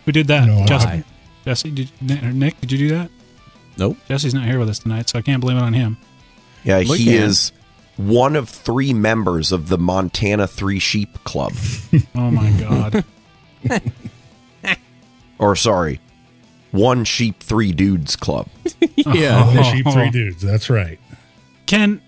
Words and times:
Who 0.05 0.12
did 0.12 0.28
that? 0.28 0.46
No, 0.46 0.64
Jesse. 0.64 0.86
I- 0.88 1.05
Jesse, 1.44 1.70
did, 1.72 1.90
Nick, 2.00 2.60
did 2.60 2.70
you 2.70 2.78
do 2.78 2.88
that? 2.94 3.10
Nope. 3.78 3.96
Jesse's 4.08 4.34
not 4.34 4.44
here 4.46 4.58
with 4.58 4.68
us 4.68 4.78
tonight, 4.78 5.08
so 5.08 5.18
I 5.18 5.22
can't 5.22 5.40
blame 5.40 5.56
it 5.56 5.62
on 5.62 5.72
him. 5.72 5.96
yeah, 6.64 6.78
We 6.80 6.98
he 6.98 7.04
can. 7.06 7.22
is 7.22 7.52
one 7.96 8.36
of 8.36 8.48
three 8.48 8.92
members 8.92 9.52
of 9.52 9.68
the 9.68 9.78
Montana 9.78 10.46
Three 10.46 10.78
Sheep 10.78 11.22
Club. 11.24 11.52
Oh 12.14 12.30
my 12.30 12.50
god. 12.52 13.04
or 15.38 15.56
sorry, 15.56 16.00
One 16.70 17.04
Sheep 17.04 17.40
Three 17.42 17.72
Dudes 17.72 18.16
Club. 18.16 18.48
Yeah. 18.96 19.44
Oh. 19.46 19.54
the 19.54 19.62
sheep 19.64 19.86
three 19.90 20.10
dudes. 20.10 20.42
That's 20.42 20.68
right. 20.70 20.98
Ken, 21.66 22.00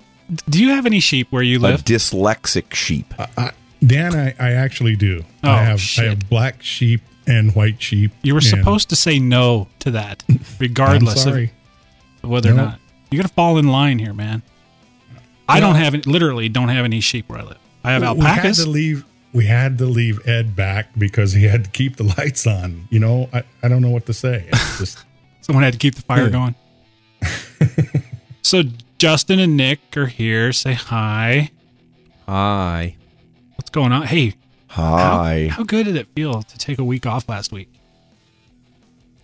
do 0.49 0.63
you 0.63 0.71
have 0.71 0.87
any 0.87 1.01
sheep 1.01 1.27
where 1.33 1.43
you 1.43 1.59
live? 1.59 1.71
A 1.71 1.75
live? 1.77 1.85
dyslexic 1.85 2.73
sheep. 2.75 3.13
Uh, 3.19 3.27
uh, 3.37 3.51
Dan, 3.85 4.15
I, 4.15 4.35
I 4.39 4.53
actually 4.53 4.95
do. 4.95 5.25
Oh, 5.43 5.51
I 5.51 5.63
have 5.63 5.81
shit. 5.81 6.05
I 6.05 6.09
have 6.11 6.29
black 6.29 6.63
sheep 6.63 7.01
and 7.27 7.55
white 7.55 7.81
sheep. 7.83 8.13
you 8.23 8.35
were 8.35 8.41
supposed 8.41 8.89
to 8.91 8.97
say 8.97 9.19
no 9.19 9.69
to 9.81 9.91
that, 9.93 10.23
regardless 10.59 11.25
of 11.27 11.49
whether 12.23 12.51
or 12.51 12.55
not. 12.55 12.79
You 13.11 13.19
got 13.21 13.29
to 13.29 13.35
fall 13.35 13.59
in 13.59 13.69
line 13.69 13.99
here, 13.99 14.13
man. 14.13 14.43
I 15.49 15.61
don't 15.61 15.75
have 15.77 15.95
any, 15.95 16.03
literally 16.05 16.49
don't 16.49 16.69
have 16.69 16.85
any 16.85 17.01
sheep 17.01 17.29
where 17.29 17.39
I 17.41 17.43
live. 17.45 17.59
I 17.85 17.93
have 17.93 18.03
alpacas. 18.03 18.17
we 18.19 18.25
had 18.25 18.37
alpacas. 18.39 18.65
to 18.65 18.71
leave. 18.71 19.05
We 19.33 19.47
had 19.47 19.79
to 19.79 19.85
leave 19.87 20.27
Ed 20.29 20.55
back 20.57 20.89
because 20.97 21.33
he 21.33 21.45
had 21.45 21.65
to 21.65 21.71
keep 21.71 21.97
the 21.97 22.05
lights 22.19 22.47
on. 22.47 22.87
You 22.91 23.01
know, 23.01 23.29
I, 23.33 23.43
I 23.63 23.69
don't 23.69 23.83
know 23.83 23.91
what 23.91 24.07
to 24.07 24.15
say. 24.15 24.47
It's 24.49 24.79
just 24.79 25.05
Someone 25.43 25.63
had 25.65 25.73
to 25.75 25.79
keep 25.79 25.95
the 25.97 26.03
fire 26.03 26.25
Yeah. 26.25 26.31
going. 26.31 26.55
so 28.43 28.63
Justin 28.99 29.39
and 29.39 29.57
Nick 29.57 29.81
are 29.97 30.07
here. 30.07 30.53
Say 30.53 30.73
hi. 30.75 31.51
Hi. 32.27 32.97
What's 33.57 33.71
going 33.71 33.93
on? 33.93 34.07
Hey, 34.07 34.31
how, 34.31 34.35
Hi. 34.75 35.49
how 35.53 35.63
good 35.63 35.85
did 35.85 35.97
it 35.97 36.09
feel 36.17 36.43
to 36.43 36.59
take 36.59 36.79
a 36.79 36.85
week 36.85 37.07
off 37.07 37.29
last 37.29 37.53
week? 37.53 37.71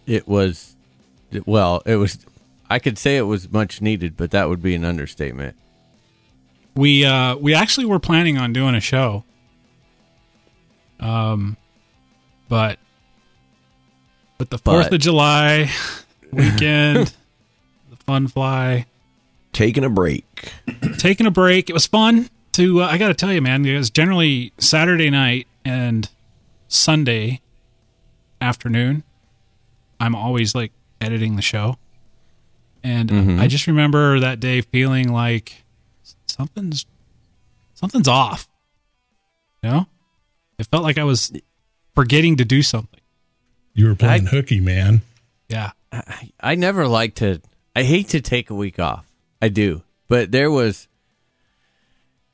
It 0.06 0.28
was, 0.28 0.76
well, 1.44 1.82
it 1.86 1.96
was, 1.96 2.18
I 2.68 2.78
could 2.78 2.98
say 2.98 3.16
it 3.16 3.22
was 3.22 3.50
much 3.50 3.80
needed, 3.80 4.16
but 4.16 4.30
that 4.30 4.48
would 4.48 4.62
be 4.62 4.74
an 4.76 4.84
understatement. 4.84 5.56
We 6.76 7.04
uh 7.04 7.34
we 7.36 7.52
actually 7.52 7.86
were 7.86 7.98
planning 7.98 8.38
on 8.38 8.52
doing 8.52 8.76
a 8.76 8.80
show. 8.80 9.24
Um 11.00 11.56
but 12.48 12.78
but 14.38 14.50
the 14.50 14.56
4th 14.58 14.62
But- 14.64 14.92
of 14.94 15.00
July 15.00 15.70
weekend, 16.32 17.12
the 17.90 17.96
fun 18.06 18.28
fly, 18.28 18.86
Taking 19.52 19.82
a 19.84 19.90
break. 19.90 20.52
taking 20.98 21.26
a 21.26 21.30
break. 21.32 21.68
It 21.68 21.72
was 21.72 21.86
fun 21.88 22.30
to 22.52 22.82
uh, 22.82 22.86
I 22.86 22.98
got 22.98 23.08
to 23.08 23.14
tell 23.14 23.32
you 23.32 23.40
man, 23.42 23.62
because 23.62 23.90
generally 23.90 24.52
Saturday 24.58 25.10
night 25.10 25.46
and 25.64 26.08
Sunday 26.68 27.40
afternoon 28.40 29.02
I'm 29.98 30.14
always 30.14 30.54
like 30.54 30.72
editing 31.00 31.36
the 31.36 31.42
show. 31.42 31.76
And 32.82 33.38
I 33.38 33.46
just 33.46 33.66
remember 33.66 34.20
that 34.20 34.40
day 34.40 34.62
feeling 34.62 35.12
like 35.12 35.62
something's 36.26 36.86
something's 37.74 38.08
off. 38.08 38.48
You 39.62 39.70
know? 39.70 39.86
It 40.58 40.66
felt 40.66 40.82
like 40.82 40.96
I 40.96 41.04
was 41.04 41.30
forgetting 41.94 42.36
to 42.36 42.44
do 42.46 42.62
something. 42.62 43.00
you 43.74 43.86
were 43.86 43.94
playing 43.94 44.26
I- 44.28 44.30
hooky, 44.30 44.60
man. 44.60 45.02
Yeah. 45.48 45.72
I, 45.92 46.30
I 46.40 46.54
never 46.54 46.86
like 46.88 47.16
to, 47.16 47.42
I 47.76 47.82
hate 47.82 48.08
to 48.10 48.20
take 48.22 48.48
a 48.48 48.54
week 48.54 48.78
off. 48.78 49.04
I 49.42 49.48
do. 49.48 49.82
But 50.08 50.30
there 50.30 50.50
was, 50.50 50.88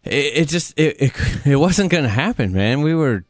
it, 0.07 0.33
it 0.43 0.49
just, 0.49 0.79
it, 0.79 0.97
it, 1.01 1.13
it 1.47 1.57
wasn't 1.57 1.91
going 1.91 2.05
to 2.05 2.11
happen, 2.11 2.53
man. 2.53 2.83
We 2.83 2.95
were, 2.95 3.25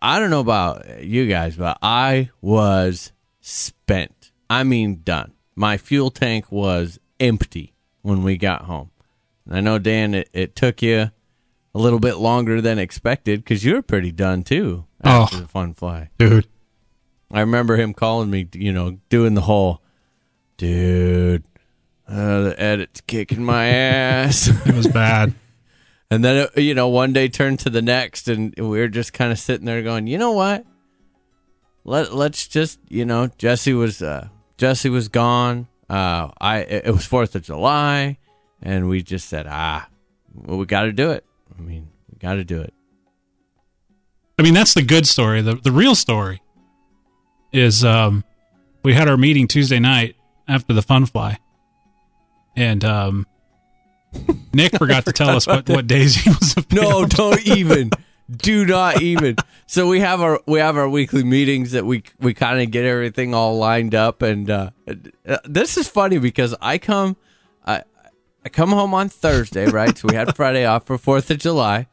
I 0.00 0.18
don't 0.18 0.30
know 0.30 0.40
about 0.40 1.02
you 1.04 1.26
guys, 1.26 1.56
but 1.56 1.78
I 1.82 2.30
was 2.40 3.12
spent. 3.40 4.30
I 4.48 4.64
mean, 4.64 5.00
done. 5.02 5.32
My 5.56 5.76
fuel 5.76 6.10
tank 6.10 6.50
was 6.52 6.98
empty 7.20 7.74
when 8.02 8.22
we 8.22 8.36
got 8.36 8.62
home. 8.62 8.90
And 9.46 9.56
I 9.56 9.60
know, 9.60 9.78
Dan, 9.78 10.14
it, 10.14 10.28
it 10.32 10.54
took 10.56 10.82
you 10.82 11.10
a 11.74 11.78
little 11.78 11.98
bit 11.98 12.16
longer 12.18 12.60
than 12.60 12.78
expected 12.78 13.40
because 13.42 13.64
you 13.64 13.74
were 13.74 13.82
pretty 13.82 14.12
done 14.12 14.42
too 14.42 14.84
after 15.02 15.36
Oh. 15.36 15.40
the 15.40 15.48
fun 15.48 15.74
fly. 15.74 16.10
Dude. 16.18 16.46
I 17.30 17.40
remember 17.40 17.76
him 17.76 17.94
calling 17.94 18.30
me, 18.30 18.46
you 18.52 18.72
know, 18.72 18.98
doing 19.08 19.32
the 19.34 19.40
whole, 19.40 19.80
dude, 20.58 21.44
uh, 22.08 22.42
the 22.42 22.54
edit's 22.60 23.00
kicking 23.00 23.42
my 23.42 23.66
ass. 23.68 24.48
It 24.66 24.74
was 24.74 24.86
bad. 24.86 25.34
And 26.12 26.22
then, 26.22 26.48
it, 26.54 26.62
you 26.62 26.74
know, 26.74 26.88
one 26.88 27.14
day 27.14 27.28
turned 27.28 27.60
to 27.60 27.70
the 27.70 27.80
next, 27.80 28.28
and 28.28 28.54
we 28.58 28.78
were 28.78 28.88
just 28.88 29.14
kind 29.14 29.32
of 29.32 29.38
sitting 29.38 29.64
there 29.64 29.82
going, 29.82 30.06
you 30.06 30.18
know 30.18 30.32
what? 30.32 30.66
Let 31.84 32.12
let's 32.12 32.46
just, 32.46 32.78
you 32.90 33.06
know, 33.06 33.30
Jesse 33.38 33.72
was 33.72 34.02
uh, 34.02 34.28
Jesse 34.58 34.90
was 34.90 35.08
gone. 35.08 35.68
Uh, 35.88 36.28
I 36.38 36.58
it 36.58 36.92
was 36.92 37.06
Fourth 37.06 37.34
of 37.34 37.42
July, 37.42 38.18
and 38.60 38.90
we 38.90 39.02
just 39.02 39.26
said, 39.26 39.46
ah, 39.48 39.88
well, 40.34 40.58
we 40.58 40.66
got 40.66 40.82
to 40.82 40.92
do 40.92 41.12
it. 41.12 41.24
I 41.58 41.62
mean, 41.62 41.88
we 42.10 42.18
got 42.18 42.34
to 42.34 42.44
do 42.44 42.60
it. 42.60 42.74
I 44.38 44.42
mean, 44.42 44.52
that's 44.52 44.74
the 44.74 44.82
good 44.82 45.06
story. 45.06 45.40
The 45.40 45.54
the 45.54 45.72
real 45.72 45.94
story 45.94 46.42
is 47.52 47.84
um 47.86 48.22
we 48.82 48.92
had 48.92 49.08
our 49.08 49.16
meeting 49.16 49.48
Tuesday 49.48 49.78
night 49.78 50.16
after 50.46 50.74
the 50.74 50.82
fun 50.82 51.06
fly. 51.06 51.38
And 52.54 52.84
um 52.84 53.26
Nick 54.54 54.76
forgot 54.76 55.04
to 55.06 55.12
tell 55.12 55.30
us 55.30 55.46
what, 55.46 55.68
what 55.68 55.86
days 55.86 56.16
he 56.16 56.30
was 56.30 56.56
No, 56.72 57.04
don't 57.04 57.44
even. 57.46 57.90
Do 58.30 58.64
not 58.64 59.02
even. 59.02 59.36
So 59.66 59.86
we 59.88 60.00
have 60.00 60.20
our 60.20 60.40
we 60.46 60.58
have 60.60 60.76
our 60.76 60.88
weekly 60.88 61.24
meetings 61.24 61.72
that 61.72 61.84
we 61.84 62.02
we 62.18 62.34
kind 62.34 62.60
of 62.60 62.70
get 62.70 62.84
everything 62.84 63.34
all 63.34 63.58
lined 63.58 63.94
up, 63.94 64.22
and 64.22 64.48
uh, 64.48 64.70
uh, 65.26 65.38
this 65.44 65.76
is 65.76 65.88
funny 65.88 66.18
because 66.18 66.54
I 66.60 66.78
come 66.78 67.16
I 67.66 67.82
I 68.44 68.48
come 68.48 68.70
home 68.70 68.94
on 68.94 69.08
Thursday, 69.08 69.66
right? 69.66 69.96
So 69.96 70.08
we 70.08 70.14
had 70.14 70.34
Friday 70.34 70.64
off 70.64 70.86
for 70.86 70.96
Fourth 70.98 71.30
of 71.30 71.38
July, 71.38 71.88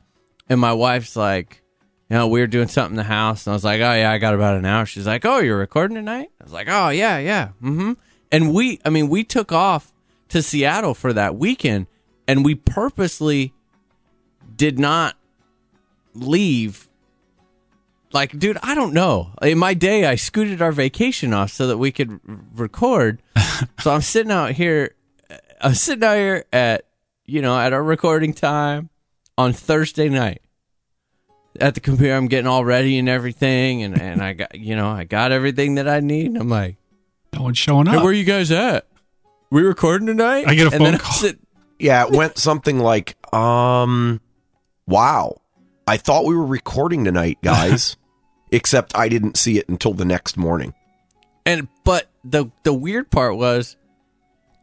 and 0.47 0.61
my 0.61 0.71
wife's 0.71 1.15
like, 1.15 1.61
you 2.09 2.15
know, 2.15 2.27
we 2.27 2.39
were 2.39 2.47
doing 2.47 2.67
something 2.67 2.93
in 2.93 2.97
the 2.97 3.03
house, 3.03 3.45
and 3.45 3.51
I 3.51 3.55
was 3.55 3.63
like, 3.65 3.81
oh 3.81 3.93
yeah, 3.93 4.11
I 4.11 4.17
got 4.17 4.33
about 4.33 4.57
an 4.57 4.65
hour. 4.65 4.85
She's 4.85 5.07
like, 5.07 5.25
oh, 5.25 5.39
you're 5.39 5.57
recording 5.57 5.95
tonight? 5.95 6.29
I 6.39 6.43
was 6.43 6.53
like, 6.53 6.67
oh 6.69 6.89
yeah, 6.89 7.17
yeah, 7.17 7.49
mm-hmm. 7.61 7.93
And 8.31 8.53
we, 8.53 8.79
I 8.85 8.89
mean, 8.89 9.09
we 9.09 9.23
took 9.23 9.51
off 9.51 9.91
to 10.29 10.41
Seattle 10.41 10.93
for 10.93 11.11
that 11.13 11.35
weekend, 11.35 11.87
and 12.29 12.45
we 12.45 12.53
purposely 12.53 13.53
did 14.55 14.77
not 14.77 15.15
leave. 16.13 16.87
Like, 18.11 18.37
dude, 18.37 18.57
I 18.63 18.73
don't 18.75 18.93
know. 18.93 19.31
In 19.41 19.57
my 19.57 19.73
day, 19.73 20.05
I 20.05 20.15
scooted 20.15 20.61
our 20.61 20.71
vacation 20.71 21.33
off 21.33 21.51
so 21.51 21.67
that 21.67 21.77
we 21.77 21.91
could 21.91 22.11
r- 22.27 22.39
record. 22.55 23.21
so 23.79 23.91
I'm 23.91 24.01
sitting 24.01 24.31
out 24.31 24.51
here. 24.51 24.95
I'm 25.61 25.73
sitting 25.73 26.03
out 26.03 26.15
here 26.17 26.45
at 26.53 26.85
you 27.25 27.41
know 27.41 27.57
at 27.59 27.73
our 27.73 27.83
recording 27.83 28.33
time 28.33 28.89
on 29.37 29.53
Thursday 29.53 30.09
night 30.09 30.41
at 31.59 31.73
the 31.75 31.79
computer. 31.79 32.13
I'm 32.15 32.27
getting 32.27 32.47
all 32.47 32.65
ready 32.65 32.97
and 32.97 33.07
everything, 33.09 33.83
and 33.83 33.99
and 34.01 34.21
I 34.23 34.33
got 34.33 34.55
you 34.55 34.75
know 34.75 34.89
I 34.89 35.03
got 35.03 35.31
everything 35.31 35.75
that 35.75 35.87
I 35.87 35.99
need. 35.99 36.35
I'm 36.35 36.49
like, 36.49 36.77
No 37.35 37.43
one's 37.43 37.57
showing 37.57 37.85
hey, 37.87 37.97
up. 37.97 38.03
where 38.03 38.11
are 38.11 38.13
you 38.15 38.23
guys 38.23 38.51
at? 38.51 38.87
We 39.51 39.61
recording 39.63 40.07
tonight? 40.07 40.45
I 40.47 40.55
get 40.55 40.67
a 40.67 40.75
And 40.75 40.83
phone 40.83 40.93
I'm 40.93 40.99
call. 40.99 41.13
sit- 41.13 41.39
Yeah, 41.79 42.05
it 42.05 42.11
went 42.11 42.37
something 42.37 42.79
like, 42.79 43.15
um, 43.33 44.21
wow. 44.85 45.41
I 45.87 45.97
thought 45.97 46.25
we 46.25 46.35
were 46.35 46.45
recording 46.45 47.05
tonight, 47.05 47.39
guys. 47.41 47.97
Except 48.51 48.95
I 48.97 49.09
didn't 49.09 49.37
see 49.37 49.57
it 49.57 49.69
until 49.69 49.93
the 49.93 50.05
next 50.05 50.35
morning. 50.35 50.73
And 51.45 51.67
but 51.83 52.09
the 52.23 52.47
the 52.63 52.73
weird 52.73 53.11
part 53.11 53.37
was, 53.37 53.77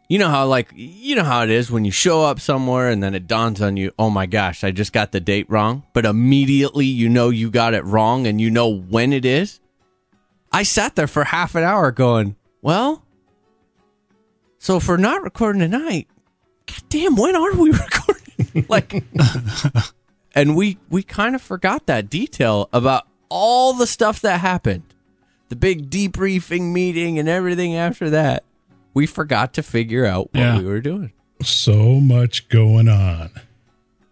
you 0.08 0.18
know 0.18 0.28
how 0.28 0.46
like 0.46 0.70
you 0.74 1.14
know 1.14 1.24
how 1.24 1.42
it 1.42 1.50
is 1.50 1.70
when 1.70 1.84
you 1.84 1.92
show 1.92 2.24
up 2.24 2.40
somewhere 2.40 2.90
and 2.90 3.02
then 3.02 3.14
it 3.14 3.26
dawns 3.28 3.62
on 3.62 3.76
you, 3.76 3.92
oh 3.98 4.10
my 4.10 4.26
gosh, 4.26 4.64
I 4.64 4.72
just 4.72 4.92
got 4.92 5.12
the 5.12 5.20
date 5.20 5.48
wrong. 5.48 5.84
But 5.92 6.04
immediately 6.04 6.86
you 6.86 7.08
know 7.08 7.30
you 7.30 7.50
got 7.50 7.74
it 7.74 7.84
wrong 7.84 8.26
and 8.26 8.40
you 8.40 8.50
know 8.50 8.68
when 8.68 9.12
it 9.12 9.24
is. 9.24 9.60
I 10.52 10.64
sat 10.64 10.96
there 10.96 11.06
for 11.06 11.24
half 11.24 11.54
an 11.54 11.64
hour 11.64 11.90
going, 11.92 12.36
well, 12.62 13.04
so 14.58 14.76
if 14.76 14.88
we're 14.88 14.96
not 14.96 15.22
recording 15.22 15.60
tonight, 15.60 16.08
god 16.66 16.82
damn, 16.88 17.16
when 17.16 17.34
are 17.36 17.54
we 17.54 17.70
recording? 17.72 18.66
like, 18.68 19.04
and 20.34 20.56
we 20.56 20.78
we 20.90 21.02
kind 21.02 21.34
of 21.34 21.42
forgot 21.42 21.86
that 21.86 22.08
detail 22.10 22.68
about 22.72 23.06
all 23.28 23.72
the 23.72 23.86
stuff 23.86 24.20
that 24.20 24.40
happened 24.40 24.82
the 25.48 25.56
big 25.56 25.88
debriefing 25.90 26.72
meeting 26.72 27.18
and 27.20 27.28
everything 27.28 27.76
after 27.76 28.10
that, 28.10 28.42
we 28.94 29.06
forgot 29.06 29.52
to 29.54 29.62
figure 29.62 30.04
out 30.04 30.32
what 30.34 30.40
Yeah. 30.40 30.58
we 30.58 30.64
were 30.64 30.80
doing. 30.80 31.12
So 31.42 32.00
much 32.00 32.48
going 32.48 32.88
on. 32.88 33.30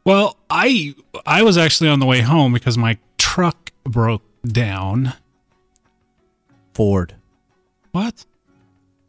Well, 0.05 0.37
I 0.49 0.95
I 1.27 1.43
was 1.43 1.57
actually 1.59 1.91
on 1.91 1.99
the 1.99 2.07
way 2.07 2.21
home 2.21 2.53
because 2.53 2.79
my 2.79 2.99
truck 3.19 3.73
broke 3.85 4.23
down. 4.47 5.15
Ford 6.75 7.15
What? 7.93 8.27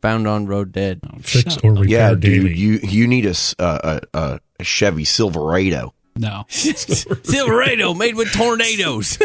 Found 0.05 0.27
on 0.27 0.45
road 0.45 0.71
dead. 0.71 0.99
Fix 1.21 1.57
or 1.63 1.71
repair 1.73 1.87
Yeah, 1.89 2.13
daily. 2.13 2.49
dude, 2.49 2.57
you 2.57 2.79
you 2.83 3.07
need 3.07 3.25
a 3.25 3.29
s- 3.29 3.55
uh, 3.57 3.99
a, 4.13 4.17
a, 4.17 4.39
a 4.59 4.63
Chevy 4.63 5.03
Silverado. 5.05 5.93
No. 6.15 6.45
Silverado 6.49 7.93
made 7.93 8.15
with 8.15 8.31
tornadoes. 8.31 9.17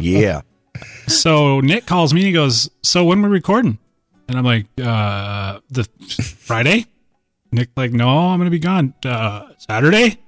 Yeah, 0.00 0.42
So 1.06 1.60
Nick 1.60 1.86
calls 1.86 2.12
me 2.14 2.20
and 2.20 2.26
he 2.28 2.32
goes, 2.32 2.70
"So 2.82 3.04
when 3.04 3.22
we 3.22 3.28
recording?" 3.28 3.78
And 4.28 4.38
I'm 4.38 4.44
like, 4.44 4.66
"Uh, 4.80 5.60
the 5.70 5.84
Friday." 6.40 6.86
Nick 7.52 7.70
like, 7.76 7.92
"No, 7.92 8.08
I'm 8.08 8.38
gonna 8.38 8.50
be 8.50 8.58
gone. 8.58 8.94
Uh, 9.04 9.48
Saturday." 9.58 10.18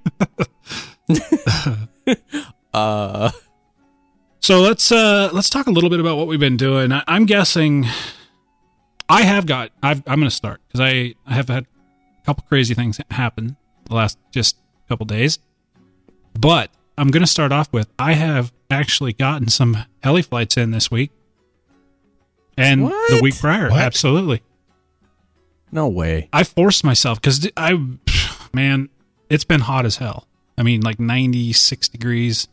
uh, 2.75 3.31
So 4.41 4.61
let's 4.61 4.91
uh 4.91 5.29
let's 5.33 5.51
talk 5.51 5.67
a 5.67 5.71
little 5.71 5.91
bit 5.91 6.01
about 6.01 6.17
what 6.17 6.27
we've 6.27 6.41
been 6.41 6.57
doing. 6.57 6.93
I, 6.93 7.05
I'm 7.07 7.27
guessing 7.27 7.87
I 9.09 9.23
have 9.23 9.47
got 9.47 9.71
I've, 9.83 9.99
I'm 10.07 10.19
going 10.19 10.31
to 10.31 10.35
start 10.35 10.61
because 10.67 10.81
I 10.81 11.15
I 11.27 11.35
have 11.35 11.49
had 11.49 11.65
a 12.23 12.27
couple 12.27 12.45
crazy 12.49 12.75
things 12.75 12.99
happen 13.11 13.57
the 13.85 13.95
last 13.95 14.19
just 14.33 14.57
couple 14.89 15.05
days, 15.05 15.39
but 16.39 16.71
I'm 16.97 17.09
going 17.09 17.23
to 17.23 17.27
start 17.27 17.53
off 17.53 17.73
with 17.73 17.89
I 17.99 18.15
have 18.15 18.53
actually 18.71 19.13
gotten 19.13 19.49
some 19.49 19.77
heli 20.03 20.23
flights 20.23 20.57
in 20.57 20.71
this 20.71 20.91
week 20.91 21.11
and 22.57 22.87
the 22.87 23.21
week 23.23 23.39
prior. 23.39 23.69
What? 23.69 23.79
Absolutely, 23.81 24.43
no 25.71 25.87
way. 25.87 26.29
I 26.33 26.45
forced 26.45 26.83
myself 26.83 27.21
because 27.21 27.47
I 27.59 27.79
man, 28.55 28.89
it's 29.29 29.45
been 29.45 29.61
hot 29.61 29.85
as 29.85 29.99
hell. 29.99 30.27
I 30.57 30.63
mean, 30.63 30.81
like 30.81 30.99
96 30.99 31.89
degrees. 31.89 32.49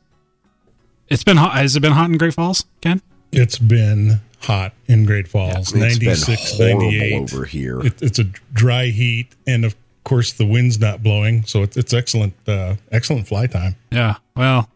It's 1.09 1.23
been 1.23 1.37
hot. 1.37 1.53
Has 1.55 1.75
it 1.75 1.79
been 1.79 1.93
hot 1.93 2.09
in 2.09 2.17
Great 2.17 2.33
Falls, 2.33 2.65
Ken? 2.81 3.01
It's 3.31 3.57
been 3.59 4.19
hot 4.41 4.73
in 4.87 5.05
Great 5.05 5.27
Falls. 5.27 5.73
it's 5.73 5.73
96, 5.73 6.57
horrible 6.57 6.81
98. 6.91 7.13
over 7.33 7.45
here. 7.45 7.79
It, 7.81 8.01
it's 8.01 8.19
a 8.19 8.25
dry 8.53 8.87
heat, 8.87 9.35
and 9.45 9.65
of 9.65 9.75
course 10.03 10.33
the 10.33 10.45
wind's 10.45 10.79
not 10.79 11.03
blowing, 11.03 11.43
so 11.43 11.63
it's, 11.63 11.75
it's 11.77 11.93
excellent, 11.93 12.33
uh, 12.47 12.75
excellent 12.91 13.27
fly 13.27 13.47
time. 13.47 13.75
Yeah. 13.91 14.15
Well, 14.35 14.69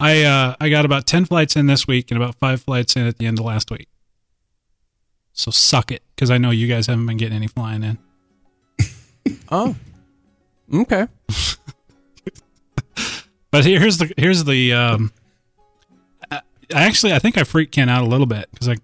I 0.00 0.22
uh 0.22 0.54
I 0.60 0.68
got 0.68 0.84
about 0.84 1.06
10 1.06 1.24
flights 1.24 1.56
in 1.56 1.66
this 1.66 1.86
week 1.88 2.10
and 2.10 2.22
about 2.22 2.36
5 2.36 2.62
flights 2.62 2.94
in 2.94 3.06
at 3.06 3.18
the 3.18 3.26
end 3.26 3.38
of 3.40 3.44
last 3.44 3.70
week. 3.70 3.88
So 5.32 5.50
suck 5.50 5.90
it 5.90 6.02
cuz 6.16 6.30
I 6.30 6.38
know 6.38 6.50
you 6.50 6.68
guys 6.68 6.86
haven't 6.86 7.06
been 7.06 7.16
getting 7.16 7.36
any 7.36 7.48
flying 7.48 7.82
in. 7.82 7.98
Oh, 9.50 9.74
okay. 10.72 11.06
But 13.50 13.64
here's 13.64 13.98
the 13.98 14.12
here's 14.16 14.44
the 14.44 14.72
um 14.74 15.12
I, 16.30 16.40
actually 16.72 17.12
I 17.12 17.18
think 17.18 17.38
I 17.38 17.44
freaked 17.44 17.72
Ken 17.74 17.88
out 17.88 18.02
a 18.02 18.06
little 18.06 18.26
bit 18.26 18.48
cuz 18.58 18.68
I 18.68 18.76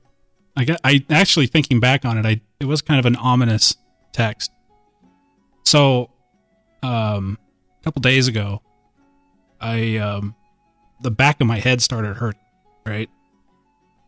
I 0.57 0.65
got 0.65 0.81
I 0.85 1.05
actually 1.11 1.47
thinking 1.47 1.81
back 1.81 2.05
on 2.05 2.17
it 2.17 2.25
I 2.27 2.41
it 2.61 2.67
was 2.67 2.81
kind 2.81 2.99
of 2.99 3.07
an 3.07 3.17
ominous 3.17 3.77
text. 4.13 4.51
So 5.65 6.11
um 6.83 7.39
a 7.81 7.85
couple 7.85 8.01
days 8.01 8.27
ago 8.29 8.63
I 9.61 9.97
um 9.99 10.35
the 11.03 11.11
back 11.11 11.41
of 11.41 11.47
my 11.47 11.59
head 11.59 11.83
started 11.83 12.17
hurting, 12.17 12.41
right? 12.87 13.11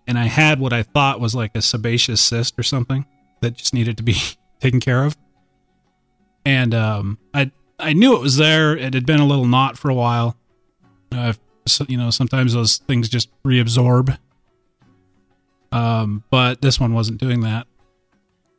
And 0.06 0.18
I 0.18 0.26
had 0.26 0.60
what 0.60 0.72
I 0.72 0.82
thought 0.82 1.20
was 1.20 1.34
like 1.34 1.54
a 1.54 1.60
sebaceous 1.60 2.20
cyst 2.20 2.58
or 2.58 2.62
something 2.62 3.04
that 3.40 3.56
just 3.56 3.74
needed 3.74 3.96
to 3.98 4.02
be 4.02 4.16
taken 4.60 4.80
care 4.80 5.04
of. 5.04 5.16
And 6.46 6.72
um 6.74 7.18
I 7.34 7.50
I 7.78 7.92
knew 7.92 8.16
it 8.16 8.22
was 8.22 8.36
there. 8.36 8.74
It 8.74 8.94
had 8.94 9.04
been 9.04 9.20
a 9.20 9.26
little 9.26 9.44
knot 9.44 9.76
for 9.76 9.90
a 9.90 9.94
while. 9.94 10.36
Uh, 11.16 11.32
so, 11.66 11.84
you 11.88 11.96
know, 11.96 12.10
sometimes 12.10 12.52
those 12.52 12.76
things 12.78 13.08
just 13.08 13.28
reabsorb. 13.42 14.18
Um, 15.72 16.22
but 16.30 16.62
this 16.62 16.78
one 16.78 16.94
wasn't 16.94 17.18
doing 17.20 17.40
that. 17.40 17.66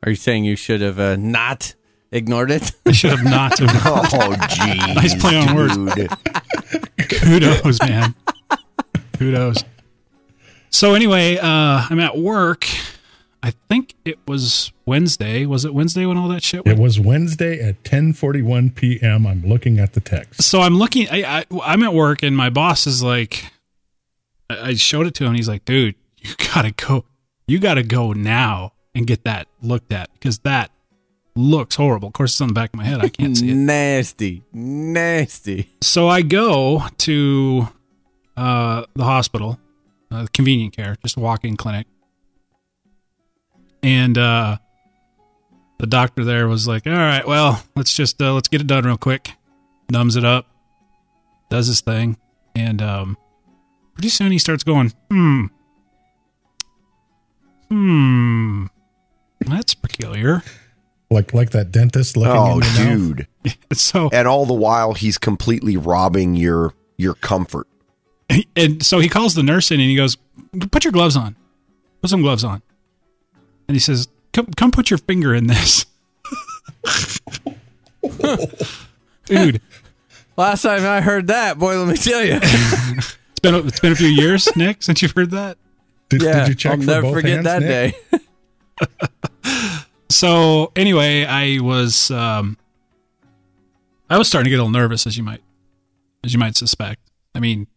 Are 0.03 0.09
you 0.09 0.15
saying 0.15 0.43
you 0.43 0.55
should 0.55 0.81
have 0.81 0.99
uh, 0.99 1.15
not 1.15 1.73
ignored 2.11 2.51
it? 2.51 2.71
I 2.85 2.91
should 2.91 3.11
have 3.11 3.23
not. 3.23 3.57
have- 3.59 4.13
oh, 4.13 4.35
geez, 4.49 4.95
Nice 4.95 5.15
play 5.15 5.37
on 5.37 5.55
words. 5.55 5.77
Kudos, 7.09 7.79
man. 7.81 8.13
Kudos. 9.17 9.63
So 10.69 10.93
anyway, 10.93 11.37
uh, 11.37 11.87
I'm 11.89 11.99
at 11.99 12.17
work. 12.17 12.67
I 13.47 13.53
think 13.69 13.93
it 14.03 14.19
was 14.27 14.73
Wednesday. 14.85 15.45
Was 15.45 15.63
it 15.63 15.73
Wednesday 15.73 16.05
when 16.05 16.17
all 16.17 16.27
that 16.27 16.43
shit 16.43 16.67
It 16.67 16.77
was 16.77 16.99
Wednesday 16.99 17.61
at 17.61 17.81
10:41 17.83 18.75
p.m. 18.75 19.25
I'm 19.25 19.41
looking 19.41 19.79
at 19.79 19.93
the 19.93 20.01
text. 20.01 20.43
So 20.43 20.59
I'm 20.59 20.77
looking. 20.77 21.07
I, 21.09 21.39
I 21.39 21.45
I'm 21.63 21.81
at 21.81 21.93
work 21.93 22.23
and 22.23 22.35
my 22.35 22.49
boss 22.49 22.85
is 22.85 23.01
like, 23.01 23.45
I 24.49 24.71
I 24.71 24.73
showed 24.73 25.07
it 25.07 25.13
to 25.15 25.23
him. 25.23 25.33
He's 25.33 25.47
like, 25.47 25.63
dude, 25.63 25.95
you 26.17 26.31
gotta 26.53 26.71
go. 26.71 27.05
You 27.47 27.59
gotta 27.59 27.83
go 27.83 28.11
now 28.11 28.73
and 28.93 29.07
get 29.07 29.23
that 29.23 29.47
looked 29.61 29.93
at 29.93 30.11
because 30.11 30.39
that 30.39 30.69
looks 31.37 31.77
horrible. 31.77 32.09
Of 32.09 32.15
course, 32.15 32.33
it's 32.33 32.41
on 32.41 32.49
the 32.49 32.53
back 32.53 32.71
of 32.73 32.75
my 32.75 32.83
head. 32.83 32.99
I 32.99 33.07
can't 33.07 33.37
see 33.37 33.49
it. 33.49 33.55
nasty, 33.55 34.43
nasty. 34.51 35.69
So 35.81 36.09
I 36.09 36.21
go 36.21 36.83
to 36.97 37.69
uh, 38.35 38.83
the 38.93 39.05
hospital, 39.05 39.57
uh, 40.11 40.27
convenient 40.33 40.75
care, 40.75 40.97
just 41.01 41.15
a 41.15 41.21
walk-in 41.21 41.55
clinic, 41.55 41.87
and 43.87 44.17
uh, 44.17 44.57
the 45.79 45.87
doctor 45.87 46.25
there 46.25 46.47
was 46.47 46.67
like, 46.67 46.85
"All 46.85 46.91
right, 46.93 47.25
well, 47.25 47.63
let's 47.75 47.93
just 47.93 48.21
uh, 48.21 48.33
let's 48.33 48.47
get 48.49 48.59
it 48.61 48.67
done 48.67 48.85
real 48.85 48.97
quick." 48.97 49.31
Numbs 49.89 50.15
it 50.17 50.25
up, 50.25 50.45
does 51.49 51.67
his 51.67 51.79
thing, 51.81 52.17
and 52.55 52.81
um, 52.81 53.17
pretty 53.93 54.09
soon 54.09 54.31
he 54.33 54.39
starts 54.39 54.63
going, 54.63 54.91
"Hmm, 55.09 55.45
hmm, 57.69 58.65
that's 59.45 59.73
peculiar." 59.73 60.43
Like 61.09 61.33
like 61.33 61.51
that 61.51 61.71
dentist 61.71 62.17
looking 62.17 62.33
Oh, 62.35 62.53
in 62.55 62.59
mouth. 62.59 62.75
dude. 62.75 63.27
So 63.73 64.09
And 64.11 64.27
all 64.27 64.45
the 64.45 64.53
while, 64.53 64.93
he's 64.93 65.17
completely 65.17 65.77
robbing 65.77 66.35
your 66.35 66.73
your 66.97 67.13
comfort. 67.13 67.67
and 68.57 68.83
so 68.83 68.99
he 68.99 69.07
calls 69.07 69.33
the 69.35 69.43
nurse 69.43 69.71
in 69.71 69.79
and 69.79 69.89
he 69.89 69.95
goes, 69.95 70.17
"Put 70.71 70.83
your 70.83 70.91
gloves 70.91 71.15
on. 71.15 71.37
Put 72.01 72.09
some 72.09 72.21
gloves 72.21 72.43
on." 72.43 72.61
And 73.67 73.75
he 73.75 73.79
says, 73.79 74.07
"Come, 74.33 74.47
come, 74.55 74.71
put 74.71 74.89
your 74.89 74.97
finger 74.99 75.33
in 75.35 75.47
this." 75.47 75.85
Dude, 79.25 79.61
Last 80.37 80.61
time 80.61 80.85
I 80.85 81.01
heard 81.01 81.27
that, 81.27 81.57
boy, 81.57 81.77
let 81.79 81.87
me 81.87 81.97
tell 81.97 82.23
you. 82.23 82.37
it's 82.41 83.39
been 83.41 83.55
a, 83.55 83.59
it's 83.59 83.79
been 83.79 83.91
a 83.91 83.95
few 83.95 84.07
years, 84.07 84.47
Nick, 84.55 84.83
since 84.83 85.01
you've 85.01 85.13
heard 85.13 85.31
that. 85.31 85.57
Did, 86.09 86.21
yeah, 86.21 86.39
did 86.41 86.49
you 86.49 86.55
check 86.55 86.73
I'll 86.73 86.77
for 86.79 86.85
never 86.85 87.01
both 87.01 87.13
forget 87.15 87.31
hands, 87.31 87.43
that 87.45 87.61
Nick? 87.63 88.11
day. 88.11 88.19
So 90.09 90.71
anyway, 90.77 91.25
I 91.25 91.59
was 91.59 92.09
um, 92.11 92.57
I 94.09 94.17
was 94.17 94.27
starting 94.29 94.45
to 94.45 94.49
get 94.49 94.55
a 94.55 94.63
little 94.63 94.71
nervous, 94.71 95.05
as 95.05 95.17
you 95.17 95.23
might, 95.23 95.41
as 96.23 96.31
you 96.31 96.39
might 96.39 96.55
suspect. 96.55 97.01
I 97.35 97.41
mean, 97.41 97.67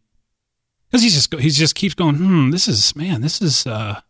because 0.89 1.03
he's 1.03 1.15
just 1.15 1.31
go- 1.31 1.39
he's 1.39 1.59
just 1.59 1.75
keeps 1.75 1.95
going. 1.95 2.15
Hmm, 2.15 2.51
this 2.51 2.69
is 2.69 2.95
man, 2.95 3.21
this 3.21 3.43
is. 3.43 3.67
uh 3.67 4.01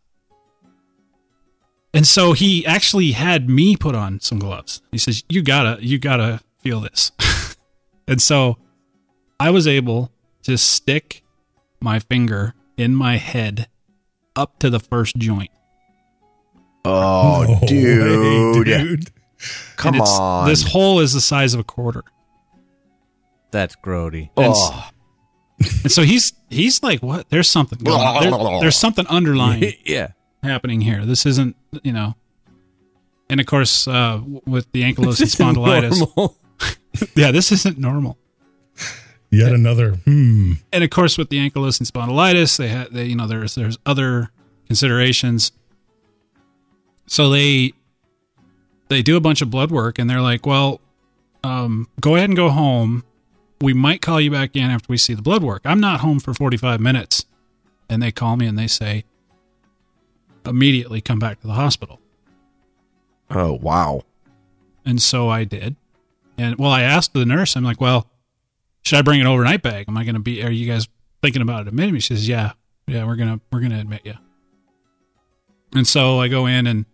And 1.93 2.07
so 2.07 2.33
he 2.33 2.65
actually 2.67 3.13
had 3.13 3.49
me 3.51 3.77
put 3.77 3.95
on 3.95 4.21
some 4.21 4.39
gloves. 4.39 4.81
He 4.93 4.99
says, 4.99 5.25
"You 5.29 5.43
gotta, 5.43 5.79
you 5.85 5.99
gotta 5.99 6.41
feel 6.63 6.81
this." 6.81 7.11
and 8.09 8.23
so, 8.23 8.59
I 9.41 9.51
was 9.51 9.67
able 9.67 10.13
to 10.45 10.57
stick 10.57 11.25
my 11.81 11.99
finger 11.99 12.55
in 12.77 12.95
my 12.95 13.17
head 13.17 13.69
up 14.37 14.59
to 14.61 14.71
the 14.71 14.79
first 14.81 15.17
joint. 15.17 15.51
Oh, 16.85 17.45
No 17.49 17.55
way, 17.55 17.67
dude. 17.67 18.65
dude. 18.67 19.11
Come 19.77 19.95
And 19.95 20.03
it's- 20.03 20.19
on. 20.19 20.49
This 20.49 20.63
hole 20.69 21.01
is 21.01 21.13
the 21.13 21.21
size 21.21 21.55
of 21.55 21.61
a 21.61 21.65
quarter. 21.65 22.05
That's 23.51 23.75
grody. 23.77 24.31
And, 24.37 24.55
Oh. 24.57 24.89
and 25.83 25.91
so 25.91 26.03
he's 26.03 26.33
he's 26.51 26.83
like, 26.83 27.03
what? 27.03 27.29
There's 27.31 27.49
something 27.49 27.79
going. 27.81 28.31
There- 28.31 28.61
there's 28.61 28.77
something 28.77 29.07
underlying 29.09 29.73
yeah. 29.85 30.13
Happening 30.43 30.81
here. 30.81 31.05
This 31.05 31.27
isn't, 31.27 31.57
you 31.83 31.93
know. 31.93 32.15
And 33.29 33.41
of 33.41 33.47
course, 33.47 33.87
uh, 33.87 34.21
with 34.47 34.71
the 34.73 34.83
ankylosing 34.93 35.19
This 35.19 35.35
spondylitis, 35.35 36.35
yeah, 37.17 37.31
this 37.31 37.53
isn't 37.53 37.79
normal. 37.79 38.19
Yet 39.31 39.53
another. 39.53 39.93
Hmm. 39.95 40.55
And 40.73 40.83
of 40.83 40.91
course, 40.91 41.17
with 41.17 41.29
the 41.29 41.39
ankylosing 41.39 41.89
spondylitis, 41.89 42.57
they 42.57 42.69
had, 42.69 42.91
they, 42.91 43.05
you 43.05 43.15
know, 43.15 43.29
there's 43.29 43.55
there's 43.55 43.79
other 43.87 44.31
considerations. 44.67 45.53
So 47.07 47.31
they 47.31 47.73
they 48.89 49.03
do 49.03 49.17
a 49.17 49.21
bunch 49.21 49.41
of 49.41 49.51
blood 49.51 49.71
work, 49.71 50.01
and 50.01 50.11
they're 50.11 50.21
like, 50.21 50.45
well, 50.45 50.81
um, 51.45 51.89
go 52.01 52.17
ahead 52.17 52.29
and 52.29 52.37
go 52.37 52.51
home. 52.51 53.05
We 53.61 53.73
might 53.73 54.03
call 54.03 54.21
you 54.21 54.31
back 54.31 54.57
in 54.57 54.71
after 54.71 54.87
we 54.89 54.97
see 54.97 55.15
the 55.15 55.23
blood 55.23 55.43
work. 55.43 55.63
I'm 55.65 55.81
not 55.81 56.01
home 56.01 56.19
for 56.19 56.33
45 56.33 56.81
minutes. 56.81 57.27
And 57.89 58.03
they 58.03 58.11
call 58.13 58.37
me 58.37 58.47
and 58.47 58.59
they 58.59 58.67
say, 58.67 59.05
immediately 60.47 61.01
come 61.01 61.19
back 61.19 61.41
to 61.41 61.47
the 61.47 61.55
hospital. 61.55 62.01
Oh, 63.31 63.53
wow. 63.53 64.03
And 64.85 65.01
so 65.01 65.29
I 65.29 65.45
did. 65.45 65.77
And 66.39 66.57
well, 66.57 66.71
I 66.71 66.83
asked 66.83 67.13
the 67.13 67.25
nurse, 67.25 67.57
I'm 67.57 67.65
like, 67.65 67.81
well, 67.81 68.07
should 68.83 68.99
I 68.99 69.03
bring 69.03 69.21
an 69.21 69.27
overnight 69.27 69.63
bag? 69.63 69.87
Am 69.89 69.97
I 69.97 70.05
going 70.05 70.15
to 70.15 70.21
be, 70.21 70.43
are 70.43 70.51
you 70.51 70.67
guys 70.67 70.89
thinking 71.23 71.43
about 71.43 71.69
admitting 71.69 71.95
me? 71.95 72.01
She 72.01 72.15
says, 72.15 72.29
yeah, 72.29 72.53
yeah, 72.87 73.05
we're 73.05 73.17
going 73.17 73.39
to, 73.39 73.41
we're 73.53 73.61
going 73.61 73.73
to 73.73 73.79
admit 73.79 74.03
you. 74.05 74.15
And 75.75 75.87
so 75.87 76.19
I 76.21 76.29
go 76.29 76.47
in 76.47 76.67
and 76.67 76.87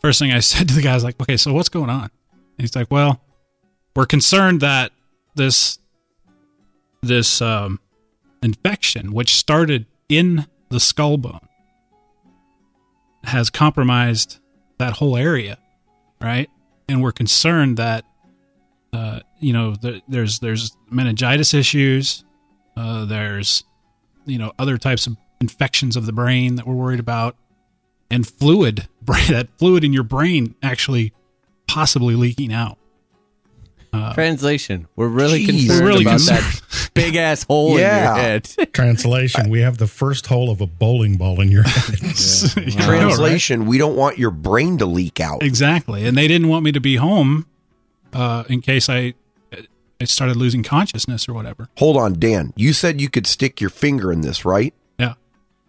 first 0.00 0.18
thing 0.18 0.32
I 0.32 0.40
said 0.40 0.68
to 0.68 0.74
the 0.74 0.82
guy 0.82 0.96
is 0.96 1.04
like, 1.04 1.20
okay, 1.20 1.36
so 1.36 1.52
what's 1.52 1.68
going 1.68 1.90
on? 1.90 2.04
And 2.32 2.58
he's 2.58 2.74
like, 2.74 2.90
well, 2.90 3.20
we're 3.94 4.06
concerned 4.06 4.60
that 4.62 4.92
this, 5.34 5.78
this, 7.02 7.40
um, 7.42 7.78
infection, 8.42 9.12
which 9.12 9.34
started 9.34 9.86
in 10.08 10.46
the 10.68 10.80
skull 10.80 11.18
bone, 11.18 11.45
has 13.26 13.50
compromised 13.50 14.38
that 14.78 14.94
whole 14.94 15.16
area, 15.16 15.58
right? 16.20 16.48
And 16.88 17.02
we're 17.02 17.12
concerned 17.12 17.76
that, 17.76 18.04
uh, 18.92 19.20
you 19.40 19.52
know, 19.52 19.74
the, 19.74 20.02
there's 20.08 20.38
there's 20.38 20.76
meningitis 20.90 21.52
issues, 21.52 22.24
uh, 22.76 23.04
there's, 23.04 23.64
you 24.24 24.38
know, 24.38 24.52
other 24.58 24.78
types 24.78 25.06
of 25.06 25.16
infections 25.40 25.96
of 25.96 26.06
the 26.06 26.12
brain 26.12 26.56
that 26.56 26.66
we're 26.66 26.74
worried 26.74 27.00
about, 27.00 27.36
and 28.10 28.26
fluid, 28.26 28.88
that 29.06 29.48
fluid 29.58 29.84
in 29.84 29.92
your 29.92 30.04
brain 30.04 30.54
actually 30.62 31.12
possibly 31.66 32.14
leaking 32.14 32.52
out. 32.52 32.78
Translation. 34.14 34.86
We're 34.96 35.08
really 35.08 35.44
Jeez. 35.44 35.66
concerned 35.66 35.80
We're 35.80 35.86
really 35.86 36.02
about 36.04 36.10
concerned. 36.18 36.38
that 36.44 36.90
big 36.94 37.16
ass 37.16 37.42
hole 37.44 37.78
Yeah. 37.78 37.98
in 37.98 38.04
your 38.04 38.14
head. 38.22 38.44
Translation: 38.72 39.50
We 39.50 39.60
have 39.60 39.78
the 39.78 39.86
first 39.86 40.26
hole 40.26 40.50
of 40.50 40.60
a 40.60 40.66
bowling 40.66 41.16
ball 41.16 41.40
in 41.40 41.50
your 41.50 41.62
head. 41.66 41.98
Yeah, 42.00 42.12
I 42.56 42.60
know, 42.60 42.76
right? 42.76 42.86
Translation, 43.00 43.66
we 43.66 43.78
don't 43.78 43.96
want 43.96 44.18
your 44.18 44.30
brain 44.30 44.78
to 44.78 44.86
leak 44.86 45.20
out. 45.20 45.42
Exactly. 45.42 46.06
And 46.06 46.16
they 46.16 46.28
didn't 46.28 46.48
want 46.48 46.64
me 46.64 46.72
to 46.72 46.80
be 46.80 46.96
home 46.96 47.46
uh, 48.12 48.44
in 48.48 48.60
case 48.60 48.88
I 48.88 49.14
I 50.00 50.04
started 50.04 50.36
losing 50.36 50.62
consciousness 50.62 51.26
or 51.28 51.32
whatever. 51.32 51.68
Hold 51.78 51.96
on, 51.96 52.18
Dan. 52.18 52.52
You 52.54 52.72
said 52.74 53.00
you 53.00 53.08
could 53.08 53.26
stick 53.26 53.60
your 53.62 53.70
finger 53.70 54.12
in 54.12 54.20
this, 54.20 54.44
right? 54.44 54.74
Yeah. 54.98 55.14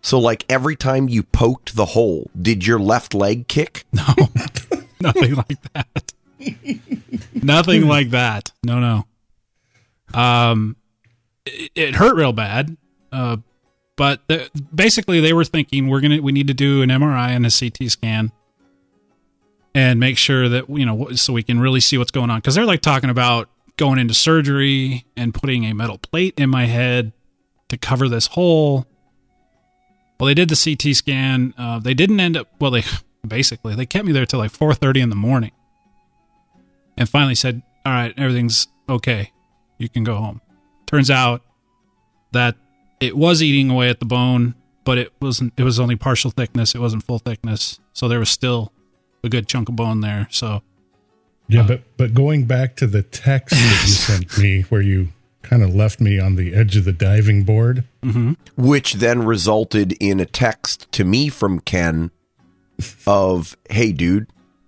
So, 0.01 0.19
like 0.19 0.43
every 0.50 0.75
time 0.75 1.07
you 1.07 1.24
poked 1.24 1.75
the 1.77 1.86
hole, 1.86 2.29
did 2.39 2.67
your 2.67 2.77
left 2.79 3.13
leg 3.13 3.47
kick? 3.47 3.86
No. 3.93 4.03
Nothing 5.00 5.36
like 5.36 5.62
that. 5.74 6.12
Nothing 7.34 7.88
like 7.88 8.12
that. 8.12 8.51
No, 8.63 8.79
no. 8.79 9.06
Um 10.20 10.75
it, 11.46 11.72
it 11.75 11.96
hurt 11.96 12.15
real 12.15 12.34
bad. 12.34 12.75
Uh 13.12 13.38
but 13.96 14.22
the, 14.27 14.50
basically 14.74 15.20
they 15.20 15.34
were 15.34 15.46
thinking 15.46 15.88
we're 15.88 16.01
to 16.01 16.20
we 16.20 16.32
need 16.32 16.48
to 16.48 16.53
do 16.53 16.82
an 16.82 16.89
MRI 16.89 17.29
and 17.29 17.46
a 17.46 17.50
CT 17.50 17.91
scan 17.91 18.32
and 19.74 20.00
make 20.00 20.17
sure 20.17 20.50
that 20.50 20.70
you 20.70 20.86
know 20.86 21.10
so 21.12 21.34
we 21.34 21.44
can 21.44 21.60
really 21.60 21.79
see 21.79 21.98
what's 21.98 22.12
going 22.12 22.29
on 22.29 22.41
cuz 22.41 22.56
they're 22.56 22.65
like 22.65 22.82
talking 22.82 23.10
about 23.10 23.50
going 23.77 24.00
into 24.00 24.13
surgery 24.13 25.06
and 25.15 25.34
putting 25.34 25.63
a 25.65 25.74
metal 25.74 25.98
plate 26.00 26.34
in 26.38 26.50
my 26.50 26.65
head 26.65 27.13
to 27.70 27.77
cover 27.77 28.10
this 28.10 28.27
hole. 28.27 28.86
Well, 30.20 30.27
they 30.27 30.34
did 30.34 30.50
the 30.50 30.56
CT 30.56 30.96
scan. 30.96 31.53
Uh, 31.58 31.79
they 31.79 31.94
didn't 31.94 32.20
end 32.20 32.36
up. 32.36 32.48
Well, 32.60 32.72
they 32.72 32.84
basically 33.27 33.75
they 33.75 33.86
kept 33.86 34.06
me 34.06 34.12
there 34.12 34.25
till 34.25 34.39
like 34.39 34.51
4:30 34.51 35.03
in 35.03 35.10
the 35.10 35.15
morning, 35.15 35.51
and 36.97 37.07
finally 37.07 37.35
said, 37.35 37.61
"All 37.85 37.93
right, 37.93 38.13
everything's 38.17 38.67
okay. 38.89 39.31
You 39.77 39.89
can 39.89 40.03
go 40.03 40.15
home." 40.15 40.41
Turns 40.85 41.11
out 41.11 41.41
that 42.31 42.55
it 42.99 43.15
was 43.15 43.41
eating 43.43 43.69
away 43.69 43.89
at 43.89 43.99
the 43.99 44.05
bone, 44.05 44.55
but 44.83 44.97
it 44.97 45.13
wasn't. 45.21 45.53
It 45.57 45.63
was 45.63 45.79
only 45.79 45.95
partial 45.95 46.31
thickness. 46.31 46.73
It 46.75 46.79
wasn't 46.79 47.03
full 47.03 47.19
thickness, 47.19 47.79
so 47.93 48.07
there 48.07 48.19
was 48.19 48.29
still 48.29 48.71
a 49.23 49.29
good 49.29 49.47
chunk 49.47 49.69
of 49.69 49.75
bone 49.75 50.01
there. 50.01 50.27
So 50.31 50.61
Yeah, 51.47 51.63
but 51.67 51.83
but 51.97 52.13
going 52.13 52.45
back 52.45 52.75
to 52.77 52.87
the 52.87 53.03
text 53.03 53.55
that 53.55 53.83
you 53.85 53.93
sent 53.93 54.37
me, 54.37 54.61
where 54.63 54.81
you 54.81 55.09
kind 55.43 55.63
of 55.63 55.73
left 55.73 56.01
me 56.01 56.19
on 56.19 56.35
the 56.35 56.53
edge 56.53 56.75
of 56.75 56.83
the 56.85 56.91
diving 56.91 57.43
board. 57.43 57.85
mm-hmm. 58.03 58.33
Which 58.57 58.95
then 58.95 59.23
resulted 59.23 59.93
in 59.93 60.19
a 60.19 60.25
text 60.25 60.91
to 60.93 61.05
me 61.05 61.29
from 61.29 61.59
Ken 61.59 62.11
of, 63.05 63.55
"Hey, 63.69 63.91
dude, 63.91 64.27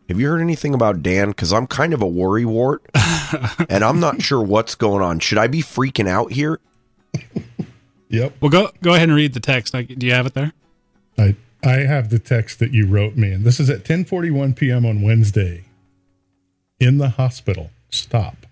have 0.09 0.19
you 0.19 0.27
heard 0.27 0.41
anything 0.41 0.73
about 0.73 1.03
Dan? 1.03 1.29
Because 1.29 1.53
I'm 1.53 1.67
kind 1.67 1.93
of 1.93 2.01
a 2.01 2.07
worry 2.07 2.43
wart, 2.43 2.83
and 3.69 3.83
I'm 3.83 3.99
not 3.99 4.23
sure 4.23 4.41
what's 4.41 4.73
going 4.73 5.03
on. 5.03 5.19
Should 5.19 5.37
I 5.37 5.47
be 5.47 5.61
freaking 5.61 6.07
out 6.07 6.31
here?" 6.31 6.59
Yep, 8.09 8.33
well, 8.41 8.49
go 8.49 8.71
go 8.81 8.95
ahead 8.95 9.09
and 9.09 9.15
read 9.15 9.33
the 9.33 9.39
text. 9.39 9.73
Like, 9.73 9.87
do 9.87 10.07
you 10.07 10.13
have 10.13 10.25
it 10.25 10.33
there? 10.33 10.51
I 11.17 11.35
I 11.63 11.81
have 11.81 12.09
the 12.09 12.17
text 12.17 12.57
that 12.57 12.71
you 12.71 12.87
wrote 12.87 13.15
me, 13.15 13.31
and 13.31 13.43
this 13.45 13.59
is 13.59 13.69
at 13.69 13.83
10:41 13.83 14.55
p.m. 14.55 14.85
on 14.85 15.03
Wednesday. 15.03 15.65
In 16.79 16.97
the 16.97 17.09
hospital. 17.09 17.69
Stop. 17.89 18.47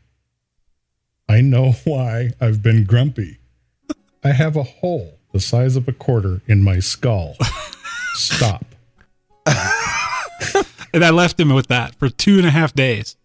I 1.27 1.41
know 1.41 1.71
why 1.85 2.31
I've 2.39 2.61
been 2.61 2.83
grumpy. 2.83 3.39
I 4.23 4.33
have 4.33 4.55
a 4.55 4.63
hole 4.63 5.17
the 5.31 5.39
size 5.39 5.75
of 5.75 5.87
a 5.87 5.93
quarter 5.93 6.41
in 6.45 6.63
my 6.63 6.79
skull. 6.79 7.35
Stop. 8.13 8.65
And 10.97 11.05
I 11.05 11.11
left 11.11 11.39
him 11.39 11.53
with 11.53 11.67
that 11.67 11.93
for 11.93 12.09
two 12.09 12.39
and 12.39 12.47
a 12.47 12.49
half 12.49 12.73
days. 12.73 13.17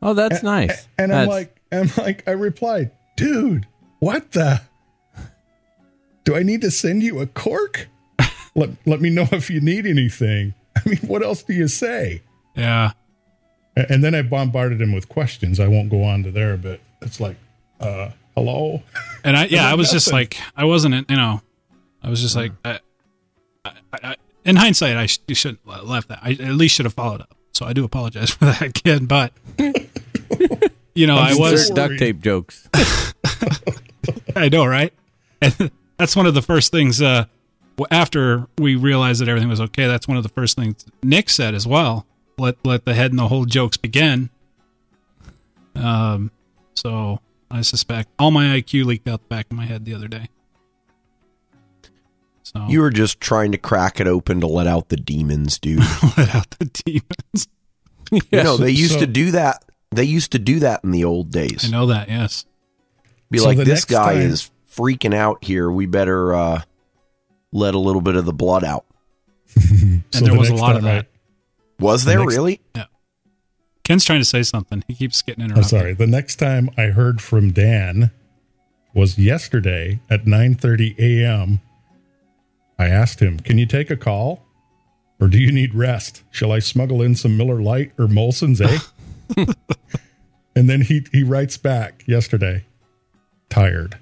Oh, 0.00 0.14
that's 0.14 0.42
nice. 0.42 0.88
And 0.96 1.12
I'm 1.12 1.28
like, 1.28 1.60
I'm 1.70 1.90
like, 1.98 2.26
I 2.26 2.30
replied, 2.30 2.92
dude, 3.14 3.66
what 3.98 4.32
the? 4.32 4.62
Do 6.24 6.34
I 6.34 6.42
need 6.42 6.62
to 6.62 6.70
send 6.70 7.02
you 7.02 7.20
a 7.20 7.26
cork? 7.26 7.88
let 8.54 8.70
let 8.86 9.02
me 9.02 9.10
know 9.10 9.28
if 9.32 9.50
you 9.50 9.60
need 9.60 9.84
anything. 9.84 10.54
I 10.78 10.88
mean, 10.88 11.00
what 11.00 11.22
else 11.22 11.42
do 11.42 11.52
you 11.52 11.68
say? 11.68 12.22
Yeah. 12.56 12.92
And 13.76 14.02
then 14.02 14.14
I 14.14 14.22
bombarded 14.22 14.80
him 14.80 14.94
with 14.94 15.10
questions. 15.10 15.60
I 15.60 15.68
won't 15.68 15.90
go 15.90 16.02
on 16.02 16.22
to 16.22 16.30
there, 16.30 16.56
but 16.56 16.80
it's 17.02 17.20
like, 17.20 17.36
uh, 17.80 18.12
hello. 18.34 18.82
And 19.24 19.36
I, 19.36 19.44
yeah, 19.44 19.70
I 19.70 19.74
was 19.74 19.90
just 19.90 20.10
like, 20.10 20.38
I 20.56 20.64
wasn't, 20.64 21.10
you 21.10 21.16
know, 21.16 21.42
I 22.02 22.08
was 22.08 22.22
just 22.22 22.34
like, 22.34 22.52
I, 22.64 22.80
I, 23.66 23.72
I, 23.92 24.16
in 24.44 24.56
hindsight, 24.56 24.96
I 24.96 25.06
sh- 25.06 25.18
you 25.26 25.34
should 25.34 25.58
have 25.68 25.84
left 25.84 26.08
that. 26.08 26.20
I 26.22 26.30
at 26.32 26.54
least 26.54 26.74
should 26.74 26.86
have 26.86 26.94
followed 26.94 27.20
up. 27.20 27.34
So 27.52 27.66
I 27.66 27.72
do 27.72 27.84
apologize 27.84 28.30
for 28.34 28.46
that, 28.46 28.74
kid. 28.74 29.08
But 29.08 29.32
you 30.94 31.06
know, 31.06 31.16
I 31.16 31.34
was, 31.34 31.70
duct 31.70 31.98
tape 31.98 32.20
jokes. 32.20 32.68
I 34.36 34.48
know, 34.48 34.64
right? 34.64 34.92
And 35.42 35.70
that's 35.96 36.16
one 36.16 36.26
of 36.26 36.34
the 36.34 36.42
first 36.42 36.72
things. 36.72 37.00
Uh, 37.02 37.24
after 37.90 38.46
we 38.58 38.76
realized 38.76 39.20
that 39.22 39.28
everything 39.28 39.48
was 39.48 39.60
okay, 39.60 39.86
that's 39.86 40.06
one 40.06 40.16
of 40.16 40.22
the 40.22 40.28
first 40.28 40.56
things 40.56 40.84
Nick 41.02 41.30
said 41.30 41.54
as 41.54 41.66
well. 41.66 42.06
Let 42.38 42.56
let 42.64 42.84
the 42.84 42.94
head 42.94 43.12
and 43.12 43.18
the 43.18 43.28
whole 43.28 43.44
jokes 43.44 43.76
begin. 43.76 44.30
Um, 45.74 46.30
so 46.74 47.20
I 47.50 47.62
suspect 47.62 48.10
all 48.18 48.30
my 48.30 48.60
IQ 48.60 48.84
leaked 48.84 49.08
out 49.08 49.20
the 49.20 49.28
back 49.28 49.46
of 49.50 49.56
my 49.56 49.64
head 49.64 49.84
the 49.84 49.94
other 49.94 50.08
day. 50.08 50.28
So 52.52 52.66
You 52.68 52.80
were 52.80 52.90
just 52.90 53.20
trying 53.20 53.52
to 53.52 53.58
crack 53.58 54.00
it 54.00 54.06
open 54.06 54.40
to 54.40 54.46
let 54.46 54.66
out 54.66 54.88
the 54.88 54.96
demons, 54.96 55.58
dude. 55.58 55.78
let 56.16 56.34
out 56.34 56.50
the 56.58 56.64
demons. 56.84 57.48
You 58.32 58.42
know, 58.42 58.56
they 58.56 58.70
used 58.70 58.94
So- 58.94 59.00
to 59.00 59.06
do 59.06 59.30
that 59.32 59.64
They 59.92 60.02
used 60.04 60.32
to 60.32 60.38
do 60.40 60.58
that 60.60 60.82
in 60.82 60.90
the 60.90 61.04
old 61.04 61.30
days. 61.30 61.64
I 61.64 61.68
know 61.68 61.86
that. 61.86 62.08
Yes. 62.08 62.44
Be 63.30 63.38
So 63.38 63.44
like, 63.46 63.58
this 63.58 63.84
guy 63.84 64.14
time- 64.14 64.22
is 64.22 64.50
freaking 64.74 65.14
out 65.14 65.44
here. 65.44 65.70
We 65.70 65.86
better 65.86 66.34
uh, 66.34 66.62
let 67.52 67.74
a 67.74 67.78
little 67.78 68.00
bit 68.00 68.16
of 68.16 68.24
the 68.24 68.32
blood 68.32 68.64
out. 68.64 68.84
And 69.60 70.02
there 70.12 70.32
the 70.32 70.38
was 70.38 70.48
a 70.48 70.54
lot 70.56 70.74
of 70.76 70.82
time 70.82 70.90
I- 70.90 70.94
that. 71.02 71.06
Was 71.78 72.04
there 72.04 72.18
next- 72.18 72.34
really? 72.34 72.60
Yeah. 72.74 72.84
Ken's 73.84 74.04
trying 74.04 74.20
to 74.20 74.24
say 74.24 74.42
something. 74.42 74.82
He 74.88 74.94
keeps 74.94 75.22
getting 75.22 75.44
interrupted. 75.44 75.72
I'm 75.74 75.78
interrupted. 75.80 75.98
sorry. 75.98 76.06
The 76.06 76.10
next 76.16 76.36
time 76.36 76.70
I 76.76 76.86
heard 76.86 77.20
from 77.22 77.52
Dan 77.52 78.10
was 78.94 79.18
yesterday 79.18 80.00
at 80.10 80.24
9:30 80.26 80.98
a.m. 80.98 81.60
I 82.80 82.88
asked 82.88 83.20
him, 83.20 83.38
"Can 83.38 83.58
you 83.58 83.66
take 83.66 83.90
a 83.90 83.96
call, 83.96 84.42
or 85.20 85.28
do 85.28 85.38
you 85.38 85.52
need 85.52 85.74
rest? 85.74 86.22
Shall 86.30 86.50
I 86.50 86.60
smuggle 86.60 87.02
in 87.02 87.14
some 87.14 87.36
Miller 87.36 87.60
Lite 87.60 87.92
or 87.98 88.06
Molson's, 88.06 88.58
eh?" 88.58 88.78
and 90.56 90.70
then 90.70 90.80
he 90.80 91.04
he 91.12 91.22
writes 91.22 91.58
back 91.58 92.02
yesterday, 92.06 92.64
tired. 93.50 93.98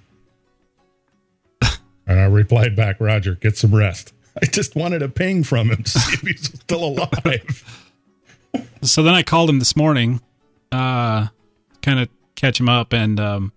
and 2.06 2.20
I 2.20 2.26
replied 2.26 2.76
back, 2.76 3.00
"Roger, 3.00 3.34
get 3.34 3.56
some 3.56 3.74
rest." 3.74 4.12
I 4.40 4.46
just 4.46 4.76
wanted 4.76 5.02
a 5.02 5.08
ping 5.08 5.42
from 5.42 5.72
him 5.72 5.82
to 5.82 5.90
see 5.90 6.12
if 6.12 6.20
he's 6.20 6.60
still 6.60 6.84
alive. 6.84 7.84
So 8.80 9.02
then 9.02 9.12
I 9.12 9.24
called 9.24 9.50
him 9.50 9.58
this 9.58 9.76
morning, 9.76 10.20
uh, 10.70 11.26
kind 11.82 11.98
of 11.98 12.08
catch 12.36 12.58
him 12.58 12.68
up, 12.68 12.92
and 12.92 13.18
um, 13.18 13.52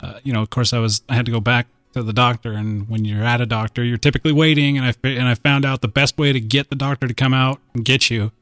uh, 0.00 0.20
you 0.22 0.32
know, 0.32 0.40
of 0.40 0.50
course, 0.50 0.72
I 0.72 0.78
was 0.78 1.02
I 1.08 1.16
had 1.16 1.26
to 1.26 1.32
go 1.32 1.40
back 1.40 1.66
to 1.92 2.02
the 2.02 2.12
doctor, 2.12 2.52
and 2.52 2.88
when 2.88 3.04
you're 3.04 3.24
at 3.24 3.40
a 3.40 3.46
doctor, 3.46 3.82
you're 3.82 3.98
typically 3.98 4.32
waiting, 4.32 4.76
and 4.76 4.86
I 4.86 4.92
fi- 4.92 5.16
and 5.16 5.28
I 5.28 5.34
found 5.34 5.64
out 5.64 5.80
the 5.80 5.88
best 5.88 6.18
way 6.18 6.32
to 6.32 6.40
get 6.40 6.70
the 6.70 6.76
doctor 6.76 7.08
to 7.08 7.14
come 7.14 7.34
out 7.34 7.60
and 7.74 7.84
get 7.84 8.10
you 8.10 8.32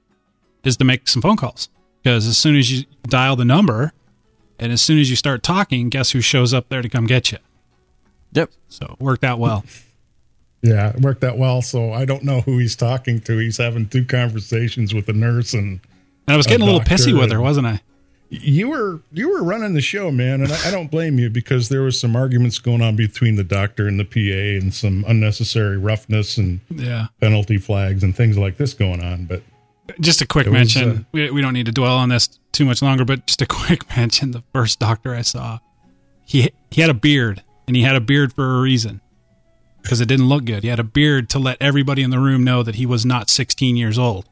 is 0.64 0.76
to 0.76 0.85
make 0.85 1.09
some 1.09 1.23
phone 1.23 1.37
calls 1.37 1.69
because 2.02 2.26
as 2.26 2.37
soon 2.37 2.57
as 2.57 2.71
you 2.71 2.85
dial 3.05 3.37
the 3.37 3.45
number, 3.45 3.93
and 4.59 4.73
as 4.73 4.81
soon 4.83 4.99
as 4.99 5.09
you 5.11 5.17
start 5.17 5.43
talking, 5.43 5.88
guess 5.88 6.11
who 6.11 6.21
shows 6.21 6.52
up 6.52 6.69
there 6.69 6.83
to 6.83 6.88
come 6.88 7.07
get 7.07 7.33
you? 7.33 7.38
Yep. 8.33 8.50
So 8.69 8.97
it 8.99 9.00
worked 9.02 9.25
out 9.25 9.38
well. 9.38 9.64
Yeah, 10.61 10.88
it 10.88 11.00
worked 11.02 11.23
out 11.23 11.38
well. 11.38 11.62
So 11.62 11.93
I 11.93 12.05
don't 12.05 12.25
know 12.25 12.40
who 12.40 12.59
he's 12.59 12.75
talking 12.75 13.21
to. 13.21 13.38
He's 13.38 13.59
having 13.59 13.88
two 13.88 14.05
conversations 14.05 14.93
with 14.93 15.07
the 15.07 15.12
nurse, 15.12 15.55
and 15.55 15.78
And 16.26 16.35
I 16.35 16.37
was 16.37 16.49
getting 16.49 16.67
a, 16.67 16.71
A 16.71 16.73
little 16.73 16.81
pissy 16.81 17.17
with 17.17 17.31
her, 17.31 17.40
wasn't 17.40 17.69
I? 17.69 17.81
You 18.30 18.68
were 18.68 19.00
you 19.12 19.30
were 19.30 19.42
running 19.42 19.75
the 19.75 19.80
show, 19.80 20.11
man. 20.11 20.42
And 20.42 20.52
I, 20.52 20.68
I 20.68 20.70
don't 20.70 20.90
blame 20.90 21.18
you 21.18 21.30
because 21.30 21.68
there 21.68 21.82
was 21.82 21.99
some 21.99 22.14
arguments 22.14 22.58
going 22.58 22.82
on 22.82 22.94
between 22.97 23.37
the 23.37 23.44
doctor 23.44 23.88
and 23.88 23.99
the 23.99 24.04
PA, 24.04 24.62
and 24.64 24.73
some 24.75 25.04
unnecessary 25.08 25.78
roughness 25.78 26.37
and 26.37 26.61
Yeah. 26.70 27.06
penalty 27.20 27.58
flags 27.58 28.02
and 28.02 28.14
things 28.14 28.37
like 28.37 28.56
this 28.58 28.75
going 28.75 29.02
on. 29.02 29.25
But 29.26 29.42
just 30.00 30.20
a 30.20 30.26
quick 30.26 30.47
It 30.47 30.50
was, 30.50 30.58
mention. 30.76 30.90
uh, 30.90 31.02
we, 31.12 31.30
we 31.30 31.40
don't 31.40 31.54
need 31.54 31.66
to 31.66 31.73
dwell 31.73 31.97
on 31.97 32.11
this 32.11 32.28
too 32.52 32.66
much 32.66 32.82
longer, 32.82 33.04
but 33.06 33.26
just 33.26 33.40
a 33.40 33.47
quick 33.49 33.88
mention. 33.97 34.32
The 34.32 34.42
first 34.52 34.78
doctor 34.78 35.14
I 35.14 35.23
saw, 35.23 35.58
he 36.26 36.50
he 36.70 36.80
had 36.82 36.90
a 36.90 36.94
beard, 36.94 37.42
and 37.66 37.75
he 37.76 37.82
had 37.82 37.97
a 37.97 38.00
beard 38.00 38.35
for 38.35 38.58
a 38.58 38.61
reason, 38.61 39.00
because 39.82 40.02
it 40.02 40.06
didn't 40.06 40.28
look 40.28 40.44
good. 40.44 40.62
He 40.64 40.68
had 40.68 40.78
a 40.80 40.85
beard 40.85 41.30
to 41.30 41.38
let 41.38 41.56
everybody 41.62 42.02
in 42.02 42.11
the 42.11 42.18
room 42.18 42.44
know 42.44 42.62
that 42.62 42.75
he 42.75 42.85
was 42.85 43.06
not 43.06 43.30
16 43.30 43.76
years 43.76 43.99
old. 43.99 44.26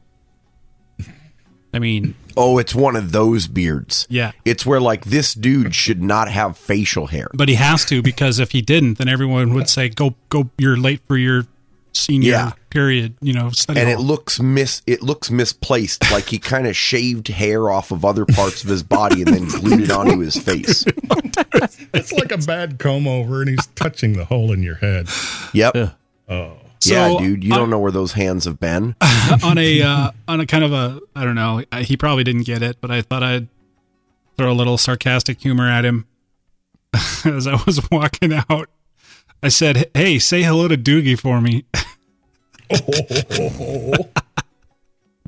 I 1.73 1.79
mean, 1.79 2.15
Oh, 2.35 2.57
it's 2.59 2.73
one 2.75 2.95
of 2.95 3.11
those 3.11 3.47
beards. 3.47 4.05
Yeah. 4.09 4.31
It's 4.45 4.65
where 4.65 4.79
like 4.79 5.05
this 5.05 5.33
dude 5.33 5.73
should 5.75 6.01
not 6.03 6.29
have 6.29 6.57
facial 6.57 7.07
hair. 7.07 7.29
but 7.33 7.49
he 7.49 7.55
has 7.55 7.83
to 7.85 8.01
because 8.01 8.39
if 8.39 8.51
he 8.51 8.61
didn't, 8.61 8.97
then 8.99 9.07
everyone 9.09 9.53
would 9.53 9.67
say, 9.69 9.89
"Go, 9.89 10.15
go! 10.29 10.49
You're 10.57 10.77
late 10.77 11.01
for 11.07 11.17
your 11.17 11.45
senior 11.93 12.29
Yeah. 12.31 12.51
period." 12.69 13.15
You 13.21 13.33
know, 13.33 13.49
study 13.49 13.79
And 13.79 13.89
it 13.89 13.99
looks 13.99 14.39
mis 14.39 14.81
it 14.87 15.01
looks 15.03 15.29
misplaced, 15.31 16.09
like 16.11 16.29
he 16.29 16.37
kind 16.39 16.67
of 16.67 16.75
shaved 16.75 17.27
hair 17.27 17.69
off 17.71 17.91
of 17.91 18.05
other 18.05 18.25
parts 18.25 18.63
of 18.63 18.69
his 18.69 18.83
body 18.83 19.23
and 19.23 19.33
then 19.33 19.47
glued 19.47 19.81
it 19.81 19.91
onto 19.91 20.19
his 20.19 20.35
face. 20.37 20.85
it's 21.93 22.11
like 22.13 22.31
a 22.31 22.37
bad 22.37 22.77
comb 22.79 23.07
over, 23.07 23.41
and 23.41 23.49
he's 23.49 23.65
touching 23.75 24.13
the 24.13 24.25
hole 24.25 24.51
in 24.51 24.61
your 24.63 24.75
head. 24.75 25.07
Yep. 25.53 25.75
Oh, 26.29 26.57
yeah, 26.85 27.15
dude, 27.17 27.43
you 27.43 27.51
don't 27.51 27.69
know 27.69 27.79
where 27.79 27.91
those 27.91 28.13
hands 28.13 28.45
have 28.45 28.59
been. 28.59 28.95
on 29.43 29.57
a 29.57 29.81
uh, 29.81 30.11
on 30.27 30.39
a 30.39 30.45
kind 30.45 30.63
of 30.63 30.73
a 30.73 30.99
I 31.15 31.23
don't 31.23 31.35
know. 31.35 31.63
He 31.81 31.97
probably 31.97 32.23
didn't 32.23 32.43
get 32.43 32.61
it, 32.61 32.77
but 32.81 32.91
I 32.91 33.01
thought 33.01 33.23
I'd 33.23 33.47
throw 34.37 34.51
a 34.51 34.53
little 34.53 34.77
sarcastic 34.77 35.41
humor 35.41 35.67
at 35.69 35.85
him 35.85 36.05
as 37.25 37.47
I 37.47 37.61
was 37.65 37.81
walking 37.91 38.33
out. 38.49 38.69
I 39.41 39.49
said, 39.49 39.89
"Hey, 39.93 40.19
say 40.19 40.43
hello 40.43 40.67
to 40.67 40.77
Doogie 40.77 41.19
for 41.19 41.41
me." 41.41 41.65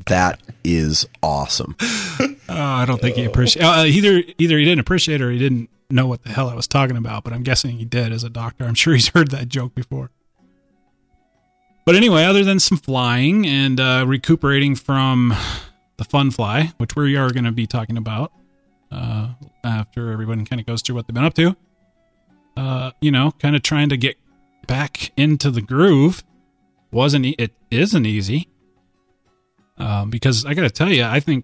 That 0.06 0.40
is 0.64 1.08
awesome. 1.22 1.76
Oh, 1.80 2.36
I 2.50 2.86
don't 2.86 3.00
think 3.00 3.16
he 3.16 3.26
appreciated. 3.26 3.68
uh, 3.68 3.84
either. 3.86 4.24
Either 4.38 4.58
he 4.58 4.66
didn't 4.66 4.80
appreciate 4.80 5.22
it 5.22 5.24
or 5.24 5.30
he 5.30 5.38
didn't 5.38 5.70
know 5.90 6.08
what 6.08 6.24
the 6.24 6.30
hell 6.30 6.50
I 6.50 6.56
was 6.56 6.68
talking 6.68 6.98
about. 6.98 7.24
But 7.24 7.34
I'm 7.34 7.44
guessing 7.44 7.78
he 7.78 7.86
did 7.86 8.12
as 8.12 8.24
a 8.24 8.30
doctor. 8.30 8.64
I'm 8.66 8.74
sure 8.76 8.94
he's 8.94 9.10
heard 9.10 9.30
that 9.32 9.50
joke 9.50 9.76
before. 9.76 10.10
But 11.90 11.96
anyway, 11.96 12.26
other 12.26 12.44
than 12.44 12.60
some 12.60 12.78
flying 12.78 13.48
and 13.48 13.80
uh, 13.80 14.06
recuperating 14.06 14.76
from 14.76 15.34
the 15.98 16.04
fun 16.04 16.30
fly, 16.30 16.72
which 16.78 16.96
we 16.96 17.16
are 17.16 17.32
going 17.32 17.46
to 17.46 17.52
be 17.52 17.66
talking 17.66 17.98
about 17.98 18.32
uh, 18.92 19.30
after 19.64 20.12
everyone 20.12 20.46
kind 20.46 20.60
of 20.60 20.68
goes 20.68 20.84
through 20.84 20.98
what 20.98 21.08
they've 21.08 21.16
been 21.16 21.26
up 21.26 21.34
to, 21.34 21.58
uh, 22.58 22.92
you 23.02 23.10
know, 23.10 23.32
kind 23.40 23.56
of 23.56 23.64
trying 23.64 23.90
to 23.90 23.98
get 23.98 24.18
back 24.68 25.12
into 25.18 25.50
the 25.50 25.64
groove 25.64 26.24
wasn't 26.92 27.26
e- 27.26 27.36
it 27.40 27.54
isn't 27.72 28.06
easy 28.06 28.50
um, 29.80 30.12
because 30.12 30.46
I 30.46 30.54
got 30.54 30.62
to 30.62 30.70
tell 30.70 30.92
you, 30.92 31.06
I 31.06 31.20
think 31.20 31.44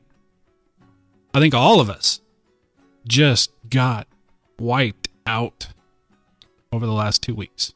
I 1.33 1.39
think 1.39 1.55
all 1.55 1.79
of 1.79 1.89
us 1.89 2.21
just 3.07 3.49
got 3.67 4.07
wiped 4.59 5.07
out 5.25 5.69
over 6.71 6.85
the 6.85 6.93
last 6.93 7.23
two 7.23 7.33
weeks. 7.33 7.73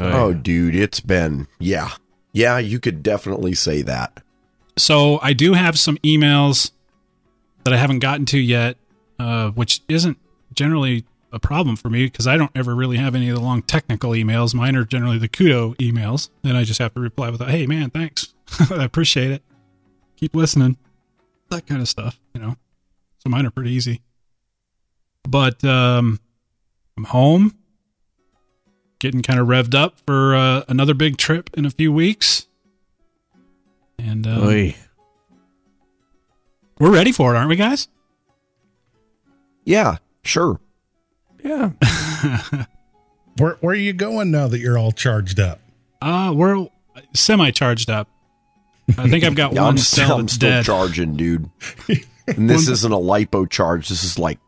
Oh, 0.00 0.32
dude, 0.32 0.74
it's 0.74 1.00
been 1.00 1.46
yeah. 1.58 1.90
Yeah, 2.32 2.58
you 2.58 2.80
could 2.80 3.02
definitely 3.02 3.54
say 3.54 3.82
that. 3.82 4.22
So 4.78 5.18
I 5.20 5.32
do 5.34 5.52
have 5.52 5.78
some 5.78 5.98
emails 5.98 6.70
that 7.64 7.74
I 7.74 7.76
haven't 7.76 7.98
gotten 7.98 8.24
to 8.26 8.38
yet, 8.38 8.76
uh, 9.18 9.50
which 9.50 9.82
isn't 9.88 10.18
generally 10.54 11.04
a 11.30 11.38
problem 11.38 11.76
for 11.76 11.90
me 11.90 12.06
because 12.06 12.26
I 12.26 12.36
don't 12.36 12.50
ever 12.54 12.74
really 12.74 12.96
have 12.96 13.14
any 13.14 13.28
of 13.28 13.36
the 13.36 13.42
long 13.42 13.62
technical 13.62 14.10
emails. 14.10 14.54
Mine 14.54 14.76
are 14.76 14.84
generally 14.84 15.18
the 15.18 15.28
kudo 15.28 15.76
emails, 15.76 16.30
and 16.44 16.56
I 16.56 16.64
just 16.64 16.78
have 16.78 16.94
to 16.94 17.00
reply 17.00 17.30
with, 17.30 17.40
a, 17.40 17.46
"Hey, 17.46 17.66
man, 17.66 17.90
thanks, 17.90 18.34
I 18.70 18.84
appreciate 18.84 19.30
it. 19.30 19.42
Keep 20.16 20.34
listening." 20.34 20.76
That 21.50 21.66
kind 21.66 21.82
of 21.82 21.88
stuff, 21.88 22.18
you 22.34 22.40
know. 22.40 22.56
So 23.18 23.28
mine 23.30 23.46
are 23.46 23.50
pretty 23.50 23.72
easy. 23.72 24.00
But 25.28 25.62
um, 25.64 26.18
I'm 26.96 27.04
home, 27.04 27.56
getting 29.02 29.20
kind 29.20 29.40
of 29.40 29.48
revved 29.48 29.74
up 29.74 29.98
for 30.06 30.36
uh, 30.36 30.62
another 30.68 30.94
big 30.94 31.16
trip 31.16 31.50
in 31.54 31.66
a 31.66 31.70
few 31.70 31.92
weeks, 31.92 32.46
and 33.98 34.24
um, 34.28 34.74
we're 36.78 36.92
ready 36.92 37.10
for 37.10 37.34
it, 37.34 37.36
aren't 37.36 37.48
we, 37.48 37.56
guys? 37.56 37.88
Yeah, 39.64 39.96
sure. 40.22 40.60
Yeah. 41.44 41.70
where 43.38 43.56
where 43.60 43.72
are 43.72 43.74
you 43.74 43.92
going 43.92 44.30
now 44.30 44.46
that 44.46 44.60
you're 44.60 44.78
all 44.78 44.92
charged 44.92 45.40
up? 45.40 45.58
Uh, 46.00 46.32
we're 46.34 46.68
semi 47.12 47.50
charged 47.50 47.90
up. 47.90 48.08
I 48.96 49.08
think 49.08 49.24
I've 49.24 49.34
got 49.34 49.52
Yeah, 49.54 49.62
one 49.62 49.70
I'm, 49.70 49.78
cell 49.78 50.04
still, 50.06 50.16
I'm 50.18 50.28
still 50.28 50.50
dead. 50.50 50.64
charging, 50.64 51.16
dude. 51.16 51.50
And 52.28 52.48
this 52.48 52.68
isn't 52.68 52.92
a 52.92 52.96
lipo 52.96 53.50
charge. 53.50 53.88
This 53.88 54.04
is 54.04 54.16
like 54.16 54.38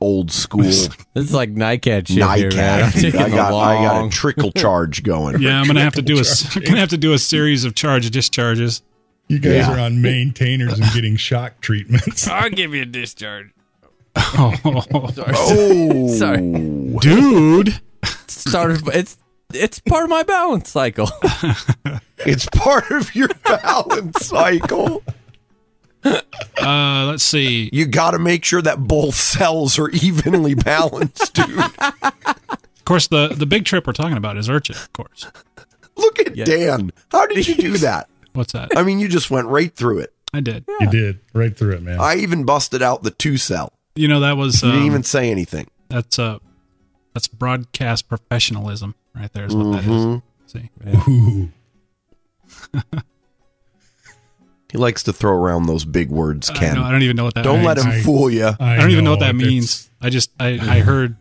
old 0.00 0.30
school 0.30 0.62
This 0.62 0.88
is 1.14 1.32
like 1.34 1.54
NICAD 1.54 2.08
shit 2.08 2.16
here, 2.38 2.50
man. 2.54 2.84
I'm 2.84 2.90
NICAD. 2.90 2.92
dude. 2.92 3.02
taking 3.12 3.20
I 3.20 3.28
got, 3.30 3.52
a 3.52 3.56
I 3.56 3.74
got 3.84 3.94
long- 3.94 4.08
a 4.08 4.10
trickle 4.10 4.52
charge 4.56 5.02
going. 5.02 5.40
Yeah, 5.40 5.60
I'm 5.60 5.66
gonna 5.66 5.82
have 5.82 5.94
to 5.94 6.02
do 6.02 6.16
a 6.18 6.24
I'm 6.54 6.62
gonna 6.62 6.80
have 6.80 6.90
to 6.90 6.96
do 6.98 7.12
a 7.12 7.18
series 7.18 7.64
of 7.64 7.74
charge 7.74 8.10
discharges. 8.10 8.82
You 9.28 9.38
guys 9.38 9.52
Yeah. 9.66 9.74
are 9.74 9.80
on 9.80 10.02
maintainers 10.02 10.78
and 10.78 10.92
getting 10.92 11.16
shock 11.16 11.60
treatments. 11.62 12.28
I'll 12.28 12.50
give 12.50 12.74
you 12.74 12.82
a 12.82 12.86
discharge. 12.86 13.50
Oh, 14.16 14.52
Oh, 15.26 16.08
Sorry. 16.16 16.38
dude. 17.00 17.80
Started. 18.28 18.82
It's 18.94 19.16
it's 19.52 19.78
part 19.80 20.04
of 20.04 20.10
my 20.10 20.22
balance 20.24 20.68
cycle. 20.70 21.08
It's 22.18 22.46
part 22.54 22.90
of 22.90 23.14
your 23.14 23.28
balance 23.44 24.26
cycle. 24.26 25.02
Uh, 26.56 27.04
let's 27.08 27.22
see. 27.24 27.68
You 27.72 27.84
got 27.84 28.12
to 28.12 28.18
make 28.18 28.44
sure 28.44 28.62
that 28.62 28.78
both 28.78 29.14
cells 29.16 29.78
are 29.78 29.90
evenly 29.90 30.54
balanced, 30.54 31.34
dude. 31.34 31.58
Of 31.58 32.84
course, 32.84 33.08
the 33.08 33.28
the 33.28 33.44
big 33.44 33.64
trip 33.66 33.86
we're 33.86 33.92
talking 33.92 34.16
about 34.16 34.36
is 34.38 34.48
Urchin. 34.48 34.76
Of 34.76 34.92
course. 34.94 35.26
Look 35.96 36.18
at 36.20 36.34
Dan. 36.36 36.90
How 37.10 37.26
did 37.26 37.46
you 37.46 37.54
do 37.56 37.76
that? 37.78 38.08
What's 38.32 38.52
that? 38.52 38.70
I 38.76 38.82
mean, 38.82 38.98
you 38.98 39.08
just 39.08 39.30
went 39.30 39.48
right 39.48 39.74
through 39.74 39.98
it. 40.00 40.14
I 40.32 40.40
did. 40.40 40.64
You 40.80 40.90
did 40.90 41.20
right 41.34 41.54
through 41.54 41.74
it, 41.74 41.82
man. 41.82 42.00
I 42.00 42.16
even 42.16 42.44
busted 42.44 42.80
out 42.82 43.02
the 43.02 43.10
two 43.10 43.36
cell. 43.36 43.72
You 43.94 44.08
know 44.08 44.20
that 44.20 44.36
was 44.38 44.62
You 44.62 44.68
didn't 44.70 44.82
um, 44.82 44.86
even 44.86 45.02
say 45.02 45.30
anything. 45.30 45.66
that's 45.88 46.18
uh 46.18 46.38
that's 47.12 47.28
broadcast 47.28 48.08
professionalism 48.08 48.94
right 49.14 49.32
there 49.32 49.44
is 49.44 49.54
what 49.54 49.72
that 49.72 49.84
Mm-hmm. 49.84 50.18
is. 50.46 50.52
See, 50.52 50.70
Ooh. 51.10 51.50
He 54.74 54.78
likes 54.78 55.04
to 55.04 55.12
throw 55.12 55.32
around 55.36 55.66
those 55.66 55.84
big 55.84 56.10
words, 56.10 56.50
I, 56.50 56.54
Ken. 56.54 56.74
know, 56.74 56.82
I 56.82 56.90
don't 56.90 57.02
even 57.02 57.14
know 57.14 57.22
what 57.22 57.34
that 57.36 57.44
means. 57.44 57.54
Don't 57.54 57.62
means. 57.62 57.66
let 57.66 57.78
him 57.78 57.92
I- 57.92 58.02
fool 58.02 58.28
you. 58.28 58.50
I 58.58 58.76
don't 58.76 58.90
even 58.90 59.04
know 59.04 59.12
what 59.12 59.20
that 59.20 59.36
it's 59.36 59.44
means. 59.44 59.90
I 60.00 60.10
just 60.10 60.30
I, 60.40 60.48
I 60.60 60.80
heard 60.80 61.14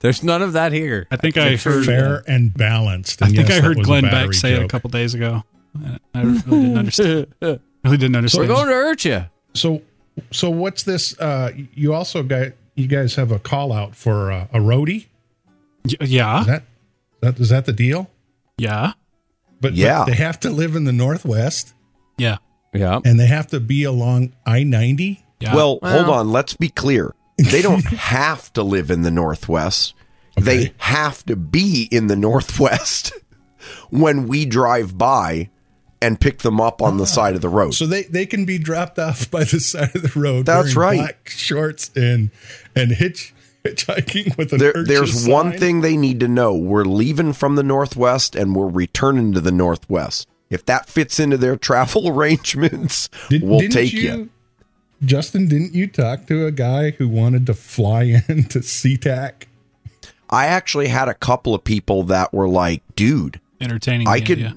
There's 0.00 0.24
none 0.24 0.42
of 0.42 0.54
that 0.54 0.72
here. 0.72 1.06
I 1.12 1.16
think 1.16 1.36
I 1.36 1.54
heard 1.54 1.84
Fair 1.86 2.24
and 2.26 2.52
balanced. 2.52 3.22
I 3.22 3.26
think 3.28 3.48
yes, 3.48 3.58
I 3.58 3.64
heard 3.64 3.80
Glenn 3.84 4.02
Beck 4.02 4.10
battery 4.10 4.34
say 4.34 4.54
it 4.54 4.62
a 4.64 4.66
couple 4.66 4.90
days 4.90 5.14
ago. 5.14 5.44
I 5.80 5.98
I 6.14 6.22
really 6.22 6.40
didn't 6.42 6.78
understand. 6.78 7.26
really 7.40 7.60
didn't 7.96 8.16
understand. 8.16 8.48
We're 8.48 8.54
going 8.56 8.66
to 8.66 8.74
hurt 8.74 9.04
you. 9.04 9.24
So, 9.54 9.82
so 10.32 10.50
what's 10.50 10.82
this? 10.82 11.16
Uh, 11.20 11.52
you 11.74 11.94
also 11.94 12.24
got 12.24 12.48
you 12.74 12.88
guys 12.88 13.14
have 13.14 13.30
a 13.30 13.38
call 13.38 13.72
out 13.72 13.94
for 13.94 14.32
uh, 14.32 14.48
a 14.52 14.58
roadie. 14.58 15.06
Y- 15.84 15.94
yeah, 16.06 16.40
Is 16.40 16.46
that 16.48 16.64
that 17.20 17.38
is 17.38 17.48
that 17.50 17.66
the 17.66 17.72
deal? 17.72 18.10
yeah, 18.58 18.94
But, 19.60 19.60
but 19.60 19.72
Yeah. 19.74 20.04
they 20.06 20.14
have 20.14 20.40
to 20.40 20.50
live 20.50 20.74
in 20.74 20.84
the 20.86 20.92
northwest 20.92 21.72
yeah, 22.18 22.38
Yeah. 22.74 23.00
and 23.04 23.18
they 23.18 23.26
have 23.26 23.46
to 23.48 23.60
be 23.60 23.84
along 23.84 24.34
I 24.44 24.64
ninety. 24.64 25.24
yeah. 25.40 25.54
Well, 25.54 25.78
hold 25.82 26.08
on. 26.08 26.32
Let's 26.32 26.54
be 26.54 26.68
clear. 26.68 27.14
They 27.38 27.62
don't 27.62 27.84
have 27.84 28.52
to 28.54 28.62
live 28.62 28.90
in 28.90 29.02
the 29.02 29.10
Northwest. 29.10 29.94
They 30.36 30.72
have 30.78 31.24
to 31.26 31.36
be 31.36 31.88
in 31.90 32.08
the 32.08 32.16
Northwest 32.16 33.12
when 33.90 34.26
we 34.26 34.44
drive 34.44 34.98
by 34.98 35.50
and 36.02 36.20
pick 36.20 36.40
them 36.40 36.60
up 36.60 36.82
on 36.82 36.98
the 36.98 37.04
ah. 37.04 37.06
side 37.06 37.34
of 37.34 37.40
the 37.40 37.48
road. 37.48 37.72
So 37.72 37.86
they, 37.86 38.02
they 38.02 38.26
can 38.26 38.44
be 38.44 38.58
dropped 38.58 38.98
off 38.98 39.30
by 39.30 39.44
the 39.44 39.60
side 39.60 39.94
of 39.94 40.02
the 40.02 40.20
road. 40.20 40.46
That's 40.46 40.76
right. 40.76 40.98
Black 40.98 41.28
shorts 41.28 41.90
and 41.96 42.30
and 42.74 42.92
hitch 42.92 43.34
hitchhiking 43.64 44.36
with 44.36 44.52
an 44.52 44.58
There, 44.58 44.74
IRCHA 44.74 44.86
there's 44.86 45.26
one 45.26 45.52
thing 45.52 45.80
they 45.80 45.96
need 45.96 46.20
to 46.20 46.28
know. 46.28 46.54
We're 46.54 46.84
leaving 46.84 47.32
from 47.32 47.54
the 47.54 47.62
Northwest 47.62 48.36
and 48.36 48.54
we're 48.54 48.68
returning 48.68 49.32
to 49.32 49.40
the 49.40 49.52
Northwest. 49.52 50.28
If 50.54 50.64
that 50.66 50.88
fits 50.88 51.18
into 51.20 51.36
their 51.36 51.56
travel 51.56 52.08
arrangements, 52.16 53.08
Did, 53.28 53.42
we'll 53.42 53.68
take 53.68 53.92
you, 53.92 54.00
you. 54.00 54.30
Justin, 55.02 55.48
didn't 55.48 55.74
you 55.74 55.86
talk 55.86 56.26
to 56.28 56.46
a 56.46 56.52
guy 56.52 56.92
who 56.92 57.08
wanted 57.08 57.46
to 57.46 57.54
fly 57.54 58.02
into 58.28 58.60
SeaTac? 58.60 59.46
I 60.30 60.46
actually 60.46 60.88
had 60.88 61.08
a 61.08 61.14
couple 61.14 61.54
of 61.54 61.64
people 61.64 62.04
that 62.04 62.32
were 62.32 62.48
like, 62.48 62.82
dude, 62.96 63.40
entertaining. 63.60 64.08
I 64.08 64.20
could 64.20 64.38
idea. 64.38 64.54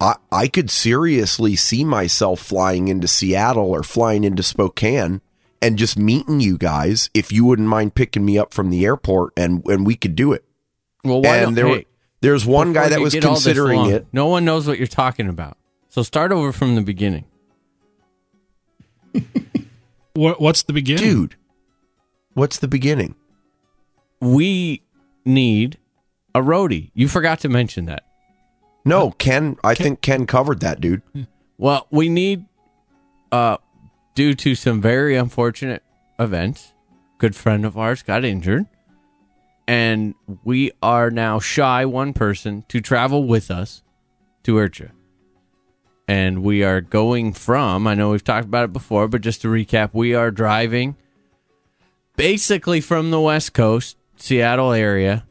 I, 0.00 0.16
I 0.30 0.48
could 0.48 0.70
seriously 0.70 1.56
see 1.56 1.84
myself 1.84 2.40
flying 2.40 2.88
into 2.88 3.08
Seattle 3.08 3.70
or 3.70 3.82
flying 3.82 4.24
into 4.24 4.42
Spokane 4.42 5.20
and 5.62 5.78
just 5.78 5.98
meeting 5.98 6.40
you 6.40 6.58
guys 6.58 7.08
if 7.14 7.32
you 7.32 7.44
wouldn't 7.44 7.68
mind 7.68 7.94
picking 7.94 8.24
me 8.24 8.36
up 8.36 8.52
from 8.52 8.70
the 8.70 8.84
airport 8.84 9.32
and, 9.36 9.64
and 9.66 9.86
we 9.86 9.94
could 9.94 10.14
do 10.14 10.32
it. 10.32 10.44
Well, 11.04 11.22
why 11.22 11.38
don't 11.38 11.48
and 11.48 11.56
there 11.56 11.66
hey, 11.66 11.72
were, 11.72 11.84
there's 12.24 12.46
one 12.46 12.72
guy 12.72 12.88
that 12.88 13.00
was 13.00 13.14
get 13.14 13.24
all 13.24 13.34
this 13.34 13.44
considering 13.44 13.86
it. 13.86 14.06
No 14.12 14.26
one 14.26 14.44
knows 14.44 14.66
what 14.66 14.78
you're 14.78 14.86
talking 14.86 15.28
about. 15.28 15.56
So 15.88 16.02
start 16.02 16.32
over 16.32 16.52
from 16.52 16.74
the 16.74 16.82
beginning. 16.82 17.24
What, 20.14 20.40
what's 20.40 20.62
the 20.62 20.72
beginning? 20.72 21.02
Dude, 21.02 21.34
what's 22.34 22.58
the 22.58 22.68
beginning? 22.68 23.16
We 24.20 24.82
need 25.24 25.76
a 26.34 26.40
roadie. 26.40 26.92
You 26.94 27.08
forgot 27.08 27.40
to 27.40 27.48
mention 27.48 27.86
that. 27.86 28.06
No, 28.84 29.10
Ken, 29.12 29.56
I 29.64 29.74
think 29.74 30.02
Ken 30.02 30.26
covered 30.26 30.60
that, 30.60 30.80
dude. 30.80 31.02
Well, 31.58 31.88
we 31.90 32.08
need, 32.08 32.44
uh, 33.32 33.56
due 34.14 34.34
to 34.34 34.54
some 34.54 34.80
very 34.80 35.16
unfortunate 35.16 35.82
events, 36.18 36.74
good 37.18 37.34
friend 37.34 37.64
of 37.64 37.76
ours 37.76 38.02
got 38.02 38.24
injured, 38.24 38.66
and 39.66 40.14
we 40.44 40.72
are 40.82 41.10
now 41.10 41.38
shy 41.38 41.84
one 41.84 42.12
person 42.12 42.64
to 42.68 42.80
travel 42.80 43.24
with 43.24 43.50
us 43.50 43.82
to 44.42 44.54
IRCHA. 44.54 44.90
And 46.06 46.42
we 46.42 46.62
are 46.62 46.80
going 46.82 47.32
from, 47.32 47.86
I 47.86 47.94
know 47.94 48.10
we've 48.10 48.22
talked 48.22 48.44
about 48.44 48.64
it 48.64 48.72
before, 48.72 49.08
but 49.08 49.22
just 49.22 49.40
to 49.42 49.48
recap, 49.48 49.90
we 49.92 50.14
are 50.14 50.30
driving 50.30 50.96
basically 52.16 52.80
from 52.80 53.10
the 53.10 53.20
West 53.20 53.54
Coast, 53.54 53.96
Seattle 54.16 54.72
area, 54.72 55.26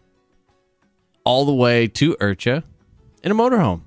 all 1.23 1.45
the 1.45 1.53
way 1.53 1.87
to 1.87 2.15
IRCHA 2.15 2.63
in 3.23 3.31
a 3.31 3.35
motorhome 3.35 3.81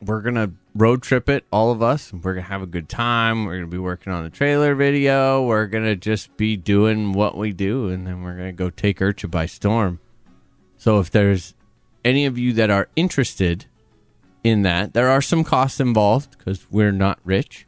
we're 0.00 0.22
gonna 0.22 0.50
road 0.74 1.02
trip 1.02 1.28
it, 1.28 1.44
all 1.52 1.70
of 1.70 1.82
us. 1.82 2.12
We're 2.12 2.34
gonna 2.34 2.46
have 2.46 2.62
a 2.62 2.66
good 2.66 2.88
time. 2.88 3.44
We're 3.44 3.56
gonna 3.56 3.66
be 3.66 3.78
working 3.78 4.12
on 4.12 4.24
the 4.24 4.30
trailer 4.30 4.74
video. 4.74 5.42
We're 5.42 5.66
gonna 5.66 5.96
just 5.96 6.36
be 6.36 6.56
doing 6.56 7.12
what 7.12 7.36
we 7.36 7.52
do, 7.52 7.88
and 7.88 8.06
then 8.06 8.22
we're 8.22 8.36
gonna 8.36 8.52
go 8.52 8.70
take 8.70 8.98
IRCHA 8.98 9.30
by 9.30 9.46
storm. 9.46 10.00
So 10.76 10.98
if 11.00 11.10
there's 11.10 11.54
any 12.04 12.26
of 12.26 12.38
you 12.38 12.52
that 12.54 12.70
are 12.70 12.88
interested 12.96 13.66
in 14.42 14.62
that, 14.62 14.94
there 14.94 15.08
are 15.08 15.20
some 15.20 15.44
costs 15.44 15.80
involved 15.80 16.38
because 16.38 16.70
we're 16.70 16.92
not 16.92 17.18
rich, 17.24 17.66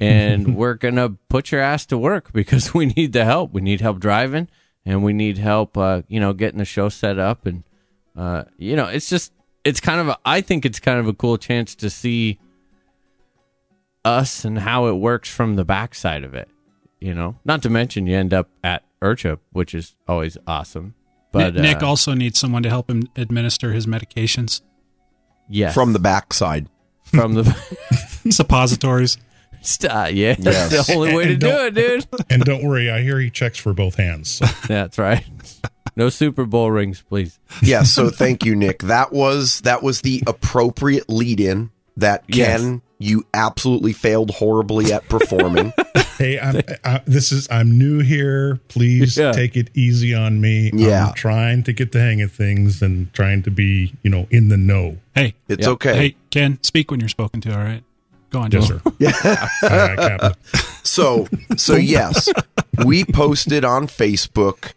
and 0.00 0.56
we're 0.56 0.74
gonna 0.74 1.10
put 1.28 1.52
your 1.52 1.60
ass 1.60 1.86
to 1.86 1.98
work 1.98 2.32
because 2.32 2.74
we 2.74 2.86
need 2.86 3.12
the 3.12 3.24
help. 3.24 3.52
We 3.52 3.60
need 3.60 3.80
help 3.80 4.00
driving, 4.00 4.48
and 4.84 5.02
we 5.02 5.12
need 5.12 5.38
help, 5.38 5.76
uh, 5.78 6.02
you 6.08 6.20
know, 6.20 6.32
getting 6.32 6.58
the 6.58 6.64
show 6.64 6.88
set 6.88 7.18
up, 7.18 7.46
and 7.46 7.62
uh, 8.16 8.44
you 8.58 8.76
know, 8.76 8.86
it's 8.86 9.08
just 9.08 9.32
it's 9.64 9.80
kind 9.80 10.00
of 10.00 10.08
a, 10.08 10.18
I 10.24 10.40
think 10.40 10.64
it's 10.64 10.80
kind 10.80 10.98
of 10.98 11.06
a 11.06 11.12
cool 11.12 11.36
chance 11.38 11.74
to 11.76 11.90
see 11.90 12.38
us 14.04 14.44
and 14.44 14.58
how 14.58 14.86
it 14.86 14.94
works 14.94 15.28
from 15.28 15.54
the 15.54 15.64
backside 15.64 16.24
of 16.24 16.34
it. 16.34 16.48
You 17.00 17.14
know, 17.14 17.36
not 17.44 17.62
to 17.62 17.70
mention 17.70 18.06
you 18.06 18.16
end 18.16 18.32
up 18.32 18.48
at 18.62 18.84
IRCHA, 19.00 19.38
which 19.52 19.74
is 19.74 19.94
always 20.06 20.38
awesome. 20.46 20.94
But 21.32 21.54
Nick, 21.54 21.62
Nick 21.62 21.82
uh, 21.82 21.86
also 21.86 22.14
needs 22.14 22.38
someone 22.38 22.62
to 22.62 22.68
help 22.68 22.88
him 22.90 23.04
administer 23.16 23.72
his 23.72 23.86
medications, 23.86 24.60
yes, 25.48 25.74
From 25.74 25.94
the 25.94 25.98
backside. 25.98 26.68
from 27.04 27.34
the 27.34 27.44
suppositories. 28.30 29.16
St- 29.62 29.90
yeah, 30.14 30.34
Yes. 30.38 30.70
that's 30.70 30.86
the 30.88 30.94
only 30.94 31.14
way 31.14 31.24
to 31.24 31.30
And 31.32 31.40
do 31.40 31.46
don't- 31.48 31.66
it, 31.66 31.74
dude. 31.74 32.06
And 32.30 32.44
don't 32.44 32.64
worry, 32.64 32.90
I 32.90 33.00
hear 33.02 33.18
he 33.18 33.30
checks 33.30 33.58
for 33.58 33.72
both 33.72 33.94
hands. 33.96 34.28
So. 34.30 34.46
That's 34.68 34.98
right. 34.98 35.24
No 35.96 36.08
Super 36.08 36.44
Bowl 36.46 36.70
rings, 36.70 37.02
please. 37.08 37.38
Yeah, 37.62 37.82
so 37.82 38.08
thank 38.10 38.44
you, 38.44 38.54
Nick. 38.56 38.80
That 38.80 39.12
was 39.12 39.60
that 39.62 39.82
was 39.82 40.00
the 40.02 40.22
appropriate 40.26 41.08
lead 41.10 41.40
in 41.40 41.70
that 41.96 42.24
Yes. 42.28 42.60
Ken, 42.60 42.82
you 42.98 43.26
absolutely 43.34 43.92
failed 43.92 44.30
horribly 44.30 44.92
at 44.92 45.06
performing. 45.08 45.72
hey, 46.18 46.38
I'm, 46.40 46.62
I, 46.84 47.02
this 47.04 47.30
is 47.32 47.46
I'm 47.50 47.76
new 47.78 47.98
here. 48.00 48.60
Please 48.68 49.16
Yeah. 49.18 49.32
take 49.32 49.56
it 49.56 49.68
easy 49.74 50.14
on 50.14 50.40
me. 50.40 50.70
Yeah. 50.72 51.08
I'm 51.08 51.14
trying 51.14 51.62
to 51.64 51.72
get 51.74 51.92
the 51.92 52.00
hang 52.00 52.22
of 52.22 52.32
things 52.32 52.80
and 52.80 53.12
trying 53.12 53.42
to 53.42 53.50
be, 53.50 53.92
you 54.02 54.10
know, 54.10 54.26
in 54.30 54.48
the 54.48 54.56
know. 54.56 54.96
Hey, 55.14 55.34
It's 55.48 55.62
Yep. 55.66 55.72
okay. 55.74 55.96
hey, 55.96 56.16
Ken, 56.30 56.58
speak 56.62 56.90
when 56.90 57.00
you're 57.00 57.08
spoken 57.10 57.40
to. 57.42 57.52
All 57.52 57.62
right, 57.62 57.82
go 58.30 58.38
on, 58.40 58.50
Yes, 58.50 58.68
Joe. 58.68 58.78
sir. 58.78 58.82
Aye, 59.02 59.48
aye, 59.62 59.96
Captain. 59.96 60.32
So, 60.82 61.28
so 61.56 61.74
yes, 61.76 62.28
we 62.84 63.04
posted 63.04 63.64
on 63.64 63.86
Facebook. 63.88 64.72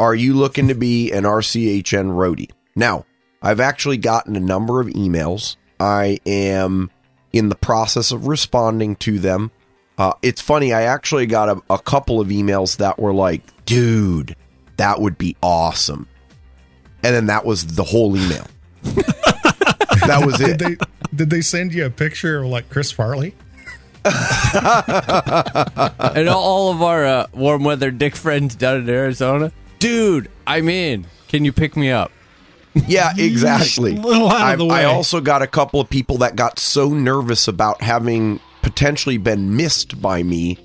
Are 0.00 0.14
you 0.14 0.34
looking 0.34 0.68
to 0.68 0.74
be 0.74 1.10
an 1.10 1.24
RCHN 1.24 2.12
roadie? 2.12 2.50
Now, 2.76 3.04
I've 3.42 3.58
actually 3.58 3.96
gotten 3.96 4.36
a 4.36 4.40
number 4.40 4.80
of 4.80 4.86
emails. 4.88 5.56
I 5.80 6.20
am 6.24 6.92
in 7.32 7.48
the 7.48 7.56
process 7.56 8.12
of 8.12 8.28
responding 8.28 8.94
to 8.96 9.18
them. 9.18 9.50
Uh, 9.96 10.12
it's 10.22 10.40
funny. 10.40 10.72
I 10.72 10.82
actually 10.82 11.26
got 11.26 11.48
a, 11.48 11.60
a 11.68 11.78
couple 11.80 12.20
of 12.20 12.28
emails 12.28 12.76
that 12.76 13.00
were 13.00 13.12
like, 13.12 13.42
"Dude, 13.66 14.36
that 14.76 15.00
would 15.00 15.18
be 15.18 15.36
awesome," 15.42 16.06
and 17.02 17.12
then 17.12 17.26
that 17.26 17.44
was 17.44 17.74
the 17.74 17.82
whole 17.82 18.16
email. 18.16 18.46
that 18.84 20.22
was 20.24 20.40
it. 20.40 20.58
Did 20.58 20.70
it. 20.70 20.78
they 20.78 20.86
did 21.16 21.30
they 21.30 21.40
send 21.40 21.74
you 21.74 21.84
a 21.86 21.90
picture 21.90 22.38
of 22.44 22.46
like 22.46 22.70
Chris 22.70 22.92
Farley? 22.92 23.34
and 24.04 24.14
all 26.28 26.70
of 26.70 26.82
our 26.82 27.04
uh, 27.04 27.26
warm 27.34 27.64
weather 27.64 27.90
dick 27.90 28.14
friends 28.14 28.54
down 28.54 28.76
in 28.76 28.88
Arizona, 28.88 29.52
dude, 29.78 30.30
I'm 30.46 30.68
in. 30.68 31.06
Can 31.28 31.44
you 31.44 31.52
pick 31.52 31.76
me 31.76 31.90
up? 31.90 32.10
Yeah, 32.86 33.12
exactly. 33.16 33.96
A 33.96 34.00
little 34.00 34.28
out 34.28 34.54
of 34.54 34.60
I, 34.60 34.64
the 34.64 34.66
I 34.68 34.84
also 34.84 35.20
got 35.20 35.42
a 35.42 35.46
couple 35.46 35.80
of 35.80 35.90
people 35.90 36.18
that 36.18 36.36
got 36.36 36.58
so 36.58 36.90
nervous 36.90 37.48
about 37.48 37.82
having 37.82 38.40
potentially 38.62 39.18
been 39.18 39.56
missed 39.56 40.00
by 40.00 40.22
me 40.22 40.58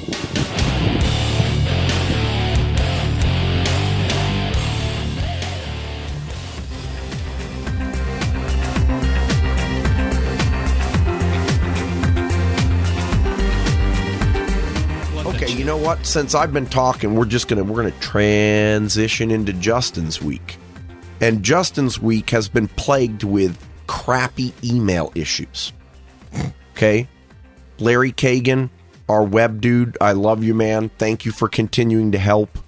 what? 15.84 16.06
Since 16.06 16.34
I've 16.34 16.52
been 16.52 16.66
talking, 16.66 17.14
we're 17.14 17.26
just 17.26 17.46
gonna 17.46 17.62
we're 17.62 17.76
gonna 17.76 18.00
transition 18.00 19.30
into 19.30 19.52
Justin's 19.52 20.22
week, 20.22 20.56
and 21.20 21.42
Justin's 21.42 22.00
week 22.00 22.30
has 22.30 22.48
been 22.48 22.68
plagued 22.68 23.22
with 23.22 23.58
crappy 23.86 24.54
email 24.64 25.12
issues. 25.14 25.74
Okay, 26.72 27.06
Larry 27.78 28.12
Kagan, 28.12 28.70
our 29.10 29.22
web 29.22 29.60
dude, 29.60 29.98
I 30.00 30.12
love 30.12 30.42
you, 30.42 30.54
man. 30.54 30.88
Thank 30.96 31.26
you 31.26 31.32
for 31.32 31.48
continuing 31.50 32.12
to 32.12 32.18
help. 32.18 32.58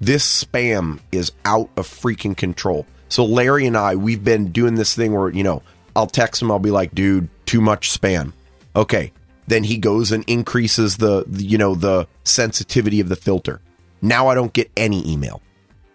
This 0.00 0.44
spam 0.44 0.98
is 1.12 1.30
out 1.44 1.70
of 1.76 1.86
freaking 1.86 2.36
control. 2.36 2.86
So 3.08 3.24
Larry 3.24 3.66
and 3.66 3.76
I, 3.76 3.94
we've 3.94 4.24
been 4.24 4.50
doing 4.50 4.74
this 4.74 4.96
thing 4.96 5.12
where 5.12 5.30
you 5.30 5.44
know 5.44 5.62
I'll 5.94 6.08
text 6.08 6.42
him, 6.42 6.50
I'll 6.50 6.58
be 6.58 6.72
like, 6.72 6.92
dude, 6.92 7.28
too 7.46 7.60
much 7.60 7.96
spam. 7.96 8.32
Okay, 8.74 9.12
then 9.52 9.64
he 9.64 9.76
goes 9.76 10.10
and 10.10 10.24
increases 10.26 10.96
the, 10.96 11.24
the 11.26 11.44
you 11.44 11.58
know 11.58 11.74
the 11.74 12.08
sensitivity 12.24 13.00
of 13.00 13.08
the 13.08 13.16
filter. 13.16 13.60
Now 14.00 14.28
I 14.28 14.34
don't 14.34 14.52
get 14.52 14.70
any 14.76 15.08
email. 15.10 15.42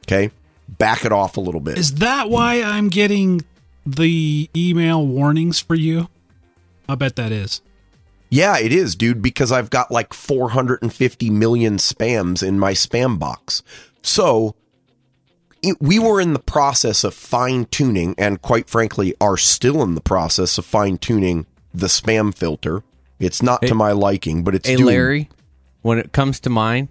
Okay, 0.06 0.32
back 0.70 1.04
it 1.04 1.12
off 1.12 1.38
a 1.38 1.42
little 1.42 1.60
bit. 1.60 1.78
Is 1.78 1.96
that 1.96 2.30
why 2.30 2.62
I'm 2.62 2.90
getting 2.90 3.44
the 3.86 4.50
email 4.56 5.06
warnings 5.06 5.60
for 5.60 5.76
you? 5.76 6.10
I 6.88 6.96
bet 6.96 7.16
that 7.16 7.32
is. 7.32 7.62
Yeah, 8.30 8.60
it 8.60 8.72
is, 8.74 8.96
dude, 8.96 9.22
because 9.22 9.52
I've 9.52 9.70
got 9.70 9.90
like 9.90 10.14
450 10.14 11.30
million 11.30 11.78
spams 11.78 12.46
in 12.46 12.60
my 12.60 12.74
spam 12.74 13.18
box. 13.18 13.64
So 14.02 14.56
it, 15.62 15.78
we 15.82 15.98
were 15.98 16.22
in 16.22 16.34
the 16.34 16.40
process 16.40 17.04
of 17.04 17.14
fine 17.14 17.66
tuning, 17.66 18.14
and 18.18 18.42
quite 18.42 18.70
frankly, 18.70 19.16
are 19.20 19.38
still 19.38 19.82
in 19.82 19.96
the 19.96 20.02
process 20.02 20.58
of 20.58 20.66
fine 20.66 20.98
tuning 20.98 21.46
the 21.74 21.88
spam 21.88 22.36
filter. 22.36 22.84
It's 23.20 23.42
not 23.42 23.64
Hey- 23.64 23.70
to 23.70 23.76
my 23.76 23.92
liking, 23.94 24.44
but 24.44 24.56
it's 24.56 24.68
Hey, 24.68 24.76
doing- 24.76 24.88
Larry, 24.88 25.30
when 25.82 25.98
it 26.00 26.12
comes 26.12 26.40
to 26.42 26.50
mine, 26.50 26.90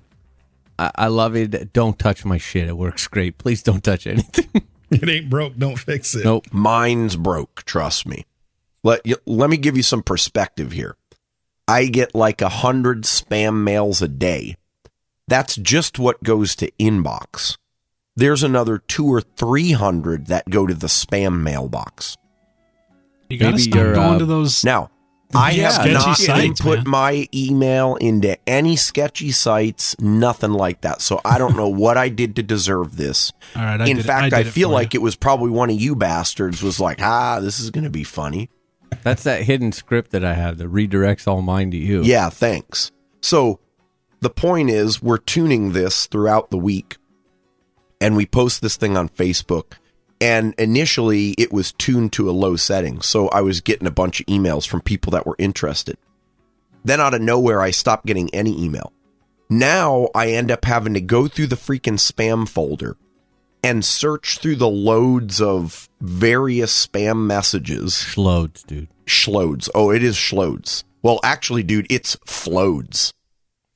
I, 0.79 0.91
I 0.97 1.07
love 1.09 1.37
it. 1.37 1.73
Don't 1.73 1.99
touch 1.99 2.25
my 2.25 2.39
shit. 2.39 2.69
It 2.69 2.77
works 2.77 3.07
great. 3.09 3.39
Please 3.39 3.63
don't 3.63 3.83
touch 3.83 4.07
anything. 4.07 4.63
It 4.89 5.09
ain't 5.09 5.29
broke, 5.29 5.57
don't 5.57 5.77
fix 5.81 6.15
it. 6.15 6.23
nope. 6.25 6.47
Mine's 6.53 7.17
broke, 7.17 7.65
trust 7.65 8.07
me. 8.07 8.25
Let 8.85 9.05
you, 9.05 9.17
let 9.27 9.51
me 9.51 9.57
give 9.57 9.77
you 9.77 9.83
some 9.83 10.01
perspective 10.01 10.71
here. 10.71 10.95
I 11.67 11.87
get 11.87 12.15
like 12.15 12.41
a 12.41 12.49
hundred 12.49 13.03
spam 13.03 13.65
mails 13.65 14.01
a 14.01 14.07
day. 14.07 14.55
That's 15.27 15.57
just 15.57 15.99
what 15.99 16.23
goes 16.23 16.55
to 16.57 16.71
inbox. 16.79 17.59
There's 18.15 18.45
another 18.45 18.79
two 18.79 19.07
or 19.13 19.23
three 19.23 19.73
hundred 19.73 20.27
that 20.29 20.49
go 20.51 20.69
to 20.69 20.75
the 20.75 20.87
spam 20.87 21.41
mailbox. 21.43 22.17
You 23.29 23.39
gotta 23.39 23.57
Maybe 23.57 23.63
stop 23.65 23.75
you're, 23.75 23.95
going 23.95 24.15
uh, 24.15 24.19
to 24.21 24.25
those. 24.27 24.65
Now, 24.65 24.91
I 25.35 25.51
Yeah, 25.53 25.65
have 25.65 25.73
sketchy 25.75 25.93
not 25.93 26.17
sites, 26.19 26.61
put 26.61 26.79
man. 26.81 26.89
my 26.91 27.29
email 27.35 27.97
into 27.97 28.39
any 28.49 28.77
sketchy 28.77 29.33
sites, 29.33 29.99
nothing 30.01 30.53
like 30.53 30.83
that. 30.83 31.01
So 31.03 31.21
I 31.25 31.37
don't 31.39 31.57
know 31.57 31.69
what 31.69 31.97
I 31.99 32.09
did 32.09 32.37
to 32.37 32.43
deserve 32.43 32.97
this. 32.97 33.33
All 33.55 33.63
right, 33.63 33.81
I 33.81 33.87
In 33.87 33.97
did 33.97 34.07
fact, 34.07 34.33
I 34.33 34.39
I, 34.39 34.43
did 34.43 34.49
it 34.49 34.53
feel 34.53 34.69
for 34.69 34.75
like 34.75 34.95
you. 34.95 35.01
it 35.01 35.03
was 35.03 35.17
probably 35.17 35.51
one 35.51 35.69
of 35.71 35.81
you 35.81 35.97
bastards 35.97 36.63
was 36.63 36.79
like, 36.81 37.03
ah, 37.03 37.41
this 37.41 37.59
is 37.59 37.71
going 37.71 37.85
to 37.85 37.91
be 37.91 38.05
funny. 38.05 38.49
That's 39.03 39.25
that 39.25 39.43
hidden 39.43 39.73
script 39.73 40.13
that 40.13 40.25
I 40.25 40.35
have 40.35 40.59
that 40.59 40.73
redirects 40.73 41.27
all 41.27 41.43
mine 41.43 41.71
to 41.73 41.77
you. 41.77 42.03
Yeah, 42.03 42.31
thanks. 42.31 42.93
So 43.21 43.59
the 44.21 44.31
point 44.31 44.71
is, 44.71 45.03
we're 45.03 45.19
tuning 45.19 45.73
this 45.73 46.07
throughout 46.07 46.51
the 46.51 46.57
week, 46.57 46.97
and 48.01 48.17
we 48.17 48.27
post 48.27 48.63
this 48.63 48.77
thing 48.77 48.97
on 48.97 49.09
Facebook. 49.09 49.73
And 50.21 50.55
initially, 50.59 51.33
it 51.33 51.53
was 51.53 51.73
tuned 51.73 52.13
to 52.15 52.31
a 52.31 52.33
low 52.33 52.57
setting, 52.57 53.03
so 53.03 53.29
I 53.29 53.43
was 53.43 53.61
getting 53.61 53.87
a 53.87 53.91
bunch 53.91 54.21
of 54.21 54.27
emails 54.27 54.67
from 54.67 54.81
people 54.81 55.11
that 55.13 55.27
were 55.27 55.37
interested. 55.39 55.99
Then, 56.85 57.01
out 57.01 57.15
of 57.15 57.21
nowhere, 57.21 57.61
I 57.61 57.71
stopped 57.71 58.07
getting 58.07 58.33
any 58.35 58.59
email. 58.63 58.93
Now, 59.51 60.09
I 60.15 60.29
end 60.31 60.51
up 60.51 60.65
having 60.65 60.95
to 60.95 61.01
go 61.01 61.29
through 61.29 61.49
the 61.49 61.57
freaking 61.57 61.99
spam 61.99 62.49
folder 62.49 62.97
and 63.63 63.85
search 63.85 64.39
through 64.39 64.57
the 64.57 64.69
loads 64.69 65.41
of 65.41 65.89
various 66.01 66.87
spam 66.87 67.27
messages 67.27 67.93
Schloads, 67.95 68.65
dude. 68.67 68.89
schloads. 69.07 69.69
Oh, 69.75 69.91
it 69.91 70.03
is 70.03 70.17
schloads. 70.17 70.85
Well, 71.03 71.21
actually, 71.23 71.63
dude, 71.63 71.87
it's 71.91 72.17
floads. 72.25 73.13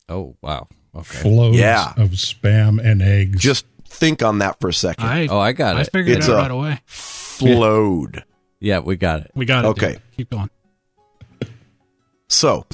Oh, 0.09 0.37
wow. 0.43 0.69
Okay. 0.95 1.19
Flows 1.23 1.57
Yeah. 1.57 1.93
of 1.97 2.11
spam 2.11 2.83
and 2.85 3.01
eggs. 3.03 3.41
Just 3.41 3.65
think 3.91 4.23
on 4.23 4.39
that 4.39 4.61
for 4.61 4.69
a 4.69 4.73
second. 4.75 5.07
I, 5.07 5.27
Oh, 5.27 5.39
I 5.39 5.53
got 5.53 5.77
I 5.77 5.81
it. 5.81 5.83
I 5.83 5.85
figured 5.85 6.19
It's 6.19 6.29
it 6.29 6.33
out 6.33 6.37
right 6.43 6.51
away. 6.51 6.81
Flowed. 6.87 8.25
Yeah, 8.61 8.79
we 8.81 8.97
got 8.97 9.21
it. 9.21 9.31
We 9.35 9.45
got 9.47 9.65
it. 9.65 9.69
Okay. 9.69 9.93
dude. 9.93 10.03
Keep 10.17 10.31
going. 10.31 10.51
So, 12.29 12.67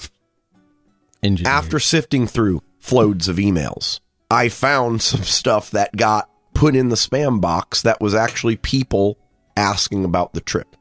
Engineer. 1.23 1.51
after 1.53 1.79
sifting 1.79 2.27
through 2.27 2.63
floads 2.79 3.29
of 3.29 3.37
emails, 3.37 4.01
I 4.31 4.49
found 4.49 5.01
some 5.03 5.23
stuff 5.23 5.71
that 5.71 5.97
got 5.97 6.29
put 6.55 6.77
in 6.77 6.89
the 6.89 6.97
spam 6.97 7.41
box 7.41 7.83
that 7.83 8.01
was 8.01 8.15
actually 8.15 8.57
people 8.57 9.19
asking 9.57 10.05
about 10.05 10.35
the 10.35 10.41
trip. 10.41 10.77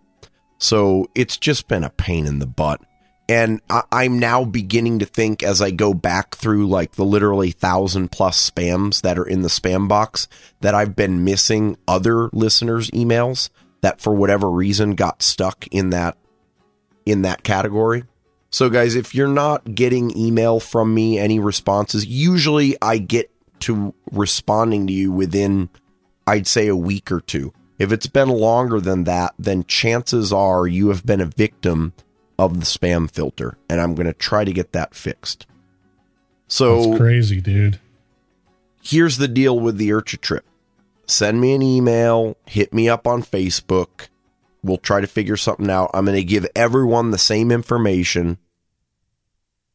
So, 0.58 1.08
it's 1.16 1.38
just 1.38 1.68
been 1.68 1.84
a 1.84 1.90
pain 1.90 2.26
in 2.26 2.40
the 2.40 2.48
butt. 2.48 2.82
And 3.28 3.60
I- 3.70 3.84
I'm 3.92 4.20
now 4.20 4.44
beginning 4.46 5.00
to 5.00 5.06
think 5.06 5.42
as 5.42 5.62
I 5.62 5.72
go 5.72 5.94
back 5.94 6.36
through 6.36 6.68
like 6.68 6.94
the 6.94 7.06
literally 7.06 7.52
thousand 7.52 8.12
plus 8.12 8.50
spams 8.50 9.02
that 9.02 9.18
are 9.18 9.26
in 9.26 9.42
the 9.42 9.48
spam 9.48 9.88
box 9.88 10.28
that 10.62 10.76
I've 10.76 10.96
been 10.96 11.24
missing 11.24 11.78
other 11.88 12.30
listeners' 12.34 12.92
emails 12.92 13.50
that 13.82 14.00
for 14.00 14.14
whatever 14.14 14.50
reason 14.50 14.92
got 14.92 15.24
stuck 15.24 15.68
in 15.68 15.90
that 15.90 16.18
in 17.06 17.24
that 17.24 17.44
category. 17.44 18.04
So 18.52 18.70
guys, 18.70 18.96
if 18.96 19.14
you're 19.14 19.28
not 19.28 19.76
getting 19.76 20.16
email 20.18 20.60
from 20.60 20.94
me, 20.94 21.20
any 21.20 21.40
responses, 21.40 22.06
usually 22.06 22.78
I 22.82 23.00
get 23.00 23.30
to 23.62 23.94
responding 24.12 24.88
to 24.88 24.94
you 24.94 25.12
within 25.12 25.70
I'd 26.28 26.48
say 26.48 26.68
a 26.68 26.76
week 26.76 27.12
or 27.12 27.22
two. 27.22 27.54
If 27.78 27.92
it's 27.92 28.08
been 28.08 28.30
longer 28.30 28.80
than 28.80 29.04
that, 29.04 29.34
then 29.38 29.66
chances 29.66 30.32
are 30.32 30.66
you 30.66 30.90
have 30.90 31.06
been 31.06 31.22
a 31.22 31.26
victim 31.26 31.94
of 32.38 32.60
the 32.60 32.66
spam 32.66 33.10
filter, 33.10 33.58
and 33.70 33.80
I'm 33.82 33.96
going 33.96 34.08
to 34.08 34.14
try 34.14 34.44
to 34.44 34.54
get 34.54 34.72
that 34.74 34.94
fixed. 34.96 35.46
So 36.48 36.86
That's 36.86 36.98
crazy, 36.98 37.42
dude. 37.42 37.80
here's 38.84 39.18
the 39.18 39.28
deal 39.28 39.60
with 39.60 39.78
the 39.78 39.90
IRCHA 39.90 40.22
trip. 40.22 40.46
Send 41.08 41.40
me 41.40 41.54
an 41.54 41.62
email, 41.62 42.36
hit 42.46 42.74
me 42.74 42.90
up 42.90 43.08
on 43.08 43.24
Facebook. 43.24 44.08
We'll 44.64 44.78
try 44.78 45.02
to 45.02 45.08
figure 45.08 45.38
something 45.38 45.70
out. 45.70 45.92
I'm 45.94 46.06
going 46.06 46.18
to 46.18 46.24
give 46.24 46.48
everyone 46.56 47.12
the 47.12 47.18
same 47.20 47.52
information 47.52 48.38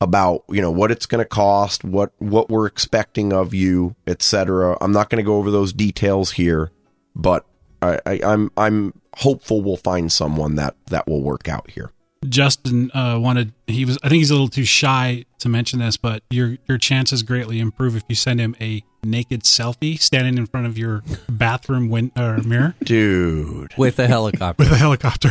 about, 0.01 0.45
you 0.49 0.61
know, 0.63 0.71
what 0.71 0.91
it's 0.91 1.07
going 1.07 1.21
to 1.23 1.29
cost, 1.29 1.85
what 1.85 2.13
what 2.19 2.49
we're 2.49 2.67
expecting 2.67 3.33
of 3.33 3.53
you, 3.55 3.95
etc. 4.07 4.77
I'm 4.81 4.93
not 4.93 5.11
going 5.11 5.23
to 5.23 5.27
go 5.27 5.37
over 5.37 5.51
those 5.51 5.73
details 5.73 6.33
here, 6.33 6.73
but 7.15 7.47
I, 7.83 8.01
I, 8.07 8.21
I'm 8.25 8.51
I'm 8.57 8.95
hopeful 9.19 9.61
we'll 9.63 9.77
find 9.77 10.11
someone 10.11 10.57
that 10.57 10.75
that 10.87 11.07
will 11.07 11.23
work 11.23 11.49
out 11.49 11.71
here. 11.71 11.93
Justin 12.29 12.91
uh, 12.93 13.19
wanted 13.19 13.53
he 13.67 13.85
was 13.87 13.99
I 14.03 14.09
think 14.11 14.19
he's 14.19 14.31
a 14.31 14.35
little 14.35 14.49
too 14.49 14.65
shy 14.67 15.25
to 15.39 15.49
mention 15.49 15.79
this, 15.79 15.97
but 15.97 16.23
your 16.31 16.59
your 16.69 16.77
chances 16.77 17.23
greatly 17.23 17.59
improve 17.61 17.97
if 17.97 18.05
you 18.09 18.15
send 18.15 18.41
him 18.41 18.55
a 18.61 18.85
naked 19.03 19.43
selfie 19.45 19.99
standing 19.99 20.37
in 20.37 20.47
front 20.47 20.67
of 20.67 20.77
your 20.77 21.03
bathroom 21.31 21.89
win- 21.89 22.13
or 22.19 22.37
mirror 22.43 22.75
Dude, 22.85 23.73
with 23.79 23.99
a 23.99 24.07
helicopter. 24.07 24.63
with 24.63 24.71
a 24.71 24.77
helicopter. 24.77 25.31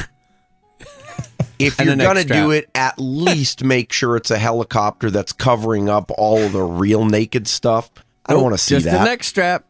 if 1.60 1.80
And 1.80 1.88
you're 1.88 1.96
gonna 1.96 2.22
strap. 2.22 2.44
do 2.46 2.52
it, 2.52 2.70
at 2.74 2.96
least 2.98 3.64
make 3.64 3.92
sure 3.94 4.16
it's 4.16 4.32
a 4.32 4.40
helicopter 4.40 5.12
that's 5.12 5.32
covering 5.32 5.90
up 5.90 6.10
all 6.18 6.40
of 6.40 6.54
the 6.54 6.64
real 6.64 7.06
naked 7.06 7.48
stuff. 7.48 7.92
I 8.26 8.34
don't 8.34 8.42
want 8.44 8.56
to 8.56 8.58
see 8.60 8.76
Just 8.76 8.86
that. 8.86 8.98
the 9.00 9.06
neck 9.06 9.24
strap. 9.24 9.66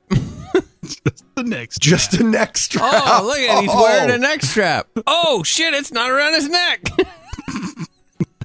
The 1.35 1.43
next 1.43 1.79
Just 1.79 2.15
a 2.15 2.23
neck 2.23 2.57
strap. 2.57 2.91
Oh, 2.93 3.23
look 3.25 3.37
at 3.37 3.59
it. 3.59 3.61
he's 3.61 3.69
Oh. 3.73 3.81
wearing 3.83 4.09
a 4.09 4.13
oh. 4.15 4.17
neck 4.17 4.41
strap. 4.43 4.87
Oh 5.07 5.41
shit, 5.43 5.73
it's 5.73 5.91
not 5.91 6.11
around 6.11 6.33
his 6.33 6.49
neck. 6.49 6.83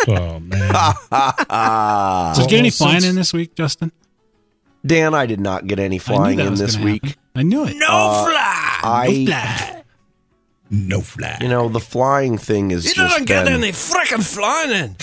Oh 0.06 0.38
man. 0.38 0.74
Did 2.34 2.42
you 2.42 2.48
get 2.50 2.58
any 2.58 2.70
flying 2.70 3.00
since- 3.00 3.04
in 3.10 3.16
this 3.16 3.32
week, 3.32 3.54
Justin? 3.54 3.90
Dan, 4.84 5.14
I 5.14 5.24
did 5.24 5.40
not 5.40 5.66
get 5.66 5.78
any 5.78 5.98
flying 5.98 6.38
in 6.40 6.56
this 6.56 6.76
week. 6.76 7.02
happen. 7.06 7.20
I 7.34 7.42
knew 7.42 7.64
it. 7.64 7.74
No 7.76 7.86
uh, 7.88 8.24
fly. 8.26 8.80
I, 8.84 9.82
no 10.70 11.00
fly. 11.00 11.38
you 11.40 11.48
know, 11.48 11.70
the 11.70 11.80
flying 11.80 12.36
thing 12.36 12.70
is 12.70 12.84
You 12.84 12.92
just 12.94 13.16
don't 13.16 13.26
get 13.26 13.44
been- 13.46 13.54
any 13.54 13.72
freaking 13.72 14.22
flying 14.22 14.70
in. 14.72 14.96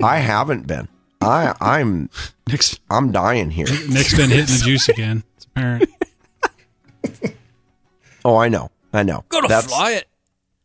I 0.04 0.16
haven't 0.18 0.66
been. 0.66 0.88
I 1.20 1.54
I'm 1.60 2.08
Nick's 2.48 2.80
I'm 2.90 3.12
dying 3.12 3.50
here. 3.50 3.66
Nick's 3.88 4.16
been 4.16 4.30
hitting 4.30 4.46
the 4.56 4.62
juice 4.64 4.88
again. 4.88 5.24
It's 5.36 5.44
apparent. 5.44 5.90
Oh, 8.24 8.36
I 8.36 8.48
know. 8.48 8.70
I 8.92 9.02
know. 9.02 9.24
Gonna 9.28 9.48
That's- 9.48 9.66
fly 9.70 9.92
it. 9.92 10.08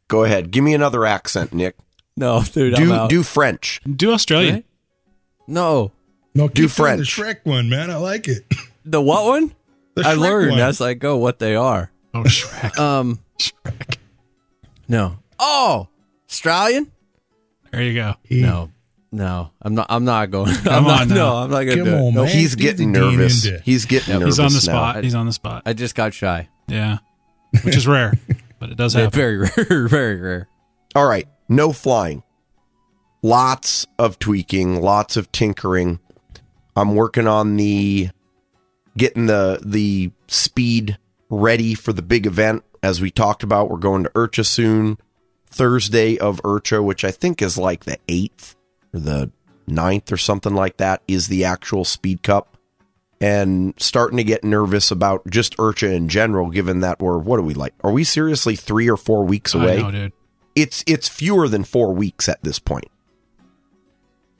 Go 0.08 0.24
ahead. 0.24 0.52
Give 0.52 0.63
me 0.63 0.74
another 0.74 1.06
accent, 1.06 1.54
Nick. 1.54 1.76
No, 2.15 2.41
dude, 2.43 2.76
I'm 2.76 2.88
Do 2.88 2.93
out. 2.93 3.10
do 3.10 3.24
French. 3.24 3.82
Do 3.96 4.12
Australian. 4.13 4.56
Right? 4.56 4.65
no, 5.48 5.91
No, 6.34 6.48
keep 6.48 6.56
Do 6.56 6.67
French. 6.67 7.15
The 7.15 7.24
Shrek 7.24 7.38
one, 7.43 7.70
man. 7.70 7.91
I 7.91 7.98
like 7.98 8.28
it. 8.28 8.46
the 8.86 9.02
what 9.02 9.26
one? 9.26 9.54
The 9.96 10.02
I 10.08 10.13
Shrek 10.15 10.20
learned 10.20 10.52
one. 10.52 10.60
as 10.62 10.82
I 10.82 10.93
go 10.93 11.17
what 11.17 11.39
they 11.39 11.56
are. 11.56 11.91
Oh, 12.13 12.24
Shrek. 12.24 12.78
Um, 12.80 13.20
no. 14.88 15.20
Oh, 15.39 15.88
Australian? 16.30 16.91
There 17.72 17.84
you 17.84 17.93
go. 17.93 18.15
No, 18.32 18.72
no. 19.12 19.52
I'm 19.62 19.76
not. 19.76 19.88
I'm 19.89 20.06
not 20.06 20.32
going. 20.32 20.50
I'm 20.50 20.63
Come 20.63 20.84
not. 20.86 21.02
on 21.02 21.08
No, 21.10 21.15
now. 21.15 21.36
I'm 21.43 21.50
not 21.52 21.63
going 21.63 21.78
to 21.78 21.84
do 21.84 21.89
it. 21.89 21.93
on, 21.93 22.13
Nope. 22.13 22.26
man. 22.28 22.36
He's 22.36 22.56
getting 22.56 22.93
the 22.93 23.00
game 23.02 23.17
nervous. 23.17 23.48
He's 23.63 23.86
getting 23.86 24.13
nervous 24.20 24.38
He's 24.38 24.39
on 24.39 24.46
the 24.50 24.54
now. 24.56 24.60
spot. 24.91 25.04
He's 25.04 25.15
on 25.15 25.26
the 25.26 25.34
spot. 25.34 25.63
I 25.65 25.74
just 25.74 25.93
got 25.96 26.13
shy. 26.13 26.48
Yeah. 26.67 27.00
Which 27.63 27.76
is 27.76 27.88
rare, 27.88 28.13
but 28.60 28.70
it 28.70 28.78
does 28.78 28.93
They're 28.93 29.06
happen. 29.06 29.17
very 29.20 29.38
rare. 29.38 29.88
Very 29.88 30.15
rare. 30.22 30.48
All 30.96 31.06
right, 31.08 31.28
no 31.50 31.72
flying. 31.72 32.24
Lots 33.22 33.86
of 33.98 34.20
tweaking, 34.20 34.82
lots 34.82 35.17
of 35.17 35.32
tinkering. 35.32 36.00
I'm 36.76 36.96
working 36.96 37.28
on 37.28 37.58
the 37.58 38.10
getting 38.96 39.26
the 39.26 39.60
the 39.65 40.12
speed 40.28 40.98
ready 41.30 41.74
for 41.74 41.93
the 41.93 42.02
big 42.02 42.26
event. 42.26 42.63
As 42.84 43.02
we 43.02 43.10
talked 43.12 43.43
about, 43.43 43.70
we're 43.70 43.78
going 43.78 44.04
to 44.04 44.10
IRCHA 44.12 44.46
soon. 44.46 44.98
Thursday 45.50 46.17
of 46.17 46.41
IRCHA, 46.43 46.84
which 46.84 47.04
I 47.04 47.12
think 47.12 47.41
is 47.41 47.58
like 47.58 47.86
the 47.86 47.98
eighth 48.08 48.56
or 48.93 49.00
the 49.00 49.32
ninth 49.65 50.12
or 50.12 50.17
something 50.17 50.54
like 50.54 50.78
that, 50.78 51.02
is 51.08 51.28
the 51.28 51.43
actual 51.43 51.84
speed 51.86 52.22
cup. 52.22 52.57
And 53.19 53.73
starting 53.77 54.17
to 54.17 54.23
get 54.23 54.43
nervous 54.43 54.91
about 54.91 55.27
just 55.27 55.58
IRCHA 55.58 55.91
in 55.91 56.08
general, 56.08 56.51
given 56.51 56.82
that 56.82 56.99
we're 56.99 57.17
what 57.17 57.39
are 57.39 57.43
we 57.43 57.56
like? 57.56 57.73
Are 57.84 57.91
we 57.91 58.03
seriously 58.03 58.56
three 58.56 58.88
or 58.89 58.97
four 58.97 59.25
weeks 59.25 59.56
away? 59.56 59.80
I 59.80 59.82
know, 59.82 59.91
dude. 59.91 60.13
it's 60.56 60.84
it's 60.86 61.08
fewer 61.08 61.47
than 61.47 61.63
four 61.63 61.93
weeks 61.93 62.30
at 62.30 62.43
this 62.43 62.60
point. 62.60 62.91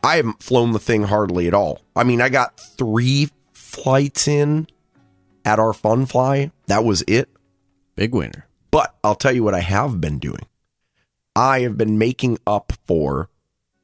I 0.04 0.18
haven't 0.18 0.44
flown 0.44 0.74
the 0.74 0.80
thing 0.80 1.04
hardly 1.04 1.48
at 1.48 1.56
all. 1.56 1.82
I 1.96 2.04
mean, 2.04 2.22
I 2.22 2.30
got 2.30 2.60
three 2.60 3.30
flights 3.52 4.28
in 4.28 4.68
at 5.44 5.58
our 5.60 5.74
fun 5.74 6.06
fly. 6.06 6.52
That 6.68 6.84
was 6.84 7.04
it. 7.08 7.30
Big 7.96 8.14
winner. 8.14 8.48
But 8.70 8.96
I'll 9.04 9.16
tell 9.16 9.32
you 9.34 9.44
what 9.44 9.56
I 9.56 9.62
have 9.62 10.00
been 10.00 10.20
doing. 10.20 10.46
I 11.36 11.62
have 11.62 11.78
been 11.78 11.98
making 11.98 12.38
up 12.46 12.74
for 12.86 13.30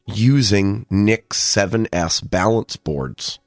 using 0.05 0.85
Nick's 0.89 1.39
7S 1.39 2.29
balance 2.29 2.75
boards 2.75 3.39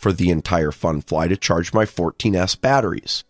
for 0.00 0.12
the 0.12 0.30
entire 0.30 0.72
fun 0.72 1.00
fly 1.00 1.28
to 1.28 1.36
charge 1.36 1.72
my 1.72 1.84
14S 1.84 2.60
batteries. 2.60 3.24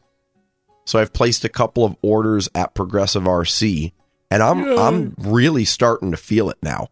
So 0.84 0.98
I've 0.98 1.12
placed 1.12 1.44
a 1.44 1.48
couple 1.48 1.84
of 1.84 1.96
orders 2.02 2.48
at 2.54 2.74
Progressive 2.74 3.24
RC 3.24 3.92
and 4.30 4.42
I'm 4.42 4.78
I'm 4.78 5.14
really 5.18 5.64
starting 5.64 6.12
to 6.12 6.16
feel 6.16 6.50
it 6.50 6.58
now. 6.62 6.88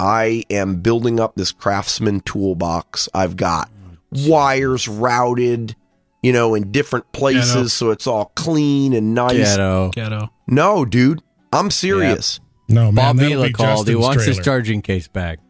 I 0.00 0.44
am 0.48 0.80
building 0.80 1.18
up 1.18 1.34
this 1.34 1.50
craftsman 1.50 2.20
toolbox. 2.20 3.08
I've 3.12 3.36
got 3.36 3.68
wires 4.12 4.86
routed, 4.86 5.74
you 6.22 6.32
know, 6.32 6.54
in 6.54 6.70
different 6.70 7.10
places 7.12 7.54
Ghetto. 7.54 7.66
so 7.68 7.90
it's 7.90 8.06
all 8.06 8.26
clean 8.36 8.92
and 8.92 9.14
nice. 9.14 9.36
Ghetto. 9.36 9.90
Ghetto. 9.90 10.30
No, 10.46 10.84
dude, 10.84 11.20
I'm 11.52 11.70
serious. 11.70 12.38
No, 12.68 12.92
man. 12.92 12.94
Bob 12.94 13.16
that'll 13.16 13.30
Vila 13.30 13.52
called. 13.52 13.88
He 13.88 13.94
Justin's 13.94 13.98
wants 14.00 14.24
his 14.24 14.38
charging 14.38 14.82
case 14.82 15.08
back. 15.08 15.40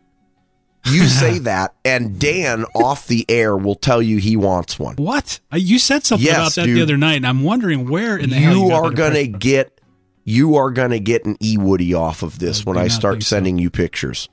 You 0.86 1.04
say 1.06 1.38
that, 1.40 1.74
and 1.84 2.18
Dan 2.18 2.64
off 2.74 3.06
the 3.06 3.24
air 3.28 3.56
will 3.56 3.74
tell 3.74 4.00
you 4.00 4.18
he 4.18 4.36
wants 4.36 4.78
one. 4.78 4.96
What? 4.96 5.40
Uh, 5.52 5.56
You 5.56 5.78
said 5.78 6.04
something 6.04 6.26
Yes, 6.26 6.36
about 6.38 6.54
that 6.54 6.66
dude. 6.66 6.76
the 6.78 6.82
other 6.82 6.96
night, 6.96 7.16
and 7.16 7.26
I'm 7.26 7.42
wondering 7.42 7.88
where 7.88 8.16
in 8.16 8.30
the 8.30 8.36
hell 8.36 8.54
You 8.54 8.66
you 8.68 8.72
are 8.72 8.90
gonna 8.90 9.26
get, 9.26 9.80
you 10.24 10.56
are 10.56 10.70
gonna 10.70 10.98
get 10.98 11.24
an 11.24 11.36
E 11.42 11.56
Woody 11.58 11.92
off 11.94 12.22
of 12.22 12.38
this 12.38 12.60
I 12.60 12.64
when 12.64 12.78
I 12.78 12.88
start 12.88 13.14
think 13.14 13.22
so. 13.24 13.36
sending 13.36 13.58
you 13.58 13.70
pictures. 13.70 14.28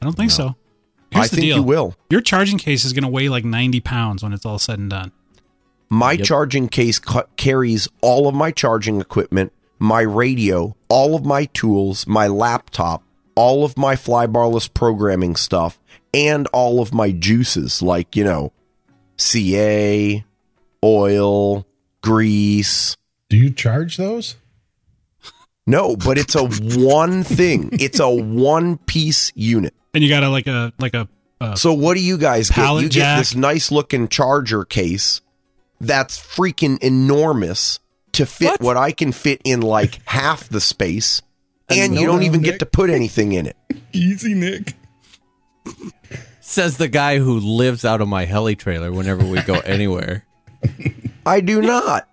I 0.00 0.06
don't 0.06 0.16
think 0.16 0.30
so. 0.30 0.56
Here's 1.10 1.24
I 1.24 1.28
the 1.28 1.36
think 1.36 1.42
deal. 1.42 1.56
you 1.56 1.62
will. 1.64 1.94
Your 2.08 2.20
charging 2.20 2.56
case 2.58 2.84
is 2.84 2.92
going 2.92 3.02
to 3.02 3.08
weigh 3.08 3.28
like 3.28 3.44
90 3.44 3.80
pounds 3.80 4.22
when 4.22 4.32
it's 4.32 4.46
all 4.46 4.58
said 4.60 4.78
and 4.78 4.88
done. 4.90 5.10
My 5.88 6.12
Yep. 6.12 6.24
charging 6.24 6.68
case 6.68 7.00
ca- 7.00 7.24
carries 7.36 7.88
all 8.00 8.28
of 8.28 8.34
my 8.34 8.52
charging 8.52 9.00
equipment, 9.00 9.52
my 9.80 10.02
radio, 10.02 10.76
all 10.88 11.16
of 11.16 11.24
my 11.26 11.46
tools, 11.46 12.06
my 12.06 12.28
laptop, 12.28 13.02
all 13.34 13.64
of 13.64 13.76
my 13.76 13.96
flybarless 13.96 14.72
programming 14.72 15.34
stuff, 15.34 15.79
and 16.12 16.46
all 16.48 16.80
of 16.80 16.92
my 16.92 17.10
juices 17.12 17.82
like, 17.82 18.16
you 18.16 18.24
know, 18.24 18.52
CA, 19.16 20.24
oil, 20.84 21.66
grease. 22.02 22.96
Do 23.28 23.36
you 23.36 23.50
charge 23.50 23.96
those? 23.96 24.36
No, 25.66 25.94
but 25.96 26.18
it's 26.18 26.34
a 26.34 26.44
one 26.44 27.22
thing. 27.22 27.70
It's 27.72 28.00
a 28.00 28.10
one 28.10 28.78
piece 28.78 29.30
unit. 29.34 29.74
And 29.94 30.02
you 30.02 30.08
got 30.08 30.22
a 30.24 30.28
like 30.28 30.46
a 30.46 30.72
like 30.78 30.94
a 30.94 31.08
uh, 31.40 31.54
So 31.54 31.72
what 31.72 31.94
do 31.94 32.02
you 32.02 32.18
guys 32.18 32.48
get? 32.48 32.56
Pallet 32.56 32.82
You 32.84 32.88
get 32.88 33.18
this 33.18 33.34
nice 33.34 33.70
looking 33.70 34.08
charger 34.08 34.64
case 34.64 35.20
that's 35.80 36.18
freaking 36.18 36.78
enormous 36.82 37.78
to 38.12 38.26
fit 38.26 38.50
what, 38.50 38.60
What? 38.60 38.76
I 38.76 38.92
can 38.92 39.12
fit 39.12 39.40
in 39.44 39.60
like 39.60 40.00
half 40.06 40.48
the 40.48 40.60
space. 40.60 41.22
And 41.68 41.94
you 41.94 42.00
no 42.00 42.06
don't 42.06 42.20
doubt, 42.20 42.26
even 42.26 42.42
get 42.42 42.58
to 42.58 42.66
put 42.66 42.90
anything 42.90 43.32
in 43.32 43.46
it. 43.46 43.56
Easy, 43.92 44.34
Nick. 44.34 44.74
Says 46.40 46.76
the 46.78 46.88
guy 46.88 47.18
who 47.18 47.38
lives 47.38 47.84
out 47.84 48.00
of 48.00 48.08
my 48.08 48.24
heli 48.24 48.56
trailer 48.56 48.90
whenever 48.90 49.24
we 49.24 49.40
go 49.42 49.54
anywhere. 49.60 50.24
I 51.24 51.40
do 51.40 51.62
not. 51.62 52.08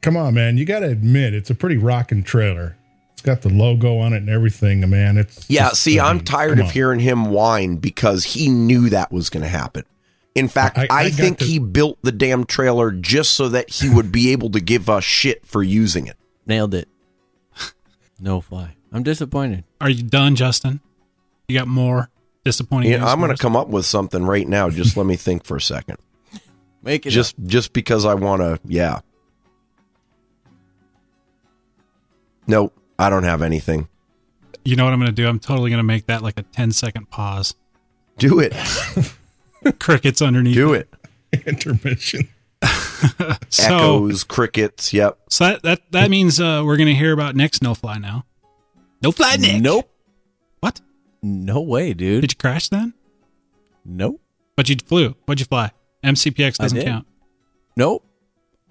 Come 0.00 0.16
on, 0.16 0.34
man. 0.34 0.56
You 0.56 0.64
got 0.64 0.80
to 0.80 0.86
admit, 0.88 1.34
it's 1.34 1.50
a 1.50 1.54
pretty 1.54 1.76
rocking 1.76 2.22
trailer. 2.22 2.76
It's 3.12 3.22
got 3.22 3.42
the 3.42 3.48
logo 3.48 3.98
on 3.98 4.12
it 4.12 4.18
and 4.18 4.28
everything, 4.30 4.88
man. 4.88 5.16
It's 5.18 5.44
Yeah, 5.50 5.70
just- 5.70 5.82
see, 5.82 5.98
I 5.98 6.10
I'm 6.10 6.16
mean, 6.18 6.24
tired 6.24 6.50
come 6.50 6.60
of 6.60 6.66
on. 6.66 6.72
hearing 6.72 7.00
him 7.00 7.30
whine 7.30 7.76
because 7.76 8.22
he 8.24 8.48
knew 8.48 8.88
that 8.90 9.10
was 9.10 9.30
going 9.30 9.42
to 9.42 9.48
happen. 9.48 9.84
In 10.36 10.46
fact, 10.48 10.78
I- 10.78 10.82
I, 10.90 11.04
I 11.06 11.10
think 11.10 11.38
to- 11.38 11.44
he 11.46 11.58
built 11.58 11.98
the 12.02 12.12
damn 12.12 12.44
trailer 12.44 12.92
just 12.92 13.32
so 13.32 13.48
that 13.48 13.70
he 13.70 13.88
would 13.90 14.12
be 14.12 14.30
able 14.30 14.50
to 14.50 14.60
give 14.60 14.88
us 14.88 15.02
shit 15.02 15.44
for 15.44 15.62
using 15.62 16.06
it. 16.06 16.16
Nailed 16.46 16.74
it. 16.74 16.88
No 18.20 18.40
fly. 18.40 18.76
I'm 18.92 19.02
disappointed. 19.02 19.64
Are 19.80 19.90
you 19.90 20.02
done, 20.04 20.36
Justin? 20.36 20.80
You 21.48 21.58
got 21.58 21.68
more 21.68 22.10
disappointing. 22.44 22.90
Yeah, 22.90 22.98
news 22.98 23.08
I'm 23.08 23.18
going 23.18 23.30
us? 23.30 23.38
to 23.38 23.42
come 23.42 23.56
up 23.56 23.68
with 23.68 23.86
something 23.86 24.24
right 24.24 24.46
now. 24.46 24.70
Just 24.70 24.96
let 24.96 25.06
me 25.06 25.16
think 25.16 25.44
for 25.44 25.56
a 25.56 25.60
second. 25.60 25.98
Make 26.82 27.06
it 27.06 27.10
just 27.10 27.34
just 27.46 27.72
because 27.72 28.04
I 28.04 28.14
want 28.14 28.42
to. 28.42 28.60
Yeah. 28.64 29.00
Nope, 32.46 32.76
I 32.98 33.10
don't 33.10 33.24
have 33.24 33.42
anything. 33.42 33.88
You 34.64 34.76
know 34.76 34.84
what 34.84 34.92
I'm 34.92 35.00
going 35.00 35.10
to 35.10 35.14
do? 35.14 35.28
I'm 35.28 35.38
totally 35.40 35.70
going 35.70 35.78
to 35.78 35.84
make 35.84 36.06
that 36.06 36.22
like 36.22 36.38
a 36.38 36.42
10 36.42 36.72
second 36.72 37.10
pause. 37.10 37.54
Do 38.18 38.40
it. 38.40 38.52
Crickets 39.78 40.22
underneath. 40.22 40.54
Do 40.54 40.72
it. 40.72 40.88
intermission. 41.46 42.28
So, 43.48 43.64
Echoes, 43.64 44.24
crickets. 44.24 44.92
Yep. 44.92 45.18
so 45.28 45.44
that 45.44 45.62
that, 45.62 45.92
that 45.92 46.10
means 46.10 46.40
uh, 46.40 46.62
we're 46.64 46.76
going 46.76 46.88
to 46.88 46.94
hear 46.94 47.12
about 47.12 47.36
Nick's 47.36 47.60
no 47.62 47.74
fly 47.74 47.98
now. 47.98 48.24
No 49.02 49.12
fly, 49.12 49.36
Nick. 49.36 49.60
Nope. 49.60 49.90
What? 51.26 51.54
No 51.54 51.60
way, 51.60 51.92
dude. 51.94 52.22
Did 52.22 52.32
you 52.32 52.36
crash 52.36 52.68
then? 52.68 52.94
Nope. 53.84 54.20
But 54.56 54.68
you 54.68 54.76
flew. 54.84 55.14
What'd 55.26 55.40
you 55.40 55.46
fly? 55.46 55.70
MCPX 56.04 56.56
doesn't 56.58 56.82
count. 56.82 57.06
Nope. 57.76 58.04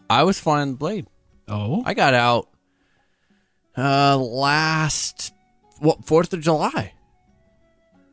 I 0.09 0.23
was 0.23 0.39
flying 0.39 0.71
the 0.71 0.77
blade. 0.77 1.07
Oh, 1.47 1.83
I 1.85 1.93
got 1.93 2.13
out 2.13 2.47
uh 3.77 4.17
last 4.17 5.33
what 5.79 6.05
Fourth 6.05 6.33
of 6.33 6.41
July, 6.41 6.93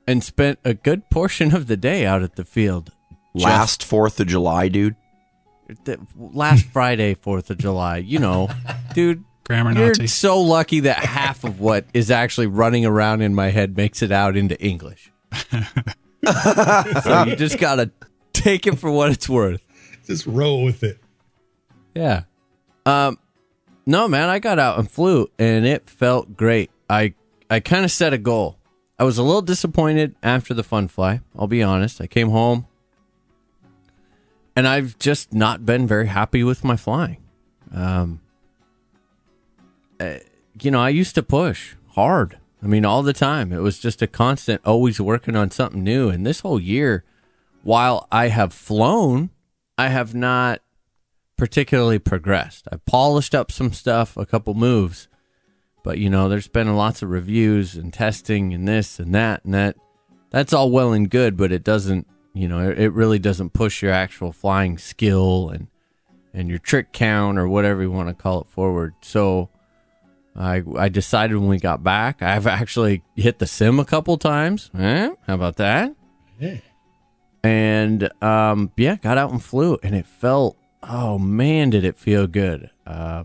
and 0.07 0.23
spent 0.23 0.59
a 0.65 0.75
good 0.75 1.09
portion 1.11 1.55
of 1.55 1.67
the 1.67 1.77
day 1.77 2.05
out 2.05 2.23
at 2.23 2.37
the 2.37 2.45
field. 2.45 2.91
Just- 3.35 3.45
Last 3.47 3.85
Fourth 3.85 4.21
of 4.21 4.27
July, 4.27 4.69
dude. 4.69 4.97
the, 5.85 5.99
last 6.19 6.67
Friday, 6.67 7.15
Fourth 7.15 7.49
of 7.51 7.59
July. 7.59 7.99
You 7.99 8.19
know, 8.19 8.49
dude. 8.95 9.25
Grammar 9.45 9.73
You're 9.73 9.89
Nazi. 9.89 10.07
so 10.07 10.41
lucky 10.41 10.81
that 10.81 10.99
half 10.99 11.45
of 11.45 11.61
what 11.61 11.87
is 11.95 12.11
actually 12.11 12.47
running 12.47 12.85
around 12.87 13.23
in 13.23 13.35
my 13.35 13.51
head 13.51 13.77
makes 13.77 14.03
it 14.03 14.13
out 14.13 14.37
into 14.37 14.61
English. 14.61 15.11
so 16.33 17.25
you 17.25 17.37
just 17.37 17.59
gotta 17.59 17.91
take 18.33 18.67
it 18.67 18.79
for 18.79 18.91
what 18.91 19.11
it's 19.11 19.29
worth. 19.29 19.65
Just 20.07 20.27
roll 20.27 20.65
with 20.65 20.83
it. 20.83 20.99
Yeah. 21.95 22.23
Um 22.87 23.19
no 23.87 24.07
man, 24.09 24.29
I 24.29 24.39
got 24.39 24.59
out 24.59 24.79
and 24.79 24.91
flew 24.91 25.29
and 25.39 25.67
it 25.67 25.89
felt 25.91 26.37
great. 26.37 26.71
I 26.89 27.15
I 27.51 27.61
kind 27.61 27.85
of 27.85 27.91
set 27.91 28.13
a 28.13 28.19
goal. 28.19 28.59
I 28.99 29.05
was 29.05 29.19
a 29.19 29.23
little 29.23 29.43
disappointed 29.43 30.15
after 30.23 30.55
the 30.55 30.63
fun 30.63 30.87
fly, 30.89 31.21
I'll 31.37 31.49
be 31.49 31.63
honest. 31.63 32.01
I 32.01 32.07
came 32.07 32.31
home 32.31 32.67
and 34.55 34.69
I've 34.69 34.99
just 34.99 35.33
not 35.33 35.67
been 35.67 35.87
very 35.87 36.07
happy 36.07 36.45
with 36.45 36.63
my 36.63 36.77
flying. 36.77 37.19
Um 37.75 38.21
uh, 40.03 40.19
you 40.61 40.71
know, 40.71 40.81
I 40.81 40.89
used 40.91 41.15
to 41.15 41.23
push 41.23 41.75
hard 41.91 42.39
I 42.63 42.67
mean, 42.67 42.85
all 42.85 43.03
the 43.03 43.13
time. 43.13 43.53
It 43.53 43.59
was 43.59 43.81
just 43.81 44.03
a 44.03 44.07
constant, 44.07 44.61
always 44.65 45.01
working 45.01 45.35
on 45.35 45.51
something 45.51 45.83
new. 45.83 46.09
And 46.09 46.25
this 46.25 46.41
whole 46.41 46.61
year, 46.61 47.05
while 47.65 48.07
I 48.13 48.29
have 48.29 48.55
flown, 48.55 49.31
I 49.77 49.89
have 49.89 50.15
not 50.15 50.61
particularly 51.37 51.99
progressed. 51.99 52.69
I 52.71 52.77
polished 52.87 53.35
up 53.35 53.51
some 53.51 53.73
stuff, 53.73 54.17
a 54.17 54.25
couple 54.25 54.55
moves, 54.55 55.09
but 55.83 55.99
you 55.99 56.09
know, 56.09 56.29
there's 56.29 56.47
been 56.47 56.77
lots 56.77 57.03
of 57.03 57.11
reviews 57.11 57.75
and 57.75 57.93
testing 57.93 58.55
and 58.55 58.69
this 58.69 59.01
and 59.01 59.13
that 59.15 59.45
and 59.45 59.55
that. 59.55 59.77
That's 60.31 60.53
all 60.53 60.71
well 60.71 60.93
and 60.93 61.11
good, 61.11 61.37
but 61.37 61.51
it 61.51 61.65
doesn't, 61.65 62.07
you 62.33 62.47
know, 62.47 62.71
it, 62.71 62.79
it 62.79 62.93
really 62.93 63.19
doesn't 63.19 63.51
push 63.51 63.83
your 63.83 63.93
actual 63.93 64.33
flying 64.33 64.79
skill 64.79 65.51
and 65.51 65.67
and 66.33 66.49
your 66.49 66.59
trick 66.59 66.93
count 66.93 67.39
or 67.39 67.47
whatever 67.47 67.83
you 67.83 67.91
want 67.91 68.09
to 68.09 68.15
call 68.15 68.41
it 68.41 68.47
forward. 68.47 68.95
So 69.03 69.51
I 70.37 70.63
I 70.77 70.89
decided 70.89 71.37
when 71.37 71.49
we 71.49 71.59
got 71.59 71.83
back, 71.83 72.23
I've 72.23 72.47
actually 72.47 73.03
hit 73.17 73.39
the 73.39 73.47
sim 73.47 73.79
a 73.79 73.85
couple 73.85 74.17
times. 74.19 74.71
Eh? 74.79 75.11
How 75.27 75.35
about 75.35 75.57
that? 75.57 75.95
Yeah. 76.41 76.57
and 77.45 78.11
um, 78.23 78.71
yeah, 78.77 78.97
got 78.97 79.19
out 79.19 79.31
and 79.31 79.43
flew, 79.43 79.79
and 79.83 79.95
it 79.95 80.07
felt 80.07 80.57
oh 80.83 81.19
man, 81.19 81.71
did 81.71 81.85
it 81.85 81.97
feel 81.97 82.27
good? 82.27 82.71
Uh, 82.87 83.25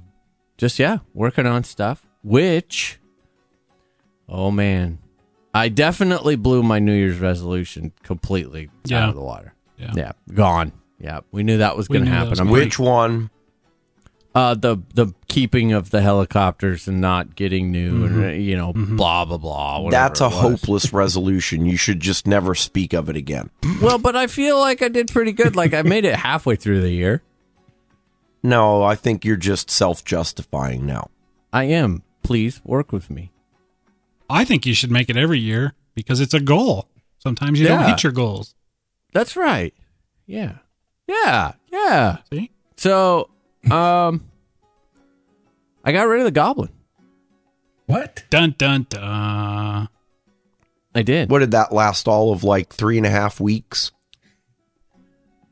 just 0.58 0.80
yeah, 0.80 1.00
working 1.14 1.46
on 1.46 1.64
stuff. 1.64 2.06
Which, 2.24 3.00
oh 4.28 4.52
man, 4.52 5.00
I 5.54 5.70
definitely 5.70 6.36
blew 6.36 6.62
my 6.64 6.80
New 6.80 6.94
Year's 6.94 7.20
resolution 7.20 7.94
completely 8.04 8.70
Yeah. 8.86 9.04
out 9.04 9.10
of 9.10 9.16
the 9.16 9.22
water. 9.22 9.54
Yeah. 9.78 9.92
Yeah, 9.96 10.12
gone. 10.34 10.74
Yeah, 11.00 11.20
we 11.32 11.44
knew 11.44 11.60
that 11.60 11.78
was 11.78 11.88
going 11.88 12.06
to 12.06 12.12
happen. 12.12 12.34
gonna 12.34 12.52
Which 12.52 12.80
one? 12.80 13.30
Uh, 14.38 14.54
the 14.54 14.78
the 14.94 15.08
keeping 15.28 15.74
of 15.74 15.90
the 15.90 16.00
helicopters 16.00 16.88
and 16.88 17.02
not 17.02 17.36
getting 17.36 17.72
new 17.72 18.06
and 18.06 18.24
uh, 18.24 18.28
you 18.28 18.56
know 18.56 18.72
blah 18.72 19.26
blah 19.26 19.38
blah. 19.38 19.80
whatever 19.80 19.90
That's 20.10 20.22
a 20.22 20.30
hopeless 20.30 20.94
resolution. 20.94 21.66
You 21.66 21.76
should 21.76 22.00
just 22.00 22.28
never 22.28 22.54
speak 22.54 22.94
of 22.94 23.10
it 23.10 23.16
again. 23.16 23.50
Well, 23.82 23.98
but 23.98 24.16
I 24.16 24.28
feel 24.28 24.60
like 24.60 24.84
I 24.84 24.90
did 24.90 25.08
pretty 25.08 25.32
good. 25.32 25.56
Like 25.56 25.74
I 25.74 25.82
made 25.82 26.06
it 26.06 26.16
halfway 26.16 26.56
through 26.56 26.82
the 26.82 26.92
year. 26.92 27.24
No, 28.44 28.84
I 28.84 28.94
think 28.94 29.26
you're 29.26 29.38
just 29.38 29.72
self 29.72 30.06
justifying 30.06 30.86
now. 30.86 31.10
I 31.52 31.64
am. 31.64 32.04
Please 32.22 32.62
work 32.64 32.92
with 32.92 33.10
me. 33.10 33.32
I 34.30 34.46
think 34.46 34.68
you 34.68 34.76
should 34.76 34.92
make 34.92 35.10
it 35.10 35.18
every 35.18 35.40
year 35.40 35.74
because 35.96 36.22
it's 36.22 36.36
a 36.36 36.40
goal. 36.40 36.88
Sometimes 37.18 37.60
you 37.60 37.68
don't 37.68 37.86
hit 37.86 38.04
your 38.04 38.12
goals. 38.12 38.54
That's 39.14 39.36
right. 39.36 39.74
Yeah. 40.28 40.58
Yeah. 41.08 41.54
Yeah. 41.72 42.18
See? 42.32 42.52
So, 42.76 43.30
um, 43.72 44.24
I 45.84 45.92
got 45.92 46.08
rid 46.08 46.20
of 46.20 46.26
the 46.26 46.32
goblin. 46.32 46.70
What? 47.86 48.24
Dun 48.30 48.56
dun 48.58 48.86
dun. 48.90 49.90
I 50.94 51.02
did. 51.04 51.30
What 51.30 51.40
did 51.40 51.52
that 51.52 51.72
last 51.72 52.08
all 52.08 52.34
of 52.34 52.44
like 52.44 52.74
three 52.74 52.98
and 52.98 53.06
a 53.06 53.10
half 53.10 53.40
weeks? 53.40 53.92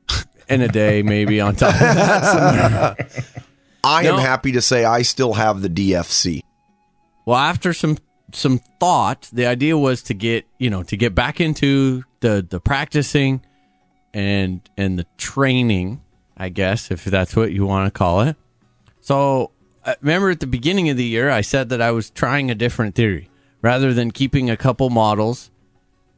In 0.50 0.62
a 0.62 0.68
day, 0.68 1.04
maybe 1.04 1.40
on 1.40 1.56
top 1.56 1.74
of 1.74 1.80
that. 1.80 3.44
I 3.84 4.04
am 4.08 4.18
happy 4.18 4.54
to 4.54 4.62
say 4.62 4.84
I 4.84 5.04
still 5.04 5.34
have 5.34 5.62
the 5.62 5.70
DFC. 5.70 6.42
Well, 7.26 7.38
after 7.38 7.74
some 7.74 7.98
some 8.34 8.60
thought, 8.80 9.30
the 9.32 9.46
idea 9.46 9.78
was 9.78 10.02
to 10.04 10.14
get 10.14 10.46
you 10.58 10.70
know 10.70 10.84
to 10.84 10.98
get 10.98 11.14
back 11.16 11.40
into 11.40 12.04
the 12.20 12.46
the 12.48 12.60
practicing 12.60 13.46
and 14.14 14.68
and 14.78 14.98
the 14.98 15.06
training, 15.18 16.02
I 16.38 16.50
guess 16.50 16.92
if 16.92 17.06
that's 17.06 17.36
what 17.36 17.52
you 17.52 17.66
want 17.66 17.92
to 17.92 17.98
call 17.98 18.22
it. 18.22 18.36
So 19.02 19.52
uh, 19.86 19.96
remember 20.02 20.32
at 20.32 20.40
the 20.40 20.48
beginning 20.48 20.90
of 20.90 20.98
the 20.98 21.06
year, 21.06 21.30
I 21.30 21.42
said 21.42 21.70
that 21.70 21.82
I 21.82 21.92
was 21.92 22.10
trying 22.10 22.50
a 22.50 22.56
different 22.56 22.96
theory 22.96 23.30
rather 23.62 23.94
than 23.94 24.12
keeping 24.12 24.50
a 24.50 24.58
couple 24.58 24.90
models 24.90 25.52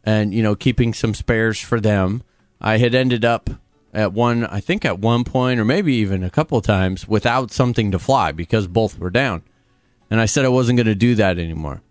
and 0.03 0.33
you 0.33 0.41
know 0.41 0.55
keeping 0.55 0.93
some 0.93 1.13
spares 1.13 1.59
for 1.59 1.79
them. 1.79 2.23
I 2.59 2.77
had 2.77 2.95
ended 2.95 3.23
up 3.23 3.49
at 3.93 4.13
one, 4.13 4.45
I 4.45 4.59
think 4.59 4.85
at 4.85 4.99
one 4.99 5.23
point 5.23 5.59
or 5.59 5.65
maybe 5.65 5.93
even 5.95 6.23
a 6.23 6.29
couple 6.29 6.59
times 6.61 7.07
without 7.07 7.51
something 7.51 7.91
to 7.91 7.99
fly 7.99 8.31
because 8.31 8.67
both 8.67 8.99
were 8.99 9.09
down. 9.09 9.43
And 10.09 10.21
I 10.21 10.25
said 10.25 10.45
I 10.45 10.49
wasn't 10.49 10.77
going 10.77 10.87
to 10.87 10.95
do 10.95 11.15
that 11.15 11.37
anymore. 11.37 11.81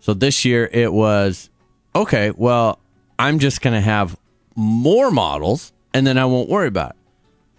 So 0.00 0.14
this 0.14 0.44
year 0.44 0.68
it 0.72 0.92
was 0.92 1.50
okay, 1.94 2.30
well, 2.30 2.78
I'm 3.18 3.38
just 3.38 3.60
going 3.60 3.74
to 3.74 3.80
have 3.80 4.16
more 4.54 5.10
models 5.10 5.72
and 5.92 6.06
then 6.06 6.16
I 6.16 6.24
won't 6.24 6.48
worry 6.48 6.68
about 6.68 6.90
it. 6.90 6.96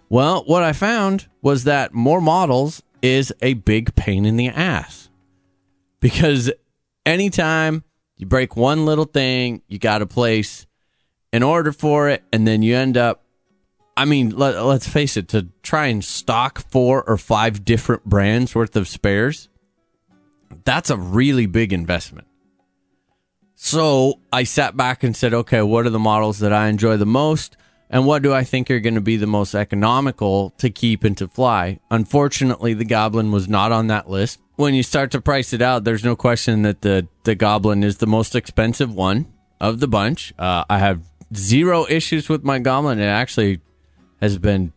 Well, 0.09 0.43
what 0.45 0.63
I 0.63 0.73
found 0.73 1.27
was 1.41 1.65
that 1.65 1.93
more 1.93 2.19
models 2.19 2.81
is 3.01 3.31
a 3.41 3.53
big 3.53 3.95
pain 3.95 4.25
in 4.25 4.37
the 4.37 4.49
ass. 4.49 5.09
Because 5.99 6.51
anytime 7.05 7.83
you 8.17 8.25
break 8.25 8.55
one 8.55 8.85
little 8.85 9.05
thing, 9.05 9.61
you 9.67 9.77
got 9.77 9.99
to 9.99 10.05
place 10.05 10.65
an 11.31 11.43
order 11.43 11.71
for 11.71 12.09
it 12.09 12.23
and 12.33 12.47
then 12.47 12.61
you 12.63 12.75
end 12.75 12.97
up 12.97 13.23
I 13.99 14.05
mean, 14.05 14.29
let, 14.29 14.63
let's 14.63 14.87
face 14.87 15.17
it, 15.17 15.27
to 15.29 15.49
try 15.61 15.87
and 15.87 16.03
stock 16.03 16.63
four 16.71 17.03
or 17.03 17.17
five 17.17 17.65
different 17.65 18.05
brands 18.05 18.55
worth 18.55 18.77
of 18.77 18.87
spares, 18.87 19.49
that's 20.63 20.89
a 20.89 20.95
really 20.95 21.47
big 21.47 21.73
investment. 21.73 22.25
So 23.55 24.21
I 24.31 24.43
sat 24.45 24.77
back 24.77 25.03
and 25.03 25.17
said, 25.17 25.33
okay, 25.33 25.61
what 25.61 25.85
are 25.85 25.89
the 25.89 25.99
models 25.99 26.39
that 26.39 26.53
I 26.53 26.69
enjoy 26.69 26.95
the 26.95 27.05
most? 27.05 27.57
And 27.89 28.05
what 28.05 28.21
do 28.21 28.33
I 28.33 28.43
think 28.43 28.69
are 28.69 28.79
going 28.79 28.95
to 28.95 29.01
be 29.01 29.17
the 29.17 29.25
most 29.25 29.55
economical 29.55 30.51
to 30.59 30.69
keep 30.69 31.03
and 31.03 31.17
to 31.17 31.27
fly? 31.27 31.79
Unfortunately, 31.89 32.73
the 32.73 32.85
Goblin 32.85 33.31
was 33.31 33.49
not 33.49 33.71
on 33.71 33.87
that 33.87 34.09
list. 34.09 34.39
When 34.57 34.75
you 34.75 34.83
start 34.83 35.11
to 35.11 35.21
price 35.21 35.53
it 35.53 35.61
out, 35.61 35.85
there's 35.85 36.03
no 36.03 36.15
question 36.15 36.61
that 36.63 36.81
the, 36.81 37.07
the 37.23 37.33
Goblin 37.33 37.83
is 37.83 37.97
the 37.97 38.05
most 38.07 38.35
expensive 38.35 38.93
one 38.93 39.25
of 39.59 39.79
the 39.79 39.87
bunch. 39.87 40.33
Uh, 40.37 40.65
I 40.69 40.77
have 40.77 41.01
zero 41.35 41.87
issues 41.89 42.29
with 42.29 42.43
my 42.43 42.59
Goblin. 42.59 42.99
It 42.99 43.05
actually 43.05 43.59
has 44.21 44.37
been 44.37 44.73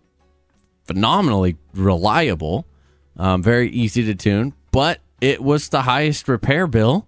phenomenally 0.85 1.57
reliable, 1.75 2.67
um, 3.17 3.43
very 3.43 3.71
easy 3.71 4.05
to 4.05 4.15
tune, 4.15 4.55
but 4.71 5.01
it 5.21 5.43
was 5.43 5.69
the 5.69 5.83
highest 5.83 6.29
repair 6.29 6.67
bill. 6.67 7.07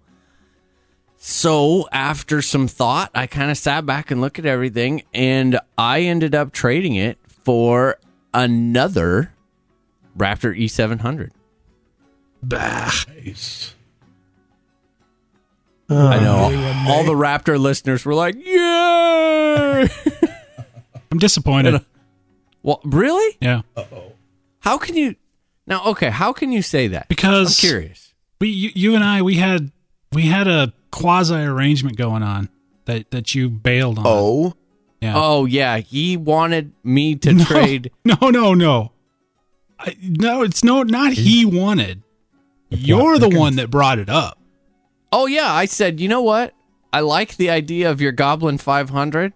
So 1.27 1.89
after 1.91 2.43
some 2.43 2.69
thought, 2.69 3.11
I 3.15 3.27
kind 3.27 3.51
of 3.51 3.57
sat 3.57 3.87
back 3.87 4.11
and 4.11 4.21
looked 4.21 4.39
at 4.39 4.45
everything, 4.45 5.05
and 5.15 5.59
I 5.79 6.03
ended 6.03 6.35
up 6.35 6.53
trading 6.53 6.97
it 6.97 7.17
for 7.27 7.97
another 8.35 9.33
Raptor 10.19 10.55
E 10.55 10.67
E700. 10.67 11.31
Nice. 12.43 13.75
I 15.89 16.21
know 16.21 16.85
all 16.93 17.05
the 17.05 17.13
Raptor 17.15 17.59
listeners 17.59 18.05
were 18.05 18.13
like, 18.15 18.35
"Yeah!" 18.39 19.89
I'm 21.11 21.19
disappointed. 21.19 21.77
Uh, 21.77 21.81
well, 22.63 22.83
really? 22.85 23.39
Yeah. 23.41 23.63
How 24.61 24.77
can 24.77 24.95
you? 24.95 25.15
Now, 25.67 25.87
okay, 25.87 26.11
how 26.11 26.35
can 26.35 26.53
you 26.53 26.61
say 26.61 26.87
that? 26.89 27.05
I'm 27.05 27.07
Because 27.09 27.59
curious. 27.59 28.13
we 28.43 28.51
you, 28.51 28.71
you 28.75 28.95
and 28.95 29.03
I 29.03 29.23
we 29.23 29.37
had 29.37 29.73
we 30.13 30.25
had 30.25 30.47
a 30.49 30.75
quasi 30.95 31.35
arrangement 31.35 31.97
going 31.97 32.23
on 32.23 32.49
that 32.85 33.11
that 33.11 33.35
you 33.35 33.51
bailed 33.51 33.99
on. 33.99 34.05
Oh, 34.07 34.55
yeah. 35.01 35.15
Oh 35.17 35.45
yeah, 35.45 35.79
he 35.79 36.17
wanted 36.17 36.73
me 36.85 37.17
to 37.17 37.33
no, 37.33 37.45
trade. 37.45 37.91
No, 38.05 38.31
no, 38.31 38.55
no. 38.55 38.93
I, 39.79 39.97
no, 40.01 40.43
it's 40.43 40.63
no 40.63 40.83
not 40.85 41.13
he 41.13 41.45
wanted. 41.45 42.03
You're 42.71 43.19
the 43.19 43.29
one 43.29 43.57
that 43.57 43.71
brought 43.71 43.99
it 43.99 44.09
up. 44.09 44.39
Oh 45.13 45.27
yeah, 45.27 45.53
I 45.53 45.67
said, 45.67 46.01
you 46.01 46.09
know 46.09 46.23
what? 46.23 46.55
I 46.93 47.01
like 47.01 47.37
the 47.37 47.51
idea 47.51 47.91
of 47.91 48.01
your 48.01 48.13
Goblin 48.13 48.57
500. 48.57 49.33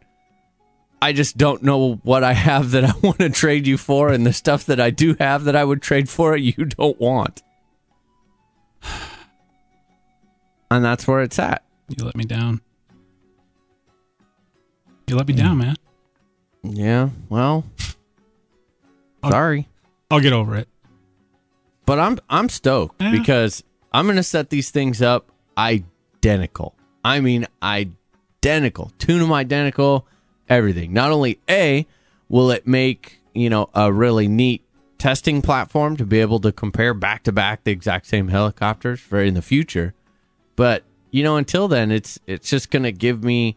I 1.02 1.12
just 1.12 1.36
don't 1.36 1.62
know 1.62 1.96
what 2.02 2.24
I 2.24 2.32
have 2.32 2.70
that 2.70 2.84
I 2.84 2.92
want 3.02 3.18
to 3.18 3.30
trade 3.30 3.66
you 3.66 3.76
for, 3.76 4.10
and 4.10 4.24
the 4.24 4.32
stuff 4.32 4.64
that 4.66 4.80
I 4.80 4.90
do 4.90 5.16
have 5.18 5.44
that 5.44 5.56
I 5.56 5.64
would 5.64 5.82
trade 5.82 6.08
for 6.08 6.36
it, 6.36 6.40
you 6.40 6.64
don't 6.64 7.00
want. 7.00 7.42
And 10.70 10.84
that's 10.84 11.06
where 11.06 11.22
it's 11.22 11.38
at. 11.38 11.64
You 11.88 12.04
let 12.04 12.16
me 12.16 12.24
down. 12.24 12.60
You 15.06 15.16
let 15.16 15.26
me 15.26 15.34
down, 15.34 15.58
man. 15.58 15.76
Yeah, 16.62 17.10
well, 17.30 17.64
Oh. 19.22 19.30
sorry. 19.30 19.68
I'll 20.10 20.20
get 20.20 20.32
over 20.32 20.56
it. 20.56 20.68
But 21.86 21.98
I'm 21.98 22.18
I'm 22.28 22.48
stoked 22.50 23.00
Yeah. 23.00 23.10
because 23.12 23.64
I'm 23.92 24.06
gonna 24.06 24.22
set 24.22 24.50
these 24.50 24.70
things 24.70 25.00
up 25.00 25.30
identical. 25.56 26.74
I 27.04 27.20
mean 27.20 27.46
identical. 27.62 28.92
Tune 28.98 29.20
them 29.20 29.32
identical, 29.32 30.06
everything. 30.48 30.92
Not 30.92 31.10
only 31.10 31.38
A, 31.48 31.86
will 32.28 32.50
it 32.50 32.66
make, 32.66 33.20
you 33.34 33.48
know, 33.48 33.70
a 33.74 33.90
really 33.90 34.28
neat 34.28 34.62
testing 34.98 35.40
platform 35.40 35.96
to 35.96 36.04
be 36.04 36.20
able 36.20 36.40
to 36.40 36.52
compare 36.52 36.92
back 36.92 37.22
to 37.22 37.32
back 37.32 37.64
the 37.64 37.70
exact 37.70 38.06
same 38.06 38.28
helicopters 38.28 39.00
for 39.00 39.22
in 39.22 39.32
the 39.34 39.42
future. 39.42 39.94
But, 40.58 40.82
you 41.12 41.22
know, 41.22 41.36
until 41.36 41.68
then 41.68 41.92
it's 41.92 42.18
it's 42.26 42.50
just 42.50 42.72
gonna 42.72 42.90
give 42.90 43.22
me 43.22 43.56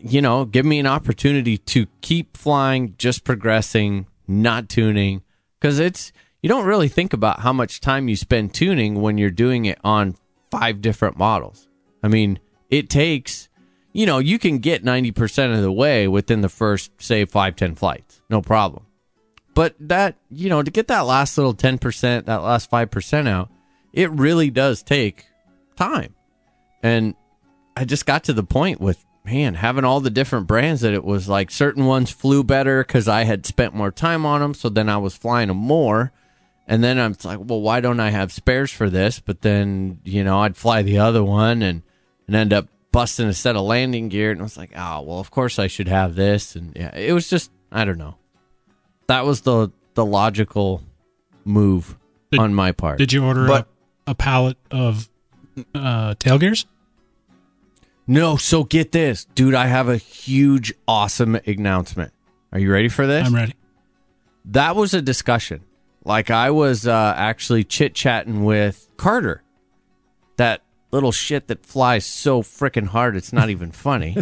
you 0.00 0.20
know, 0.20 0.44
give 0.44 0.66
me 0.66 0.80
an 0.80 0.88
opportunity 0.88 1.56
to 1.56 1.86
keep 2.00 2.36
flying, 2.36 2.96
just 2.98 3.22
progressing, 3.22 4.06
not 4.26 4.68
tuning. 4.68 5.22
Because 5.60 5.78
it's, 5.78 6.12
you 6.42 6.48
don't 6.48 6.66
really 6.66 6.88
think 6.88 7.12
about 7.12 7.40
how 7.40 7.52
much 7.52 7.80
time 7.80 8.08
you 8.08 8.16
spend 8.16 8.52
tuning 8.52 9.00
when 9.00 9.18
you're 9.18 9.30
doing 9.30 9.64
it 9.64 9.78
on 9.84 10.16
five 10.50 10.82
different 10.82 11.16
models. 11.16 11.68
I 12.02 12.08
mean, 12.08 12.40
it 12.68 12.90
takes, 12.90 13.48
you 13.92 14.04
know, 14.04 14.18
you 14.18 14.40
can 14.40 14.58
get 14.58 14.84
90% 14.84 15.54
of 15.54 15.62
the 15.62 15.72
way 15.72 16.08
within 16.08 16.40
the 16.40 16.48
first, 16.48 16.90
say, 17.00 17.24
five, 17.24 17.54
10 17.54 17.76
flights. 17.76 18.20
No 18.28 18.42
problem. 18.42 18.84
But 19.54 19.76
that, 19.78 20.16
you 20.28 20.48
know, 20.48 20.62
to 20.62 20.70
get 20.72 20.88
that 20.88 21.02
last 21.02 21.38
little 21.38 21.54
10%, 21.54 22.26
that 22.26 22.42
last 22.42 22.68
5% 22.68 23.28
out, 23.28 23.48
it 23.92 24.10
really 24.10 24.50
does 24.50 24.82
take 24.82 25.28
time. 25.82 26.14
And 26.82 27.14
I 27.76 27.84
just 27.84 28.06
got 28.06 28.24
to 28.24 28.32
the 28.32 28.42
point 28.42 28.80
with, 28.80 29.04
man, 29.24 29.54
having 29.54 29.84
all 29.84 30.00
the 30.00 30.10
different 30.10 30.46
brands 30.46 30.80
that 30.82 30.92
it 30.94 31.04
was 31.04 31.28
like 31.28 31.50
certain 31.50 31.86
ones 31.86 32.10
flew 32.10 32.42
better 32.44 32.82
because 32.84 33.08
I 33.08 33.24
had 33.24 33.46
spent 33.46 33.74
more 33.74 33.90
time 33.90 34.26
on 34.26 34.40
them. 34.40 34.54
So 34.54 34.68
then 34.68 34.88
I 34.88 34.96
was 34.98 35.14
flying 35.16 35.48
them 35.48 35.56
more. 35.58 36.12
And 36.66 36.82
then 36.82 36.98
I'm 36.98 37.16
like, 37.24 37.38
well, 37.40 37.60
why 37.60 37.80
don't 37.80 38.00
I 38.00 38.10
have 38.10 38.32
spares 38.32 38.70
for 38.70 38.88
this? 38.88 39.18
But 39.20 39.42
then, 39.42 40.00
you 40.04 40.22
know, 40.24 40.40
I'd 40.40 40.56
fly 40.56 40.82
the 40.82 40.98
other 40.98 41.22
one 41.22 41.62
and, 41.62 41.82
and 42.26 42.36
end 42.36 42.52
up 42.52 42.68
busting 42.92 43.26
a 43.26 43.32
set 43.34 43.56
of 43.56 43.62
landing 43.62 44.08
gear. 44.08 44.30
And 44.30 44.40
I 44.40 44.44
was 44.44 44.56
like, 44.56 44.72
oh, 44.76 45.02
well, 45.02 45.18
of 45.18 45.30
course 45.30 45.58
I 45.58 45.66
should 45.66 45.88
have 45.88 46.14
this. 46.14 46.54
And 46.56 46.74
yeah, 46.76 46.96
it 46.96 47.12
was 47.12 47.28
just, 47.28 47.50
I 47.70 47.84
don't 47.84 47.98
know. 47.98 48.16
That 49.08 49.24
was 49.24 49.40
the, 49.42 49.70
the 49.94 50.04
logical 50.04 50.82
move 51.44 51.96
Did- 52.30 52.40
on 52.40 52.54
my 52.54 52.72
part. 52.72 52.98
Did 52.98 53.12
you 53.12 53.24
order 53.24 53.46
But- 53.46 53.68
a, 54.06 54.12
a 54.12 54.14
pallet 54.14 54.56
of 54.70 55.08
uh, 55.74 56.14
tail 56.18 56.38
gears? 56.38 56.66
No, 58.06 58.36
so 58.36 58.64
get 58.64 58.92
this, 58.92 59.24
dude. 59.24 59.54
I 59.54 59.66
have 59.66 59.88
a 59.88 59.96
huge, 59.96 60.72
awesome 60.88 61.36
announcement. 61.46 62.12
Are 62.52 62.58
you 62.58 62.72
ready 62.72 62.88
for 62.88 63.06
this? 63.06 63.26
I'm 63.26 63.34
ready. 63.34 63.54
That 64.46 64.74
was 64.76 64.92
a 64.92 65.00
discussion. 65.00 65.62
Like 66.04 66.30
I 66.30 66.50
was 66.50 66.86
uh, 66.86 67.14
actually 67.16 67.64
chit 67.64 67.94
chatting 67.94 68.44
with 68.44 68.88
Carter, 68.96 69.42
that 70.36 70.62
little 70.90 71.12
shit 71.12 71.46
that 71.46 71.64
flies 71.64 72.04
so 72.04 72.42
freaking 72.42 72.88
hard 72.88 73.16
it's 73.16 73.32
not 73.32 73.50
even 73.50 73.70
funny. 73.70 74.16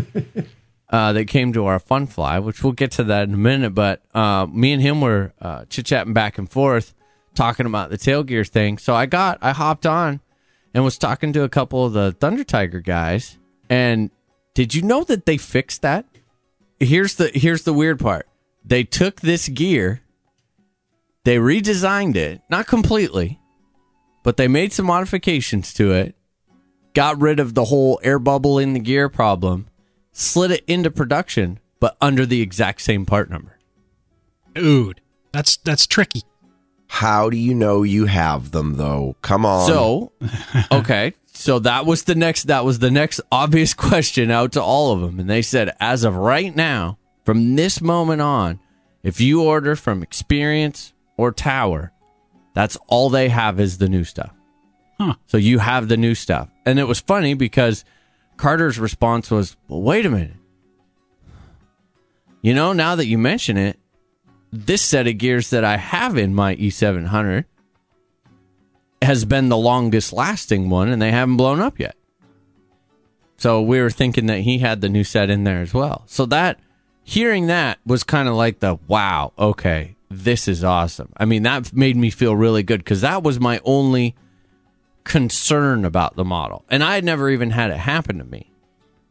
uh, 0.91 1.13
that 1.15 1.27
came 1.27 1.53
to 1.55 1.67
our 1.67 1.79
fun 1.79 2.07
fly, 2.07 2.39
which 2.39 2.63
we'll 2.63 2.75
get 2.75 2.91
to 2.93 3.05
that 3.05 3.29
in 3.29 3.35
a 3.35 3.39
minute. 3.39 3.75
But 3.75 4.03
uh, 4.15 4.47
me 4.47 4.73
and 4.73 4.83
him 4.83 5.01
were 5.01 5.33
uh, 5.41 5.65
chit 5.71 5.87
chatting 5.87 6.13
back 6.13 6.37
and 6.37 6.51
forth, 6.51 6.95
talking 7.35 7.65
about 7.65 7.91
the 7.91 7.99
tail 7.99 8.23
gear 8.23 8.45
thing. 8.45 8.77
So 8.77 8.95
I 8.95 9.07
got, 9.07 9.39
I 9.41 9.53
hopped 9.53 9.87
on 9.87 10.21
and 10.75 10.85
was 10.85 10.99
talking 10.99 11.33
to 11.33 11.43
a 11.43 11.49
couple 11.49 11.85
of 11.85 11.93
the 11.93 12.13
Thunder 12.13 12.45
Tiger 12.45 12.81
guys. 12.81 13.39
And 13.69 14.11
did 14.55 14.75
you 14.75 14.83
know 14.83 15.05
that 15.05 15.27
they 15.27 15.37
fixed 15.37 15.83
that? 15.83 16.07
Here's 16.79 17.15
the 17.15 17.31
here's 17.35 17.65
the 17.65 17.75
weird 17.75 18.01
part. 18.01 18.27
They 18.65 18.85
took 18.85 19.21
this 19.21 19.49
gear, 19.49 20.03
they 21.25 21.37
redesigned 21.37 22.17
it, 22.17 22.43
not 22.51 22.67
completely, 22.67 23.41
but 24.23 24.37
they 24.37 24.49
made 24.49 24.73
some 24.73 24.87
modifications 24.87 25.73
to 25.75 25.93
it, 25.93 26.15
got 26.95 27.21
rid 27.21 27.41
of 27.41 27.55
the 27.55 27.67
whole 27.67 28.01
air 28.03 28.19
bubble 28.19 28.59
in 28.59 28.73
the 28.73 28.81
gear 28.81 29.09
problem, 29.09 29.69
slid 30.13 30.51
it 30.51 30.65
into 30.67 30.91
production, 30.91 31.59
but 31.81 31.97
under 32.01 32.27
the 32.27 32.43
exact 32.43 32.81
same 32.83 33.07
part 33.07 33.31
number. 33.31 33.59
Dude, 34.55 35.01
that's 35.33 35.57
that's 35.59 35.87
tricky. 35.87 36.23
How 36.93 37.31
do 37.31 37.37
you 37.37 37.55
know 37.55 37.85
you 37.85 38.07
have 38.07 38.51
them 38.51 38.75
though? 38.75 39.15
Come 39.23 39.47
on. 39.47 39.69
So, 39.69 40.11
okay, 40.73 41.15
so 41.33 41.61
that 41.61 41.87
was 41.87 42.03
the 42.03 42.17
next 42.17 42.49
that 42.49 42.65
was 42.65 42.81
the 42.81 42.91
next 42.91 43.21
obvious 43.31 43.75
question 43.89 44.29
out 44.33 44.53
to 44.53 44.63
all 44.63 44.93
of 44.93 45.01
them, 45.01 45.21
and 45.21 45.31
they 45.31 45.41
said, 45.41 45.75
as 45.79 46.03
of 46.03 46.17
right 46.17 46.55
now, 46.55 46.99
from 47.25 47.55
this 47.55 47.81
moment 47.81 48.21
on, 48.21 48.59
if 49.05 49.21
you 49.21 49.41
order 49.41 49.77
from 49.77 50.03
Experience 50.03 50.93
or 51.17 51.31
Tower, 51.31 51.93
that's 52.55 52.77
all 52.89 53.09
they 53.09 53.29
have 53.29 53.61
is 53.61 53.79
the 53.79 53.89
new 53.89 54.03
stuff. 54.03 54.33
Huh. 54.99 55.15
So 55.27 55.37
you 55.39 55.61
have 55.61 55.87
the 55.87 55.97
new 55.97 56.17
stuff, 56.17 56.51
and 56.67 56.81
it 56.81 56.89
was 56.89 56.99
funny 56.99 57.35
because 57.35 57.85
Carter's 58.37 58.81
response 58.81 59.31
was, 59.31 59.57
"Well, 59.69 59.81
wait 59.81 60.07
a 60.07 60.11
minute. 60.11 60.37
You 62.43 62.53
know, 62.53 62.73
now 62.73 62.97
that 62.97 63.07
you 63.07 63.17
mention 63.17 63.57
it, 63.57 63.79
this 64.53 64.83
set 64.83 65.07
of 65.07 65.19
gears 65.19 65.51
that 65.51 65.65
I 65.65 65.77
have 65.77 66.17
in 66.17 66.35
my 66.35 66.57
E700." 66.57 67.45
has 69.03 69.25
been 69.25 69.49
the 69.49 69.57
longest 69.57 70.13
lasting 70.13 70.69
one 70.69 70.89
and 70.89 71.01
they 71.01 71.11
haven't 71.11 71.37
blown 71.37 71.61
up 71.61 71.79
yet. 71.79 71.97
So 73.37 73.63
we 73.63 73.81
were 73.81 73.91
thinking 73.91 74.27
that 74.27 74.41
he 74.41 74.59
had 74.59 74.81
the 74.81 74.89
new 74.89 75.05
set 75.05 75.31
in 75.31 75.45
there 75.45 75.63
as 75.63 75.73
well. 75.73 76.03
So 76.07 76.27
that 76.27 76.61
hearing 77.03 77.47
that 77.47 77.79
was 77.87 78.05
kind 78.05 78.29
of 78.29 78.35
like 78.35 78.61
the 78.61 78.79
wow, 78.87 79.33
okay, 79.39 79.97
this 80.11 80.47
is 80.47 80.63
awesome. 80.63 81.13
I 81.17 81.25
mean, 81.25 81.45
that 81.45 81.73
made 81.73 81.97
me 81.97 82.11
feel 82.11 82.37
really 82.37 82.63
good 82.63 82.81
because 82.81 83.01
that 83.01 83.23
was 83.23 83.41
my 83.41 83.61
only 83.65 84.15
concern 85.05 85.87
about 85.87 86.17
the 86.17 86.25
model. 86.25 86.65
And 86.69 86.85
I 86.85 86.97
had 86.97 87.05
never 87.05 87.31
even 87.31 87.51
had 87.51 87.71
it 87.71 87.79
happen 87.79 88.19
to 88.19 88.25
me. 88.25 88.53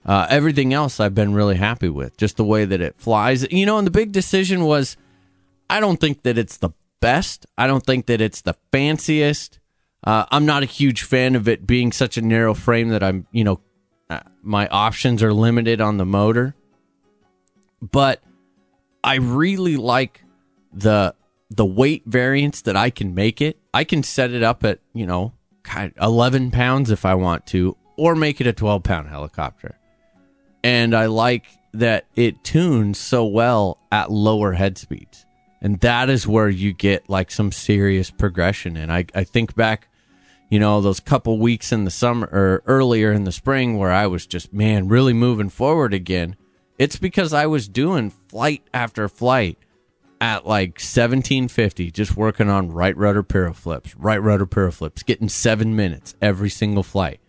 Uh, 0.05 0.27
everything 0.29 0.73
else 0.73 0.99
I've 0.99 1.15
been 1.15 1.33
really 1.33 1.55
happy 1.55 1.89
with, 1.89 2.15
just 2.15 2.37
the 2.37 2.43
way 2.43 2.65
that 2.65 2.81
it 2.81 2.95
flies. 2.97 3.51
You 3.51 3.65
know, 3.65 3.79
and 3.79 3.87
the 3.87 3.91
big 3.91 4.11
decision 4.11 4.63
was 4.63 4.95
I 5.69 5.79
don't 5.79 5.99
think 5.99 6.23
that 6.23 6.37
it's 6.37 6.57
the 6.57 6.71
best. 6.99 7.45
I 7.57 7.67
don't 7.67 7.85
think 7.85 8.07
that 8.07 8.21
it's 8.21 8.41
the 8.41 8.55
fanciest. 8.71 9.59
Uh, 10.03 10.25
I'm 10.31 10.45
not 10.45 10.63
a 10.63 10.65
huge 10.65 11.03
fan 11.03 11.35
of 11.35 11.47
it 11.47 11.67
being 11.67 11.91
such 11.91 12.17
a 12.17 12.21
narrow 12.21 12.53
frame 12.53 12.89
that 12.89 13.03
I'm, 13.03 13.27
you 13.31 13.43
know, 13.43 13.59
uh, 14.09 14.21
my 14.41 14.67
options 14.69 15.21
are 15.21 15.33
limited 15.33 15.81
on 15.81 15.97
the 15.97 16.05
motor. 16.05 16.55
But 17.81 18.21
I 19.03 19.15
really 19.15 19.77
like 19.77 20.23
the 20.73 21.15
the 21.51 21.65
weight 21.65 22.03
variance 22.05 22.61
that 22.61 22.75
I 22.75 22.91
can 22.91 23.15
make 23.15 23.41
it. 23.41 23.57
I 23.73 23.83
can 23.83 24.03
set 24.03 24.31
it 24.31 24.43
up 24.43 24.63
at, 24.63 24.79
you 24.93 25.07
know, 25.07 25.33
11 25.99 26.51
pounds 26.51 26.91
if 26.91 27.05
I 27.05 27.15
want 27.15 27.47
to, 27.47 27.75
or 27.97 28.15
make 28.15 28.39
it 28.39 28.45
a 28.45 28.53
12 28.53 28.83
pound 28.83 29.09
helicopter. 29.09 29.75
And 30.63 30.93
I 30.93 31.07
like 31.07 31.45
that 31.73 32.05
it 32.15 32.43
tunes 32.43 32.99
so 32.99 33.25
well 33.25 33.79
at 33.91 34.11
lower 34.11 34.53
head 34.53 34.77
speeds. 34.77 35.25
And 35.61 35.79
that 35.81 36.09
is 36.09 36.27
where 36.27 36.49
you 36.49 36.73
get 36.73 37.09
like 37.09 37.31
some 37.31 37.51
serious 37.51 38.11
progression. 38.11 38.77
And 38.77 38.91
I, 38.91 39.05
I 39.13 39.23
think 39.23 39.55
back, 39.55 39.89
you 40.49 40.59
know, 40.59 40.81
those 40.81 40.99
couple 40.99 41.37
weeks 41.37 41.71
in 41.71 41.83
the 41.83 41.91
summer 41.91 42.27
or 42.31 42.63
earlier 42.65 43.11
in 43.11 43.25
the 43.25 43.31
spring 43.31 43.77
where 43.77 43.91
I 43.91 44.07
was 44.07 44.25
just, 44.25 44.53
man, 44.53 44.87
really 44.87 45.13
moving 45.13 45.49
forward 45.49 45.93
again. 45.93 46.35
It's 46.77 46.95
because 46.95 47.33
I 47.33 47.45
was 47.45 47.67
doing 47.67 48.09
flight 48.09 48.63
after 48.73 49.09
flight 49.09 49.57
at 50.21 50.45
like 50.45 50.79
1750, 50.79 51.91
just 51.91 52.15
working 52.15 52.49
on 52.49 52.71
right 52.71 52.95
rudder 52.95 53.23
piro 53.23 53.53
flips, 53.53 53.95
right 53.95 54.21
rudder 54.21 54.45
piro 54.45 54.71
flips, 54.71 55.03
getting 55.03 55.29
seven 55.29 55.75
minutes 55.75 56.15
every 56.21 56.49
single 56.49 56.83
flight. 56.83 57.19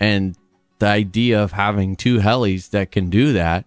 And 0.00 0.36
the 0.80 0.86
idea 0.86 1.40
of 1.40 1.52
having 1.52 1.94
two 1.94 2.18
helis 2.18 2.70
that 2.70 2.90
can 2.90 3.08
do 3.08 3.32
that 3.34 3.66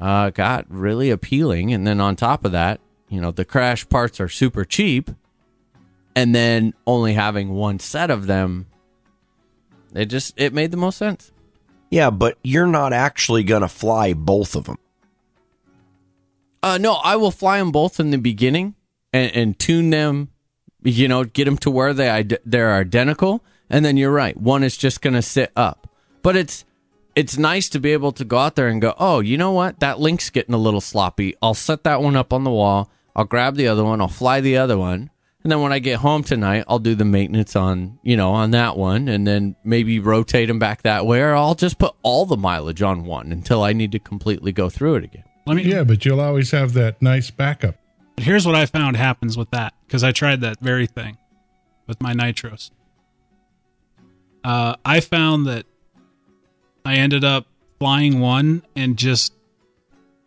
uh, 0.00 0.30
got 0.30 0.66
really 0.68 1.10
appealing. 1.10 1.72
And 1.72 1.86
then 1.86 2.00
on 2.00 2.16
top 2.16 2.44
of 2.44 2.52
that, 2.52 2.80
you 3.08 3.20
know, 3.20 3.30
the 3.30 3.44
crash 3.44 3.88
parts 3.88 4.20
are 4.20 4.28
super 4.28 4.64
cheap. 4.64 5.10
And 6.16 6.34
then 6.34 6.74
only 6.86 7.14
having 7.14 7.50
one 7.50 7.78
set 7.78 8.10
of 8.10 8.26
them, 8.26 8.66
it 9.94 10.06
just 10.06 10.34
it 10.36 10.52
made 10.52 10.72
the 10.72 10.76
most 10.76 10.98
sense. 10.98 11.30
yeah, 11.90 12.10
but 12.10 12.38
you're 12.42 12.66
not 12.66 12.92
actually 12.92 13.44
going 13.44 13.62
to 13.62 13.68
fly 13.68 14.12
both 14.12 14.54
of 14.54 14.64
them. 14.64 14.78
Uh, 16.62 16.78
no, 16.78 16.94
I 16.94 17.16
will 17.16 17.30
fly 17.30 17.58
them 17.58 17.70
both 17.70 18.00
in 18.00 18.10
the 18.10 18.18
beginning 18.18 18.74
and, 19.12 19.34
and 19.34 19.58
tune 19.58 19.90
them, 19.90 20.30
you 20.82 21.06
know, 21.08 21.24
get 21.24 21.44
them 21.44 21.56
to 21.58 21.70
where 21.70 21.94
they 21.94 22.26
they're 22.44 22.74
identical, 22.74 23.44
and 23.70 23.84
then 23.84 23.96
you're 23.96 24.12
right. 24.12 24.36
One 24.36 24.64
is 24.64 24.76
just 24.76 25.00
going 25.00 25.14
to 25.14 25.22
sit 25.22 25.52
up, 25.54 25.88
but 26.22 26.36
it's 26.36 26.64
it's 27.14 27.38
nice 27.38 27.68
to 27.70 27.80
be 27.80 27.92
able 27.92 28.12
to 28.12 28.24
go 28.24 28.38
out 28.38 28.56
there 28.56 28.68
and 28.68 28.80
go, 28.82 28.94
oh, 28.98 29.20
you 29.20 29.36
know 29.38 29.52
what? 29.52 29.80
That 29.80 29.98
link's 30.00 30.30
getting 30.30 30.54
a 30.54 30.58
little 30.58 30.80
sloppy. 30.80 31.34
I'll 31.40 31.54
set 31.54 31.84
that 31.84 32.02
one 32.02 32.16
up 32.16 32.32
on 32.32 32.44
the 32.44 32.50
wall. 32.50 32.90
I'll 33.18 33.24
grab 33.24 33.56
the 33.56 33.66
other 33.66 33.82
one. 33.82 34.00
I'll 34.00 34.06
fly 34.06 34.40
the 34.40 34.58
other 34.58 34.78
one. 34.78 35.10
And 35.42 35.50
then 35.50 35.60
when 35.60 35.72
I 35.72 35.80
get 35.80 35.96
home 35.98 36.22
tonight, 36.22 36.64
I'll 36.68 36.78
do 36.78 36.94
the 36.94 37.04
maintenance 37.04 37.56
on, 37.56 37.98
you 38.04 38.16
know, 38.16 38.30
on 38.30 38.52
that 38.52 38.76
one 38.76 39.08
and 39.08 39.26
then 39.26 39.56
maybe 39.64 39.98
rotate 39.98 40.46
them 40.46 40.60
back 40.60 40.82
that 40.82 41.04
way 41.04 41.20
or 41.20 41.34
I'll 41.34 41.56
just 41.56 41.80
put 41.80 41.96
all 42.04 42.26
the 42.26 42.36
mileage 42.36 42.80
on 42.80 43.04
one 43.04 43.32
until 43.32 43.64
I 43.64 43.72
need 43.72 43.90
to 43.90 43.98
completely 43.98 44.52
go 44.52 44.70
through 44.70 44.96
it 44.96 45.04
again. 45.04 45.24
Let 45.46 45.56
me. 45.56 45.64
Yeah, 45.64 45.82
but 45.82 46.04
you'll 46.04 46.20
always 46.20 46.52
have 46.52 46.74
that 46.74 47.02
nice 47.02 47.28
backup. 47.32 47.74
Here's 48.18 48.46
what 48.46 48.54
I 48.54 48.66
found 48.66 48.96
happens 48.96 49.36
with 49.36 49.50
that 49.50 49.74
because 49.86 50.04
I 50.04 50.12
tried 50.12 50.40
that 50.42 50.60
very 50.60 50.86
thing 50.86 51.18
with 51.88 52.00
my 52.00 52.14
nitros. 52.14 52.70
Uh, 54.44 54.76
I 54.84 55.00
found 55.00 55.44
that 55.48 55.66
I 56.84 56.94
ended 56.94 57.24
up 57.24 57.46
flying 57.80 58.20
one 58.20 58.62
and 58.76 58.96
just 58.96 59.32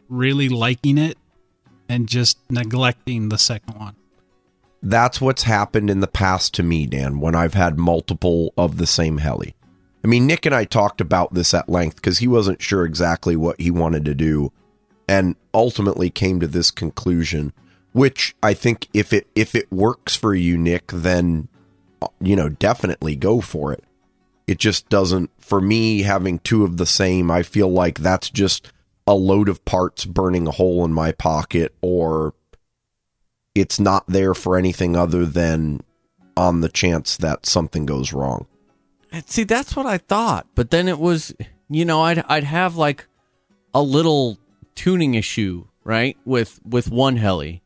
really 0.09 0.49
liking 0.49 0.97
it 0.97 1.17
and 1.91 2.07
just 2.07 2.37
neglecting 2.49 3.27
the 3.27 3.37
second 3.37 3.77
one. 3.77 3.97
That's 4.81 5.19
what's 5.19 5.43
happened 5.43 5.89
in 5.89 5.99
the 5.99 6.07
past 6.07 6.53
to 6.53 6.63
me, 6.63 6.85
Dan, 6.85 7.19
when 7.19 7.35
I've 7.35 7.53
had 7.53 7.77
multiple 7.77 8.53
of 8.57 8.77
the 8.77 8.87
same 8.87 9.17
heli. 9.17 9.55
I 10.01 10.07
mean, 10.07 10.25
Nick 10.25 10.45
and 10.45 10.55
I 10.55 10.63
talked 10.63 11.01
about 11.01 11.33
this 11.33 11.53
at 11.53 11.67
length 11.67 11.97
because 11.97 12.19
he 12.19 12.29
wasn't 12.29 12.61
sure 12.61 12.85
exactly 12.85 13.35
what 13.35 13.59
he 13.59 13.69
wanted 13.69 14.05
to 14.05 14.15
do 14.15 14.53
and 15.05 15.35
ultimately 15.53 16.09
came 16.09 16.39
to 16.39 16.47
this 16.47 16.71
conclusion, 16.71 17.51
which 17.91 18.37
I 18.41 18.53
think 18.53 18.87
if 18.93 19.11
it 19.11 19.27
if 19.35 19.53
it 19.53 19.69
works 19.69 20.15
for 20.15 20.33
you, 20.33 20.57
Nick, 20.57 20.87
then 20.87 21.49
you 22.21 22.37
know, 22.37 22.47
definitely 22.47 23.17
go 23.17 23.41
for 23.41 23.73
it. 23.73 23.83
It 24.47 24.59
just 24.59 24.87
doesn't, 24.87 25.29
for 25.39 25.59
me, 25.59 26.03
having 26.03 26.39
two 26.39 26.63
of 26.63 26.77
the 26.77 26.85
same, 26.85 27.29
I 27.29 27.43
feel 27.43 27.69
like 27.69 27.99
that's 27.99 28.29
just 28.29 28.71
a 29.07 29.15
load 29.15 29.49
of 29.49 29.63
parts 29.65 30.05
burning 30.05 30.47
a 30.47 30.51
hole 30.51 30.85
in 30.85 30.93
my 30.93 31.11
pocket, 31.11 31.73
or 31.81 32.33
it's 33.55 33.79
not 33.79 34.05
there 34.07 34.33
for 34.33 34.57
anything 34.57 34.95
other 34.95 35.25
than 35.25 35.81
on 36.37 36.61
the 36.61 36.69
chance 36.69 37.17
that 37.17 37.45
something 37.45 37.85
goes 37.85 38.13
wrong. 38.13 38.47
See, 39.25 39.43
that's 39.43 39.75
what 39.75 39.85
I 39.85 39.97
thought, 39.97 40.47
but 40.55 40.71
then 40.71 40.87
it 40.87 40.99
was, 40.99 41.35
you 41.69 41.83
know, 41.83 42.01
I'd 42.01 42.23
I'd 42.29 42.45
have 42.45 42.77
like 42.77 43.07
a 43.73 43.81
little 43.81 44.37
tuning 44.75 45.15
issue, 45.15 45.65
right, 45.83 46.17
with 46.23 46.59
with 46.65 46.89
one 46.89 47.17
heli 47.17 47.61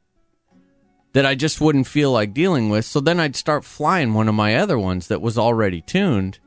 that 1.14 1.26
I 1.26 1.36
just 1.36 1.62
wouldn't 1.62 1.88
feel 1.88 2.12
like 2.12 2.34
dealing 2.34 2.70
with. 2.70 2.84
So 2.84 3.00
then 3.00 3.20
I'd 3.20 3.36
start 3.36 3.64
flying 3.64 4.14
one 4.14 4.28
of 4.28 4.36
my 4.36 4.56
other 4.56 4.78
ones 4.78 5.08
that 5.08 5.22
was 5.22 5.38
already 5.38 5.82
tuned, 5.82 6.40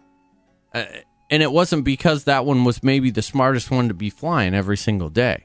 uh, 0.75 0.85
and 1.31 1.43
it 1.43 1.53
wasn't 1.53 1.85
because 1.85 2.25
that 2.25 2.45
one 2.45 2.65
was 2.65 2.83
maybe 2.83 3.11
the 3.11 3.23
smartest 3.23 3.71
one 3.71 3.89
to 3.89 3.95
be 3.95 4.11
flying 4.11 4.55
every 4.55 4.77
single 4.77 5.09
day. 5.09 5.45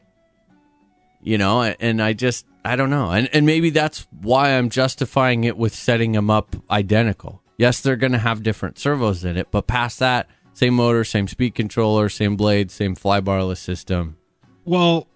You 1.21 1.37
know, 1.37 1.61
and 1.63 2.01
I 2.01 2.13
just 2.13 2.45
I 2.65 2.75
don't 2.75 2.89
know, 2.89 3.11
and 3.11 3.29
and 3.33 3.45
maybe 3.45 3.69
that's 3.69 4.07
why 4.21 4.51
I'm 4.51 4.69
justifying 4.69 5.43
it 5.45 5.57
with 5.57 5.73
setting 5.73 6.11
them 6.11 6.29
up 6.29 6.55
identical. 6.69 7.41
Yes, 7.57 7.79
they're 7.79 7.95
going 7.95 8.11
to 8.11 8.17
have 8.17 8.43
different 8.43 8.77
servos 8.77 9.23
in 9.23 9.37
it, 9.37 9.47
but 9.51 9.67
past 9.67 9.99
that, 9.99 10.27
same 10.53 10.73
motor, 10.73 11.03
same 11.03 11.27
speed 11.27 11.55
controller, 11.55 12.09
same 12.09 12.35
blade, 12.35 12.71
same 12.71 12.95
flybarless 12.95 13.57
system. 13.57 14.17
Well, 14.65 15.07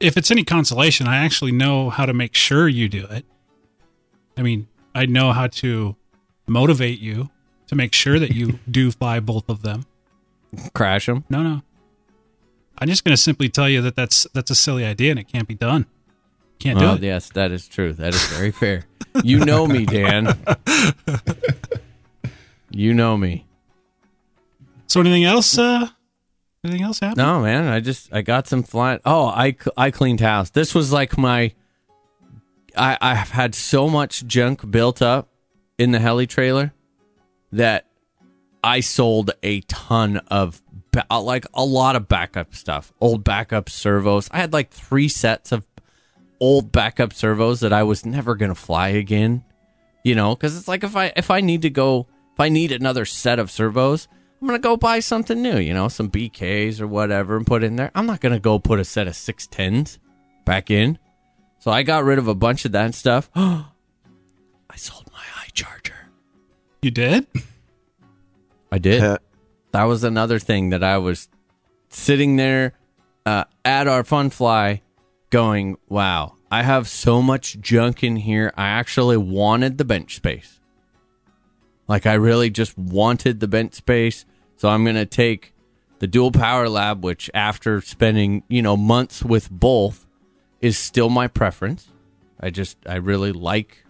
if 0.00 0.16
it's 0.16 0.30
any 0.30 0.44
consolation, 0.44 1.06
I 1.06 1.16
actually 1.16 1.52
know 1.52 1.88
how 1.88 2.04
to 2.04 2.12
make 2.12 2.34
sure 2.34 2.68
you 2.68 2.88
do 2.88 3.06
it. 3.06 3.24
I 4.36 4.42
mean, 4.42 4.66
I 4.94 5.06
know 5.06 5.32
how 5.32 5.46
to 5.46 5.96
motivate 6.46 7.00
you 7.00 7.30
to 7.68 7.74
make 7.74 7.94
sure 7.94 8.18
that 8.18 8.32
you 8.32 8.58
do 8.70 8.90
fly 8.90 9.20
both 9.20 9.48
of 9.48 9.62
them. 9.62 9.86
Crash 10.74 11.06
them. 11.06 11.24
No, 11.30 11.42
no. 11.42 11.62
I'm 12.78 12.88
just 12.88 13.04
going 13.04 13.12
to 13.14 13.22
simply 13.22 13.48
tell 13.48 13.68
you 13.68 13.80
that 13.82 13.94
that's 13.96 14.26
that's 14.34 14.50
a 14.50 14.54
silly 14.54 14.84
idea 14.84 15.10
and 15.10 15.20
it 15.20 15.28
can't 15.28 15.46
be 15.46 15.54
done. 15.54 15.86
Can't 16.58 16.78
do 16.78 16.84
Oh, 16.86 16.94
it. 16.94 17.02
yes, 17.02 17.28
that 17.30 17.52
is 17.52 17.68
true. 17.68 17.92
That 17.92 18.14
is 18.14 18.24
very 18.28 18.50
fair. 18.50 18.84
You 19.22 19.44
know 19.44 19.66
me, 19.66 19.84
Dan. 19.86 20.36
you 22.70 22.94
know 22.94 23.16
me. 23.16 23.46
So 24.86 25.00
anything 25.00 25.24
else? 25.24 25.56
Uh, 25.58 25.88
anything 26.64 26.82
else 26.82 27.00
happen? 27.00 27.18
No, 27.18 27.40
man. 27.42 27.66
I 27.68 27.80
just 27.80 28.12
I 28.12 28.22
got 28.22 28.46
some 28.46 28.62
flying. 28.62 29.00
Oh, 29.04 29.26
I 29.26 29.56
I 29.76 29.90
cleaned 29.90 30.20
house. 30.20 30.50
This 30.50 30.74
was 30.74 30.92
like 30.92 31.18
my. 31.18 31.52
I 32.76 32.98
I've 33.00 33.30
had 33.30 33.54
so 33.54 33.88
much 33.88 34.26
junk 34.26 34.68
built 34.70 35.00
up 35.02 35.28
in 35.78 35.92
the 35.92 35.98
heli 36.00 36.26
trailer 36.26 36.72
that 37.52 37.86
I 38.64 38.80
sold 38.80 39.30
a 39.42 39.60
ton 39.60 40.16
of 40.28 40.62
ba- 40.90 41.04
uh, 41.10 41.20
like 41.20 41.44
a 41.52 41.62
lot 41.62 41.96
of 41.96 42.08
backup 42.08 42.54
stuff, 42.54 42.94
old 42.98 43.22
backup 43.22 43.68
servos. 43.68 44.26
I 44.32 44.38
had 44.38 44.54
like 44.54 44.70
three 44.70 45.06
sets 45.06 45.52
of 45.52 45.66
old 46.40 46.72
backup 46.72 47.12
servos 47.12 47.60
that 47.60 47.74
I 47.74 47.82
was 47.82 48.06
never 48.06 48.34
gonna 48.34 48.54
fly 48.54 48.88
again. 48.88 49.44
You 50.02 50.14
know, 50.14 50.34
because 50.34 50.56
it's 50.56 50.66
like 50.66 50.82
if 50.82 50.96
I 50.96 51.12
if 51.14 51.30
I 51.30 51.42
need 51.42 51.60
to 51.62 51.70
go 51.70 52.06
if 52.32 52.40
I 52.40 52.48
need 52.48 52.72
another 52.72 53.04
set 53.04 53.38
of 53.38 53.50
servos, 53.50 54.08
I'm 54.40 54.46
gonna 54.46 54.58
go 54.58 54.78
buy 54.78 55.00
something 55.00 55.42
new. 55.42 55.58
You 55.58 55.74
know, 55.74 55.88
some 55.88 56.10
BKs 56.10 56.80
or 56.80 56.86
whatever 56.86 57.36
and 57.36 57.46
put 57.46 57.64
in 57.64 57.76
there. 57.76 57.90
I'm 57.94 58.06
not 58.06 58.22
gonna 58.22 58.40
go 58.40 58.58
put 58.58 58.80
a 58.80 58.84
set 58.84 59.06
of 59.06 59.14
six 59.14 59.46
tens 59.46 59.98
back 60.46 60.70
in. 60.70 60.98
So 61.58 61.70
I 61.70 61.82
got 61.82 62.04
rid 62.04 62.16
of 62.16 62.28
a 62.28 62.34
bunch 62.34 62.64
of 62.64 62.72
that 62.72 62.94
stuff. 62.94 63.28
I 63.34 63.66
sold 64.76 65.10
my 65.12 65.20
eye 65.36 65.48
charger. 65.52 66.08
You 66.80 66.90
did? 66.90 67.26
I 68.74 68.78
did. 68.78 69.00
That 69.70 69.84
was 69.84 70.02
another 70.02 70.40
thing 70.40 70.70
that 70.70 70.82
I 70.82 70.98
was 70.98 71.28
sitting 71.88 72.34
there 72.34 72.72
uh, 73.24 73.44
at 73.64 73.86
our 73.86 74.02
fun 74.02 74.30
fly 74.30 74.82
going, 75.30 75.76
wow, 75.88 76.34
I 76.50 76.62
have 76.64 76.88
so 76.88 77.22
much 77.22 77.60
junk 77.60 78.02
in 78.02 78.16
here. 78.16 78.52
I 78.56 78.66
actually 78.68 79.16
wanted 79.16 79.78
the 79.78 79.84
bench 79.84 80.16
space. 80.16 80.58
Like, 81.86 82.04
I 82.04 82.14
really 82.14 82.50
just 82.50 82.76
wanted 82.76 83.38
the 83.38 83.46
bench 83.48 83.74
space. 83.74 84.24
So 84.56 84.68
I'm 84.68 84.82
going 84.82 84.96
to 84.96 85.06
take 85.06 85.54
the 86.00 86.06
dual 86.08 86.32
power 86.32 86.68
lab, 86.68 87.04
which 87.04 87.30
after 87.32 87.80
spending, 87.80 88.42
you 88.48 88.60
know, 88.62 88.76
months 88.76 89.22
with 89.22 89.50
both 89.50 90.04
is 90.60 90.76
still 90.78 91.10
my 91.10 91.28
preference. 91.28 91.88
I 92.40 92.50
just, 92.50 92.76
I 92.86 92.96
really 92.96 93.30
like, 93.32 93.84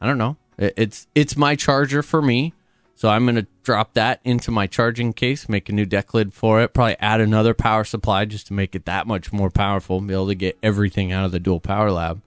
I 0.00 0.06
don't 0.06 0.18
know. 0.18 0.36
It- 0.58 0.74
It's, 0.76 1.06
it's 1.14 1.36
my 1.36 1.56
charger 1.56 2.02
for 2.04 2.22
me. 2.22 2.54
So 2.96 3.10
I'm 3.10 3.26
going 3.26 3.36
to 3.36 3.46
drop 3.62 3.92
that 3.92 4.20
into 4.24 4.50
my 4.50 4.66
charging 4.66 5.12
case, 5.12 5.50
make 5.50 5.68
a 5.68 5.72
new 5.72 5.84
deck 5.84 6.14
lid 6.14 6.32
for 6.32 6.62
it, 6.62 6.72
probably 6.72 6.96
add 6.98 7.20
another 7.20 7.52
power 7.52 7.84
supply 7.84 8.24
just 8.24 8.46
to 8.46 8.54
make 8.54 8.74
it 8.74 8.86
that 8.86 9.06
much 9.06 9.34
more 9.34 9.50
powerful, 9.50 10.00
be 10.00 10.14
able 10.14 10.28
to 10.28 10.34
get 10.34 10.58
everything 10.62 11.12
out 11.12 11.26
of 11.26 11.30
the 11.30 11.38
dual 11.38 11.60
power 11.60 11.90
lab. 11.90 12.22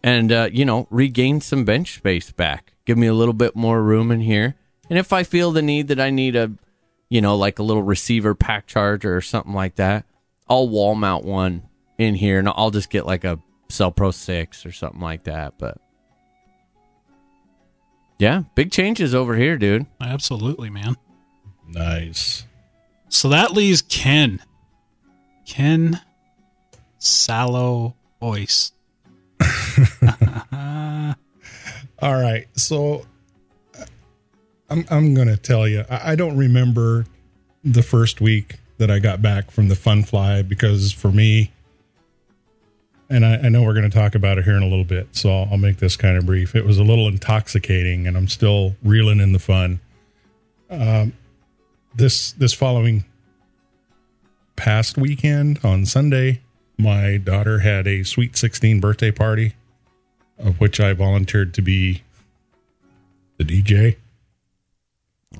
And, 0.00 0.30
uh, 0.30 0.48
you 0.52 0.64
know, 0.64 0.86
regain 0.90 1.40
some 1.40 1.64
bench 1.64 1.96
space 1.96 2.30
back. 2.30 2.74
Give 2.84 2.96
me 2.96 3.08
a 3.08 3.14
little 3.14 3.34
bit 3.34 3.56
more 3.56 3.82
room 3.82 4.12
in 4.12 4.20
here. 4.20 4.54
And 4.88 4.96
if 4.96 5.12
I 5.12 5.24
feel 5.24 5.50
the 5.50 5.62
need 5.62 5.88
that 5.88 5.98
I 5.98 6.10
need 6.10 6.36
a, 6.36 6.52
you 7.08 7.20
know, 7.20 7.36
like 7.36 7.58
a 7.58 7.64
little 7.64 7.82
receiver 7.82 8.34
pack 8.34 8.68
charger 8.68 9.16
or 9.16 9.22
something 9.22 9.54
like 9.54 9.74
that, 9.74 10.04
I'll 10.48 10.68
wall 10.68 10.94
mount 10.94 11.24
one 11.24 11.64
in 11.98 12.14
here 12.14 12.38
and 12.38 12.48
I'll 12.48 12.70
just 12.70 12.90
get 12.90 13.06
like 13.06 13.24
a 13.24 13.40
Cell 13.70 13.90
Pro 13.90 14.12
6 14.12 14.64
or 14.66 14.70
something 14.70 15.00
like 15.00 15.24
that. 15.24 15.54
But 15.58 15.78
yeah, 18.18 18.42
big 18.54 18.70
changes 18.70 19.14
over 19.14 19.36
here, 19.36 19.56
dude. 19.58 19.86
Absolutely, 20.00 20.70
man. 20.70 20.96
Nice. 21.68 22.44
So 23.08 23.28
that 23.28 23.52
leaves 23.52 23.82
Ken. 23.82 24.42
Ken 25.46 26.00
Sallow 26.98 27.94
Voice. 28.20 28.72
All 32.00 32.14
right. 32.14 32.46
So 32.54 33.06
uh, 33.78 33.84
I'm 34.70 34.84
I'm 34.90 35.14
going 35.14 35.28
to 35.28 35.36
tell 35.36 35.68
you. 35.68 35.84
I, 35.90 36.12
I 36.12 36.16
don't 36.16 36.36
remember 36.36 37.06
the 37.62 37.82
first 37.82 38.20
week 38.20 38.56
that 38.78 38.90
I 38.90 38.98
got 38.98 39.22
back 39.22 39.50
from 39.50 39.68
the 39.68 39.76
fun 39.76 40.02
fly 40.02 40.42
because 40.42 40.92
for 40.92 41.12
me, 41.12 41.52
and 43.14 43.24
I, 43.24 43.46
I 43.46 43.48
know 43.48 43.62
we're 43.62 43.74
going 43.74 43.88
to 43.88 43.96
talk 43.96 44.14
about 44.14 44.38
it 44.38 44.44
here 44.44 44.56
in 44.56 44.62
a 44.62 44.68
little 44.68 44.84
bit, 44.84 45.08
so 45.12 45.30
I'll, 45.30 45.48
I'll 45.52 45.58
make 45.58 45.78
this 45.78 45.96
kind 45.96 46.16
of 46.16 46.26
brief. 46.26 46.54
It 46.54 46.64
was 46.64 46.78
a 46.78 46.84
little 46.84 47.08
intoxicating, 47.08 48.06
and 48.06 48.16
I'm 48.16 48.28
still 48.28 48.76
reeling 48.82 49.20
in 49.20 49.32
the 49.32 49.38
fun. 49.38 49.80
Um, 50.70 51.12
this 51.94 52.32
this 52.32 52.52
following 52.52 53.04
past 54.56 54.96
weekend 54.96 55.60
on 55.62 55.86
Sunday, 55.86 56.40
my 56.76 57.16
daughter 57.16 57.60
had 57.60 57.86
a 57.86 58.02
sweet 58.02 58.36
16 58.36 58.80
birthday 58.80 59.10
party 59.10 59.54
of 60.38 60.60
which 60.60 60.80
I 60.80 60.92
volunteered 60.92 61.54
to 61.54 61.62
be 61.62 62.02
the 63.36 63.44
DJ. 63.44 63.96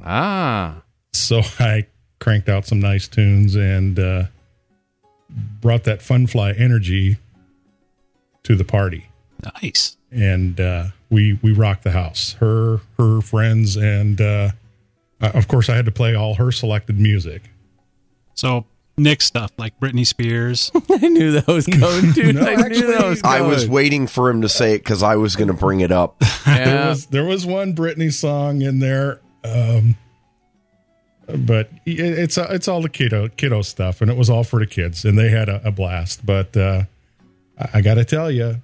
Ah, 0.05 0.83
So 1.13 1.43
I 1.59 1.87
cranked 2.21 2.49
out 2.49 2.67
some 2.67 2.81
nice 2.81 3.09
tunes 3.09 3.55
and 3.55 3.99
uh, 3.99 4.25
brought 5.61 5.85
that 5.85 6.03
fun 6.03 6.27
fly 6.27 6.53
energy 6.53 7.19
to 8.45 8.55
the 8.55 8.65
party. 8.65 9.09
Nice. 9.63 9.97
And 10.11 10.61
uh, 10.61 10.87
we 11.11 11.39
we 11.43 11.53
rocked 11.53 11.83
the 11.83 11.91
house. 11.91 12.35
Her 12.35 12.81
her 12.99 13.21
friends 13.21 13.77
and 13.77 14.21
uh, 14.21 14.51
of 15.21 15.49
course 15.49 15.69
I 15.69 15.77
had 15.77 15.85
to 15.87 15.91
play 15.93 16.15
all 16.15 16.37
her 16.37 16.53
selected 16.53 16.99
music. 16.99 17.43
So 18.35 18.67
Nick 18.97 19.23
stuff 19.23 19.51
like 19.59 19.79
Britney 19.81 20.07
Spears. 20.07 20.71
I 20.91 21.09
knew 21.09 21.33
that 21.33 21.49
was 21.49 21.67
coming, 21.67 22.13
dude. 22.13 22.35
No, 22.37 22.43
I 22.43 22.55
knew 22.55 22.65
actually, 22.65 22.93
that 22.93 23.07
was 23.07 23.23
I 23.25 23.41
was 23.41 23.69
waiting 23.69 24.07
for 24.07 24.31
him 24.31 24.43
to 24.43 24.49
say 24.49 24.75
it 24.75 24.79
because 24.79 25.03
I 25.03 25.17
was 25.17 25.35
going 25.37 25.49
to 25.49 25.55
bring 25.55 25.81
it 25.81 25.91
up. 25.91 26.23
There 26.45 26.89
was 26.89 27.07
there 27.07 27.25
was 27.25 27.47
one 27.47 27.75
Britney 27.75 28.13
song 28.13 28.61
in 28.63 28.79
there, 28.79 29.21
um, 29.45 29.97
but 31.27 31.71
it, 31.87 31.99
it's 31.99 32.37
it's 32.37 32.69
all 32.69 32.83
the 32.83 32.89
kiddo 32.89 33.29
kiddo 33.29 33.63
stuff, 33.63 34.01
and 34.03 34.11
it 34.11 34.17
was 34.17 34.29
all 34.29 34.45
for 34.45 34.61
the 34.61 34.67
kids, 34.67 35.05
and 35.05 35.19
they 35.19 35.31
had 35.31 35.49
a, 35.49 35.67
a 35.67 35.73
blast. 35.73 36.25
But 36.25 36.57
uh, 36.57 36.85
I, 37.59 37.69
I 37.75 37.81
got 37.81 37.95
to 37.95 38.05
tell 38.05 38.31
you, 38.31 38.61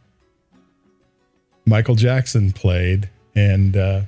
Michael 1.66 1.95
Jackson 1.95 2.53
played, 2.53 3.09
and 3.34 3.76
uh, 3.76 4.01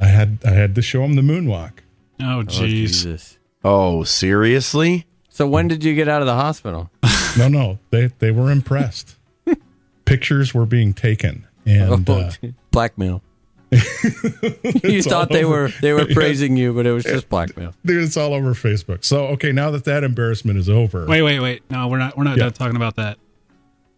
I 0.00 0.06
had 0.06 0.38
I 0.44 0.50
had 0.50 0.74
to 0.74 0.82
show 0.82 1.02
him 1.04 1.14
the 1.14 1.22
moonwalk. 1.22 1.72
Oh, 2.20 2.40
Oh, 2.40 2.42
jeez. 2.42 2.68
Jesus. 2.68 3.38
Oh, 3.64 4.04
seriously? 4.04 5.06
So 5.30 5.46
when 5.48 5.66
did 5.68 5.82
you 5.82 5.94
get 5.94 6.08
out 6.08 6.20
of 6.22 6.26
the 6.26 6.34
hospital? 6.34 6.90
No, 7.36 7.48
no, 7.48 7.80
they 7.90 8.12
they 8.20 8.30
were 8.30 8.52
impressed. 8.52 9.16
Pictures 10.04 10.54
were 10.54 10.66
being 10.66 10.94
taken, 10.94 11.48
and 11.66 12.08
oh, 12.08 12.14
uh, 12.14 12.30
blackmail. 12.70 13.22
you 13.72 15.02
thought 15.02 15.30
they 15.30 15.42
all 15.42 15.50
were 15.50 15.68
they 15.82 15.92
were 15.92 16.06
Yeah. 16.08 16.14
praising 16.14 16.56
you, 16.56 16.72
but 16.72 16.86
it 16.86 16.92
was 16.92 17.02
just 17.02 17.28
blackmail. 17.28 17.74
dude, 17.84 18.04
it's 18.04 18.16
all 18.16 18.34
over 18.34 18.54
Facebook. 18.54 19.04
So 19.04 19.26
okay, 19.30 19.50
now 19.50 19.72
that 19.72 19.82
that 19.86 20.04
embarrassment 20.04 20.60
is 20.60 20.68
over, 20.68 21.06
Wait, 21.06 21.22
wait, 21.22 21.40
wait. 21.40 21.62
No, 21.70 21.88
we're 21.88 21.98
not. 21.98 22.16
We're 22.16 22.22
not 22.22 22.36
Yeah. 22.36 22.44
done 22.44 22.52
talking 22.52 22.76
about 22.76 22.94
that. 22.96 23.18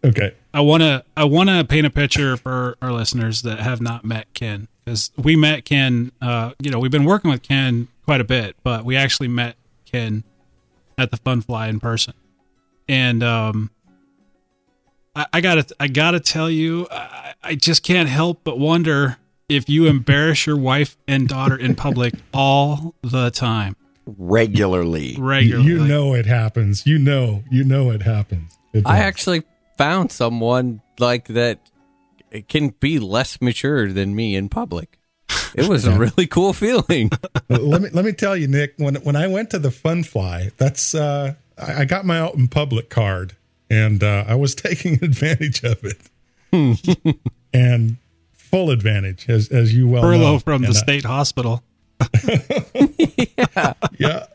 Okay, 0.07 0.33
I 0.53 0.61
want 0.61 0.83
to. 0.83 1.03
I 1.15 1.25
want 1.25 1.49
to 1.49 1.63
paint 1.63 1.85
a 1.85 1.89
picture 1.89 2.37
for 2.37 2.77
our 2.81 2.91
listeners 2.91 3.41
that 3.43 3.59
have 3.59 3.81
not 3.81 4.05
met 4.05 4.33
Ken, 4.33 4.67
because 4.83 5.11
we 5.17 5.35
met 5.35 5.65
Ken. 5.65 6.11
Uh, 6.21 6.53
you 6.59 6.71
know, 6.71 6.79
we've 6.79 6.91
been 6.91 7.05
working 7.05 7.29
with 7.31 7.43
Ken 7.43 7.87
quite 8.05 8.21
a 8.21 8.25
bit, 8.25 8.55
but 8.63 8.85
we 8.85 8.95
actually 8.95 9.27
met 9.27 9.55
Ken 9.85 10.23
at 10.97 11.11
the 11.11 11.17
Fun 11.17 11.41
Fly 11.41 11.67
in 11.67 11.79
person, 11.79 12.13
and 12.87 13.23
um, 13.23 13.69
I, 15.15 15.25
I 15.33 15.41
gotta 15.41 15.65
I 15.79 15.87
gotta 15.87 16.19
tell 16.19 16.49
you, 16.49 16.87
I, 16.91 17.33
I 17.43 17.55
just 17.55 17.83
can't 17.83 18.07
help 18.07 18.41
but 18.43 18.59
wonder 18.59 19.17
if 19.49 19.69
you 19.69 19.87
embarrass 19.87 20.45
your 20.45 20.57
wife 20.57 20.97
and 21.07 21.27
daughter 21.27 21.55
in 21.55 21.75
public 21.75 22.13
all 22.33 22.93
the 23.01 23.31
time, 23.31 23.75
regularly. 24.05 25.15
You, 25.15 25.23
regularly. 25.23 25.67
you 25.67 25.87
know 25.87 26.13
it 26.13 26.25
happens. 26.25 26.85
You 26.85 26.99
know, 26.99 27.43
you 27.49 27.63
know 27.63 27.89
it 27.91 28.03
happens. 28.03 28.57
It 28.73 28.83
I 28.85 28.99
actually 28.99 29.43
found 29.77 30.11
someone 30.11 30.81
like 30.99 31.27
that 31.29 31.59
can 32.47 32.69
be 32.79 32.99
less 32.99 33.39
mature 33.41 33.91
than 33.91 34.15
me 34.15 34.35
in 34.35 34.49
public. 34.49 34.97
It 35.55 35.67
was 35.67 35.85
a 35.85 35.91
really 35.97 36.27
cool 36.27 36.53
feeling. 36.53 37.09
let 37.49 37.81
me 37.81 37.89
let 37.93 38.03
me 38.05 38.11
tell 38.11 38.35
you, 38.35 38.47
Nick. 38.47 38.73
When 38.77 38.95
when 38.95 39.15
I 39.15 39.27
went 39.27 39.49
to 39.51 39.59
the 39.59 39.71
Fun 39.71 40.03
Fly, 40.03 40.51
that's 40.57 40.93
uh, 40.95 41.35
I, 41.57 41.81
I 41.81 41.85
got 41.85 42.05
my 42.05 42.19
out 42.19 42.35
in 42.35 42.47
public 42.47 42.89
card, 42.89 43.35
and 43.69 44.03
uh, 44.03 44.25
I 44.27 44.35
was 44.35 44.55
taking 44.67 44.95
advantage 45.03 45.63
of 45.63 45.83
it, 45.83 45.97
and 47.53 47.97
full 48.33 48.69
advantage, 48.71 49.29
as 49.29 49.49
as 49.49 49.73
you 49.73 49.87
well 49.87 50.01
Furlough 50.03 50.33
know. 50.33 50.39
from 50.39 50.61
the 50.63 50.67
And, 50.69 50.75
uh, 50.75 50.79
state 50.79 51.05
hospital. 51.05 51.63
Yeah, 53.53 53.73
yeah. 53.97 54.25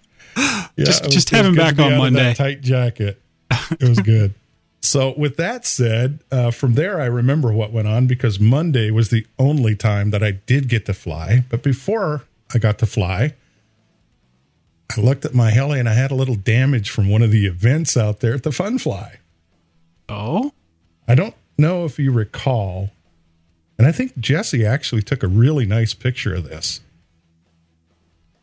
Just- 0.78 1.05
was- 1.05 1.14
just 1.14 1.30
have 1.30 1.47
him 1.47 1.55
back 1.55 1.78
on 1.78 1.97
Monday. 1.99 2.34
Tight 2.34 2.61
jacket. 2.62 3.20
It 3.51 3.88
was 3.88 3.99
good. 4.01 4.34
So, 4.82 5.14
with 5.16 5.36
that 5.36 5.64
said, 5.64 6.18
uh, 6.32 6.50
from 6.50 6.74
there, 6.74 7.00
I 7.00 7.06
remember 7.06 7.52
what 7.52 7.72
went 7.72 7.86
on 7.86 8.08
because 8.08 8.40
Monday 8.40 8.90
was 8.90 9.10
the 9.10 9.24
only 9.38 9.76
time 9.76 10.10
that 10.10 10.24
I 10.24 10.32
did 10.32 10.68
get 10.68 10.86
to 10.86 10.92
fly. 10.92 11.44
But 11.48 11.62
before 11.62 12.24
I 12.52 12.58
got 12.58 12.78
to 12.80 12.86
fly, 12.86 13.34
I 14.96 15.00
looked 15.00 15.24
at 15.24 15.34
my 15.34 15.50
heli 15.50 15.78
and 15.78 15.88
I 15.88 15.94
had 15.94 16.10
a 16.10 16.16
little 16.16 16.34
damage 16.34 16.90
from 16.90 17.08
one 17.08 17.22
of 17.22 17.30
the 17.30 17.46
events 17.46 17.96
out 17.96 18.20
there 18.20 18.34
at 18.34 18.42
the 18.42 18.50
Fun 18.50 18.78
Fly. 18.78 19.20
Oh, 20.08 20.52
I 21.06 21.14
don't 21.14 21.34
know 21.56 21.84
if 21.84 22.00
you 22.00 22.10
recall, 22.10 22.90
and 23.78 23.86
I 23.86 23.92
think 23.92 24.18
Jesse 24.18 24.66
actually 24.66 25.02
took 25.02 25.22
a 25.22 25.28
really 25.28 25.64
nice 25.64 25.94
picture 25.94 26.34
of 26.34 26.44
this. 26.44 26.80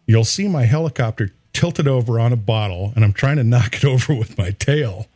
You'll 0.07 0.23
see 0.23 0.47
my 0.47 0.63
helicopter 0.63 1.31
tilted 1.51 1.87
over 1.87 2.17
on 2.17 2.31
a 2.31 2.37
bottle, 2.37 2.93
and 2.95 3.03
I'm 3.03 3.13
trying 3.13 3.35
to 3.35 3.43
knock 3.43 3.75
it 3.75 3.85
over 3.85 4.13
with 4.13 4.37
my 4.37 4.51
tail. 4.51 5.07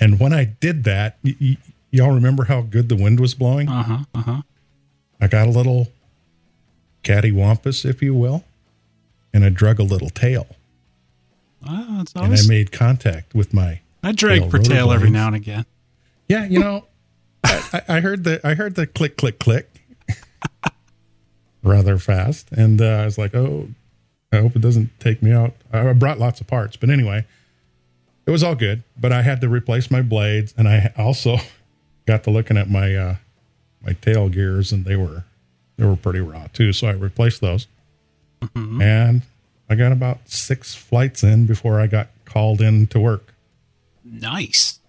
And 0.00 0.18
when 0.20 0.32
I 0.32 0.44
did 0.44 0.84
that, 0.84 1.18
y- 1.24 1.36
y- 1.40 1.56
y'all 1.90 2.10
remember 2.12 2.44
how 2.44 2.62
good 2.62 2.88
the 2.88 2.96
wind 2.96 3.20
was 3.20 3.34
blowing? 3.34 3.68
uh 3.68 3.82
huh, 3.82 3.98
uh 4.14 4.22
huh. 4.22 4.42
I 5.20 5.26
got 5.28 5.46
a 5.46 5.50
little 5.50 5.88
cattywampus, 7.02 7.84
if 7.88 8.02
you 8.02 8.14
will, 8.14 8.44
and 9.32 9.44
I 9.44 9.48
drug 9.50 9.78
a 9.78 9.82
little 9.84 10.10
tail, 10.10 10.46
Oh, 11.66 12.00
it's 12.02 12.14
awesome. 12.16 12.32
and 12.32 12.40
I 12.40 12.46
made 12.46 12.72
contact 12.72 13.34
with 13.34 13.54
my 13.54 13.80
I 14.02 14.12
drag 14.12 14.50
for 14.50 14.58
tail 14.58 14.92
every 14.92 15.10
now 15.10 15.28
and 15.28 15.36
again. 15.36 15.64
Yeah, 16.28 16.44
you 16.46 16.58
know, 16.60 16.84
I, 17.44 17.62
I 17.72 17.82
I 17.96 18.00
heard 18.00 18.24
the 18.24 18.40
I 18.46 18.54
heard 18.54 18.74
the 18.74 18.86
click 18.86 19.16
click 19.16 19.38
click 19.38 19.70
rather 21.62 21.98
fast, 21.98 22.50
and 22.52 22.80
uh, 22.80 22.84
I 22.86 23.04
was 23.06 23.16
like, 23.18 23.34
oh, 23.34 23.68
I 24.32 24.38
hope 24.38 24.56
it 24.56 24.60
doesn't 24.62 24.90
take 25.00 25.22
me 25.22 25.32
out. 25.32 25.54
I 25.72 25.92
brought 25.94 26.18
lots 26.18 26.40
of 26.40 26.46
parts, 26.46 26.76
but 26.76 26.90
anyway, 26.90 27.24
it 28.26 28.30
was 28.30 28.42
all 28.42 28.54
good. 28.54 28.82
But 28.98 29.12
I 29.12 29.22
had 29.22 29.40
to 29.42 29.48
replace 29.48 29.90
my 29.90 30.02
blades, 30.02 30.54
and 30.56 30.68
I 30.68 30.92
also 30.96 31.36
got 32.06 32.24
to 32.24 32.30
looking 32.30 32.56
at 32.56 32.68
my 32.70 32.94
uh, 32.94 33.16
my 33.84 33.92
tail 33.94 34.28
gears, 34.28 34.72
and 34.72 34.84
they 34.84 34.96
were 34.96 35.24
they 35.76 35.84
were 35.84 35.96
pretty 35.96 36.20
raw 36.20 36.46
too. 36.52 36.72
So 36.72 36.86
I 36.88 36.92
replaced 36.92 37.40
those, 37.40 37.66
and 38.54 39.22
I 39.68 39.74
got 39.74 39.92
about 39.92 40.28
six 40.28 40.74
flights 40.74 41.22
in 41.22 41.46
before 41.46 41.80
I 41.80 41.86
got 41.86 42.08
called 42.24 42.60
in 42.60 42.86
to 42.88 43.00
work. 43.00 43.34
Nice. 44.04 44.80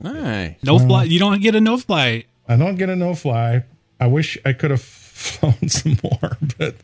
Nice. 0.00 0.54
No 0.62 0.78
fly. 0.78 1.04
You 1.04 1.18
don't 1.18 1.40
get 1.42 1.54
a 1.54 1.60
no 1.60 1.76
fly. 1.76 2.24
I 2.48 2.56
don't 2.56 2.76
get 2.76 2.88
a 2.88 2.96
no 2.96 3.14
fly. 3.14 3.64
I 4.00 4.06
wish 4.06 4.38
I 4.44 4.52
could 4.52 4.70
have 4.70 4.80
flown 5.18 5.68
some 5.68 5.98
more, 6.02 6.38
but 6.56 6.76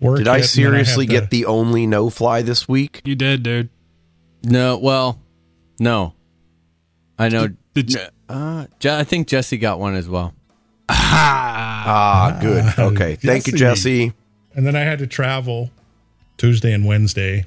work. 0.00 0.18
Did 0.18 0.28
I 0.28 0.34
and 0.34 0.42
then 0.42 0.48
seriously 0.48 1.06
to- 1.06 1.12
get 1.12 1.30
the 1.30 1.46
only 1.46 1.86
no 1.86 2.10
fly 2.10 2.42
this 2.42 2.68
week? 2.68 3.00
You 3.04 3.14
did, 3.14 3.42
dude. 3.42 3.68
No, 4.42 4.78
well, 4.78 5.18
no. 5.78 6.14
I 7.18 7.28
know. 7.28 7.48
Did 7.74 7.92
you- 7.92 8.00
uh, 8.28 8.66
Je- 8.78 8.96
I 8.98 9.04
think 9.04 9.26
Jesse 9.28 9.58
got 9.58 9.78
one 9.80 9.94
as 9.94 10.08
well. 10.08 10.34
Ah, 10.88 12.38
good. 12.40 12.64
Okay. 12.78 13.16
Thank 13.16 13.46
you, 13.46 13.52
Jesse. 13.54 14.06
Jesse. 14.08 14.12
And 14.54 14.66
then 14.66 14.74
I 14.76 14.80
had 14.80 14.98
to 15.00 15.06
travel 15.06 15.70
Tuesday 16.36 16.72
and 16.72 16.86
Wednesday. 16.86 17.44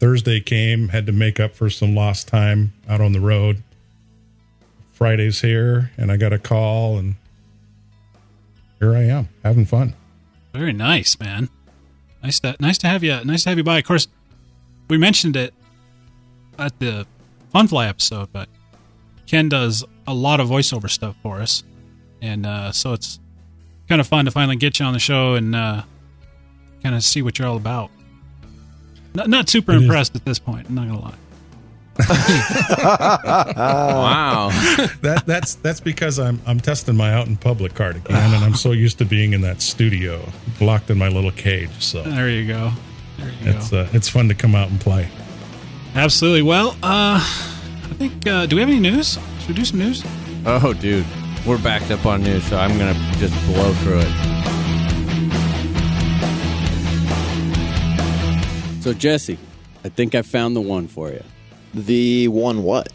Thursday 0.00 0.40
came, 0.40 0.88
had 0.88 1.06
to 1.06 1.12
make 1.12 1.40
up 1.40 1.54
for 1.54 1.68
some 1.70 1.94
lost 1.94 2.28
time 2.28 2.72
out 2.88 3.00
on 3.00 3.12
the 3.12 3.20
road. 3.20 3.62
Friday's 4.92 5.40
here, 5.40 5.90
and 5.96 6.10
I 6.12 6.16
got 6.16 6.32
a 6.32 6.38
call, 6.38 6.98
and 6.98 7.14
here 8.80 8.94
I 8.96 9.02
am 9.04 9.28
having 9.44 9.64
fun. 9.64 9.94
Very 10.52 10.72
nice, 10.72 11.18
man. 11.20 11.48
Nice 12.22 12.40
to 12.40 12.56
nice 12.60 12.78
to 12.78 12.88
have 12.88 13.04
you. 13.04 13.22
Nice 13.24 13.44
to 13.44 13.50
have 13.50 13.58
you 13.58 13.64
by. 13.64 13.78
Of 13.78 13.84
course, 13.84 14.08
we 14.90 14.98
mentioned 14.98 15.36
it 15.36 15.54
at 16.58 16.78
the 16.78 17.06
Funfly 17.54 17.88
episode, 17.88 18.28
but 18.32 18.48
Ken 19.26 19.48
does 19.48 19.84
a 20.06 20.14
lot 20.14 20.40
of 20.40 20.48
voiceover 20.48 20.90
stuff 20.90 21.16
for 21.22 21.40
us, 21.40 21.62
and 22.22 22.44
uh, 22.46 22.72
so 22.72 22.92
it's 22.92 23.18
kind 23.88 24.00
of 24.00 24.06
fun 24.06 24.24
to 24.26 24.30
finally 24.30 24.56
get 24.56 24.78
you 24.80 24.86
on 24.86 24.92
the 24.92 24.98
show 24.98 25.34
and 25.34 25.54
uh, 25.56 25.82
kind 26.82 26.94
of 26.94 27.02
see 27.02 27.22
what 27.22 27.38
you're 27.38 27.48
all 27.48 27.56
about. 27.56 27.90
Not, 29.14 29.28
not 29.28 29.48
super 29.48 29.72
It 29.72 29.76
is. 29.76 29.82
impressed 29.84 30.14
at 30.16 30.24
this 30.24 30.38
point. 30.38 30.68
I'm 30.68 30.74
not 30.74 30.88
gonna 30.88 31.00
lie. 31.00 31.14
wow. 32.78 34.50
That 35.02 35.24
that's 35.26 35.54
that's 35.56 35.80
because 35.80 36.18
I'm 36.18 36.40
I'm 36.46 36.60
testing 36.60 36.96
my 36.96 37.12
out 37.12 37.26
in 37.26 37.36
public 37.36 37.74
card 37.74 37.96
again, 37.96 38.34
and 38.34 38.44
I'm 38.44 38.54
so 38.54 38.72
used 38.72 38.98
to 38.98 39.04
being 39.04 39.32
in 39.32 39.40
that 39.42 39.60
studio, 39.62 40.28
locked 40.60 40.90
in 40.90 40.98
my 40.98 41.08
little 41.08 41.30
cage. 41.30 41.70
So 41.80 42.02
There 42.02 42.28
you 42.30 42.46
go. 42.46 42.70
There 43.18 43.28
you 43.28 43.50
it's 43.50 43.70
go. 43.70 43.80
uh, 43.80 43.88
it's 43.92 44.08
fun 44.08 44.28
to 44.28 44.34
come 44.34 44.54
out 44.54 44.70
and 44.70 44.80
play. 44.80 45.08
Absolutely. 45.94 46.42
Well, 46.42 46.70
uh, 46.82 47.18
I 47.22 47.94
think. 47.98 48.26
Uh, 48.26 48.46
do 48.46 48.56
we 48.56 48.60
have 48.60 48.68
any 48.70 48.80
news? 48.80 49.18
Should 49.40 49.48
we 49.48 49.54
do 49.54 49.64
some 49.64 49.78
news? 49.78 50.04
Oh, 50.46 50.72
dude. 50.74 51.06
We're 51.46 51.62
backed 51.62 51.90
up 51.90 52.04
on 52.04 52.22
news, 52.22 52.44
so 52.44 52.58
I'm 52.58 52.76
going 52.78 52.94
to 52.94 53.00
just 53.18 53.34
blow 53.46 53.72
through 53.74 54.00
it. 54.02 54.38
So, 58.82 58.92
Jesse, 58.94 59.38
I 59.84 59.88
think 59.88 60.14
I 60.14 60.22
found 60.22 60.56
the 60.56 60.60
one 60.60 60.88
for 60.88 61.10
you. 61.10 61.22
The 61.74 62.28
one 62.28 62.62
what? 62.62 62.88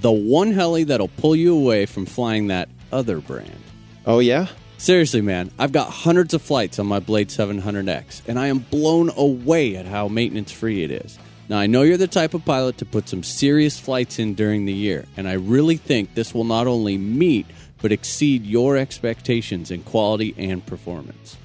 The 0.00 0.12
one 0.12 0.52
heli 0.52 0.84
that'll 0.84 1.08
pull 1.08 1.36
you 1.36 1.54
away 1.56 1.86
from 1.86 2.06
flying 2.06 2.48
that 2.48 2.68
other 2.92 3.20
brand. 3.20 3.56
Oh 4.04 4.18
yeah? 4.18 4.48
Seriously, 4.78 5.20
man, 5.20 5.50
I've 5.58 5.72
got 5.72 5.90
hundreds 5.90 6.34
of 6.34 6.42
flights 6.42 6.78
on 6.78 6.86
my 6.86 6.98
Blade 6.98 7.28
700X, 7.28 8.22
and 8.26 8.38
I 8.38 8.48
am 8.48 8.58
blown 8.58 9.10
away 9.16 9.76
at 9.76 9.86
how 9.86 10.08
maintenance 10.08 10.50
free 10.50 10.82
it 10.82 10.90
is. 10.90 11.18
Now, 11.52 11.58
I 11.58 11.66
know 11.66 11.82
you're 11.82 11.98
the 11.98 12.06
type 12.06 12.32
of 12.32 12.46
pilot 12.46 12.78
to 12.78 12.86
put 12.86 13.10
some 13.10 13.22
serious 13.22 13.78
flights 13.78 14.18
in 14.18 14.32
during 14.32 14.64
the 14.64 14.72
year, 14.72 15.04
and 15.18 15.28
I 15.28 15.34
really 15.34 15.76
think 15.76 16.14
this 16.14 16.32
will 16.32 16.44
not 16.44 16.66
only 16.66 16.96
meet, 16.96 17.44
but 17.82 17.92
exceed 17.92 18.46
your 18.46 18.78
expectations 18.78 19.70
in 19.70 19.82
quality 19.82 20.34
and 20.38 20.64
performance. 20.64 21.36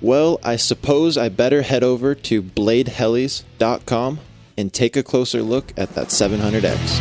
Well, 0.00 0.40
I 0.42 0.56
suppose 0.56 1.18
I 1.18 1.28
better 1.28 1.60
head 1.60 1.84
over 1.84 2.14
to 2.14 2.42
bladehelis.com 2.42 4.20
and 4.56 4.72
take 4.72 4.96
a 4.96 5.02
closer 5.02 5.42
look 5.42 5.70
at 5.76 5.90
that 5.90 6.06
700X. 6.06 6.98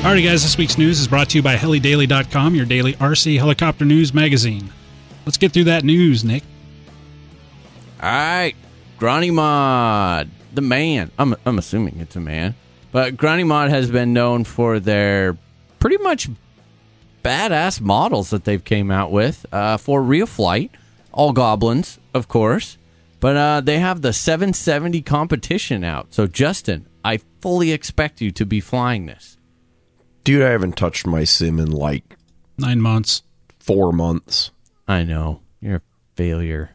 Alrighty, 0.00 0.24
guys, 0.24 0.42
this 0.42 0.56
week's 0.56 0.78
news 0.78 0.98
is 1.00 1.06
brought 1.06 1.28
to 1.28 1.36
you 1.36 1.42
by 1.42 1.56
helidaily.com, 1.56 2.54
your 2.54 2.64
daily 2.64 2.94
RC 2.94 3.36
helicopter 3.36 3.84
news 3.84 4.14
magazine. 4.14 4.72
Let's 5.26 5.36
get 5.36 5.52
through 5.52 5.64
that 5.64 5.84
news, 5.84 6.24
Nick. 6.24 6.44
All 8.00 8.08
right. 8.10 8.54
Granny 8.98 9.30
Mod, 9.30 10.30
the 10.52 10.60
man. 10.60 11.10
I'm, 11.18 11.34
I'm 11.46 11.58
assuming 11.58 11.98
it's 12.00 12.16
a 12.16 12.20
man. 12.20 12.54
But 12.92 13.16
Granny 13.16 13.44
Mod 13.44 13.70
has 13.70 13.90
been 13.90 14.12
known 14.12 14.44
for 14.44 14.78
their 14.80 15.36
pretty 15.78 15.96
much 15.98 16.28
badass 17.24 17.80
models 17.80 18.30
that 18.30 18.44
they've 18.44 18.64
came 18.64 18.90
out 18.90 19.10
with 19.12 19.46
uh, 19.52 19.76
for 19.76 20.02
real 20.02 20.26
flight. 20.26 20.70
All 21.12 21.32
goblins, 21.32 21.98
of 22.14 22.28
course. 22.28 22.78
But 23.20 23.36
uh, 23.36 23.60
they 23.60 23.78
have 23.78 24.00
the 24.02 24.12
770 24.12 25.02
competition 25.02 25.84
out. 25.84 26.14
So, 26.14 26.26
Justin, 26.26 26.86
I 27.04 27.18
fully 27.40 27.72
expect 27.72 28.20
you 28.20 28.30
to 28.32 28.46
be 28.46 28.60
flying 28.60 29.06
this. 29.06 29.36
Dude, 30.24 30.42
I 30.42 30.50
haven't 30.50 30.76
touched 30.76 31.06
my 31.06 31.24
sim 31.24 31.58
in 31.58 31.70
like 31.70 32.16
Nine 32.58 32.80
months. 32.80 33.22
four 33.58 33.92
months. 33.92 34.50
I 34.88 35.02
know 35.04 35.40
you're 35.60 35.76
a 35.76 35.82
failure, 36.16 36.72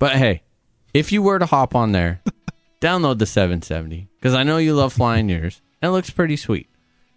but 0.00 0.16
hey, 0.16 0.42
if 0.92 1.12
you 1.12 1.22
were 1.22 1.38
to 1.38 1.46
hop 1.46 1.76
on 1.76 1.92
there, 1.92 2.20
download 2.80 3.18
the 3.18 3.26
770 3.26 4.08
because 4.16 4.34
I 4.34 4.42
know 4.42 4.56
you 4.58 4.74
love 4.74 4.92
flying 4.92 5.28
yours. 5.28 5.62
and 5.80 5.90
It 5.90 5.92
looks 5.92 6.10
pretty 6.10 6.36
sweet, 6.36 6.68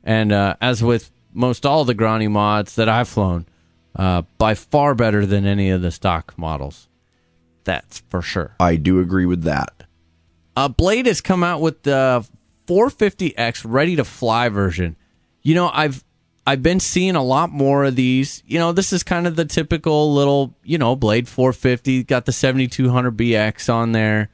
and 0.04 0.32
uh, 0.32 0.56
as 0.62 0.84
with 0.84 1.10
most 1.34 1.66
all 1.66 1.84
the 1.86 1.96
Granny 1.96 2.28
mods 2.28 2.76
that 2.76 2.88
I've 2.88 3.10
flown, 3.10 3.48
Uh, 3.96 4.24
by 4.38 4.56
far 4.56 4.96
better 4.96 5.26
than 5.26 5.46
any 5.46 5.70
of 5.70 5.82
the 5.82 5.92
stock 5.92 6.34
models. 6.38 6.88
That's 7.64 8.00
for 8.10 8.22
sure. 8.24 8.56
I 8.60 8.76
do 8.76 9.00
agree 9.00 9.26
with 9.28 9.44
that. 9.44 9.84
Uh, 10.56 10.68
Blade 10.68 11.06
has 11.06 11.22
come 11.22 11.44
out 11.44 11.62
with 11.62 11.84
the 11.84 12.26
450X 12.68 13.64
ready 13.66 13.96
to 13.96 14.04
fly 14.04 14.50
version. 14.50 14.96
You 15.44 15.56
know, 15.56 15.70
I've 15.74 16.04
I've 16.46 16.62
been 16.62 16.80
seeing 16.80 17.16
a 17.16 17.24
lot 17.24 17.52
more 17.52 17.86
of 17.86 17.96
these. 17.96 18.44
You 18.46 18.60
know, 18.60 18.72
this 18.74 18.92
is 18.92 19.04
kind 19.04 19.28
of 19.28 19.36
the 19.36 19.46
typical 19.46 20.14
little, 20.14 20.56
you 20.64 20.78
know, 20.78 20.96
Blade 20.96 21.28
450, 21.28 22.04
got 22.04 22.26
the 22.26 22.34
7200 22.34 23.16
BX 23.16 23.74
on 23.74 23.94
there. 23.94 24.30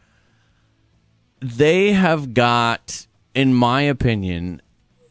They 1.39 1.93
have 1.93 2.33
got, 2.33 3.05
in 3.35 3.53
my 3.53 3.81
opinion, 3.81 4.61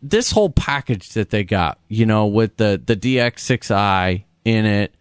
this 0.03 0.33
whole 0.33 0.51
package 0.51 1.11
that 1.11 1.31
they 1.31 1.45
got, 1.45 1.79
you 1.89 2.05
know, 2.05 2.27
with 2.27 2.57
the, 2.57 2.83
the 2.85 2.97
DX6i 2.97 4.25
in 4.45 4.67
it, 4.67 4.95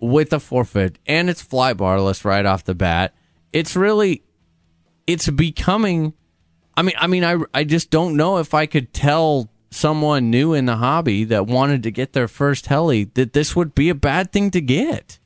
with 0.00 0.30
the 0.30 0.40
forfeit, 0.40 0.98
and 1.06 1.30
it's 1.30 1.42
fly 1.42 1.72
barless 1.72 2.24
right 2.24 2.44
off 2.44 2.64
the 2.64 2.74
bat. 2.74 3.14
It's 3.52 3.76
really, 3.76 4.24
it's 5.06 5.30
becoming. 5.30 6.12
I 6.76 6.82
mean, 6.82 6.94
I 6.98 7.06
mean, 7.06 7.24
I, 7.24 7.38
I 7.54 7.64
just 7.64 7.90
don't 7.90 8.16
know 8.16 8.38
if 8.38 8.52
I 8.52 8.66
could 8.66 8.92
tell 8.92 9.48
someone 9.76 10.30
new 10.30 10.54
in 10.54 10.66
the 10.66 10.76
hobby 10.76 11.24
that 11.24 11.46
wanted 11.46 11.82
to 11.82 11.90
get 11.90 12.12
their 12.12 12.28
first 12.28 12.66
heli 12.66 13.04
that 13.14 13.32
this 13.32 13.54
would 13.54 13.74
be 13.74 13.88
a 13.88 13.94
bad 13.94 14.32
thing 14.32 14.50
to 14.50 14.60
get. 14.60 15.18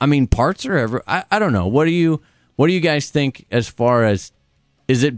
I 0.00 0.06
mean, 0.06 0.26
parts 0.26 0.64
are 0.66 0.76
ever. 0.76 1.02
I, 1.06 1.24
I 1.30 1.38
don't 1.38 1.52
know. 1.52 1.66
What 1.66 1.86
do 1.86 1.90
you 1.90 2.20
What 2.56 2.68
do 2.68 2.72
you 2.72 2.80
guys 2.80 3.10
think 3.10 3.46
as 3.50 3.68
far 3.68 4.04
as 4.04 4.32
is 4.88 5.02
it 5.02 5.16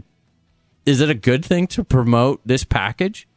is 0.85 1.01
it 1.01 1.09
a 1.09 1.15
good 1.15 1.45
thing 1.45 1.67
to 1.67 1.83
promote 1.83 2.41
this 2.45 2.63
package? 2.63 3.27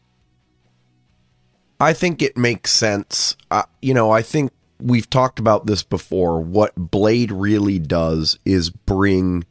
I 1.79 1.93
think 1.93 2.23
it 2.23 2.37
makes 2.37 2.71
sense. 2.71 3.37
Uh, 3.51 3.65
you 3.83 3.95
know, 3.95 4.11
I 4.11 4.23
think 4.23 4.51
we've 4.81 5.09
talked 5.09 5.39
about 5.39 5.67
this 5.67 5.83
before. 5.83 6.41
What 6.41 6.75
Blade 6.75 7.31
really 7.31 7.79
does 7.79 8.39
is 8.45 8.71
bring 8.71 9.45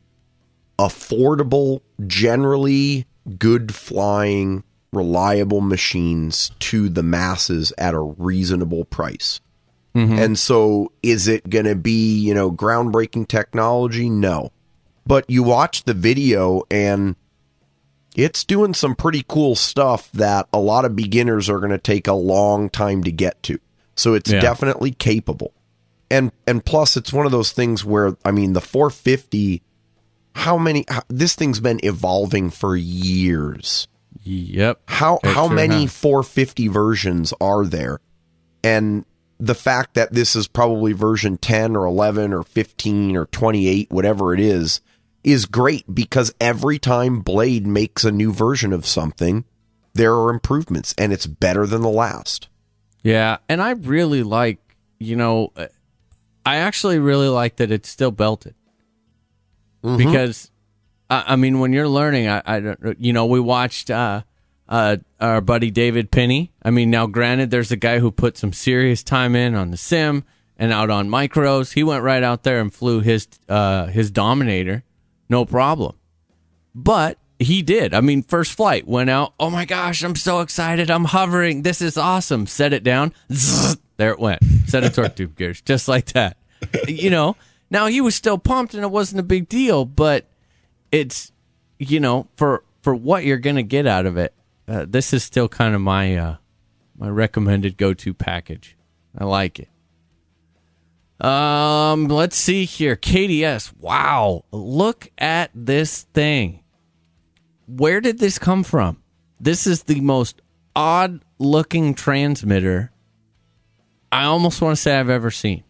affordable, 0.77 1.81
generally 2.05 3.05
good 3.37 3.73
flying, 3.73 4.63
reliable 4.95 5.61
machines 5.61 6.51
to 6.59 6.89
the 6.89 7.03
masses 7.03 7.73
at 7.77 7.93
a 7.93 7.99
reasonable 7.99 8.85
price. 8.85 9.39
Mm-hmm. 9.95 10.17
And 10.19 10.39
so, 10.39 10.91
is 11.01 11.27
it 11.27 11.49
going 11.49 11.65
to 11.65 11.75
be, 11.75 12.19
you 12.19 12.33
know, 12.33 12.51
groundbreaking 12.51 13.27
technology? 13.27 14.09
No. 14.09 14.51
But 15.07 15.29
you 15.29 15.43
watch 15.43 15.83
the 15.83 15.93
video 15.93 16.63
and 16.69 17.15
it's 18.15 18.43
doing 18.43 18.73
some 18.73 18.95
pretty 18.95 19.23
cool 19.27 19.55
stuff 19.55 20.11
that 20.13 20.47
a 20.51 20.59
lot 20.59 20.85
of 20.85 20.95
beginners 20.95 21.49
are 21.49 21.59
going 21.59 21.71
to 21.71 21.77
take 21.77 22.07
a 22.07 22.13
long 22.13 22.69
time 22.69 23.03
to 23.03 23.11
get 23.11 23.41
to. 23.43 23.59
So 23.95 24.13
it's 24.13 24.31
Yeah. 24.31 24.41
definitely 24.41 24.91
capable. 24.91 25.53
And 26.11 26.31
and 26.45 26.63
plus 26.63 26.97
it's 26.97 27.13
one 27.13 27.25
of 27.25 27.31
those 27.31 27.51
things 27.51 27.83
where 27.85 28.15
I 28.23 28.31
mean 28.31 28.53
the 28.53 28.61
450 28.61 29.61
how 30.33 30.57
many 30.57 30.85
how, 30.87 31.01
this 31.07 31.35
thing's 31.35 31.59
been 31.59 31.79
evolving 31.83 32.49
for 32.49 32.75
years. 32.75 33.87
Yep. 34.25 34.81
How 34.87 35.19
It 35.23 35.29
how 35.29 35.47
sure 35.47 35.55
many 35.55 35.83
has. 35.83 35.95
450 35.97 36.67
versions 36.67 37.33
are 37.39 37.65
there? 37.65 37.99
And 38.63 39.05
the 39.39 39.55
fact 39.55 39.93
that 39.93 40.13
this 40.13 40.35
is 40.35 40.47
probably 40.47 40.93
version 40.93 41.37
10 41.37 41.75
or 41.75 41.85
11 41.85 42.33
or 42.33 42.43
15 42.43 43.15
or 43.15 43.25
28 43.27 43.91
whatever 43.91 44.33
it 44.33 44.39
is 44.39 44.81
is 45.23 45.45
great 45.45 45.83
because 45.93 46.33
every 46.39 46.79
time 46.79 47.19
Blade 47.19 47.67
makes 47.67 48.03
a 48.03 48.11
new 48.11 48.31
version 48.31 48.71
of 48.73 48.85
something 48.85 49.45
there 49.95 50.13
are 50.13 50.29
improvements 50.29 50.93
and 50.97 51.11
it's 51.11 51.25
better 51.25 51.65
than 51.65 51.81
the 51.81 51.89
last. 51.89 52.49
Yeah, 53.01 53.37
and 53.47 53.61
I 53.61 53.71
really 53.71 54.23
like, 54.23 54.59
you 54.99 55.15
know, 55.15 55.51
uh, 55.55 55.67
I 56.45 56.57
actually 56.57 56.99
really 56.99 57.29
like 57.29 57.55
that 57.57 57.71
it's 57.71 57.89
still 57.89 58.11
belted 58.11 58.55
because, 59.81 60.51
I, 61.09 61.35
mean, 61.35 61.59
when 61.59 61.71
you're 61.73 61.87
learning, 61.87 62.27
I, 62.27 62.41
I 62.45 62.59
don't, 62.59 62.99
you 62.99 63.13
know, 63.13 63.25
we 63.25 63.39
watched 63.39 63.91
uh, 63.91 64.23
uh, 64.67 64.97
our 65.19 65.41
buddy 65.41 65.71
David 65.71 66.11
Penny. 66.11 66.51
I 66.63 66.71
mean, 66.71 66.89
now 66.89 67.07
granted, 67.07 67.51
there's 67.51 67.71
a 67.71 67.77
guy 67.77 67.99
who 67.99 68.11
put 68.11 68.37
some 68.37 68.53
serious 68.53 69.03
time 69.03 69.35
in 69.35 69.55
on 69.55 69.71
the 69.71 69.77
sim 69.77 70.23
and 70.57 70.71
out 70.71 70.89
on 70.89 71.09
micros. 71.09 71.73
He 71.73 71.83
went 71.83 72.03
right 72.03 72.23
out 72.23 72.43
there 72.43 72.59
and 72.59 72.73
flew 72.73 73.01
his 73.01 73.27
uh, 73.47 73.87
his 73.87 74.09
Dominator, 74.09 74.83
no 75.29 75.45
problem. 75.45 75.95
But 76.73 77.17
he 77.39 77.61
did. 77.61 77.93
I 77.93 78.01
mean, 78.01 78.23
first 78.23 78.53
flight 78.53 78.87
went 78.87 79.09
out. 79.09 79.33
Oh 79.39 79.49
my 79.49 79.65
gosh, 79.65 80.03
I'm 80.03 80.15
so 80.15 80.41
excited. 80.41 80.89
I'm 80.89 81.05
hovering. 81.05 81.61
This 81.61 81.81
is 81.81 81.97
awesome. 81.97 82.47
Set 82.47 82.73
it 82.73 82.83
down. 82.83 83.13
Zzz, 83.31 83.77
there 83.97 84.11
it 84.11 84.19
went. 84.19 84.41
Set 84.67 84.83
a 84.83 84.89
torque 84.89 85.15
tube 85.15 85.35
gears 85.35 85.61
just 85.61 85.87
like 85.87 86.13
that. 86.13 86.37
You 86.87 87.09
know, 87.09 87.35
now 87.69 87.87
he 87.87 88.01
was 88.01 88.15
still 88.15 88.37
pumped 88.37 88.73
and 88.73 88.83
it 88.83 88.91
wasn't 88.91 89.19
a 89.19 89.23
big 89.23 89.47
deal, 89.47 89.85
but 89.85 90.25
it's, 90.95 91.31
you 91.77 91.99
know, 91.99 92.27
for, 92.35 92.63
for 92.81 92.95
what 92.95 93.25
you're 93.25 93.37
to 93.57 93.63
get 93.63 93.85
out 93.85 94.05
of 94.05 94.17
it, 94.17 94.33
uh, 94.67 94.85
this 94.87 95.13
is 95.13 95.23
still 95.23 95.47
kind 95.47 95.75
of 95.75 95.81
my, 95.81 96.15
uh, 96.15 96.35
my 96.97 97.09
recommended 97.09 97.77
go-to 97.77 98.13
package. 98.13 98.77
I 99.17 99.25
like 99.25 99.59
it. 99.59 99.69
Um, 101.25 102.07
let's 102.07 102.35
see 102.35 102.65
here. 102.65 102.95
KDS. 102.95 103.73
Wow. 103.79 104.45
Look 104.51 105.09
at 105.17 105.51
this 105.53 106.03
thing. 106.13 106.63
Where 107.67 108.01
did 108.01 108.19
this 108.19 108.37
come 108.37 108.63
from? 108.63 109.01
This 109.39 109.67
is 109.67 109.83
the 109.83 110.01
most 110.01 110.41
odd 110.75 111.21
looking 111.39 111.93
transmitter 111.93 112.91
I 114.11 114.23
almost 114.25 114.61
want 114.61 114.77
to 114.77 114.81
say 114.81 114.97
I've 114.97 115.09
ever 115.09 115.29
seen. 115.29 115.65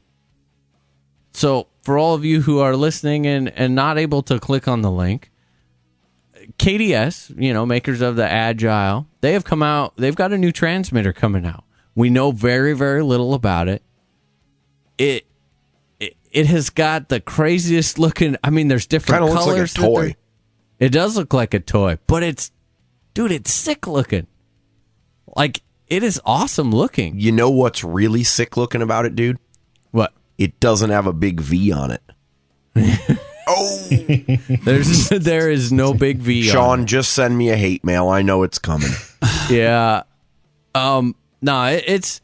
So, 1.34 1.68
for 1.86 1.98
all 2.00 2.16
of 2.16 2.26
you 2.26 2.42
who 2.42 2.60
are 2.60 2.76
listening 2.76 3.28
and, 3.28 3.48
and 3.50 3.76
not 3.76 3.98
able 3.98 4.24
to 4.24 4.40
click 4.40 4.68
on 4.68 4.82
the 4.82 4.92
link, 4.92 5.32
KDS, 6.58 7.40
you 7.42 7.54
know, 7.54 7.66
makers 7.66 8.02
of 8.02 8.16
the 8.16 8.30
Agile, 8.30 9.08
they 9.22 9.34
have 9.34 9.44
come 9.46 9.62
out, 9.64 9.96
they've 9.96 10.16
got 10.16 10.34
a 10.34 10.38
new 10.38 10.52
transmitter 10.52 11.14
coming 11.14 11.46
out. 11.46 11.64
We 11.94 12.10
know 12.10 12.32
very, 12.32 12.74
very 12.74 13.04
little 13.04 13.34
about 13.34 13.68
it. 13.68 13.84
It 14.98 15.26
it, 16.00 16.18
it 16.32 16.48
has 16.48 16.70
got 16.70 17.10
the 17.10 17.22
craziest 17.22 18.00
looking. 18.00 18.36
I 18.44 18.50
mean, 18.50 18.68
there's 18.68 18.88
different 18.88 19.22
Kind 19.22 19.30
of 19.30 19.36
looks 19.36 19.46
like 19.46 19.54
a 19.54 19.74
colors. 19.74 19.74
toy. 19.74 20.16
It 20.80 20.90
does 20.90 21.16
look 21.16 21.34
like 21.34 21.54
a 21.54 21.60
toy, 21.60 22.00
but 22.08 22.22
it's, 22.24 22.52
dude, 23.14 23.32
it's 23.32 23.54
sick 23.54 23.88
looking. 23.88 24.28
Like 25.36 25.62
it 25.88 26.04
is 26.04 26.20
awesome 26.26 26.72
looking. 26.72 27.20
You 27.20 27.32
know 27.32 27.50
what's 27.50 27.84
really 27.84 28.24
sick 28.24 28.58
looking 28.58 28.82
about 28.82 29.06
it, 29.06 29.16
dude? 29.16 29.38
What? 30.38 30.44
It 30.44 30.60
doesn't 30.60 30.90
have 30.90 31.08
a 31.08 31.14
big 31.14 31.42
V 31.42 31.72
on 31.72 31.92
it. 31.92 32.02
Oh, 33.48 33.88
there's 34.64 35.10
there 35.10 35.52
is 35.52 35.72
no 35.72 35.94
big 35.94 36.18
V. 36.18 36.50
on 36.50 36.54
Sean, 36.54 36.86
just 36.88 37.14
send 37.14 37.38
me 37.38 37.50
a 37.50 37.56
hate 37.56 37.84
mail. 37.84 38.10
I 38.10 38.24
know 38.24 38.42
it's 38.42 38.58
coming. 38.58 38.90
yeah. 39.52 40.02
Um. 40.74 41.16
No, 41.44 41.66
it, 41.66 41.84
it's 41.86 42.22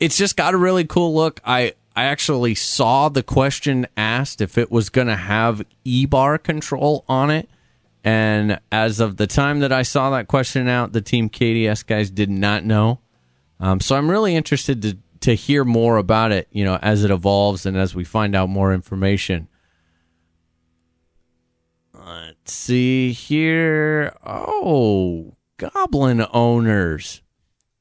it's 0.00 0.16
just 0.16 0.36
got 0.36 0.52
a 0.52 0.56
really 0.56 0.84
cool 0.84 1.14
look. 1.14 1.40
I 1.44 1.74
I 1.94 2.06
actually 2.06 2.56
saw 2.56 3.08
the 3.08 3.22
question 3.22 3.86
asked 3.96 4.40
if 4.40 4.58
it 4.58 4.70
was 4.70 4.88
going 4.88 5.06
to 5.06 5.16
have 5.16 5.62
e 5.84 6.06
bar 6.06 6.38
control 6.38 7.04
on 7.08 7.30
it, 7.30 7.48
and 8.02 8.58
as 8.72 8.98
of 8.98 9.18
the 9.18 9.28
time 9.28 9.60
that 9.60 9.72
I 9.72 9.82
saw 9.82 10.10
that 10.10 10.26
question 10.26 10.66
out, 10.68 10.92
the 10.92 11.00
team 11.00 11.30
KDS 11.30 11.86
guys 11.86 12.10
did 12.10 12.30
not 12.30 12.64
know. 12.64 12.98
Um, 13.60 13.80
so 13.80 13.96
I'm 13.96 14.10
really 14.10 14.34
interested 14.34 14.82
to 14.82 14.98
to 15.26 15.34
hear 15.34 15.64
more 15.64 15.96
about 15.96 16.30
it. 16.30 16.46
You 16.52 16.64
know, 16.64 16.78
as 16.80 17.02
it 17.02 17.10
evolves 17.10 17.66
and 17.66 17.76
as 17.76 17.96
we 17.96 18.04
find 18.04 18.36
out 18.36 18.48
more 18.48 18.72
information. 18.72 19.48
Let's 21.92 22.52
see 22.52 23.10
here. 23.10 24.14
Oh, 24.24 25.34
goblin 25.56 26.24
owners. 26.32 27.22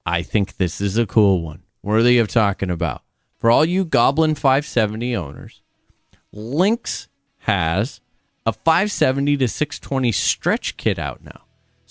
I 0.08 0.24
think 0.24 0.58
this 0.58 0.82
is 0.82 0.98
a 0.98 1.06
cool 1.06 1.44
one, 1.44 1.62
worthy 1.84 2.18
of 2.18 2.30
talking 2.30 2.72
about. 2.72 3.04
For 3.38 3.52
all 3.52 3.64
you 3.64 3.86
Goblin 3.86 4.34
570 4.34 5.16
owners, 5.16 5.62
Lynx 6.32 7.10
has 7.40 8.02
a 8.44 8.54
570 8.54 9.38
to 9.38 9.48
620 9.48 10.12
stretch 10.12 10.78
kit 10.78 10.98
out 10.98 11.24
now. 11.24 11.45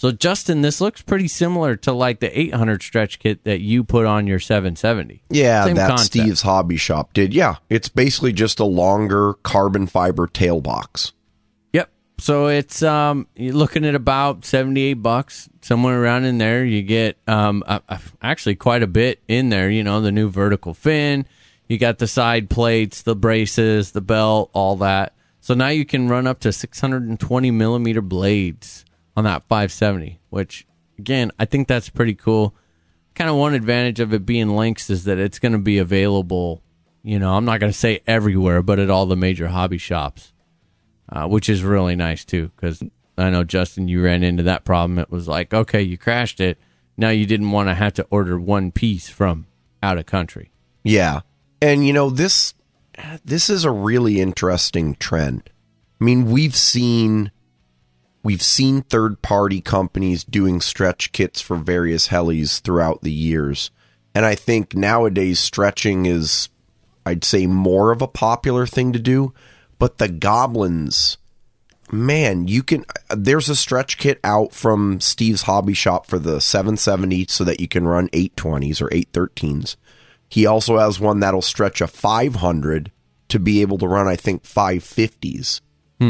So, 0.05 0.13
Justin, 0.13 0.61
this 0.61 0.83
looks 0.83 1.01
pretty 1.01 1.29
similar 1.29 1.77
to 1.77 1.93
like 1.95 2.21
the 2.21 2.39
800 2.39 2.83
stretch 2.83 3.19
kit 3.19 3.43
that 3.45 3.63
you 3.63 3.83
put 3.83 4.05
on 4.05 4.27
your 4.27 4.39
770. 4.39 5.23
Yeah, 5.31 5.65
Same 5.65 5.77
that 5.77 5.89
concept. 5.89 6.09
Steve's 6.09 6.43
Hobby 6.43 6.77
Shop 6.77 7.15
did. 7.15 7.33
Yeah, 7.33 7.55
it's 7.71 7.89
basically 7.89 8.35
just 8.35 8.61
a 8.61 8.67
longer 8.67 9.33
carbon 9.43 9.87
fiber 9.87 10.27
tail 10.27 10.61
box. 10.61 11.13
Yep. 11.73 11.89
So 12.19 12.49
it's 12.49 12.83
um 12.83 13.29
you're 13.35 13.55
looking 13.55 13.87
at 13.87 13.95
about 13.95 14.45
78 14.45 14.93
bucks 14.93 15.49
somewhere 15.63 16.03
around 16.03 16.27
in 16.27 16.37
there. 16.37 16.67
You 16.67 16.83
get 16.83 17.17
um 17.27 17.65
uh, 17.67 17.79
uh, 17.89 17.97
actually 18.21 18.57
quite 18.57 18.83
a 18.83 18.87
bit 18.87 19.23
in 19.27 19.49
there, 19.49 19.71
you 19.71 19.83
know, 19.83 20.03
the 20.03 20.13
new 20.13 20.29
vertical 20.29 20.75
fin, 20.75 21.25
you 21.67 21.79
got 21.79 21.97
the 21.97 22.07
side 22.07 22.51
plates, 22.51 23.01
the 23.01 23.17
braces, 23.17 23.93
the 23.93 24.03
belt, 24.03 24.51
all 24.53 24.77
that. 24.77 25.15
So 25.41 25.55
now 25.55 25.69
you 25.69 25.87
can 25.87 26.09
run 26.11 26.27
up 26.27 26.41
to 26.41 26.53
620 26.53 27.51
millimeter 27.51 28.03
blades 28.03 28.85
on 29.17 29.25
that 29.25 29.45
570, 29.49 30.21
which 30.31 30.67
again, 30.99 31.31
I 31.39 31.45
think 31.45 31.69
that's 31.69 31.89
pretty 31.89 32.15
cool. 32.15 32.55
kind 33.15 33.31
of 33.31 33.37
one 33.37 33.55
advantage 33.55 34.01
of 34.01 34.13
it 34.13 34.27
being 34.27 34.57
Lynx 34.57 34.91
is 34.91 35.05
that 35.05 35.19
it's 35.19 35.39
going 35.39 35.53
to 35.53 35.59
be 35.59 35.79
available. 35.79 36.63
You 37.03 37.19
know, 37.19 37.35
I'm 37.35 37.45
not 37.45 37.61
going 37.61 37.73
to 37.73 37.79
say 37.79 38.01
everywhere, 38.07 38.63
but 38.63 38.79
at 38.79 38.91
all 38.91 39.07
the 39.07 39.17
major 39.17 39.49
hobby 39.49 39.79
shops, 39.79 40.33
uh, 41.11 41.27
which 41.27 41.49
is 41.49 41.63
really 41.63 41.97
nice 41.97 42.25
too. 42.25 42.51
Because 42.57 42.83
I 43.17 43.31
know 43.31 43.45
Justin, 43.45 43.89
you 43.89 44.03
ran 44.03 44.23
into 44.23 44.43
that 44.45 44.65
problem. 44.65 44.99
It 44.99 45.11
was 45.11 45.29
like, 45.29 45.53
okay, 45.55 45.83
you 45.83 45.99
crashed 45.99 46.41
it. 46.41 46.59
Now 46.97 47.11
you 47.11 47.27
didn't 47.27 47.51
want 47.51 47.69
to 47.69 47.75
have 47.75 47.95
to 47.95 48.07
order 48.11 48.39
one 48.39 48.73
piece 48.73 49.09
from 49.09 49.47
out 49.83 49.99
of 49.99 50.07
country. 50.07 50.51
Yeah. 50.83 51.21
And 51.61 51.87
you 51.87 51.93
know, 51.93 52.11
this 52.11 52.55
this 53.25 53.51
is 53.51 53.65
a 53.65 53.71
really 53.71 54.21
interesting 54.21 54.95
trend. 54.97 55.51
I 56.01 56.05
mean, 56.05 56.27
we've 56.27 56.57
seen 56.57 57.31
we've 58.25 58.43
seen 58.43 58.83
third 58.83 59.23
party 59.23 59.61
companies 59.61 60.25
doing 60.25 60.61
stretch 60.61 61.13
kits 61.13 61.41
for 61.41 61.57
various 61.57 62.09
helis 62.09 62.61
throughout 62.61 63.03
the 63.03 63.13
years. 63.13 63.71
And 64.17 64.27
I 64.27 64.35
think 64.35 64.75
nowadays 64.75 65.39
stretching 65.39 66.07
is 66.07 66.49
I'd 67.07 67.23
say 67.23 67.47
more 67.47 67.93
of 67.93 68.03
a 68.03 68.09
popular 68.09 68.67
thing 68.67 68.93
to 68.95 68.99
do, 68.99 69.33
but 69.79 69.99
the 69.99 70.09
goblins 70.09 71.19
man, 71.93 72.49
you 72.49 72.63
can 72.63 72.85
there's 73.11 73.49
a 73.49 73.57
stretch 73.57 73.99
kit 73.99 74.19
out 74.25 74.53
from 74.53 75.01
Steve's 75.01 75.43
hobby 75.43 75.75
shop 75.75 76.07
for 76.07 76.19
the 76.19 76.41
770 76.41 77.27
so 77.29 77.45
that 77.45 77.61
you 77.61 77.69
can 77.69 77.87
run 77.87 78.09
820s 78.09 78.81
or 78.81 78.89
813s. 78.89 79.77
He 80.29 80.47
also 80.47 80.79
has 80.79 80.99
one 80.99 81.21
that'll 81.21 81.43
stretch 81.43 81.81
a 81.81 81.87
500 81.87 82.91
to 83.29 83.39
be 83.39 83.61
able 83.61 83.79
to 83.79 83.89
run, 83.89 84.09
I 84.09 84.17
think, 84.17 84.43
550s. 84.43 85.61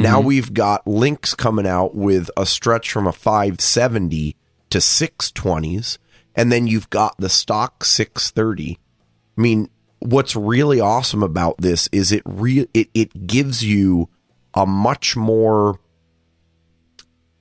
Now 0.02 0.18
mm-hmm. 0.18 0.26
we've 0.26 0.54
got 0.54 0.86
Lynx 0.86 1.34
coming 1.34 1.66
out 1.66 1.94
with 1.94 2.30
a 2.36 2.46
stretch 2.46 2.90
from 2.92 3.06
a 3.06 3.12
570 3.12 4.36
to 4.70 4.78
620s, 4.78 5.98
and 6.34 6.50
then 6.50 6.66
you've 6.66 6.90
got 6.90 7.16
the 7.18 7.28
stock 7.28 7.84
630. 7.84 8.78
I 9.36 9.40
mean, 9.40 9.68
what's 10.00 10.36
really 10.36 10.80
awesome 10.80 11.22
about 11.22 11.58
this 11.58 11.88
is 11.92 12.12
it 12.12 12.22
re- 12.24 12.68
it, 12.74 12.88
it 12.94 13.26
gives 13.26 13.64
you 13.64 14.08
a 14.54 14.66
much 14.66 15.16
more 15.16 15.80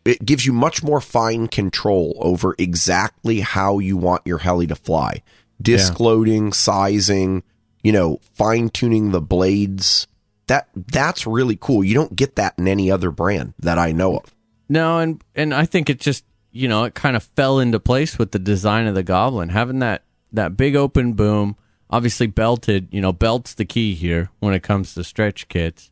it 0.06 0.26
gives 0.26 0.46
you 0.46 0.52
much 0.52 0.84
more 0.84 1.00
fine 1.00 1.48
control 1.48 2.18
over 2.20 2.56
exactly 2.58 3.40
how 3.40 3.80
you 3.80 3.96
want 3.96 4.22
your 4.26 4.40
heli 4.40 4.68
to 4.68 4.76
fly. 4.76 5.22
Disc 5.62 5.98
loading, 6.00 6.52
sizing, 6.52 7.44
you 7.84 7.92
know, 7.94 8.20
fine 8.34 8.70
tuning 8.70 9.12
the 9.12 9.22
blades. 9.22 10.08
That 10.54 10.68
that's 10.76 11.26
really 11.26 11.58
cool. 11.60 11.84
You 11.84 11.96
don't 11.96 12.16
get 12.16 12.36
that 12.36 12.54
in 12.60 12.68
any 12.68 12.92
other 12.92 13.10
brand 13.10 13.56
that 13.58 13.80
I 13.80 13.92
know 13.92 14.18
of. 14.18 14.36
No, 14.70 15.00
and 15.00 15.20
and 15.34 15.52
I 15.52 15.66
think 15.66 15.90
it 15.90 16.00
just 16.00 16.26
you 16.52 16.68
know 16.68 16.84
it 16.84 16.94
kind 16.94 17.16
of 17.16 17.24
fell 17.24 17.58
into 17.58 17.80
place 17.80 18.20
with 18.20 18.34
the 18.34 18.38
design 18.38 18.86
of 18.86 18.94
the 18.94 19.02
Goblin, 19.02 19.50
having 19.50 19.80
that 19.80 20.04
that 20.32 20.56
big 20.56 20.76
open 20.76 21.14
boom, 21.14 21.56
obviously 21.90 22.28
belted. 22.28 22.88
You 22.92 23.02
know, 23.02 23.12
belt's 23.12 23.56
the 23.56 23.66
key 23.66 23.96
here 23.96 24.30
when 24.42 24.54
it 24.54 24.62
comes 24.62 24.94
to 24.94 25.04
stretch 25.04 25.48
kits, 25.48 25.90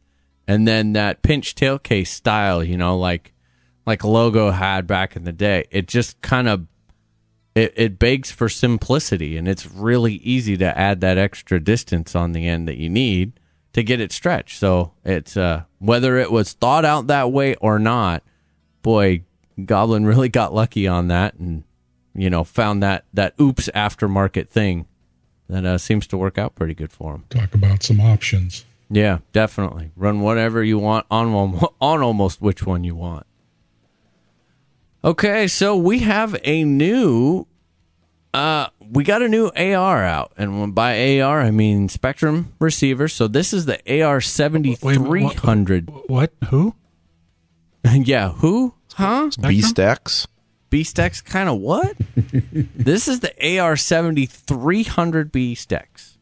and 0.48 0.68
then 0.68 0.94
that 0.94 1.24
pinch 1.24 1.56
tail 1.56 1.80
case 1.80 2.12
style. 2.12 2.64
You 2.64 2.78
know, 2.78 3.00
like 3.00 3.34
like 3.88 4.04
logo 4.04 4.52
had 4.52 4.86
back 4.86 5.16
in 5.16 5.24
the 5.24 5.32
day. 5.32 5.66
It 5.72 5.88
just 5.88 6.22
kind 6.22 6.48
of 6.48 6.68
it, 7.56 7.74
it 7.76 7.98
begs 7.98 8.30
for 8.30 8.48
simplicity, 8.48 9.38
and 9.38 9.48
it's 9.48 9.66
really 9.66 10.18
easy 10.18 10.56
to 10.58 10.78
add 10.78 11.02
that 11.02 11.18
extra 11.18 11.60
distance 11.60 12.16
on 12.16 12.34
the 12.34 12.48
end 12.48 12.68
that 12.68 12.78
you 12.78 12.92
need 12.92 13.40
to 13.74 13.84
get 13.84 14.00
it 14.00 14.12
stretched. 14.12 14.60
So 14.60 14.94
it's 15.04 15.38
uh, 15.38 15.64
whether 15.80 16.18
it 16.18 16.32
was 16.32 16.54
thought 16.54 16.86
out 16.86 17.08
that 17.08 17.32
way 17.32 17.56
or 17.56 17.80
not, 17.80 18.24
boy, 18.82 19.24
Goblin 19.66 20.06
really 20.06 20.30
got 20.30 20.54
lucky 20.54 20.88
on 20.88 21.08
that, 21.08 21.36
and 21.36 21.64
you 22.14 22.30
know 22.30 22.44
found 22.44 22.84
that 22.84 23.06
that 23.14 23.34
oops 23.40 23.70
aftermarket 23.74 24.50
thing 24.50 24.88
that 25.50 25.66
uh, 25.66 25.78
seems 25.78 26.08
to 26.08 26.18
work 26.18 26.38
out 26.38 26.56
pretty 26.56 26.74
good 26.74 26.92
for 26.92 27.16
him. 27.16 27.26
Talk 27.30 27.54
about 27.54 27.84
some 27.84 28.00
options. 28.00 28.66
Yeah, 28.90 29.20
definitely 29.32 29.92
run 29.96 30.22
whatever 30.22 30.64
you 30.64 30.78
want 30.78 31.06
on 31.10 31.34
one, 31.34 31.60
on 31.82 32.02
almost 32.02 32.42
which 32.42 32.66
one 32.66 32.84
you 32.84 32.96
want. 32.96 33.26
Okay, 35.04 35.48
so 35.48 35.76
we 35.76 36.00
have 36.00 36.40
a 36.44 36.64
new 36.64 37.48
uh 38.34 38.68
we 38.92 39.04
got 39.04 39.22
a 39.22 39.30
new 39.30 39.50
AR 39.56 40.04
out 40.04 40.34
and 40.38 40.60
when 40.60 40.72
by 40.72 41.22
AR 41.22 41.42
I 41.42 41.52
mean 41.52 41.88
Spektrum 41.88 42.48
receiver. 42.60 43.08
So 43.08 43.28
this 43.28 43.54
is 43.54 43.66
the 43.66 43.80
AR 43.88 44.16
Wait 44.16 44.26
a 44.46 44.50
minute, 44.50 44.82
what- 44.82 45.34
7300. 45.40 45.90
What? 46.08 46.34
Who? 46.50 46.76
yeah, 47.94 48.34
who? 48.34 48.74
Huh? 48.94 49.30
Beast 49.42 49.80
X. 49.80 50.28
Beast 50.70 51.00
X 51.00 51.22
kind 51.22 51.50
of 51.50 51.60
what? 51.60 51.96
this 52.16 53.08
is 53.08 53.22
the 53.22 53.60
AR 53.60 53.76
7300 53.76 55.32
Beast 55.32 55.74
X. 55.74 56.18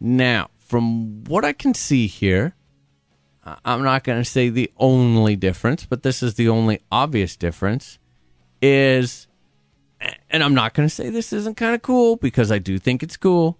Now, 0.00 0.50
from 0.58 1.24
what 1.24 1.44
I 1.44 1.52
can 1.52 1.74
see 1.74 2.06
here, 2.06 2.54
I'm 3.64 3.82
not 3.82 4.04
going 4.04 4.22
to 4.22 4.28
say 4.28 4.48
the 4.48 4.70
only 4.76 5.36
difference, 5.36 5.86
but 5.86 6.02
this 6.02 6.22
is 6.22 6.34
the 6.34 6.48
only 6.48 6.80
obvious 6.90 7.36
difference 7.36 7.98
is 8.62 9.26
and 10.30 10.42
I'm 10.42 10.54
not 10.54 10.74
going 10.74 10.88
to 10.88 10.94
say 10.94 11.10
this 11.10 11.32
isn't 11.32 11.56
kind 11.56 11.74
of 11.74 11.82
cool 11.82 12.16
because 12.16 12.50
I 12.52 12.58
do 12.58 12.78
think 12.78 13.02
it's 13.02 13.16
cool. 13.16 13.58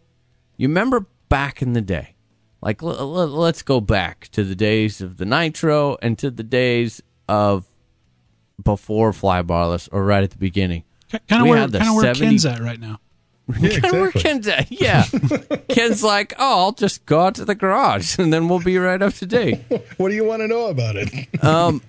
You 0.56 0.68
remember 0.68 1.06
back 1.28 1.62
in 1.62 1.72
the 1.72 1.80
day, 1.80 2.14
like 2.60 2.82
l- 2.82 2.90
l- 2.98 3.28
let's 3.28 3.62
go 3.62 3.80
back 3.80 4.28
to 4.32 4.44
the 4.44 4.54
days 4.54 5.00
of 5.00 5.16
the 5.16 5.24
Nitro 5.24 5.96
and 6.02 6.18
to 6.18 6.30
the 6.30 6.42
days 6.42 7.02
of 7.28 7.66
before 8.62 9.12
Flybarless 9.12 9.88
or 9.92 10.04
right 10.04 10.22
at 10.22 10.30
the 10.30 10.38
beginning. 10.38 10.84
Kind 11.10 11.22
of 11.30 11.42
We 11.42 11.50
where, 11.50 11.58
had 11.60 11.72
the 11.72 11.78
kind 11.78 11.90
of 11.90 11.96
where 11.96 12.14
70 12.14 12.26
Ken's 12.26 12.46
at 12.46 12.60
right 12.60 12.80
now. 12.80 12.98
Yeah, 13.60 13.68
Kinda 13.80 14.00
where. 14.00 14.10
Ken's 14.12 14.48
at. 14.48 14.70
Yeah. 14.72 15.04
Ken's 15.68 16.02
like, 16.02 16.32
oh, 16.38 16.60
I'll 16.64 16.72
just 16.72 17.04
go 17.06 17.20
out 17.20 17.34
to 17.36 17.44
the 17.44 17.54
garage 17.54 18.18
and 18.18 18.32
then 18.32 18.48
we'll 18.48 18.60
be 18.60 18.78
right 18.78 19.00
up 19.02 19.12
to 19.14 19.26
date. 19.26 19.60
What 19.96 20.08
do 20.08 20.14
you 20.14 20.24
want 20.24 20.40
to 20.42 20.48
know 20.48 20.66
about 20.68 20.96
it? 20.96 21.44
Um, 21.44 21.82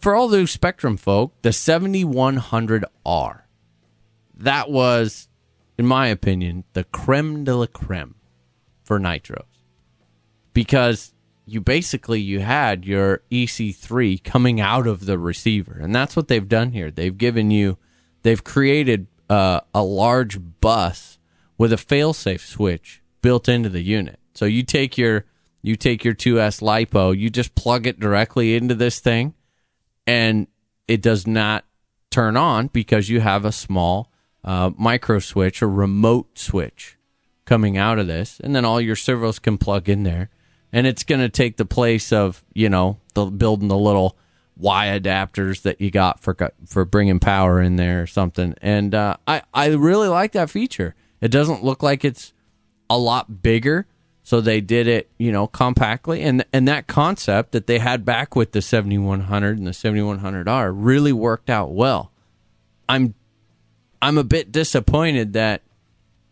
for 0.00 0.14
all 0.14 0.28
those 0.28 0.54
Spektrum 0.56 0.98
folk, 0.98 1.32
the 1.42 1.48
7100R, 1.50 3.39
that 4.40 4.70
was, 4.70 5.28
in 5.78 5.86
my 5.86 6.08
opinion, 6.08 6.64
the 6.72 6.84
creme 6.84 7.44
de 7.44 7.54
la 7.54 7.66
creme 7.66 8.14
for 8.82 8.98
nitros. 8.98 9.44
Because 10.52 11.14
you 11.46 11.60
basically 11.60 12.20
you 12.20 12.40
had 12.40 12.84
your 12.84 13.22
EC3 13.30 14.22
coming 14.24 14.60
out 14.60 14.86
of 14.86 15.06
the 15.06 15.18
receiver, 15.18 15.78
and 15.80 15.94
that's 15.94 16.16
what 16.16 16.28
they've 16.28 16.48
done 16.48 16.72
here. 16.72 16.90
They've 16.90 17.16
given 17.16 17.50
you, 17.50 17.78
they've 18.22 18.42
created 18.42 19.06
uh, 19.28 19.60
a 19.74 19.82
large 19.82 20.38
bus 20.60 21.18
with 21.58 21.72
a 21.72 21.76
failsafe 21.76 22.40
switch 22.40 23.02
built 23.22 23.48
into 23.48 23.68
the 23.68 23.82
unit. 23.82 24.18
So 24.34 24.44
you 24.46 24.62
take 24.62 24.96
your 24.96 25.26
you 25.62 25.76
take 25.76 26.04
your 26.04 26.14
2S 26.14 26.62
lipo, 26.62 27.16
you 27.16 27.28
just 27.28 27.54
plug 27.54 27.86
it 27.86 28.00
directly 28.00 28.56
into 28.56 28.74
this 28.74 28.98
thing, 28.98 29.34
and 30.06 30.46
it 30.88 31.02
does 31.02 31.26
not 31.26 31.66
turn 32.10 32.36
on 32.36 32.68
because 32.68 33.10
you 33.10 33.20
have 33.20 33.44
a 33.44 33.52
small 33.52 34.09
uh, 34.44 34.70
micro 34.76 35.18
switch 35.18 35.62
or 35.62 35.68
remote 35.68 36.38
switch 36.38 36.96
coming 37.44 37.76
out 37.76 37.98
of 37.98 38.06
this, 38.06 38.40
and 38.42 38.54
then 38.54 38.64
all 38.64 38.80
your 38.80 38.96
servos 38.96 39.38
can 39.38 39.58
plug 39.58 39.88
in 39.88 40.04
there, 40.04 40.30
and 40.72 40.86
it's 40.86 41.02
going 41.02 41.20
to 41.20 41.28
take 41.28 41.56
the 41.56 41.64
place 41.64 42.12
of 42.12 42.44
you 42.54 42.68
know 42.68 42.98
the 43.14 43.26
building 43.26 43.68
the 43.68 43.78
little 43.78 44.16
Y 44.56 44.86
adapters 44.86 45.62
that 45.62 45.80
you 45.80 45.90
got 45.90 46.20
for 46.20 46.36
for 46.66 46.84
bringing 46.84 47.18
power 47.18 47.60
in 47.60 47.76
there 47.76 48.02
or 48.02 48.06
something. 48.06 48.54
And 48.60 48.94
uh, 48.94 49.16
I 49.26 49.42
I 49.54 49.68
really 49.68 50.08
like 50.08 50.32
that 50.32 50.50
feature. 50.50 50.94
It 51.20 51.30
doesn't 51.30 51.64
look 51.64 51.82
like 51.82 52.04
it's 52.04 52.32
a 52.88 52.98
lot 52.98 53.42
bigger, 53.42 53.86
so 54.22 54.40
they 54.40 54.60
did 54.60 54.86
it 54.86 55.10
you 55.18 55.32
know 55.32 55.46
compactly, 55.46 56.22
and 56.22 56.44
and 56.52 56.68
that 56.68 56.86
concept 56.86 57.52
that 57.52 57.66
they 57.66 57.78
had 57.78 58.04
back 58.04 58.36
with 58.36 58.52
the 58.52 58.62
7100 58.62 59.58
and 59.58 59.66
the 59.66 59.72
7100R 59.72 60.72
really 60.74 61.12
worked 61.12 61.50
out 61.50 61.72
well. 61.72 62.12
I'm 62.88 63.14
I'm 64.02 64.18
a 64.18 64.24
bit 64.24 64.50
disappointed 64.52 65.34
that 65.34 65.62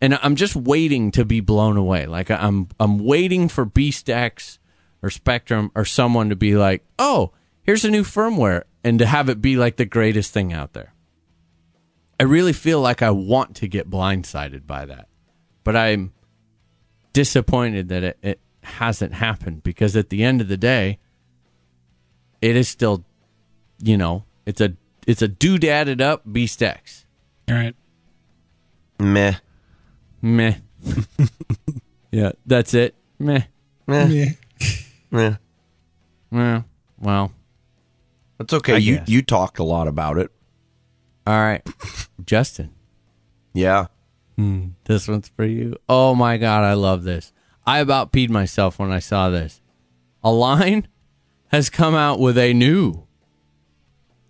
and 0.01 0.17
I'm 0.21 0.35
just 0.35 0.55
waiting 0.55 1.11
to 1.11 1.25
be 1.25 1.39
blown 1.39 1.77
away. 1.77 2.05
Like 2.05 2.31
I'm 2.31 2.69
I'm 2.79 2.99
waiting 2.99 3.49
for 3.49 3.65
Beast 3.65 4.09
X 4.09 4.59
or 5.01 5.09
Spektrum 5.09 5.71
or 5.75 5.85
someone 5.85 6.29
to 6.29 6.35
be 6.35 6.55
like, 6.55 6.83
"Oh, 6.97 7.31
here's 7.61 7.85
a 7.85 7.91
new 7.91 8.03
firmware," 8.03 8.63
and 8.83 8.99
to 8.99 9.05
have 9.05 9.29
it 9.29 9.41
be 9.41 9.57
like 9.57 9.77
the 9.77 9.85
greatest 9.85 10.33
thing 10.33 10.53
out 10.53 10.73
there. 10.73 10.93
I 12.19 12.23
really 12.23 12.53
feel 12.53 12.81
like 12.81 13.01
I 13.01 13.11
want 13.11 13.55
to 13.57 13.67
get 13.67 13.89
blindsided 13.89 14.67
by 14.67 14.85
that, 14.85 15.07
but 15.63 15.75
I'm 15.75 16.13
disappointed 17.13 17.89
that 17.89 18.03
it, 18.03 18.17
it 18.21 18.39
hasn't 18.61 19.13
happened 19.13 19.63
because 19.63 19.95
at 19.95 20.09
the 20.09 20.23
end 20.23 20.41
of 20.41 20.47
the 20.47 20.57
day, 20.57 20.99
it 22.41 22.55
is 22.55 22.67
still, 22.67 23.05
you 23.81 23.97
know, 23.97 24.25
it's 24.45 24.61
a 24.61 24.73
it's 25.07 25.21
a 25.21 25.27
doodadded 25.27 26.01
up 26.01 26.23
Beast 26.31 26.61
X. 26.63 27.05
All 27.49 27.55
right. 27.55 27.75
Meh. 28.99 29.33
Meh. 30.21 30.55
yeah, 32.11 32.31
that's 32.45 32.73
it. 32.73 32.95
Meh. 33.17 33.43
Yeah. 33.87 34.25
Meh. 35.11 35.35
Yeah. 36.31 36.61
Well, 36.99 37.31
That's 38.37 38.53
okay. 38.53 38.75
I 38.75 38.77
You 38.77 38.97
guess. 38.97 39.09
you 39.09 39.21
talked 39.21 39.57
a 39.59 39.63
lot 39.63 39.87
about 39.87 40.17
it. 40.17 40.31
all 41.25 41.33
right. 41.39 41.65
Justin, 42.25 42.71
Yeah. 43.53 43.87
Hmm, 44.37 44.67
this 44.85 45.07
one's 45.07 45.29
for 45.29 45.43
you. 45.45 45.75
Oh 45.89 46.13
my 46.15 46.37
god, 46.37 46.63
I 46.63 46.73
love 46.73 47.03
this. 47.03 47.33
I 47.65 47.79
about 47.79 48.11
peed 48.11 48.29
myself 48.29 48.77
when 48.79 48.91
I 48.91 48.99
saw 48.99 49.29
this. 49.29 49.59
Align 50.23 50.87
has 51.47 51.69
come 51.69 51.95
out 51.95 52.19
with 52.19 52.37
a 52.37 52.53
new, 52.53 53.07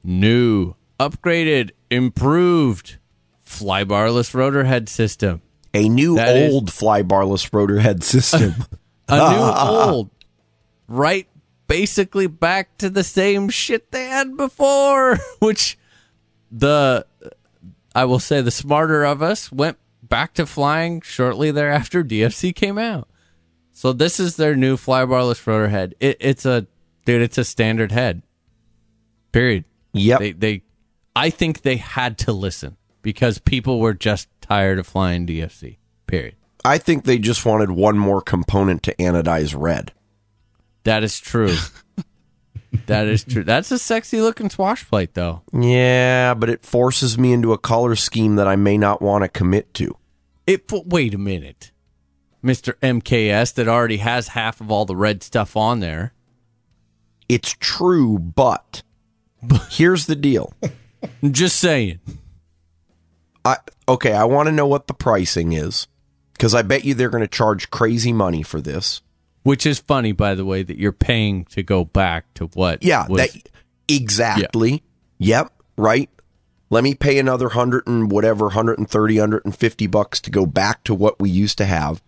new, 0.04 0.76
upgraded, 1.00 1.72
improved 1.90 2.98
flybarless 3.50 4.34
rotor 4.34 4.64
head 4.64 4.88
system. 4.88 5.42
A 5.74 5.90
new 5.90 6.16
That 6.16 6.36
is- 6.38 6.54
old 6.54 6.72
fly 6.72 7.02
barless 7.02 7.52
rotor 7.52 7.80
head 7.80 8.04
system. 8.04 8.54
A 9.12 9.18
new 9.18 9.40
old, 9.92 10.10
right? 10.88 11.28
Basically 11.68 12.28
back 12.28 12.78
to 12.78 12.90
the 12.92 13.04
same 13.04 13.50
shit 13.50 13.92
they 13.92 14.06
had 14.06 14.38
before, 14.38 15.18
which 15.40 15.80
the 16.52 17.06
I 17.96 18.06
will 18.06 18.20
say 18.20 18.42
the 18.42 18.52
smarter 18.52 19.04
of 19.04 19.24
us 19.24 19.52
went 19.52 19.78
back 20.04 20.36
to 20.36 20.46
flying 20.46 21.02
shortly 21.02 21.50
thereafter 21.50 22.04
DFC 22.04 22.54
came 22.56 22.78
out. 22.78 23.08
So 23.74 23.94
this 23.94 24.20
is 24.20 24.36
their 24.36 24.56
new 24.56 24.78
flybarless 24.78 25.46
rotor 25.48 25.70
head. 25.70 25.96
It, 26.00 26.18
it's 26.20 26.46
a 26.46 26.68
dude, 27.06 27.24
it's 27.24 27.38
a 27.40 27.44
standard 27.44 27.92
head. 27.92 28.22
Period. 29.32 29.66
yep. 29.94 30.20
They 30.20 30.32
they 30.34 30.62
I 31.16 31.32
think 31.32 31.62
they 31.64 31.78
had 31.78 32.20
to 32.20 32.32
listen 32.32 32.78
because 33.10 33.40
people 33.40 33.80
were 33.80 33.96
just 33.96 34.28
tired 34.40 34.78
of 34.78 34.86
flying 34.86 35.26
DFC. 35.26 35.78
Period. 36.06 36.36
I 36.64 36.78
think 36.78 37.06
they 37.06 37.18
just 37.18 37.44
wanted 37.44 37.72
one 37.72 37.98
more 37.98 38.22
component 38.22 38.84
to 38.84 38.96
anodize 38.98 39.60
red. 39.60 39.94
That 40.84 41.04
is 41.04 41.20
true. 41.20 41.56
that 42.86 43.08
is 43.08 43.24
true. 43.24 43.44
That's 43.44 43.72
a 43.72 43.80
sexy 43.80 44.22
looking 44.22 44.52
swash 44.52 44.88
plate 44.88 45.16
though. 45.16 45.42
Yeah, 45.52 46.36
but 46.36 46.52
it 46.52 46.64
forces 46.64 47.18
me 47.18 47.34
into 47.34 47.52
a 47.52 47.58
color 47.58 47.96
scheme 47.96 48.36
that 48.36 48.48
I 48.48 48.56
may 48.56 48.78
not 48.78 49.02
want 49.02 49.24
to 49.24 49.28
commit 49.28 49.74
to. 49.76 49.98
It 50.46 50.72
wait 50.72 51.16
a 51.16 51.18
minute. 51.18 51.72
Mr. 52.44 52.74
MKS 52.76 53.56
that 53.56 53.68
already 53.68 53.98
has 53.98 54.30
half 54.30 54.62
of 54.62 54.70
all 54.70 54.86
the 54.86 54.96
red 54.96 55.24
stuff 55.24 55.58
on 55.58 55.80
there. 55.80 56.14
It's 57.28 57.56
true, 57.60 58.20
but 58.20 58.84
here's 59.72 60.06
the 60.06 60.16
deal. 60.16 60.54
I'm 61.24 61.34
just 61.34 61.60
saying. 61.60 62.02
I 63.50 63.58
okay, 63.88 64.14
I 64.14 64.24
want 64.26 64.48
to 64.48 64.52
know 64.52 64.68
what 64.68 64.88
the 64.88 64.94
pricing 64.94 65.54
is 65.54 65.88
because 66.34 66.56
I 66.56 66.62
bet 66.62 66.86
you 66.86 66.94
they're 66.94 67.10
going 67.10 67.22
to 67.24 67.28
charge 67.28 67.70
crazy 67.70 68.14
money 68.14 68.44
for 68.44 68.62
this. 68.62 69.02
Which 69.44 69.66
is 69.66 69.80
funny 69.80 70.12
by 70.12 70.36
the 70.36 70.46
way 70.46 70.64
that 70.64 70.78
you're 70.78 70.92
paying 70.92 71.46
to 71.46 71.64
go 71.64 71.84
back 71.86 72.34
to 72.36 72.48
what 72.48 72.84
Yeah, 72.84 73.08
was- 73.08 73.32
that 73.34 73.50
exactly. 73.88 74.84
Yep, 75.18 75.52
right. 75.78 76.10
Let 76.70 76.84
me 76.84 76.94
pay 76.94 77.18
another 77.18 77.50
hundred 77.50 77.88
and 77.88 78.12
whatever, 78.12 78.46
130, 78.46 79.16
150 79.16 79.88
bucks 79.88 80.22
to 80.22 80.30
go 80.30 80.46
back 80.46 80.84
to 80.84 80.94
what 80.94 81.20
we 81.20 81.30
used 81.30 81.58
to 81.58 81.66
have. 81.66 82.02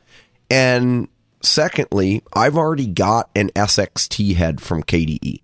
And 0.51 1.07
secondly, 1.41 2.23
I've 2.33 2.55
already 2.55 2.85
got 2.87 3.29
an 3.35 3.49
SXT 3.55 4.35
head 4.35 4.61
from 4.61 4.83
KDE, 4.83 5.41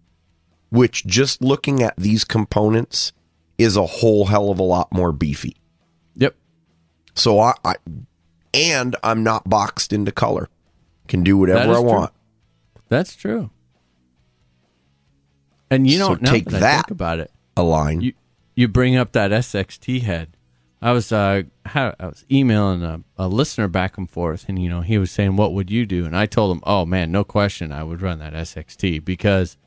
which 0.70 1.06
just 1.08 1.42
looking 1.42 1.82
at 1.82 1.96
these 1.98 2.24
components 2.24 3.12
is 3.58 3.76
a 3.76 3.86
whole 3.88 4.28
hell 4.28 4.52
of 4.52 4.60
a 4.60 4.64
lot 4.64 4.94
more 4.94 5.12
beefy. 5.12 5.56
So 7.18 7.40
I, 7.40 7.54
I 7.66 7.76
and 8.54 8.96
I'm 9.04 9.24
not 9.24 9.50
boxed 9.50 9.92
into 9.92 10.12
color. 10.12 10.50
Can 11.08 11.24
do 11.24 11.38
whatever 11.38 11.72
I 11.72 11.76
true. 11.76 11.82
want. 11.82 12.14
That's 12.90 13.16
true. 13.16 13.50
And 15.70 15.88
you 15.88 15.98
don't 15.98 16.22
know 16.22 16.32
take 16.32 16.46
that, 16.46 16.60
that. 16.60 16.76
think 16.86 16.92
about 16.92 17.20
it. 17.20 17.32
A 17.56 17.64
line. 17.64 18.02
you 18.02 18.14
you 18.56 18.68
bring 18.68 18.96
up 18.96 19.14
that 19.14 19.32
SXT 19.32 20.04
head. 20.04 20.38
I 20.82 20.92
was 20.92 21.12
uh 21.12 21.44
I 21.66 21.94
was 22.00 22.24
emailing 22.32 22.84
a, 22.84 23.02
a 23.18 23.28
listener 23.28 23.68
back 23.68 23.98
and 23.98 24.10
forth, 24.10 24.46
and 24.48 24.62
you 24.62 24.70
know 24.70 24.82
he 24.82 24.98
was 24.98 25.12
saying, 25.12 25.36
"What 25.36 25.54
would 25.54 25.72
you 25.72 25.86
do?" 25.86 26.06
And 26.06 26.16
I 26.16 26.28
told 26.28 26.56
him, 26.56 26.62
"Oh 26.66 26.86
man, 26.86 27.12
no 27.12 27.24
question, 27.24 27.72
I 27.72 27.84
would 27.84 28.02
run 28.02 28.20
that 28.20 28.34
SXT 28.34 29.04
because 29.04 29.58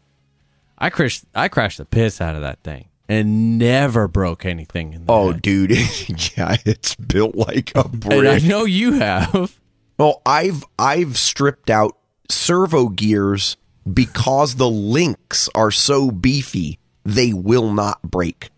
I 0.79 0.89
crashed 0.89 1.25
I 1.35 1.49
crashed 1.49 1.79
the 1.79 1.85
piss 1.85 2.21
out 2.21 2.37
of 2.37 2.43
that 2.43 2.63
thing 2.63 2.89
and 3.11 3.59
never 3.59 4.07
broke 4.07 4.47
anything 4.47 4.93
in 4.93 5.05
the 5.05 5.13
oh, 5.13 5.33
head. 5.33 5.43
dude, 5.43 5.71
yeah, 6.37 6.57
it's 6.65 6.95
built 6.95 7.35
like 7.35 7.73
a 7.75 7.85
And 8.05 8.29
I 8.29 8.39
know 8.39 8.65
you 8.65 8.93
have. 8.93 9.59
Well, 9.99 10.23
I've 10.25 10.65
I've 10.79 11.19
stripped 11.19 11.69
out 11.69 11.99
servo 12.31 12.89
gears 12.89 13.57
because 13.93 14.55
the 14.55 14.71
links 14.71 15.49
are 15.57 15.73
so 15.73 16.13
beefy 16.13 16.79
they 17.05 17.33
will 17.33 17.73
not 17.73 18.01
break. 18.03 18.51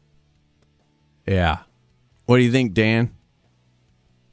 Yeah. 1.26 1.60
What 2.26 2.36
do 2.36 2.42
you 2.42 2.52
think, 2.52 2.74
Dan? 2.74 3.10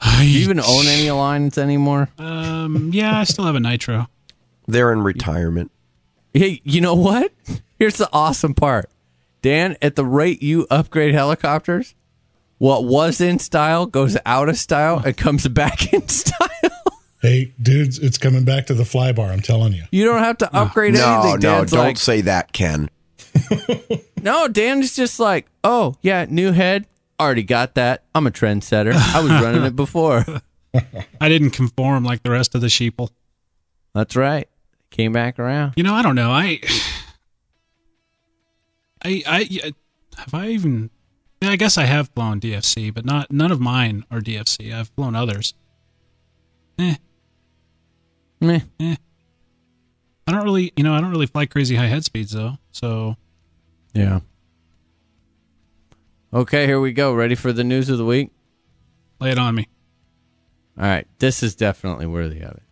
Do 0.20 0.28
you 0.28 0.42
even 0.42 0.60
own 0.60 0.86
any 0.86 1.08
Aligns 1.08 1.58
anymore? 1.58 2.10
Um, 2.18 2.92
yeah, 2.94 3.20
I 3.20 3.24
still 3.24 3.46
have 3.46 3.56
a 3.56 3.60
nitro. 3.60 4.08
They're 4.68 4.92
in 4.94 5.02
retirement. 5.02 5.72
Hey, 6.34 6.62
you 6.64 6.82
know 6.82 6.96
what? 6.96 7.32
Here's 7.78 7.96
the 7.98 8.10
awesome 8.14 8.54
part. 8.54 8.90
Dan, 9.42 9.78
at 9.82 9.96
the 9.96 10.06
rate 10.06 10.42
you 10.44 10.68
upgrade 10.70 11.14
helicopters, 11.14 11.96
what 12.58 12.84
was 12.86 13.22
in 13.22 13.40
style 13.40 13.86
goes 13.86 14.18
out 14.26 14.50
of 14.50 14.58
style 14.58 15.00
and 15.06 15.16
comes 15.16 15.48
back 15.48 15.94
in 15.94 16.08
style. 16.10 16.38
Hey, 17.22 17.54
dudes, 17.62 18.00
it's 18.00 18.18
coming 18.18 18.46
back 18.46 18.66
to 18.68 18.74
the 18.74 18.86
fly 18.86 19.12
bar. 19.12 19.30
I'm 19.32 19.42
telling 19.42 19.74
you. 19.74 19.84
You 19.92 20.06
don't 20.06 20.24
have 20.24 20.38
to 20.40 20.56
upgrade 20.56 20.94
No, 20.94 21.22
anything. 21.22 21.40
no, 21.42 21.58
Dan's 21.60 21.72
don't 21.72 21.80
like, 21.86 21.98
say 21.98 22.22
that, 22.22 22.54
Ken. 22.54 22.90
no, 24.22 24.48
Dan's 24.48 24.96
just 24.96 25.20
like, 25.20 25.48
oh, 25.64 25.96
yeah, 26.02 26.26
new 26.30 26.52
head. 26.52 26.86
Already 27.20 27.44
got 27.44 27.76
that. 27.76 28.04
I'm 28.16 28.26
a 28.28 28.32
trendsetter. 28.32 28.94
I 28.94 29.20
was 29.20 29.32
running 29.32 29.64
it 29.64 29.76
before. 29.76 30.24
I 31.20 31.28
didn't 31.30 31.50
conform 31.52 32.06
like 32.06 32.24
the 32.24 32.32
rest 32.32 32.56
of 32.56 32.62
the 32.62 32.68
sheeple. 32.68 33.10
That's 33.94 34.16
right. 34.16 34.48
Came 34.90 35.12
back 35.12 35.38
around. 35.40 35.74
You 35.76 35.84
know, 35.84 35.94
I 35.94 36.02
don't 36.02 36.16
know. 36.16 36.32
I, 36.32 36.62
I, 39.04 39.24
I, 39.26 39.74
have 40.18 40.34
I 40.34 40.48
even? 40.50 40.90
I 41.42 41.56
guess 41.56 41.78
I 41.78 41.86
have 41.86 42.14
blown 42.14 42.40
DFC, 42.40 42.94
but 42.94 43.06
not 43.06 43.32
none 43.32 43.52
of 43.52 43.60
mine 43.60 44.06
are 44.12 44.20
DFC. 44.20 44.74
I've 44.74 44.94
blown 44.96 45.16
others. 45.16 45.54
Eh, 46.78 46.96
Meh. 48.42 48.62
Eh. 48.80 48.96
I 50.28 50.32
don't 50.32 50.44
really, 50.44 50.72
you 50.76 50.84
know, 50.84 50.94
I 50.94 51.02
don't 51.02 51.12
really 51.12 51.26
fly 51.26 51.46
crazy 51.46 51.76
high 51.76 51.88
head 51.88 52.06
speeds 52.06 52.32
though. 52.32 52.58
So 52.72 53.16
Yeah. 53.94 54.20
Okay, 56.32 56.68
here 56.68 56.80
we 56.80 56.92
go. 56.92 57.14
Ready 57.14 57.36
for 57.36 57.52
the 57.52 57.64
news 57.64 57.90
of 57.90 57.98
the 57.98 58.06
week? 58.06 58.32
lay 59.20 59.32
it 59.32 59.40
on 59.40 59.56
me. 59.56 59.68
All 60.78 60.86
right, 60.86 61.08
this 61.20 61.44
is 61.44 61.56
definitely 61.56 62.06
worthy 62.06 62.40
of 62.40 62.52
it. 62.52 62.64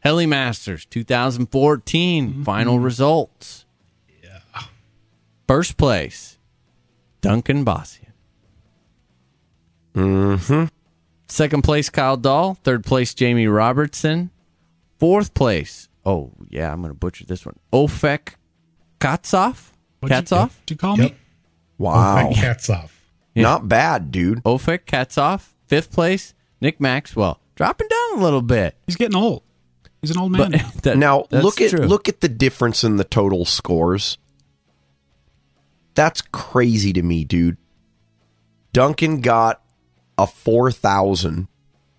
Heli 0.00 0.26
Masters 0.26 0.86
2014 0.86 2.28
mm-hmm. 2.28 2.42
final 2.42 2.76
mm-hmm. 2.76 2.84
results. 2.84 3.66
Yeah. 5.50 5.56
First 5.56 5.76
place, 5.76 6.38
Duncan 7.22 7.64
Bossion. 7.64 8.06
Mm-hmm. 9.94 10.64
Second 11.28 11.62
place, 11.62 11.90
Kyle 11.90 12.16
Dahl. 12.16 12.54
Third 12.62 12.84
place, 12.84 13.14
Jamie 13.14 13.46
Robertson. 13.48 14.30
Fourth 14.98 15.34
place, 15.34 15.88
oh 16.04 16.30
yeah, 16.50 16.72
I'm 16.72 16.82
gonna 16.82 16.94
butcher 16.94 17.24
this 17.24 17.44
one. 17.46 17.56
Ofek 17.72 18.34
Katsov. 19.00 19.70
What'd 20.00 20.16
you- 20.30 20.36
Katsov. 20.36 20.50
Did 20.66 20.74
you 20.74 20.76
call 20.76 20.98
Yep. 20.98 21.10
me? 21.12 21.16
Wow. 21.78 22.30
Cats 22.34 22.68
off. 22.70 23.00
Yeah. 23.34 23.42
Not 23.44 23.68
bad, 23.68 24.10
dude. 24.12 24.42
Ofek 24.44 24.80
Katsov. 24.86 25.42
Fifth 25.66 25.90
place, 25.92 26.34
Nick 26.60 26.80
Maxwell. 26.80 27.40
Dropping 27.56 27.88
down 27.88 28.18
a 28.18 28.22
little 28.22 28.42
bit. 28.42 28.76
He's 28.86 28.96
getting 28.96 29.16
old. 29.16 29.42
He's 30.02 30.10
an 30.10 30.18
old 30.18 30.32
man. 30.32 30.40
But 30.42 30.50
now. 30.60 30.70
that- 30.82 30.98
now 30.98 31.26
look 31.30 31.60
at 31.60 31.70
true. 31.70 31.86
look 31.86 32.08
at 32.08 32.20
the 32.20 32.28
difference 32.28 32.84
in 32.84 32.96
the 32.96 33.04
total 33.04 33.44
scores. 33.44 34.18
That's 36.00 36.22
crazy 36.22 36.94
to 36.94 37.02
me, 37.02 37.24
dude. 37.24 37.58
Duncan 38.72 39.20
got 39.20 39.62
a 40.16 40.26
four 40.26 40.72
thousand 40.72 41.48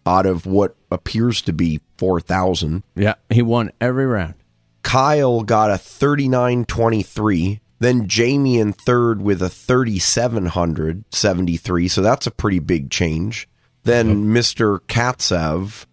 out 0.07 0.25
of 0.25 0.47
what 0.47 0.75
appears 0.89 1.43
to 1.43 1.53
be 1.53 1.81
four 1.99 2.19
thousand. 2.19 2.81
Yeah, 2.95 3.13
he 3.29 3.43
won 3.43 3.69
every 3.79 4.07
round. 4.07 4.33
Kyle 4.81 5.43
got 5.43 5.69
a 5.69 5.77
thirty 5.77 6.27
nine 6.27 6.65
twenty 6.65 7.03
three. 7.03 7.61
Then 7.77 8.07
Jamie 8.07 8.57
in 8.57 8.73
third 8.73 9.21
with 9.21 9.39
a 9.39 9.49
thirty 9.49 9.99
seven 9.99 10.47
hundred 10.47 11.03
seventy 11.13 11.57
three. 11.57 11.87
So 11.87 12.01
that's 12.01 12.25
a 12.25 12.31
pretty 12.31 12.57
big 12.57 12.89
change. 12.89 13.47
Then 13.83 14.33
Mister 14.33 14.79
Katsev 14.79 15.85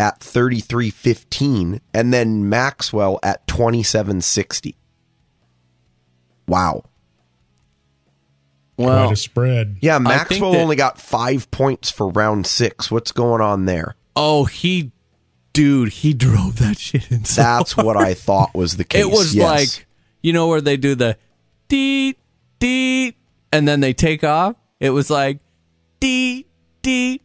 at 0.00 0.18
thirty 0.18 0.58
three 0.58 0.90
fifteen, 0.90 1.80
and 1.94 2.12
then 2.12 2.48
Maxwell 2.48 3.20
at 3.22 3.46
twenty 3.46 3.84
seven 3.84 4.20
sixty. 4.20 4.74
Wow. 6.48 6.86
Well, 8.82 9.06
Quite 9.06 9.12
a 9.12 9.16
spread. 9.16 9.76
Yeah, 9.80 9.98
Maxwell 9.98 10.52
that- 10.52 10.60
only 10.60 10.76
got 10.76 11.00
five 11.00 11.50
points 11.50 11.90
for 11.90 12.08
round 12.08 12.46
six. 12.46 12.90
What's 12.90 13.12
going 13.12 13.40
on 13.40 13.66
there? 13.66 13.96
oh, 14.14 14.44
he, 14.44 14.92
dude, 15.54 15.88
he 15.88 16.12
drove 16.12 16.56
that 16.58 16.78
shit 16.78 17.10
in. 17.10 17.24
So 17.24 17.40
That's 17.40 17.74
what 17.76 17.96
I 17.96 18.12
thought 18.26 18.54
was 18.54 18.76
the 18.76 18.84
case. 18.84 19.00
It 19.00 19.10
was 19.10 19.34
yes. 19.34 19.44
like, 19.78 19.86
you 20.22 20.34
know, 20.34 20.48
where 20.48 20.60
they 20.60 20.76
do 20.76 20.94
the 20.94 21.16
deet, 21.68 22.18
deet, 22.58 23.16
and 23.50 23.66
then 23.66 23.80
they 23.80 23.94
take 23.94 24.22
off. 24.22 24.56
It 24.80 24.90
was 24.90 25.08
like 25.08 25.38
deet, 25.98 26.46
deet. 26.82 27.22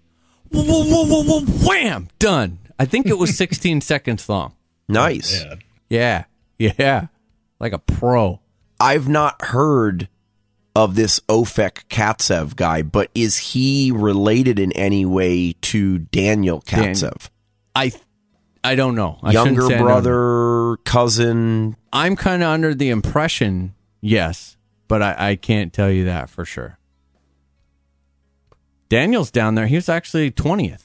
whoa, 0.49 0.63
whoa, 0.63 0.83
whoa, 0.85 1.23
whoa, 1.23 1.41
whoa, 1.41 1.67
wham, 1.67 2.07
done. 2.19 2.59
I 2.79 2.85
think 2.85 3.07
it 3.07 3.17
was 3.17 3.35
16 3.37 3.81
seconds 3.91 4.29
long. 4.29 4.53
Nice. 4.87 5.43
Yeah. 5.43 5.55
Yeah, 6.57 6.73
yeah, 6.77 7.07
like 7.59 7.73
a 7.73 7.79
pro. 7.79 8.39
I've 8.79 9.09
not 9.09 9.41
heard 9.45 10.07
of 10.77 10.93
this 10.93 11.19
Ofek 11.21 11.87
Katsev 11.89 12.55
guy, 12.55 12.83
but 12.83 13.09
is 13.15 13.35
he 13.37 13.91
related 13.91 14.59
in 14.59 14.71
any 14.73 15.07
way 15.07 15.53
to 15.61 15.97
Daniel 15.97 16.61
Dan- 16.67 16.93
Katsev? 16.93 17.29
I, 17.75 17.91
I 18.63 18.75
don't 18.75 18.93
know. 18.93 19.17
I 19.23 19.31
Younger 19.31 19.63
say 19.63 19.79
I 19.79 19.81
brother, 19.81 20.77
cousin. 20.85 21.75
I'm 21.91 22.15
kind 22.15 22.43
of 22.43 22.49
under 22.49 22.75
the 22.75 22.89
impression, 22.89 23.73
yes, 24.01 24.55
but 24.87 25.01
I, 25.01 25.15
I 25.31 25.35
can't 25.35 25.73
tell 25.73 25.89
you 25.89 26.05
that 26.05 26.29
for 26.29 26.45
sure. 26.45 26.77
Daniel's 28.89 29.31
down 29.31 29.55
there. 29.55 29.65
He 29.65 29.75
was 29.75 29.89
actually 29.89 30.29
20th. 30.29 30.83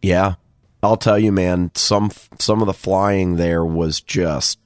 Yeah, 0.00 0.34
I'll 0.82 0.96
tell 0.96 1.18
you, 1.18 1.32
man. 1.32 1.70
Some 1.74 2.10
some 2.38 2.62
of 2.62 2.66
the 2.66 2.72
flying 2.74 3.36
there 3.36 3.64
was 3.64 4.00
just 4.00 4.58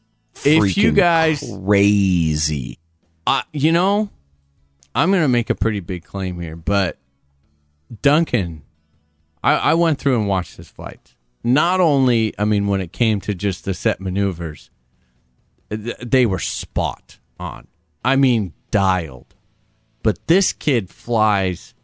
If 0.44 0.76
you 0.76 0.92
freaking 0.92 0.94
guys- 0.94 1.52
crazy. 1.64 2.78
Uh, 3.26 3.42
you 3.52 3.70
know, 3.72 4.08
I'm 4.94 5.10
going 5.10 5.22
to 5.22 5.28
make 5.28 5.50
a 5.50 5.54
pretty 5.54 5.80
big 5.80 6.04
claim 6.04 6.40
here, 6.40 6.56
but 6.56 6.98
Duncan, 8.02 8.62
I, 9.42 9.54
I 9.54 9.74
went 9.74 9.98
through 9.98 10.16
and 10.18 10.28
watched 10.28 10.56
his 10.56 10.68
flights. 10.68 11.14
Not 11.42 11.80
only, 11.80 12.34
I 12.38 12.44
mean, 12.44 12.66
when 12.66 12.80
it 12.80 12.92
came 12.92 13.20
to 13.22 13.34
just 13.34 13.64
the 13.64 13.72
set 13.72 14.00
maneuvers, 14.00 14.70
th- 15.70 15.96
they 16.04 16.26
were 16.26 16.38
spot 16.38 17.18
on. 17.38 17.66
I 18.04 18.16
mean, 18.16 18.52
dialed. 18.70 19.34
But 20.02 20.26
this 20.26 20.52
kid 20.52 20.90
flies 20.90 21.74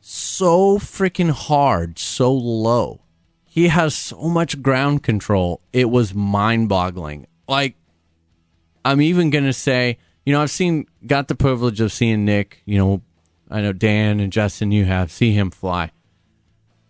so 0.00 0.78
freaking 0.78 1.30
hard, 1.30 1.98
so 1.98 2.32
low. 2.32 3.02
He 3.44 3.68
has 3.68 3.94
so 3.94 4.28
much 4.28 4.62
ground 4.62 5.02
control. 5.02 5.60
It 5.72 5.90
was 5.90 6.14
mind 6.14 6.68
boggling. 6.68 7.26
Like, 7.48 7.74
I'm 8.84 9.00
even 9.00 9.30
going 9.30 9.46
to 9.46 9.52
say, 9.52 9.98
you 10.26 10.32
know, 10.32 10.42
I've 10.42 10.50
seen, 10.50 10.86
got 11.06 11.28
the 11.28 11.36
privilege 11.36 11.80
of 11.80 11.92
seeing 11.92 12.24
Nick, 12.24 12.60
you 12.66 12.76
know, 12.76 13.00
I 13.48 13.60
know 13.60 13.72
Dan 13.72 14.18
and 14.18 14.32
Justin, 14.32 14.72
you 14.72 14.84
have, 14.84 15.12
see 15.12 15.32
him 15.32 15.52
fly. 15.52 15.92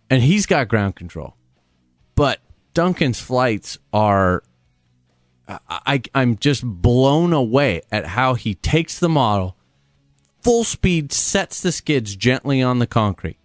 And 0.08 0.22
he's 0.22 0.46
got 0.46 0.68
ground 0.68 0.96
control. 0.96 1.36
But 2.14 2.40
Duncan's 2.72 3.20
flights 3.20 3.78
are, 3.92 4.42
I, 5.46 5.58
I, 5.68 6.02
I'm 6.14 6.36
just 6.36 6.64
blown 6.64 7.34
away 7.34 7.82
at 7.92 8.06
how 8.06 8.34
he 8.34 8.54
takes 8.54 8.98
the 8.98 9.08
model, 9.10 9.54
full 10.40 10.64
speed, 10.64 11.12
sets 11.12 11.60
the 11.60 11.72
skids 11.72 12.16
gently 12.16 12.62
on 12.62 12.78
the 12.78 12.86
concrete, 12.86 13.38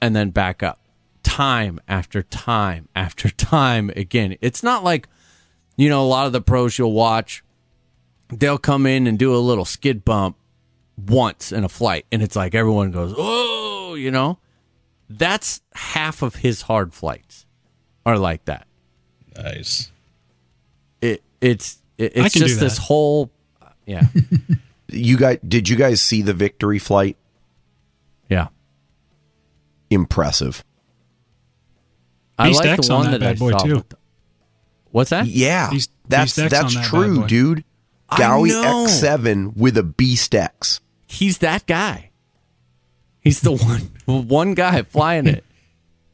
and 0.00 0.16
then 0.16 0.30
back 0.30 0.62
up. 0.62 0.80
Time 1.22 1.80
after 1.86 2.22
time 2.22 2.88
after 2.94 3.28
time 3.36 3.90
again. 3.94 4.38
It's 4.40 4.62
not 4.62 4.82
like, 4.82 5.06
you 5.76 5.90
know, 5.90 6.02
a 6.02 6.08
lot 6.08 6.26
of 6.26 6.32
the 6.32 6.40
pros 6.40 6.78
you'll 6.78 6.92
watch, 6.92 7.43
they'll 8.28 8.58
come 8.58 8.86
in 8.86 9.06
and 9.06 9.18
do 9.18 9.34
a 9.34 9.38
little 9.38 9.64
skid 9.64 10.04
bump 10.04 10.36
once 10.96 11.52
in 11.52 11.64
a 11.64 11.68
flight, 11.68 12.06
and 12.12 12.22
it's 12.22 12.36
like 12.36 12.54
everyone 12.54 12.90
goes, 12.90 13.14
oh, 13.16 13.94
you 13.94 14.10
know? 14.10 14.38
That's 15.10 15.60
half 15.74 16.22
of 16.22 16.36
his 16.36 16.62
hard 16.62 16.92
flights 16.94 17.46
are 18.06 18.18
like 18.18 18.44
that. 18.46 18.66
Nice. 19.36 19.90
It 21.02 21.22
it's 21.40 21.82
it, 21.98 22.12
it's 22.16 22.34
just 22.34 22.58
this 22.60 22.78
whole 22.78 23.30
yeah 23.86 24.04
You 24.88 25.16
guys, 25.16 25.38
did 25.46 25.68
you 25.68 25.76
guys 25.76 26.00
see 26.00 26.22
the 26.22 26.32
victory 26.32 26.78
flight? 26.78 27.16
yeah. 28.28 28.48
Impressive. 29.90 30.64
I 32.38 32.48
Beast 32.48 32.60
like 32.60 32.68
X 32.78 32.86
the 32.88 32.94
on 32.94 33.00
one 33.02 33.10
that 33.12 33.20
that, 33.20 33.26
I 33.26 33.32
bad 33.32 33.38
boy, 33.38 33.50
saw. 33.52 33.58
too. 33.58 33.84
the- 33.88 33.96
What's 34.90 35.10
that? 35.10 35.26
Yeah, 35.26 35.70
Beast- 35.70 35.90
that's 36.08 36.36
Beast 36.36 36.50
that's 36.50 36.74
on 36.76 36.82
that 36.82 36.88
true, 36.88 37.26
dude. 37.26 37.64
I 38.08 38.16
Gaui. 38.20 38.50
X7 38.50 39.56
with 39.56 39.76
a 39.76 39.82
Beast 39.82 40.34
X. 40.34 40.80
He's 41.06 41.38
that 41.38 41.66
guy. 41.66 42.10
He's 43.20 43.40
the 43.40 43.52
one 43.52 44.26
one 44.26 44.52
guy 44.52 44.82
flying 44.82 45.26
it, 45.26 45.44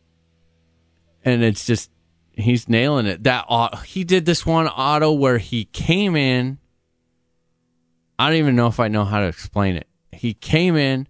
and 1.24 1.42
it's 1.42 1.66
just 1.66 1.90
he's 2.32 2.68
nailing 2.68 3.06
it. 3.06 3.24
That 3.24 3.46
au- 3.48 3.76
he 3.78 4.04
did 4.04 4.26
this 4.26 4.46
one 4.46 4.68
auto 4.68 5.12
where 5.12 5.38
he 5.38 5.64
came 5.64 6.14
in. 6.14 6.58
I 8.18 8.28
don't 8.28 8.38
even 8.38 8.54
know 8.54 8.68
if 8.68 8.78
I 8.78 8.88
know 8.88 9.04
how 9.04 9.20
to 9.20 9.26
explain 9.26 9.76
it. 9.76 9.88
He 10.12 10.34
came 10.34 10.76
in, 10.76 11.08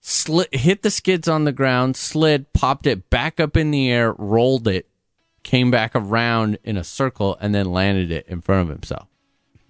slid, 0.00 0.48
hit 0.52 0.82
the 0.82 0.90
skids 0.90 1.28
on 1.28 1.44
the 1.44 1.52
ground, 1.52 1.96
slid, 1.96 2.52
popped 2.52 2.86
it 2.86 3.08
back 3.10 3.38
up 3.38 3.56
in 3.56 3.70
the 3.70 3.90
air, 3.90 4.12
rolled 4.12 4.66
it, 4.66 4.88
came 5.42 5.70
back 5.70 5.92
around 5.94 6.58
in 6.64 6.76
a 6.76 6.84
circle, 6.84 7.36
and 7.40 7.54
then 7.54 7.70
landed 7.70 8.10
it 8.10 8.26
in 8.26 8.40
front 8.40 8.62
of 8.62 8.74
himself. 8.74 9.06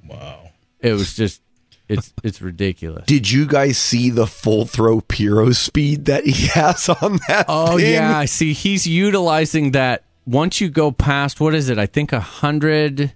Wow. 0.09 0.51
It 0.81 0.93
was 0.93 1.15
just, 1.15 1.43
it's 1.89 2.12
it's 2.24 2.43
ridiculous. 2.43 3.07
Did 3.07 3.31
you 3.31 3.47
guys 3.47 3.78
see 3.78 4.11
the 4.11 4.27
full 4.27 4.65
throw 4.66 5.01
piro 5.01 5.53
speed 5.53 6.05
that 6.07 6.24
he 6.27 6.47
has 6.55 6.89
on 6.89 7.19
that? 7.28 7.47
Oh 7.49 7.77
thing? 7.78 7.93
yeah, 7.93 8.19
I 8.19 8.24
see. 8.24 8.53
He's 8.53 8.87
utilizing 8.87 9.70
that. 9.73 10.03
Once 10.27 10.61
you 10.61 10.69
go 10.69 10.91
past 10.91 11.41
what 11.41 11.55
is 11.55 11.69
it? 11.69 11.78
I 11.78 11.87
think 11.87 12.12
a 12.12 12.19
hundred 12.20 13.12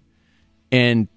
and 0.71 1.09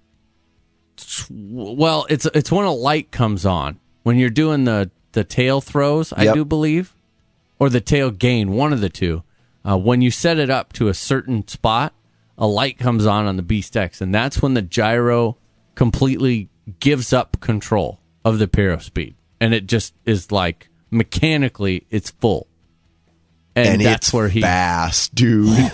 well, 1.30 2.06
it's 2.08 2.26
it's 2.26 2.50
when 2.52 2.64
a 2.66 2.72
light 2.72 3.10
comes 3.10 3.44
on 3.46 3.78
when 4.02 4.16
you're 4.18 4.30
doing 4.30 4.64
the 4.64 4.90
the 5.12 5.24
tail 5.24 5.60
throws. 5.60 6.12
I 6.12 6.24
Yep. 6.24 6.34
do 6.34 6.44
believe, 6.44 6.94
or 7.58 7.68
the 7.70 7.80
tail 7.80 8.10
gain, 8.10 8.52
one 8.52 8.72
of 8.72 8.80
the 8.80 8.88
two. 8.88 9.22
Uh, 9.64 9.78
when 9.78 10.02
you 10.02 10.10
set 10.10 10.38
it 10.38 10.50
up 10.50 10.72
to 10.74 10.88
a 10.88 10.94
certain 10.94 11.46
spot, 11.48 11.94
a 12.36 12.46
light 12.46 12.78
comes 12.78 13.06
on 13.06 13.26
on 13.26 13.36
the 13.36 13.42
Beast 13.42 13.76
X, 13.76 14.00
and 14.00 14.14
that's 14.14 14.42
when 14.42 14.54
the 14.54 14.62
gyro 14.62 15.36
completely 15.74 16.48
gives 16.80 17.12
up 17.12 17.40
control 17.40 18.00
of 18.24 18.38
the 18.38 18.48
piro 18.48 18.78
speed, 18.78 19.14
and 19.40 19.52
it 19.54 19.66
just 19.66 19.94
is 20.04 20.32
like 20.32 20.68
mechanically 20.90 21.86
it's 21.90 22.10
full. 22.10 22.46
And, 23.56 23.68
and 23.68 23.82
that's 23.82 24.08
it's 24.08 24.14
where 24.14 24.28
he 24.28 24.40
fast, 24.40 25.14
dude. 25.14 25.48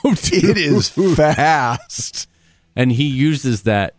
it 0.04 0.56
is 0.56 0.88
fast. 1.16 2.28
and 2.76 2.92
he 2.92 3.04
uses 3.04 3.62
that 3.62 3.94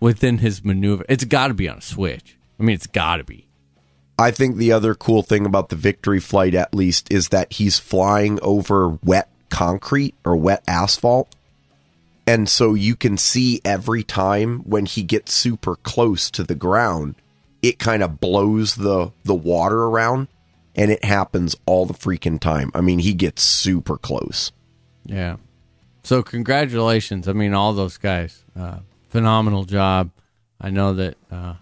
within 0.00 0.38
his 0.38 0.64
maneuver. 0.64 1.04
It's 1.08 1.24
got 1.24 1.48
to 1.48 1.54
be 1.54 1.68
on 1.68 1.78
a 1.78 1.82
switch. 1.82 2.36
I 2.58 2.62
mean, 2.64 2.74
it's 2.74 2.86
got 2.86 3.18
to 3.18 3.24
be. 3.24 3.46
I 4.18 4.30
think 4.30 4.56
the 4.56 4.72
other 4.72 4.94
cool 4.94 5.22
thing 5.22 5.44
about 5.44 5.68
the 5.68 5.76
victory 5.76 6.20
flight, 6.20 6.54
at 6.54 6.74
least, 6.74 7.12
is 7.12 7.28
that 7.28 7.52
he's 7.54 7.78
flying 7.78 8.40
over 8.42 8.88
wet 9.04 9.30
concrete 9.50 10.14
or 10.24 10.36
wet 10.36 10.64
asphalt. 10.66 11.34
And 12.26 12.48
so 12.48 12.74
you 12.74 12.96
can 12.96 13.16
see 13.16 13.60
every 13.64 14.02
time 14.02 14.60
when 14.60 14.86
he 14.86 15.02
gets 15.02 15.32
super 15.32 15.76
close 15.76 16.30
to 16.32 16.42
the 16.42 16.56
ground, 16.56 17.14
it 17.62 17.78
kind 17.78 18.02
of 18.02 18.20
blows 18.20 18.74
the, 18.74 19.12
the 19.24 19.34
water 19.34 19.84
around. 19.84 20.28
And 20.74 20.90
it 20.90 21.04
happens 21.04 21.56
all 21.64 21.86
the 21.86 21.94
freaking 21.94 22.38
time. 22.38 22.70
I 22.74 22.82
mean, 22.82 22.98
he 22.98 23.14
gets 23.14 23.42
super 23.42 23.96
close. 23.96 24.52
Yeah. 25.06 25.36
So 26.02 26.22
congratulations. 26.22 27.28
I 27.28 27.32
mean, 27.32 27.54
all 27.54 27.72
those 27.72 27.96
guys, 27.96 28.44
uh, 28.54 28.80
phenomenal 29.08 29.64
job. 29.64 30.10
I 30.60 30.70
know 30.70 30.92
that. 30.94 31.16
Uh, 31.30 31.54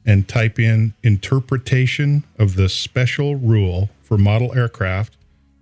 and 0.06 0.28
type 0.28 0.60
in 0.60 0.94
interpretation 1.02 2.24
of 2.38 2.56
the 2.56 2.70
special 2.70 3.36
rule 3.36 3.90
for 4.02 4.18
model 4.18 4.54
aircraft, 4.54 5.16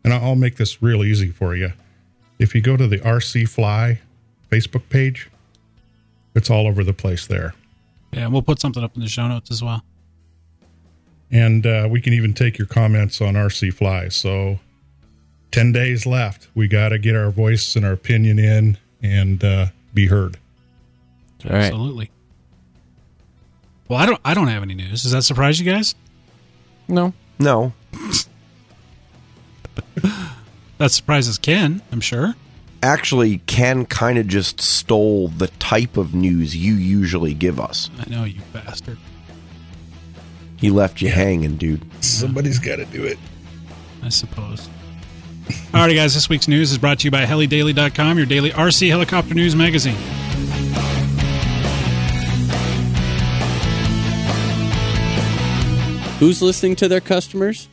and 0.03 0.13
I'll 0.13 0.35
make 0.35 0.57
this 0.57 0.81
real 0.81 1.03
easy 1.03 1.29
for 1.29 1.55
you. 1.55 1.73
If 2.39 2.55
you 2.55 2.61
go 2.61 2.75
to 2.75 2.87
the 2.87 2.97
RC 2.97 3.47
Fly 3.47 3.99
Facebook 4.51 4.89
page, 4.89 5.29
it's 6.33 6.49
all 6.49 6.67
over 6.67 6.83
the 6.83 6.93
place 6.93 7.27
there. 7.27 7.53
Yeah, 8.11 8.27
we'll 8.27 8.41
put 8.41 8.59
something 8.59 8.83
up 8.83 8.95
in 8.95 9.01
the 9.01 9.07
show 9.07 9.27
notes 9.27 9.51
as 9.51 9.63
well. 9.63 9.83
And 11.31 11.65
uh, 11.65 11.87
we 11.89 12.01
can 12.01 12.13
even 12.13 12.33
take 12.33 12.57
your 12.57 12.67
comments 12.67 13.21
on 13.21 13.35
RC 13.35 13.73
Fly. 13.73 14.09
So, 14.09 14.59
10 15.51 15.71
days 15.71 16.05
left. 16.05 16.49
We 16.53 16.67
got 16.67 16.89
to 16.89 16.99
get 16.99 17.15
our 17.15 17.31
voice 17.31 17.75
and 17.75 17.85
our 17.85 17.93
opinion 17.93 18.37
in 18.37 18.77
and 19.01 19.43
uh, 19.43 19.67
be 19.93 20.07
heard. 20.07 20.37
All 21.45 21.51
right. 21.51 21.65
Absolutely. 21.65 22.11
Well, 23.87 23.99
I 23.99 24.05
don't. 24.05 24.21
I 24.23 24.33
don't 24.33 24.47
have 24.47 24.63
any 24.63 24.75
news. 24.75 25.03
Does 25.03 25.11
that 25.11 25.23
surprise 25.23 25.59
you 25.59 25.69
guys? 25.69 25.95
No. 26.87 27.13
No. 27.39 27.73
That 30.81 30.89
surprises 30.89 31.37
Ken. 31.37 31.83
I'm 31.91 32.01
sure. 32.01 32.33
Actually, 32.81 33.37
Ken 33.45 33.85
kind 33.85 34.17
of 34.17 34.27
just 34.27 34.59
stole 34.59 35.27
the 35.27 35.49
type 35.59 35.95
of 35.95 36.15
news 36.15 36.57
you 36.57 36.73
usually 36.73 37.35
give 37.35 37.59
us. 37.59 37.91
I 37.99 38.09
know 38.09 38.23
you 38.23 38.41
bastard. 38.51 38.97
He 40.61 40.69
left 40.69 41.01
you 41.01 41.09
hanging, 41.09 41.57
dude. 41.57 41.83
Somebody's 42.03 42.59
got 42.59 42.75
to 42.75 42.85
do 42.85 43.03
it. 43.03 43.17
I 44.03 44.09
suppose. 44.09 44.69
Alrighty, 45.73 45.95
guys. 45.95 46.13
This 46.13 46.29
week's 46.29 46.47
news 46.47 46.71
is 46.71 46.77
brought 46.77 46.99
to 46.99 47.05
you 47.05 47.11
by 47.11 47.25
HeliDaily.com, 47.25 48.17
your 48.17 48.27
daily 48.27 48.51
RC 48.51 48.87
helicopter 48.89 49.33
news 49.33 49.55
magazine. 49.55 49.95
Who's 56.19 56.43
listening 56.43 56.75
to 56.75 56.87
their 56.87 57.01
customers? 57.01 57.67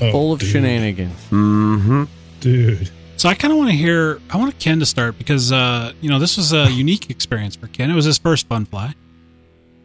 Oh, 0.00 0.12
Full 0.12 0.32
of 0.34 0.38
dude. 0.40 0.50
shenanigans. 0.50 1.16
Mm-hmm. 1.30 2.04
Dude. 2.38 2.90
So 3.16 3.28
I 3.28 3.34
kind 3.34 3.50
of 3.52 3.58
want 3.58 3.70
to 3.70 3.76
hear. 3.76 4.20
I 4.30 4.36
want 4.36 4.56
Ken 4.60 4.78
to 4.78 4.86
start 4.86 5.18
because 5.18 5.50
uh, 5.50 5.92
you 6.00 6.08
know 6.10 6.18
this 6.20 6.36
was 6.36 6.52
a 6.52 6.70
unique 6.70 7.10
experience 7.10 7.56
for 7.56 7.66
Ken. 7.68 7.90
It 7.90 7.94
was 7.94 8.04
his 8.04 8.18
first 8.18 8.46
fun 8.46 8.66
fly. 8.66 8.94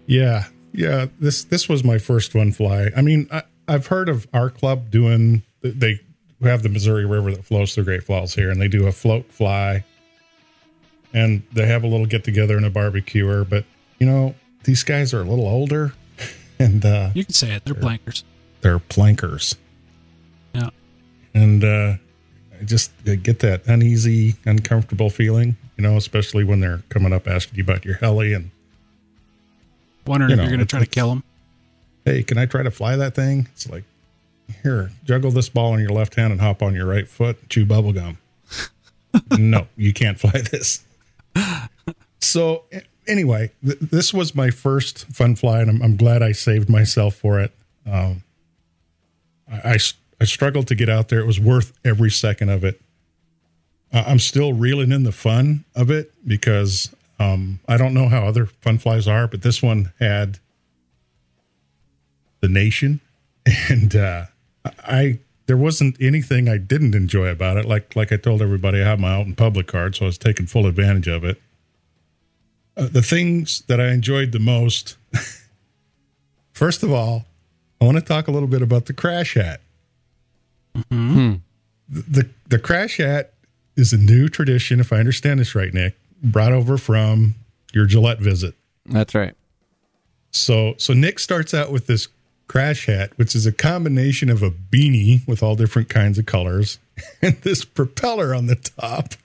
Yeah, 0.06 0.46
yeah. 0.74 1.08
This 1.20 1.44
this 1.46 1.68
was 1.68 1.84
my 1.84 1.98
first 1.98 2.36
one 2.36 2.52
fly. 2.52 2.92
I 2.96 3.02
mean, 3.02 3.28
I, 3.32 3.44
I've 3.68 3.88
heard 3.88 4.10
of 4.10 4.28
our 4.34 4.52
club 4.52 4.92
doing. 4.92 5.42
They 5.62 6.00
have 6.44 6.62
the 6.62 6.70
Missouri 6.70 7.06
River 7.06 7.32
that 7.32 7.44
flows 7.46 7.74
through 7.74 7.86
Great 7.86 8.04
Falls 8.04 8.36
here, 8.36 8.52
and 8.52 8.62
they 8.62 8.68
do 8.68 8.86
a 8.86 8.92
float 8.92 9.32
fly, 9.32 9.84
and 11.14 11.42
they 11.52 11.66
have 11.66 11.84
a 11.84 11.88
little 11.88 12.06
get 12.06 12.24
together 12.24 12.58
and 12.58 12.66
a 12.66 12.70
barbecuer. 12.70 13.44
But 13.44 13.66
you 14.00 14.06
know, 14.08 14.36
these 14.64 14.84
guys 14.84 15.14
are 15.14 15.22
a 15.22 15.26
little 15.26 15.48
older, 15.48 15.94
and 16.60 16.84
uh, 16.86 17.10
You 17.14 17.26
can 17.26 17.34
say 17.34 17.54
it. 17.54 17.66
They're 17.66 17.76
blankers. 17.76 18.24
they're 18.62 18.80
plankers, 18.80 19.56
Yeah. 20.54 20.70
and 21.34 21.64
uh, 21.64 21.96
I 22.60 22.64
just 22.64 22.92
I 23.08 23.16
get 23.16 23.40
that 23.40 23.66
uneasy, 23.68 24.36
uncomfortable 24.46 25.10
feeling. 25.10 25.58
You 25.78 25.82
know, 25.84 25.98
especially 25.98 26.44
when 26.46 26.62
they're 26.62 26.84
coming 26.90 27.12
up 27.12 27.28
asking 27.28 27.58
you 27.58 27.64
about 27.64 27.84
your 27.84 27.96
heli 27.96 28.34
and 28.34 28.52
Wondering 30.08 30.30
You 30.32 30.36
if 30.36 30.40
you're 30.42 30.48
going 30.50 30.60
to 30.60 30.66
try 30.66 30.80
to 30.80 30.86
kill 30.86 31.12
him. 31.12 31.24
hey, 32.06 32.24
can 32.24 32.38
I 32.38 32.46
try 32.46 32.64
to 32.64 32.72
fly 32.72 32.96
that 32.96 33.14
thing? 33.16 33.48
It's 33.54 33.68
like, 33.70 33.84
here, 34.64 34.92
juggle 35.04 35.32
this 35.32 35.50
ball 35.50 35.74
in 35.74 35.82
your 35.82 35.90
left 35.90 36.16
hand 36.16 36.32
and 36.32 36.40
hop 36.40 36.62
on 36.62 36.76
your 36.76 36.86
right 36.86 37.08
foot, 37.08 37.50
chew 37.50 37.66
bubble 37.66 37.92
gum. 37.92 38.20
no, 39.38 39.68
you 39.76 39.92
can't 39.94 40.18
fly 40.20 40.42
this. 40.52 40.84
So, 42.22 42.66
anyway, 43.08 43.52
th- 43.64 43.80
this 43.80 44.14
was 44.14 44.36
my 44.36 44.50
first 44.50 45.06
fun 45.08 45.36
fly, 45.36 45.62
and 45.62 45.70
I'm, 45.70 45.82
I'm 45.82 45.96
glad 45.96 46.22
I 46.22 46.32
saved 46.32 46.70
myself 46.70 47.16
for 47.16 47.40
it. 47.40 47.52
Um, 47.86 48.24
I, 49.52 49.74
I, 49.74 49.78
I 50.22 50.26
struggled 50.26 50.68
to 50.68 50.76
get 50.76 50.90
out 50.90 51.10
there. 51.10 51.20
It 51.20 51.28
was 51.28 51.40
worth 51.40 51.74
every 51.84 52.12
second 52.12 52.50
of 52.50 52.64
it. 52.64 52.82
Uh, 53.94 54.04
I'm 54.08 54.20
still 54.20 54.54
reeling 54.54 54.92
in 54.92 55.04
the 55.04 55.12
fun 55.12 55.66
of 55.76 55.90
it 55.90 56.12
because 56.28 56.94
um, 57.20 57.60
I 57.68 57.78
don't 57.78 57.94
know 57.94 58.10
how 58.10 58.26
other 58.26 58.48
fun 58.48 58.78
flies 58.78 59.08
are, 59.08 59.28
but 59.28 59.42
this 59.42 59.62
one 59.62 59.94
had 60.00 60.40
the 62.46 62.54
nation 62.54 63.02
and 63.70 63.96
uh 63.96 64.26
i 64.84 65.18
there 65.48 65.58
wasn't 65.58 66.00
anything 66.00 66.48
i 66.48 66.58
didn't 66.58 66.94
enjoy 66.94 67.28
about 67.28 67.58
it 67.58 67.66
like 67.66 67.96
like 67.96 68.12
i 68.12 68.18
told 68.18 68.40
everybody 68.40 68.82
i 68.82 68.86
have 68.86 69.00
my 69.00 69.16
out 69.16 69.26
in 69.26 69.36
public 69.36 69.66
card 69.66 69.96
so 69.96 70.06
i 70.06 70.08
was 70.08 70.18
taking 70.18 70.46
full 70.46 70.68
advantage 70.68 71.08
of 71.08 71.24
it 71.24 71.42
uh, 72.78 72.88
the 72.92 73.02
things 73.02 73.62
that 73.68 73.80
i 73.80 73.90
enjoyed 73.90 74.32
the 74.32 74.40
most 74.40 74.98
first 76.52 76.84
of 76.84 76.92
all 76.92 77.26
i 77.82 77.86
want 77.86 77.98
to 77.98 78.04
talk 78.04 78.28
a 78.28 78.32
little 78.32 78.48
bit 78.50 78.62
about 78.62 78.86
the 78.86 78.94
crash 78.94 79.34
hat. 79.36 79.62
The 80.90 81.40
the, 81.90 82.30
the 82.48 82.60
crash 82.60 82.98
hat 82.98 83.34
is 83.76 83.94
a 83.94 83.98
new 83.98 84.28
tradition 84.30 84.80
if 84.80 84.92
i 84.92 84.98
understand 84.98 85.40
this 85.40 85.56
right 85.56 85.74
nick 85.74 85.96
brought 86.24 86.52
over 86.52 86.78
from 86.78 87.36
your 87.74 87.86
gillette 87.86 88.20
visit. 88.20 88.56
That's 88.86 89.14
right. 89.14 89.36
so 90.32 90.76
so 90.78 90.94
Nick 90.94 91.20
starts 91.20 91.54
out 91.54 91.72
with 91.72 91.88
this 91.88 92.08
crash 92.48 92.86
hat, 92.86 93.12
which 93.18 93.36
is 93.36 93.46
a 93.46 93.52
combination 93.52 94.30
of 94.30 94.44
a 94.44 94.52
beanie 94.52 95.28
with 95.28 95.42
all 95.44 95.56
different 95.56 95.90
kinds 95.90 96.18
of 96.18 96.26
colors 96.26 96.80
and 97.22 97.36
this 97.42 97.66
propeller 97.66 98.34
on 98.34 98.46
the 98.48 98.56
top 98.56 99.16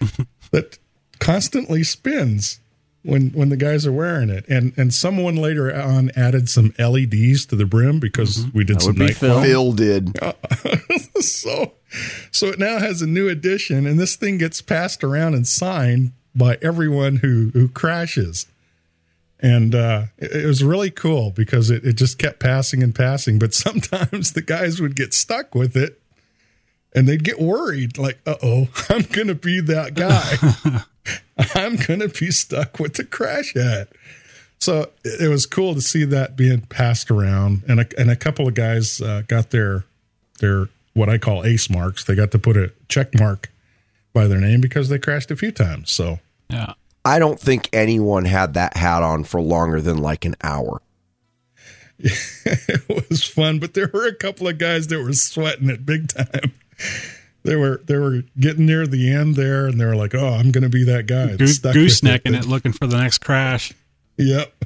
that 0.50 0.78
constantly 1.22 1.84
spins 1.84 2.58
when 3.02 3.30
when 3.30 3.48
the 3.48 3.56
guys 3.56 3.86
are 3.86 3.92
wearing 3.92 4.28
it. 4.28 4.44
And 4.48 4.72
and 4.76 4.92
someone 4.92 5.36
later 5.36 5.74
on 5.74 6.10
added 6.16 6.48
some 6.48 6.74
LEDs 6.78 7.46
to 7.46 7.56
the 7.56 7.66
brim 7.66 8.00
because 8.00 8.46
we 8.52 8.64
did 8.64 8.76
That 8.76 8.82
some 8.82 8.94
would 8.94 9.06
night 9.06 9.16
Phil. 9.16 9.40
Phil 9.40 9.72
did. 9.72 10.18
so 11.20 11.72
so 12.30 12.46
it 12.48 12.58
now 12.58 12.78
has 12.78 13.02
a 13.02 13.06
new 13.06 13.28
edition 13.28 13.86
and 13.86 13.98
this 13.98 14.16
thing 14.16 14.38
gets 14.38 14.60
passed 14.60 15.04
around 15.04 15.34
and 15.34 15.46
signed 15.46 16.12
by 16.34 16.58
everyone 16.62 17.16
who 17.16 17.50
who 17.52 17.68
crashes 17.68 18.46
and 19.38 19.74
uh 19.74 20.04
it, 20.16 20.32
it 20.32 20.46
was 20.46 20.64
really 20.64 20.90
cool 20.90 21.30
because 21.30 21.70
it, 21.70 21.84
it 21.84 21.92
just 21.92 22.18
kept 22.18 22.40
passing 22.40 22.82
and 22.82 22.94
passing 22.94 23.38
but 23.38 23.52
sometimes 23.66 24.32
the 24.32 24.40
guys 24.40 24.80
would 24.80 24.96
get 24.96 25.12
stuck 25.12 25.54
with 25.54 25.76
it 25.76 26.00
and 26.94 27.06
they'd 27.06 27.24
get 27.24 27.38
worried 27.38 27.98
like 27.98 28.18
uh-oh 28.26 28.68
i'm 28.88 29.02
gonna 29.02 29.34
be 29.34 29.60
that 29.60 29.94
guy 29.94 30.82
i'm 31.54 31.76
gonna 31.76 32.08
be 32.08 32.30
stuck 32.30 32.78
with 32.78 32.94
the 32.94 33.04
crash 33.04 33.54
hat 33.54 33.88
so 34.58 34.90
it, 35.04 35.22
it 35.22 35.28
was 35.28 35.44
cool 35.46 35.74
to 35.74 35.80
see 35.80 36.04
that 36.04 36.36
being 36.36 36.60
passed 36.60 37.10
around 37.10 37.62
and 37.68 37.80
a, 37.80 37.86
and 37.98 38.10
a 38.10 38.16
couple 38.16 38.46
of 38.46 38.54
guys 38.54 39.00
uh, 39.00 39.22
got 39.26 39.50
their 39.50 39.84
their 40.38 40.68
what 40.94 41.08
I 41.08 41.18
call 41.18 41.44
ace 41.44 41.70
marks. 41.70 42.04
They 42.04 42.14
got 42.14 42.30
to 42.32 42.38
put 42.38 42.56
a 42.56 42.72
check 42.88 43.18
mark 43.18 43.50
by 44.12 44.26
their 44.26 44.40
name 44.40 44.60
because 44.60 44.88
they 44.88 44.98
crashed 44.98 45.30
a 45.30 45.36
few 45.36 45.50
times. 45.52 45.90
So 45.90 46.20
Yeah. 46.48 46.74
I 47.04 47.18
don't 47.18 47.40
think 47.40 47.68
anyone 47.72 48.26
had 48.26 48.54
that 48.54 48.76
hat 48.76 49.02
on 49.02 49.24
for 49.24 49.40
longer 49.40 49.80
than 49.80 49.98
like 49.98 50.24
an 50.24 50.36
hour. 50.42 50.80
it 51.98 53.08
was 53.10 53.24
fun, 53.24 53.58
but 53.58 53.74
there 53.74 53.90
were 53.92 54.06
a 54.06 54.14
couple 54.14 54.46
of 54.46 54.58
guys 54.58 54.86
that 54.88 55.02
were 55.02 55.12
sweating 55.12 55.70
it 55.70 55.84
big 55.84 56.08
time. 56.08 56.52
They 57.44 57.56
were 57.56 57.80
they 57.86 57.98
were 57.98 58.22
getting 58.38 58.66
near 58.66 58.86
the 58.86 59.12
end 59.12 59.34
there, 59.34 59.66
and 59.66 59.80
they 59.80 59.84
were 59.84 59.96
like, 59.96 60.14
"Oh, 60.14 60.28
I'm 60.28 60.52
going 60.52 60.62
to 60.62 60.68
be 60.68 60.84
that 60.84 61.06
guy." 61.06 61.26
that's 61.26 61.38
Goose, 61.38 61.56
stuck 61.56 61.74
goosenecking 61.74 62.38
it, 62.38 62.46
looking 62.46 62.72
for 62.72 62.86
the 62.86 62.98
next 62.98 63.18
crash. 63.18 63.72
Yep. 64.16 64.64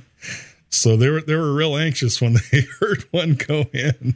So 0.68 0.96
they 0.96 1.08
were 1.08 1.22
they 1.22 1.34
were 1.34 1.54
real 1.54 1.76
anxious 1.76 2.20
when 2.20 2.34
they 2.52 2.62
heard 2.80 3.04
one 3.10 3.34
go 3.34 3.64
in. 3.72 4.14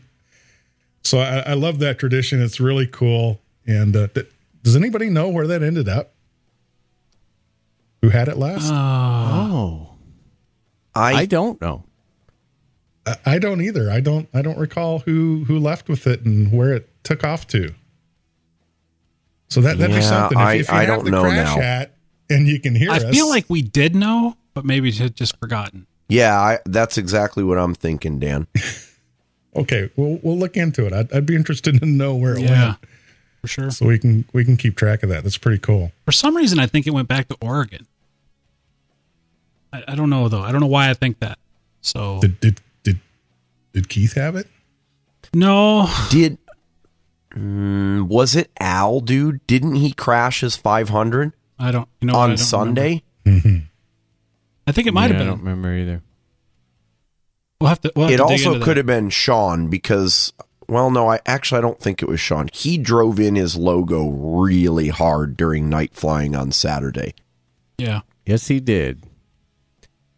So 1.02 1.18
I, 1.18 1.38
I 1.38 1.54
love 1.54 1.78
that 1.78 1.98
tradition. 1.98 2.42
It's 2.42 2.60
really 2.60 2.86
cool. 2.86 3.40
And 3.66 3.96
uh, 3.96 4.08
th- 4.08 4.30
does 4.62 4.76
anybody 4.76 5.08
know 5.08 5.28
where 5.28 5.46
that 5.46 5.62
ended 5.62 5.88
up? 5.88 6.12
Who 8.02 8.10
had 8.10 8.28
it 8.28 8.36
last? 8.36 8.70
Oh, 8.70 9.90
I, 10.94 11.12
I 11.14 11.26
don't 11.26 11.60
know. 11.60 11.84
I, 13.06 13.16
I 13.26 13.38
don't 13.38 13.60
either. 13.60 13.90
I 13.90 14.00
don't. 14.00 14.28
I 14.34 14.42
don't 14.42 14.58
recall 14.58 15.00
who 15.00 15.44
who 15.44 15.58
left 15.58 15.88
with 15.88 16.06
it 16.06 16.24
and 16.24 16.52
where 16.52 16.74
it 16.74 16.90
took 17.04 17.24
off 17.24 17.46
to. 17.48 17.74
So 19.50 19.60
that 19.62 19.78
that'd 19.78 19.94
be 19.94 20.02
something. 20.02 20.38
If, 20.38 20.44
I- 20.44 20.54
if 20.54 20.68
you 20.68 20.74
I 20.74 20.80
have 20.84 20.88
don't 20.88 21.04
the 21.04 21.10
know 21.10 21.22
crash 21.22 21.56
now. 21.56 21.60
hat 21.60 21.94
and 22.30 22.46
you 22.46 22.60
can 22.60 22.74
hear 22.74 22.90
it. 22.90 22.92
I 23.02 23.08
us. 23.08 23.14
feel 23.14 23.28
like 23.28 23.46
we 23.48 23.62
did 23.62 23.94
know, 23.96 24.36
but 24.54 24.64
maybe 24.64 24.90
had 24.92 25.16
just 25.16 25.36
forgotten. 25.38 25.86
Yeah, 26.08 26.38
I, 26.40 26.58
that's 26.66 26.98
exactly 26.98 27.42
what 27.44 27.58
I'm 27.58 27.74
thinking, 27.74 28.18
Dan. 28.18 28.46
okay, 29.56 29.90
we'll 29.96 30.18
we'll 30.22 30.38
look 30.38 30.56
into 30.56 30.86
it. 30.86 30.92
I'd, 30.92 31.12
I'd 31.12 31.26
be 31.26 31.34
interested 31.36 31.78
to 31.80 31.86
know 31.86 32.14
where 32.16 32.34
it 32.36 32.42
Yeah, 32.42 32.64
went, 32.66 32.78
for 33.40 33.46
sure. 33.48 33.70
so 33.70 33.86
we 33.86 33.98
can 33.98 34.24
we 34.32 34.44
can 34.44 34.56
keep 34.56 34.76
track 34.76 35.02
of 35.02 35.08
that. 35.10 35.22
That's 35.24 35.38
pretty 35.38 35.58
cool. 35.58 35.92
For 36.04 36.12
some 36.12 36.36
reason, 36.36 36.58
I 36.58 36.66
think 36.66 36.86
it 36.86 36.90
went 36.90 37.08
back 37.08 37.28
to 37.28 37.36
Oregon. 37.40 37.86
I, 39.72 39.84
I 39.88 39.94
don't 39.94 40.10
know 40.10 40.28
though. 40.28 40.42
I 40.42 40.52
don't 40.52 40.60
know 40.60 40.66
why 40.66 40.90
I 40.90 40.94
think 40.94 41.20
that. 41.20 41.38
So 41.80 42.18
Did 42.20 42.38
did 42.40 42.60
did 42.82 42.98
did 43.72 43.88
Keith 43.88 44.14
have 44.14 44.36
it? 44.36 44.46
no, 45.32 45.88
Did 46.10 46.38
mm, 47.34 48.06
was 48.08 48.34
it 48.36 48.50
Al, 48.60 49.00
dude? 49.00 49.46
Didn't 49.46 49.76
he 49.76 49.92
crash 49.92 50.40
his 50.40 50.56
500 50.56 51.32
I 51.58 51.70
don't. 51.70 51.88
You 52.00 52.06
know 52.08 52.12
what? 52.14 52.18
I 52.20 52.22
on 52.24 52.28
don't 52.30 52.38
Sunday? 52.38 53.02
I 53.26 54.72
think 54.72 54.86
it 54.86 54.94
might 54.94 55.10
Yeah, 55.10 55.16
have 55.16 55.18
been. 55.18 55.26
I 55.26 55.30
don't 55.30 55.38
remember 55.40 55.74
either. 55.74 56.02
We'll 57.60 57.68
have 57.68 57.80
to. 57.82 57.92
We'll 57.94 58.06
have 58.06 58.14
It 58.14 58.16
to 58.18 58.24
also 58.24 58.54
could 58.54 58.68
that. 58.70 58.76
have 58.78 58.86
been 58.86 59.10
Sean 59.10 59.68
because, 59.68 60.32
well, 60.68 60.90
no, 60.90 61.08
I 61.10 61.20
actually 61.26 61.58
I 61.58 61.62
don't 61.62 61.78
think 61.80 62.02
it 62.02 62.08
was 62.08 62.20
Sean. 62.20 62.48
He 62.52 62.78
drove 62.78 63.20
in 63.20 63.34
his 63.34 63.56
logo 63.56 64.08
really 64.08 64.88
hard 64.88 65.36
during 65.36 65.68
night 65.68 65.94
flying 65.94 66.34
on 66.34 66.52
Saturday. 66.52 67.14
Yeah. 67.78 68.00
Yes, 68.24 68.48
he 68.48 68.60
did. 68.60 69.04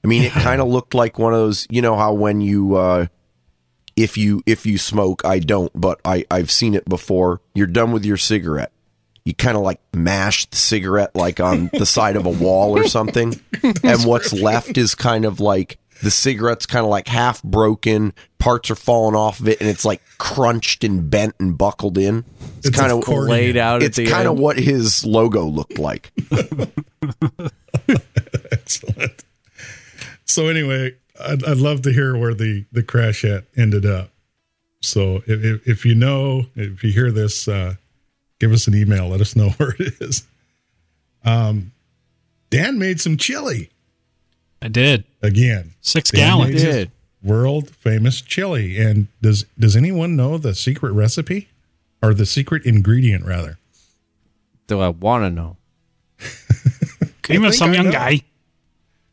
I 0.04 0.08
mean, 0.08 0.22
it 0.22 0.32
kind 0.32 0.60
of 0.60 0.68
looked 0.68 0.94
like 0.94 1.18
one 1.18 1.32
of 1.32 1.38
those. 1.40 1.66
You 1.70 1.82
know 1.82 1.96
how 1.96 2.12
when 2.12 2.40
you, 2.40 2.76
uh, 2.76 3.06
if 3.96 4.16
you 4.16 4.42
if 4.46 4.66
you 4.66 4.78
smoke, 4.78 5.22
I 5.24 5.38
don't, 5.38 5.70
but 5.78 6.00
I 6.04 6.24
I've 6.30 6.50
seen 6.50 6.74
it 6.74 6.88
before. 6.88 7.40
You're 7.54 7.66
done 7.66 7.92
with 7.92 8.04
your 8.04 8.16
cigarette. 8.16 8.72
You 9.24 9.34
kind 9.34 9.56
of 9.56 9.62
like 9.62 9.80
mash 9.94 10.46
the 10.46 10.56
cigarette 10.56 11.14
like 11.14 11.38
on 11.40 11.70
the 11.72 11.86
side 11.86 12.16
of 12.16 12.26
a 12.26 12.30
wall 12.30 12.76
or 12.76 12.86
something, 12.88 13.40
and 13.62 14.04
what's 14.04 14.32
left 14.32 14.76
is 14.76 14.94
kind 14.94 15.24
of 15.24 15.40
like 15.40 15.78
the 16.02 16.10
cigarette's 16.10 16.66
kind 16.66 16.84
of 16.84 16.90
like 16.90 17.06
half 17.06 17.42
broken, 17.44 18.12
parts 18.38 18.70
are 18.70 18.74
falling 18.74 19.14
off 19.14 19.38
of 19.40 19.48
it, 19.48 19.60
and 19.60 19.70
it's 19.70 19.84
like 19.84 20.02
crunched 20.18 20.82
and 20.82 21.08
bent 21.08 21.34
and 21.38 21.56
buckled 21.56 21.96
in. 21.96 22.24
It's, 22.58 22.68
It's 22.68 22.78
kind 22.78 22.90
of 22.92 23.06
Laid 23.08 23.56
out 23.56 23.82
it's 23.82 23.98
at 23.98 24.04
the 24.04 24.10
kind 24.10 24.26
of 24.26 24.38
what 24.38 24.58
his 24.58 25.04
logo 25.04 25.44
looked 25.44 25.78
like. 25.78 26.10
Excellent. 28.50 29.24
So 30.24 30.48
anyway, 30.48 30.94
I'd, 31.20 31.44
I'd 31.44 31.56
love 31.58 31.82
to 31.82 31.92
hear 31.92 32.16
where 32.16 32.34
the 32.34 32.64
the 32.72 32.82
crash 32.82 33.24
at 33.24 33.44
ended 33.56 33.84
up. 33.86 34.10
So 34.80 35.22
if, 35.26 35.44
if, 35.44 35.68
if 35.68 35.84
you 35.84 35.94
know, 35.94 36.46
if 36.56 36.82
you 36.82 36.90
hear 36.92 37.12
this, 37.12 37.46
uh, 37.46 37.74
give 38.40 38.52
us 38.52 38.66
an 38.66 38.74
email. 38.74 39.08
Let 39.08 39.20
us 39.20 39.36
know 39.36 39.50
where 39.56 39.74
it 39.78 39.94
is. 40.00 40.26
Um, 41.24 41.72
Dan 42.50 42.78
made 42.78 43.00
some 43.00 43.16
chili 43.16 43.70
I 44.60 44.68
did 44.68 45.04
again. 45.22 45.72
six 45.80 46.10
Dan 46.10 46.26
gallons. 46.26 46.54
made 46.54 46.60
Did. 46.60 46.90
world 47.22 47.70
famous 47.70 48.20
chili. 48.20 48.78
And 48.78 49.08
does 49.20 49.44
does 49.58 49.76
anyone 49.76 50.16
know 50.16 50.38
the 50.38 50.54
secret 50.54 50.92
recipe 50.92 51.48
or 52.02 52.14
the 52.14 52.26
secret 52.26 52.64
ingredient 52.66 53.24
rather? 53.24 53.58
Do 54.66 54.80
I 54.80 54.88
want 54.88 55.24
to 55.24 55.30
know? 55.30 55.56
Came 57.22 57.44
I 57.44 57.48
of 57.48 57.54
some 57.54 57.70
I 57.70 57.74
young 57.74 57.86
know. 57.86 57.92
guy. 57.92 58.20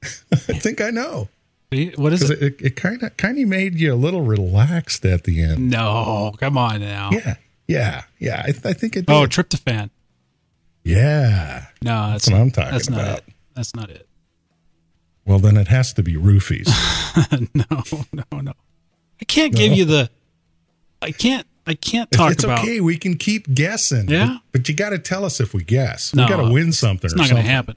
I 0.31 0.57
think 0.57 0.81
I 0.81 0.89
know 0.89 1.27
What 1.71 2.13
is 2.13 2.29
it? 2.29 2.61
it 2.61 2.75
kind 2.75 3.03
of 3.03 3.15
kind 3.17 3.37
of 3.37 3.47
made 3.47 3.75
you 3.75 3.93
a 3.93 3.95
little 3.95 4.21
relaxed 4.21 5.05
at 5.05 5.25
the 5.25 5.43
end. 5.43 5.69
No, 5.69 6.33
come 6.39 6.57
on 6.57 6.81
now. 6.81 7.11
Yeah, 7.11 7.35
yeah, 7.67 8.03
yeah. 8.17 8.43
I, 8.45 8.49
I 8.49 8.73
think 8.73 8.95
it. 8.95 9.05
Oh, 9.07 9.27
did. 9.27 9.39
Oh, 9.39 9.43
tryptophan. 9.43 9.91
yeah. 10.83 11.67
No, 11.83 12.09
that's, 12.11 12.25
That's 12.25 12.31
what 12.31 12.41
I'm 12.41 12.51
talking 12.51 12.71
That's 12.71 12.89
not 12.89 12.99
about. 13.01 13.17
it. 13.19 13.23
That's 13.53 13.75
not 13.75 13.89
it. 13.91 14.07
Well, 15.25 15.37
then 15.37 15.57
it 15.57 15.67
has 15.67 15.93
to 15.93 16.01
be 16.01 16.15
roofies. 16.15 16.67
no, 17.53 18.03
no, 18.31 18.41
no. 18.41 18.53
I 19.21 19.25
can't 19.25 19.53
give 19.53 19.73
you 19.73 19.85
the. 19.85 20.09
I 21.03 21.11
can't. 21.11 21.45
I 21.67 21.75
can't 21.75 22.09
talk 22.09 22.31
it's 22.31 22.43
about. 22.43 22.59
okay. 22.59 22.79
We 22.79 22.97
can 22.97 23.15
keep 23.15 23.53
guessing. 23.53 24.09
Yeah? 24.09 24.39
But, 24.51 24.61
but 24.61 24.69
you 24.69 24.75
got 24.75 24.89
to 24.89 24.97
tell 24.97 25.23
us 25.23 25.39
if 25.39 25.53
we 25.53 25.63
guess. 25.63 26.15
No, 26.15 26.23
we 26.23 26.29
got 26.29 26.37
to 26.47 26.51
win 26.51 26.71
something. 26.73 27.05
It's 27.05 27.13
or 27.13 27.17
not 27.17 27.29
going 27.29 27.43
to 27.43 27.49
happen. 27.49 27.75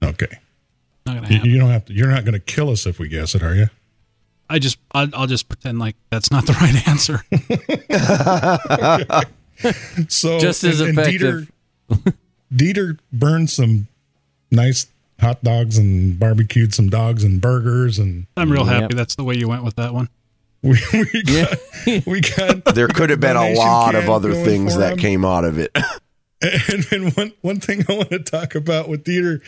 Okay. 0.00 0.38
Not 1.06 1.14
going 1.16 1.24
to 1.24 1.30
You, 1.30 1.36
happen. 1.38 1.50
you 1.50 1.58
don't 1.58 1.70
have 1.70 1.84
to. 1.86 1.92
You're 1.92 2.10
not 2.10 2.24
going 2.24 2.34
to 2.34 2.40
kill 2.40 2.70
us 2.70 2.86
if 2.86 2.98
we 2.98 3.08
guess 3.08 3.34
it, 3.34 3.42
are 3.42 3.54
you? 3.54 3.66
I 4.48 4.58
just. 4.58 4.78
I'll, 4.92 5.08
I'll 5.14 5.26
just 5.26 5.48
pretend 5.48 5.78
like 5.78 5.96
that's 6.10 6.30
not 6.30 6.46
the 6.46 6.52
right 6.60 6.88
answer. 6.88 7.24
So 10.08 10.38
Just 10.38 10.64
as 10.64 10.80
effective. 10.80 11.50
Dieter, 11.90 12.14
Dieter 12.52 12.98
burned 13.12 13.50
some 13.50 13.88
nice 14.50 14.86
hot 15.20 15.44
dogs 15.44 15.76
and 15.76 16.18
barbecued 16.18 16.74
some 16.74 16.88
dogs 16.88 17.24
and 17.24 17.42
burgers 17.42 17.98
and 17.98 18.26
I'm 18.38 18.50
real 18.50 18.64
happy 18.64 18.82
Yep. 18.84 18.90
that's 18.92 19.16
the 19.16 19.24
way 19.24 19.34
you 19.36 19.48
went 19.48 19.64
with 19.64 19.76
that 19.76 19.92
one. 19.92 20.08
we, 20.62 20.78
we 20.92 21.22
got 21.24 21.58
we 22.06 22.20
got 22.22 22.64
There 22.74 22.88
could 22.88 23.10
have 23.10 23.20
been 23.20 23.36
a 23.36 23.52
lot 23.52 23.94
of 23.94 24.08
other 24.08 24.32
things 24.32 24.76
that 24.78 24.94
him. 24.94 24.98
came 24.98 25.24
out 25.26 25.44
of 25.44 25.58
it. 25.58 25.76
And 26.42 26.84
then 26.84 27.10
one 27.10 27.32
one 27.42 27.60
thing 27.60 27.84
I 27.86 27.92
want 27.98 28.08
to 28.10 28.18
talk 28.20 28.54
about 28.54 28.88
with 28.88 29.04
Dieter, 29.04 29.42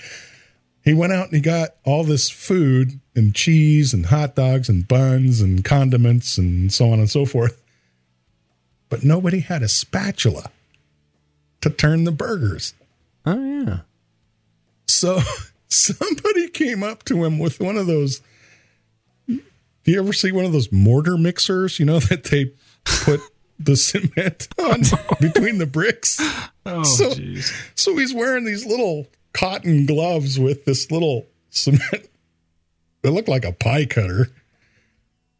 he 0.84 0.94
went 0.94 1.12
out 1.12 1.26
and 1.26 1.34
he 1.34 1.40
got 1.40 1.70
all 1.84 2.04
this 2.04 2.28
food 2.30 3.00
and 3.14 3.34
cheese 3.34 3.92
and 3.94 4.06
hot 4.06 4.34
dogs 4.34 4.68
and 4.68 4.86
buns 4.88 5.40
and 5.40 5.64
condiments 5.64 6.38
and 6.38 6.72
so 6.72 6.90
on 6.92 6.98
and 6.98 7.10
so 7.10 7.24
forth. 7.24 7.62
But 8.88 9.04
nobody 9.04 9.40
had 9.40 9.62
a 9.62 9.68
spatula 9.68 10.50
to 11.60 11.70
turn 11.70 12.04
the 12.04 12.12
burgers. 12.12 12.74
Oh 13.24 13.42
yeah. 13.64 13.78
So 14.88 15.20
somebody 15.68 16.48
came 16.48 16.82
up 16.82 17.04
to 17.04 17.24
him 17.24 17.38
with 17.38 17.60
one 17.60 17.76
of 17.76 17.86
those. 17.86 18.20
Do 19.28 19.90
you 19.90 19.98
ever 20.00 20.12
see 20.12 20.30
one 20.32 20.44
of 20.44 20.52
those 20.52 20.70
mortar 20.70 21.16
mixers? 21.16 21.78
You 21.78 21.86
know 21.86 21.98
that 22.10 22.24
they 22.24 22.52
put 22.84 23.20
the 23.58 23.76
cement 23.76 24.48
on 24.60 24.80
between 25.20 25.58
the 25.58 25.66
bricks. 25.66 26.18
Oh, 26.66 26.82
So- 26.82 27.10
jeez. 27.10 27.52
So 27.76 27.96
he's 27.96 28.12
wearing 28.12 28.44
these 28.44 28.66
little 28.66 29.06
cotton 29.32 29.86
gloves 29.86 30.38
with 30.38 30.64
this 30.64 30.90
little 30.90 31.26
cement. 31.50 31.82
It 33.04 33.10
looked 33.10 33.28
like 33.28 33.44
a 33.44 33.50
pie 33.50 33.84
cutter. 33.86 34.28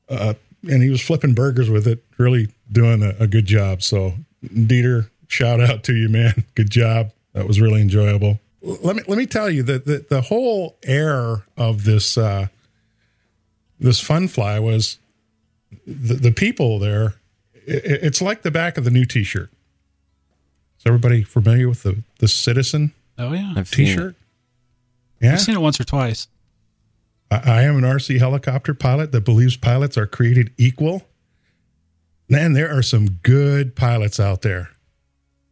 Uh, 0.09 0.35
and 0.69 0.83
he 0.83 0.91
was 0.91 1.01
flipping 1.01 1.33
burgers 1.33 1.71
with 1.71 1.87
it, 1.87 2.03
really 2.19 2.49
doing 2.73 3.05
a, 3.05 3.15
a 3.21 3.29
good 3.29 3.47
job. 3.47 3.85
So, 3.85 4.15
Dieter, 4.45 5.09
shout 5.29 5.61
out 5.61 5.85
to 5.85 5.95
you, 5.95 6.09
man. 6.09 6.45
Good 6.57 6.71
job. 6.71 7.13
That 7.35 7.47
was 7.47 7.61
really 7.61 7.81
enjoyable. 7.81 8.41
Let 8.63 8.97
me 8.97 9.03
let 9.07 9.17
me 9.17 9.27
tell 9.27 9.49
you 9.49 9.63
that 9.63 9.85
the, 9.87 10.05
the 10.11 10.23
whole 10.23 10.77
air 10.83 11.45
of 11.57 11.85
this 11.85 12.19
uh, 12.19 12.49
this 13.79 14.01
fun 14.01 14.27
fly 14.27 14.59
was 14.59 14.99
the, 15.87 16.15
the 16.15 16.33
people 16.33 16.81
there. 16.81 17.15
i- 17.69 17.71
i- 17.75 18.03
it's 18.03 18.21
like 18.21 18.43
the 18.43 18.51
back 18.51 18.77
of 18.77 18.83
the 18.83 18.91
new 18.91 19.05
T-shirt. 19.05 19.51
Is 20.81 20.83
everybody 20.85 21.23
familiar 21.23 21.69
with 21.69 21.85
the 21.85 22.03
the 22.19 22.27
Citizen 22.27 22.93
Oh 23.19 23.33
yeah. 23.33 23.55
I've 23.57 23.69
seen 23.69 23.87
it. 23.87 23.91
T-shirt? 23.91 24.17
Yeah, 25.21 25.35
I've 25.35 25.41
seen 25.41 25.55
it 25.55 25.61
once 25.61 25.81
or 25.81 25.85
twice. 25.85 26.29
I, 27.31 27.43
I 27.45 27.63
am 27.63 27.77
an 27.77 27.85
RC 27.85 28.19
helicopter 28.19 28.75
pilot 28.75 29.13
that 29.13 29.23
believes 29.23 29.57
pilots 29.57 29.97
are 29.97 30.07
created 30.07 30.53
equal. 30.59 31.03
Man, 32.29 32.53
there 32.55 32.77
are 32.77 32.83
some 32.83 33.19
good 33.23 33.77
pilots 33.77 34.19
out 34.19 34.43
there, 34.43 34.71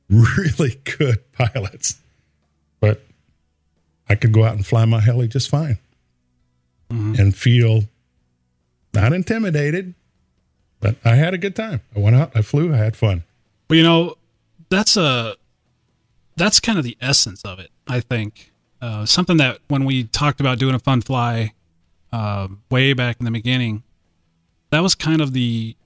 really 0.08 0.80
good 0.98 1.32
pilots. 1.32 1.98
But 2.80 3.04
I 4.08 4.14
could 4.14 4.32
go 4.32 4.44
out 4.44 4.54
and 4.54 4.66
fly 4.66 4.84
my 4.86 5.00
heli 5.00 5.28
just 5.28 5.48
fine, 5.48 5.78
mm-hmm. 6.90 7.20
and 7.20 7.36
feel 7.36 7.84
not 8.92 9.12
intimidated. 9.12 9.94
But 10.80 10.96
I 11.04 11.14
had 11.14 11.34
a 11.34 11.38
good 11.38 11.54
time. 11.54 11.82
I 11.94 11.98
went 11.98 12.16
out, 12.16 12.32
I 12.34 12.42
flew, 12.42 12.72
I 12.72 12.78
had 12.78 12.96
fun. 12.96 13.22
Well, 13.68 13.76
you 13.76 13.82
know, 13.82 14.16
that's 14.70 14.96
a 14.96 15.36
that's 16.36 16.60
kind 16.60 16.78
of 16.78 16.84
the 16.84 16.96
essence 17.00 17.42
of 17.44 17.58
it. 17.58 17.70
I 17.86 18.00
think 18.00 18.52
uh, 18.80 19.04
something 19.06 19.36
that 19.38 19.58
when 19.68 19.84
we 19.84 20.04
talked 20.04 20.40
about 20.40 20.58
doing 20.58 20.74
a 20.74 20.78
fun 20.78 21.00
fly 21.00 21.52
uh, 22.12 22.48
way 22.70 22.92
back 22.92 23.16
in 23.20 23.24
the 23.24 23.30
beginning, 23.30 23.82
that 24.70 24.80
was 24.80 24.94
kind 24.94 25.20
of 25.20 25.32
the 25.32 25.76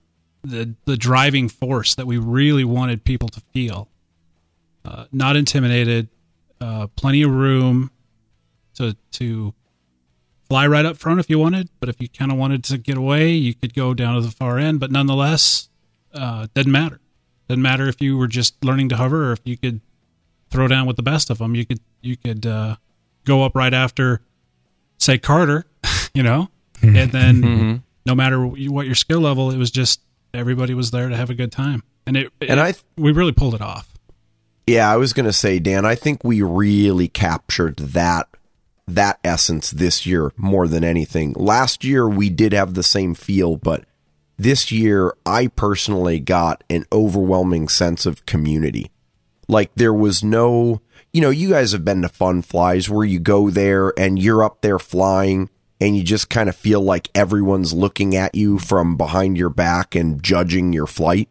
the 0.42 0.74
the 0.84 0.96
driving 0.96 1.48
force 1.48 1.94
that 1.94 2.06
we 2.06 2.18
really 2.18 2.64
wanted 2.64 3.04
people 3.04 3.28
to 3.30 3.40
feel. 3.52 3.88
Uh, 4.84 5.06
not 5.12 5.34
intimidated, 5.34 6.08
uh, 6.60 6.86
plenty 6.88 7.22
of 7.22 7.30
room 7.30 7.90
to 8.74 8.96
to 9.12 9.54
fly 10.48 10.66
right 10.66 10.84
up 10.84 10.96
front 10.96 11.18
if 11.20 11.30
you 11.30 11.38
wanted, 11.38 11.68
but 11.80 11.88
if 11.88 12.00
you 12.00 12.08
kind 12.08 12.30
of 12.30 12.38
wanted 12.38 12.62
to 12.64 12.78
get 12.78 12.96
away, 12.96 13.30
you 13.32 13.54
could 13.54 13.74
go 13.74 13.94
down 13.94 14.14
to 14.14 14.20
the 14.20 14.30
far 14.30 14.58
end. 14.58 14.78
But 14.78 14.90
nonetheless, 14.90 15.68
uh, 16.12 16.46
doesn't 16.54 16.70
matter. 16.70 17.00
Doesn't 17.48 17.62
matter 17.62 17.88
if 17.88 18.00
you 18.00 18.16
were 18.16 18.28
just 18.28 18.62
learning 18.64 18.90
to 18.90 18.96
hover 18.96 19.30
or 19.30 19.32
if 19.32 19.40
you 19.44 19.56
could 19.56 19.80
throw 20.54 20.68
down 20.68 20.86
with 20.86 20.96
the 20.96 21.02
best 21.02 21.30
of 21.30 21.38
them. 21.38 21.54
You 21.54 21.66
could 21.66 21.80
you 22.02 22.16
could 22.16 22.46
uh, 22.46 22.76
go 23.24 23.42
up 23.44 23.54
right 23.54 23.74
after, 23.74 24.20
say 24.98 25.18
Carter, 25.18 25.66
you 26.14 26.22
know, 26.22 26.48
and 26.82 27.10
then 27.12 27.82
no 28.06 28.14
matter 28.14 28.44
what 28.46 28.86
your 28.86 28.94
skill 28.94 29.20
level, 29.20 29.50
it 29.50 29.58
was 29.58 29.70
just 29.70 30.00
everybody 30.32 30.74
was 30.74 30.90
there 30.90 31.08
to 31.08 31.16
have 31.16 31.30
a 31.30 31.34
good 31.34 31.52
time, 31.52 31.82
and 32.06 32.16
it 32.16 32.32
And 32.40 32.58
it- 32.60 32.76
I- 32.76 33.00
we 33.00 33.12
really 33.12 33.32
pulled 33.32 33.54
it 33.54 33.60
off. 33.62 33.88
Yeah, 34.66 34.90
I 34.90 34.96
was 34.96 35.12
going 35.12 35.26
to 35.26 35.32
say, 35.32 35.58
Dan, 35.58 35.84
I 35.84 35.94
think 35.94 36.24
we 36.24 36.40
really 36.40 37.06
captured 37.08 37.76
that 37.76 38.28
that 38.88 39.18
essence 39.24 39.70
this 39.70 40.06
year 40.06 40.32
more 40.36 40.66
than 40.68 40.82
anything. 40.84 41.32
Last 41.34 41.84
year 41.84 42.08
we 42.08 42.28
did 42.30 42.52
have 42.54 42.72
the 42.74 42.82
same 42.82 43.14
feel, 43.14 43.56
but 43.56 43.84
this 44.38 44.70
year 44.72 45.14
I 45.26 45.46
personally 45.48 46.18
got 46.20 46.64
an 46.70 46.84
overwhelming 46.92 47.68
sense 47.68 48.04
of 48.06 48.24
community. 48.26 48.90
Like 49.48 49.72
there 49.74 49.94
was 49.94 50.22
no, 50.24 50.80
you 51.12 51.20
know, 51.20 51.30
you 51.30 51.50
guys 51.50 51.72
have 51.72 51.84
been 51.84 52.02
to 52.02 52.08
fun 52.08 52.42
flies 52.42 52.88
where 52.88 53.04
you 53.04 53.18
go 53.18 53.50
there 53.50 53.92
and 53.98 54.18
you're 54.18 54.42
up 54.42 54.60
there 54.62 54.78
flying 54.78 55.50
and 55.80 55.96
you 55.96 56.02
just 56.02 56.30
kind 56.30 56.48
of 56.48 56.56
feel 56.56 56.80
like 56.80 57.10
everyone's 57.14 57.72
looking 57.72 58.16
at 58.16 58.34
you 58.34 58.58
from 58.58 58.96
behind 58.96 59.36
your 59.36 59.50
back 59.50 59.94
and 59.94 60.22
judging 60.22 60.72
your 60.72 60.86
flight. 60.86 61.28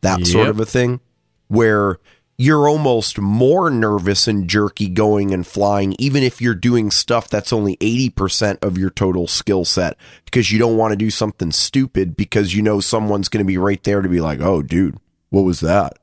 That 0.00 0.26
sort 0.26 0.48
of 0.48 0.60
a 0.60 0.66
thing 0.66 1.00
where 1.48 1.98
you're 2.36 2.68
almost 2.68 3.18
more 3.18 3.70
nervous 3.70 4.26
and 4.26 4.48
jerky 4.48 4.88
going 4.88 5.32
and 5.32 5.46
flying, 5.46 5.94
even 5.98 6.22
if 6.22 6.40
you're 6.40 6.54
doing 6.54 6.90
stuff 6.90 7.28
that's 7.28 7.52
only 7.52 7.76
80% 7.76 8.62
of 8.62 8.76
your 8.76 8.90
total 8.90 9.26
skill 9.26 9.64
set 9.64 9.96
because 10.24 10.50
you 10.50 10.58
don't 10.58 10.76
want 10.76 10.92
to 10.92 10.96
do 10.96 11.10
something 11.10 11.52
stupid 11.52 12.16
because 12.16 12.54
you 12.54 12.62
know 12.62 12.80
someone's 12.80 13.28
going 13.28 13.44
to 13.44 13.46
be 13.46 13.58
right 13.58 13.82
there 13.84 14.02
to 14.02 14.08
be 14.08 14.20
like, 14.20 14.40
oh, 14.40 14.62
dude, 14.62 14.98
what 15.30 15.42
was 15.42 15.60
that? 15.60 15.98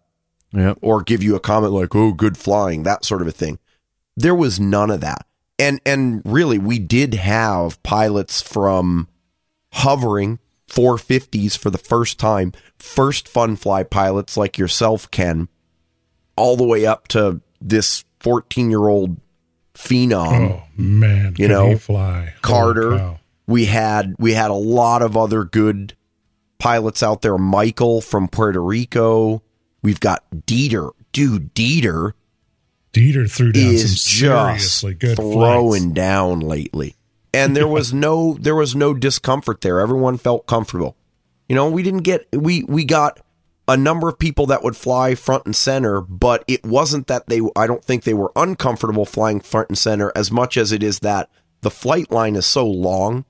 Yep. 0.53 0.79
Or 0.81 1.01
give 1.01 1.23
you 1.23 1.35
a 1.35 1.39
comment 1.39 1.73
like, 1.73 1.95
oh, 1.95 2.13
good 2.13 2.37
flying, 2.37 2.83
that 2.83 3.05
sort 3.05 3.21
of 3.21 3.27
a 3.27 3.31
thing. 3.31 3.59
There 4.17 4.35
was 4.35 4.59
none 4.59 4.91
of 4.91 5.01
that. 5.01 5.25
And, 5.57 5.79
and 5.85 6.21
really, 6.25 6.57
we 6.57 6.79
did 6.79 7.13
have 7.13 7.81
pilots 7.83 8.41
from 8.41 9.07
hovering 9.73 10.39
450s 10.69 11.57
for 11.57 11.69
the 11.69 11.77
first 11.77 12.19
time, 12.19 12.53
first 12.79 13.27
fun 13.27 13.55
fly 13.55 13.83
pilots 13.83 14.37
like 14.37 14.57
yourself, 14.57 15.09
Ken, 15.11 15.47
all 16.35 16.57
the 16.57 16.65
way 16.65 16.85
up 16.85 17.07
to 17.09 17.41
this 17.59 18.03
14 18.21 18.69
year 18.69 18.87
old 18.87 19.17
phenom. 19.73 20.51
oh 20.51 20.63
man, 20.77 21.35
you 21.37 21.47
know, 21.47 21.77
fly 21.77 22.33
Carter. 22.41 22.97
cow. 22.97 23.19
We 23.47 23.65
had 23.65 24.15
we 24.17 24.33
had 24.33 24.49
a 24.49 24.55
lot 24.55 25.01
of 25.01 25.17
other 25.17 25.43
good 25.43 25.95
pilots 26.57 27.03
out 27.03 27.21
there. 27.21 27.37
Michael 27.37 27.99
from 28.01 28.27
Puerto 28.27 28.63
Rico. 28.63 29.43
We've 29.81 29.99
got 29.99 30.23
Dieter. 30.31 30.91
Dude, 31.11 31.53
Dieter 31.53 32.13
Dieter 32.93 33.29
threw 33.29 33.51
down 33.51 33.63
some 33.63 33.73
is 33.73 34.03
just 34.03 34.19
seriously 34.19 34.93
good 34.93 35.15
throwing 35.15 35.83
flights. 35.83 35.95
down 35.95 36.39
lately. 36.41 36.95
And 37.33 37.55
there 37.55 37.67
was 37.67 37.93
no 37.93 38.33
there 38.33 38.55
was 38.55 38.75
no 38.75 38.93
discomfort 38.93 39.61
there. 39.61 39.79
Everyone 39.79 40.17
felt 40.17 40.45
comfortable. 40.45 40.95
You 41.47 41.55
know, 41.55 41.69
we 41.69 41.83
didn't 41.83 42.01
get 42.01 42.27
we 42.33 42.63
we 42.63 42.83
got 42.83 43.19
a 43.67 43.77
number 43.77 44.09
of 44.09 44.19
people 44.19 44.45
that 44.47 44.63
would 44.63 44.75
fly 44.75 45.15
front 45.15 45.45
and 45.45 45.55
center, 45.55 46.01
but 46.01 46.43
it 46.47 46.65
wasn't 46.65 47.07
that 47.07 47.27
they 47.27 47.41
I 47.55 47.67
don't 47.67 47.83
think 47.83 48.03
they 48.03 48.13
were 48.13 48.31
uncomfortable 48.35 49.05
flying 49.05 49.39
front 49.39 49.69
and 49.69 49.77
center 49.77 50.11
as 50.15 50.31
much 50.31 50.57
as 50.57 50.71
it 50.71 50.83
is 50.83 50.99
that 50.99 51.29
the 51.61 51.71
flight 51.71 52.11
line 52.11 52.35
is 52.35 52.45
so 52.45 52.67
long 52.67 53.23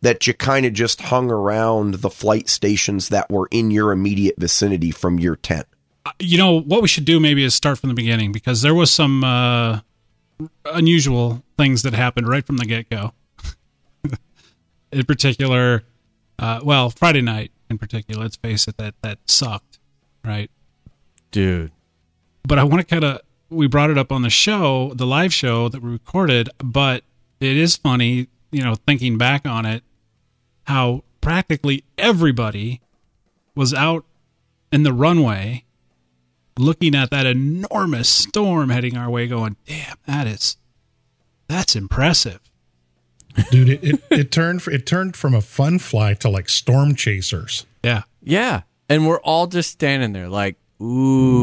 that 0.00 0.26
you 0.26 0.34
kind 0.34 0.64
of 0.64 0.72
just 0.72 1.02
hung 1.02 1.30
around 1.30 1.94
the 1.96 2.10
flight 2.10 2.48
stations 2.48 3.08
that 3.08 3.30
were 3.30 3.48
in 3.50 3.70
your 3.70 3.90
immediate 3.90 4.36
vicinity 4.38 4.90
from 4.90 5.18
your 5.18 5.34
tent. 5.34 5.66
You 6.18 6.38
know 6.38 6.60
what 6.60 6.82
we 6.82 6.88
should 6.88 7.04
do 7.04 7.18
maybe 7.18 7.44
is 7.44 7.54
start 7.54 7.78
from 7.78 7.88
the 7.88 7.94
beginning 7.94 8.32
because 8.32 8.62
there 8.62 8.74
was 8.74 8.92
some 8.92 9.24
uh, 9.24 9.80
unusual 10.66 11.42
things 11.56 11.82
that 11.82 11.94
happened 11.94 12.28
right 12.28 12.46
from 12.46 12.56
the 12.56 12.66
get 12.66 12.90
go. 12.90 13.12
in 14.92 15.04
particular, 15.04 15.84
uh, 16.38 16.60
well, 16.62 16.90
Friday 16.90 17.22
night 17.22 17.52
in 17.70 17.78
particular. 17.78 18.22
Let's 18.22 18.36
face 18.36 18.68
it, 18.68 18.76
that 18.76 18.94
that 19.02 19.18
sucked, 19.26 19.78
right? 20.24 20.50
Dude. 21.30 21.72
But 22.46 22.58
I 22.58 22.64
want 22.64 22.80
to 22.80 22.86
kind 22.86 23.04
of 23.04 23.20
we 23.50 23.66
brought 23.66 23.90
it 23.90 23.98
up 23.98 24.12
on 24.12 24.22
the 24.22 24.30
show, 24.30 24.92
the 24.94 25.06
live 25.06 25.32
show 25.32 25.68
that 25.68 25.82
we 25.82 25.90
recorded. 25.90 26.50
But 26.58 27.04
it 27.40 27.56
is 27.56 27.76
funny, 27.76 28.28
you 28.50 28.62
know, 28.62 28.74
thinking 28.86 29.16
back 29.16 29.46
on 29.46 29.64
it, 29.64 29.82
how 30.64 31.04
practically 31.20 31.84
everybody 31.96 32.80
was 33.54 33.72
out 33.72 34.04
in 34.72 34.82
the 34.82 34.92
runway 34.92 35.63
looking 36.58 36.94
at 36.94 37.10
that 37.10 37.26
enormous 37.26 38.08
storm 38.08 38.70
heading 38.70 38.96
our 38.96 39.10
way 39.10 39.26
going 39.26 39.56
damn 39.66 39.96
that 40.06 40.26
is 40.26 40.56
that's 41.48 41.74
impressive 41.76 42.40
dude. 43.50 43.68
It, 43.68 43.84
it 43.84 44.02
it 44.10 44.30
turned 44.30 44.66
it 44.68 44.86
turned 44.86 45.16
from 45.16 45.34
a 45.34 45.40
fun 45.40 45.78
fly 45.78 46.14
to 46.14 46.28
like 46.28 46.48
storm 46.48 46.94
chasers. 46.94 47.66
yeah 47.82 48.02
Yeah. 48.22 48.62
And 48.88 49.06
we're 49.06 49.20
all 49.20 49.46
just 49.46 49.70
standing 49.70 50.12
there 50.12 50.28
like, 50.28 50.56
ooh, 50.80 50.84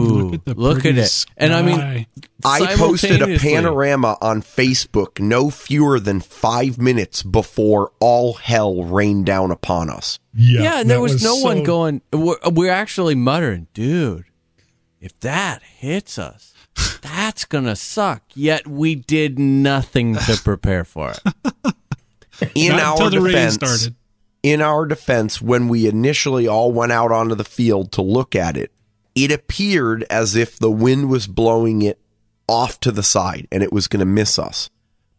Look 0.04 0.34
at 0.36 0.46
the 0.46 0.54
look 0.54 0.78
at 0.78 0.82
pretty 0.82 1.00
it. 1.02 1.26
And 1.38 1.54
I 1.54 1.62
mean. 1.62 2.08
I 2.44 2.76
posted 2.76 3.22
a 3.22 3.38
panorama 3.38 4.18
on 4.22 4.42
Facebook 4.42 5.20
no 5.20 5.50
fewer 5.50 6.00
than 6.00 6.22
five 6.22 6.78
minutes 6.78 7.24
before 7.24 7.92
all 8.00 8.34
hell 8.34 8.84
rained 8.84 9.26
down 9.26 9.52
upon 9.52 9.90
us. 9.90 10.20
Yeah, 10.34 10.62
Yeah, 10.62 10.80
and 10.82 10.90
there 10.90 10.98
that 10.98 11.02
was, 11.04 11.24
no 11.24 11.36
one 11.38 11.64
going. 11.64 12.02
We're, 12.12 12.38
we're 12.52 12.72
actually 12.72 13.16
muttering, 13.16 13.68
dude. 13.74 14.26
If 15.02 15.20
that 15.22 15.64
hits 15.64 16.20
us, 16.20 16.54
that's 17.02 17.46
gonna 17.46 17.76
suck. 17.76 18.22
Yet 18.36 18.68
we 18.68 18.96
did 18.96 19.40
nothing 19.40 20.16
to 20.16 20.40
prepare 20.44 20.84
for 20.86 21.12
it. 21.12 21.74
In 22.56 22.74
Not 22.74 22.82
our 22.82 22.92
until 22.94 23.10
the 23.10 23.22
rain 23.22 23.34
defense, 23.34 23.54
started. 23.56 23.96
in 24.44 24.62
our 24.62 24.86
defense, 24.86 25.42
when 25.42 25.68
we 25.68 25.88
initially 25.88 26.48
all 26.48 26.72
went 26.72 26.92
out 26.92 27.12
onto 27.12 27.36
the 27.36 27.44
field 27.44 27.92
to 27.94 28.02
look 28.02 28.36
at 28.36 28.58
it, 28.58 28.72
it 29.16 29.32
appeared 29.32 30.04
as 30.10 30.36
if 30.36 30.58
the 30.58 30.72
wind 30.72 31.10
was 31.10 31.28
blowing 31.28 31.82
it 31.82 32.00
off 32.48 32.80
to 32.82 32.92
the 32.92 33.04
side 33.04 33.48
and 33.52 33.62
it 33.62 33.72
was 33.74 33.88
going 33.88 34.00
to 34.00 34.06
miss 34.06 34.40
us. 34.40 34.70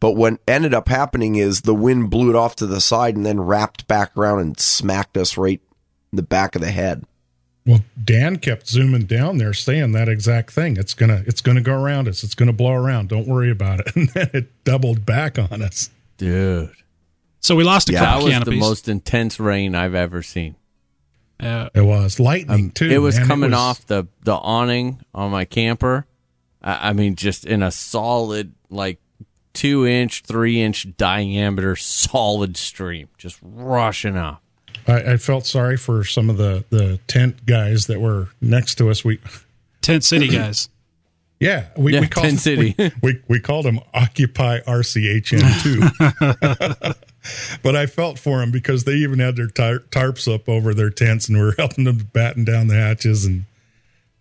But 0.00 0.12
what 0.12 0.40
ended 0.48 0.74
up 0.74 0.88
happening 0.88 1.36
is 1.36 1.60
the 1.60 1.74
wind 1.74 2.10
blew 2.10 2.30
it 2.30 2.36
off 2.36 2.56
to 2.56 2.66
the 2.66 2.80
side 2.80 3.14
and 3.16 3.24
then 3.24 3.40
wrapped 3.40 3.86
back 3.86 4.16
around 4.16 4.40
and 4.40 4.58
smacked 4.58 5.16
us 5.16 5.36
right 5.36 5.60
in 6.12 6.16
the 6.16 6.22
back 6.22 6.56
of 6.56 6.60
the 6.60 6.72
head. 6.72 7.04
Well, 7.64 7.80
Dan 8.02 8.36
kept 8.38 8.66
zooming 8.68 9.04
down 9.04 9.38
there, 9.38 9.52
saying 9.54 9.92
that 9.92 10.08
exact 10.08 10.50
thing. 10.50 10.76
It's 10.76 10.94
gonna 10.94 11.22
it's 11.26 11.40
gonna 11.40 11.60
go 11.60 11.74
around 11.80 12.08
us. 12.08 12.24
It's 12.24 12.34
gonna 12.34 12.52
blow 12.52 12.72
around. 12.72 13.08
Don't 13.08 13.28
worry 13.28 13.50
about 13.50 13.80
it. 13.80 13.92
And 13.96 14.08
then 14.10 14.30
it 14.34 14.64
doubled 14.64 15.06
back 15.06 15.38
on 15.38 15.62
us. 15.62 15.90
Dude, 16.16 16.70
so 17.40 17.54
we 17.54 17.62
lost 17.64 17.88
a 17.88 17.92
Yeah, 17.92 18.00
that 18.00 18.06
couple 18.06 18.24
was 18.24 18.32
canopies 18.32 18.54
the 18.54 18.60
most 18.60 18.88
intense 18.88 19.38
rain 19.40 19.74
I've 19.76 19.94
ever 19.94 20.22
seen. 20.22 20.56
uh, 21.40 21.68
It 21.74 21.82
was 21.82 22.18
lightning 22.18 22.70
too. 22.72 22.86
Um, 22.86 22.92
it 22.92 22.98
was 22.98 23.16
man. 23.18 23.26
coming 23.28 23.50
was- 23.52 23.58
off 23.60 23.86
the 23.86 24.06
the 24.24 24.34
awning 24.34 25.00
on 25.14 25.30
my 25.30 25.44
camper. 25.44 26.06
I, 26.62 26.90
I 26.90 26.92
mean, 26.92 27.14
just 27.14 27.44
in 27.46 27.62
a 27.62 27.70
solid 27.70 28.54
like 28.70 28.98
two 29.52 29.86
inch, 29.86 30.22
three 30.26 30.60
inch 30.60 30.96
diameter 30.96 31.76
solid 31.76 32.56
stream, 32.56 33.08
just 33.18 33.38
rushing 33.40 34.16
off. 34.16 34.40
I, 34.86 35.12
I 35.12 35.16
felt 35.16 35.46
sorry 35.46 35.76
for 35.76 36.04
some 36.04 36.30
of 36.30 36.36
the 36.36 36.64
the 36.70 36.98
tent 37.06 37.46
guys 37.46 37.86
that 37.86 38.00
were 38.00 38.28
next 38.40 38.76
to 38.76 38.90
us. 38.90 39.04
We 39.04 39.20
tent 39.80 40.04
city 40.04 40.28
guys 40.28 40.68
yeah 41.40 41.68
we, 41.76 41.92
Yeah, 41.92 42.00
we 42.00 42.08
called 42.08 42.26
Tent 42.26 42.38
City. 42.40 42.74
We, 42.78 42.92
we, 43.02 43.22
we 43.28 43.40
called 43.40 43.66
them 43.66 43.80
Occupy 43.94 44.60
RCHN 44.60 45.62
too. 45.62 46.94
but 47.62 47.76
I 47.76 47.86
felt 47.86 48.18
for 48.18 48.38
them 48.38 48.50
because 48.50 48.84
they 48.84 48.94
even 48.94 49.18
had 49.18 49.36
their 49.36 49.48
tar- 49.48 49.80
tarps 49.90 50.32
up 50.32 50.48
over 50.48 50.74
their 50.74 50.90
tents 50.90 51.28
and 51.28 51.36
we 51.36 51.44
were 51.44 51.54
helping 51.58 51.84
them 51.84 52.08
batten 52.12 52.44
down 52.44 52.68
the 52.68 52.76
hatches 52.76 53.24
and 53.24 53.44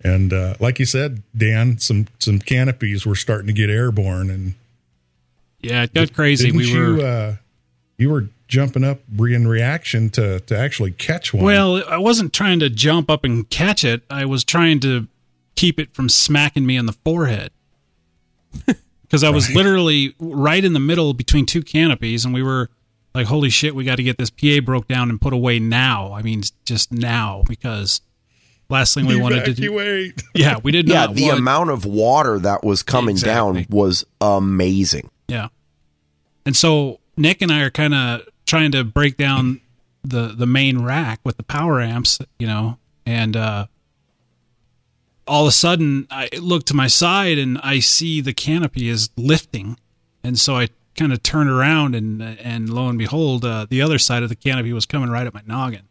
and 0.03 0.33
uh, 0.33 0.55
like 0.59 0.79
you 0.79 0.85
said, 0.85 1.21
Dan, 1.37 1.77
some 1.77 2.07
some 2.19 2.39
canopies 2.39 3.05
were 3.05 3.15
starting 3.15 3.47
to 3.47 3.53
get 3.53 3.69
airborne 3.69 4.29
and 4.31 4.55
yeah 5.59 5.83
it 5.83 5.93
got 5.93 6.11
crazy 6.11 6.47
Didn't 6.47 6.57
we 6.57 6.71
you, 6.71 6.79
were 6.79 7.05
uh, 7.05 7.35
you 7.97 8.09
were 8.09 8.27
jumping 8.51 8.83
up 8.83 8.99
in 9.17 9.47
reaction 9.47 10.09
to 10.11 10.41
to 10.41 10.57
actually 10.57 10.91
catch 10.91 11.33
one. 11.33 11.43
Well, 11.45 11.83
I 11.87 11.97
wasn't 11.97 12.33
trying 12.33 12.59
to 12.59 12.69
jump 12.69 13.09
up 13.09 13.23
and 13.23 13.49
catch 13.49 13.83
it. 13.85 14.03
I 14.09 14.25
was 14.25 14.43
trying 14.43 14.81
to 14.81 15.07
keep 15.55 15.79
it 15.79 15.93
from 15.95 16.09
smacking 16.09 16.65
me 16.65 16.77
on 16.77 16.85
the 16.85 16.93
forehead. 17.05 17.51
Because 19.03 19.25
I 19.25 19.29
was 19.29 19.53
literally 19.53 20.15
right 20.19 20.63
in 20.63 20.71
the 20.71 20.79
middle 20.79 21.13
between 21.13 21.45
two 21.45 21.61
canopies, 21.63 22.23
and 22.23 22.33
we 22.33 22.41
were 22.41 22.69
like, 23.13 23.27
holy 23.27 23.49
shit, 23.49 23.75
we 23.75 23.83
got 23.83 23.97
to 23.97 24.03
get 24.03 24.17
this 24.17 24.29
PA 24.29 24.61
broke 24.63 24.87
down 24.87 25.09
and 25.09 25.19
put 25.19 25.33
away 25.33 25.59
now. 25.59 26.13
I 26.13 26.21
mean, 26.21 26.43
just 26.63 26.93
now, 26.93 27.43
because 27.45 27.99
last 28.69 28.93
thing 28.93 29.05
we 29.07 29.19
wanted 29.19 29.43
to 29.43 29.53
do. 29.53 30.13
Yeah, 30.33 30.59
we 30.63 30.71
did 30.71 30.87
Yeah, 30.87 31.07
not. 31.07 31.15
the 31.15 31.25
want- 31.25 31.39
amount 31.39 31.71
of 31.71 31.83
water 31.83 32.39
that 32.39 32.63
was 32.63 32.83
coming 32.83 33.15
Exactly. 33.15 33.63
down 33.63 33.65
was 33.69 34.05
amazing. 34.21 35.09
Yeah. 35.27 35.49
And 36.45 36.55
so 36.55 37.01
Nick 37.17 37.41
and 37.41 37.51
I 37.51 37.63
are 37.63 37.69
kind 37.69 37.93
of 37.93 38.21
trying 38.51 38.73
to 38.73 38.83
break 38.83 39.15
down 39.15 39.61
the 40.03 40.33
the 40.37 40.45
main 40.45 40.83
rack 40.83 41.21
with 41.23 41.37
the 41.37 41.43
power 41.43 41.79
amps, 41.79 42.19
you 42.37 42.45
know, 42.45 42.77
and 43.05 43.37
uh 43.37 43.65
all 45.25 45.43
of 45.43 45.47
a 45.47 45.53
sudden 45.53 46.05
I 46.11 46.27
look 46.37 46.65
to 46.65 46.73
my 46.73 46.87
side 46.87 47.37
and 47.37 47.57
I 47.59 47.79
see 47.79 48.19
the 48.19 48.33
canopy 48.33 48.89
is 48.89 49.09
lifting. 49.15 49.79
And 50.21 50.37
so 50.37 50.57
I 50.57 50.67
kind 50.95 51.13
of 51.13 51.23
turn 51.23 51.47
around 51.47 51.95
and 51.95 52.21
and 52.21 52.69
lo 52.69 52.89
and 52.89 52.99
behold, 52.99 53.45
uh, 53.45 53.67
the 53.69 53.81
other 53.81 53.97
side 53.97 54.21
of 54.21 54.27
the 54.27 54.35
canopy 54.35 54.73
was 54.73 54.85
coming 54.85 55.09
right 55.09 55.25
at 55.25 55.33
my 55.33 55.43
noggin. 55.45 55.87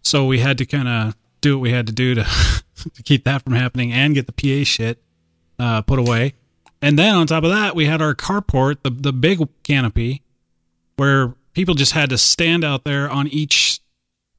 So 0.00 0.24
we 0.24 0.38
had 0.38 0.56
to 0.58 0.64
kind 0.64 0.88
of 0.88 1.14
do 1.42 1.58
what 1.58 1.62
we 1.62 1.72
had 1.72 1.86
to 1.88 1.92
do 1.92 2.14
to 2.14 2.24
to 2.94 3.02
keep 3.02 3.24
that 3.24 3.42
from 3.42 3.52
happening 3.52 3.92
and 3.92 4.14
get 4.14 4.26
the 4.26 4.32
PA 4.32 4.64
shit 4.64 4.98
uh, 5.58 5.82
put 5.82 5.98
away. 5.98 6.32
And 6.80 6.98
then 6.98 7.14
on 7.14 7.26
top 7.26 7.44
of 7.44 7.50
that, 7.50 7.76
we 7.76 7.84
had 7.84 8.00
our 8.00 8.14
carport, 8.14 8.78
the 8.82 8.88
the 8.88 9.12
big 9.12 9.46
canopy, 9.62 10.22
where 10.96 11.34
people 11.52 11.74
just 11.74 11.92
had 11.92 12.10
to 12.10 12.18
stand 12.18 12.64
out 12.64 12.84
there 12.84 13.08
on 13.10 13.26
each 13.28 13.80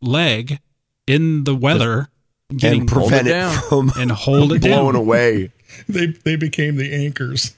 leg 0.01 0.59
in 1.07 1.43
the 1.43 1.55
weather, 1.55 2.09
getting 2.55 2.81
and 2.81 2.89
prevent 2.89 3.27
it 3.27 3.31
it, 3.31 3.33
down. 3.33 3.57
from 3.69 3.91
and 3.97 4.11
hold 4.11 4.53
it 4.53 4.61
blowing 4.61 4.93
down. 4.93 4.95
away. 4.95 5.51
They 5.89 6.05
they 6.07 6.37
became 6.37 6.77
the 6.77 6.93
anchors. 6.93 7.53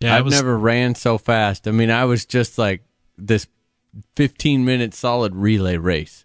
Yeah, 0.00 0.16
I've 0.16 0.24
was, 0.24 0.34
never 0.34 0.58
ran 0.58 0.96
so 0.96 1.18
fast. 1.18 1.68
I 1.68 1.70
mean, 1.70 1.88
I 1.90 2.04
was 2.04 2.24
just 2.26 2.58
like 2.58 2.82
this 3.16 3.46
15 4.16 4.64
minute 4.64 4.92
solid 4.94 5.36
relay 5.36 5.76
race. 5.76 6.24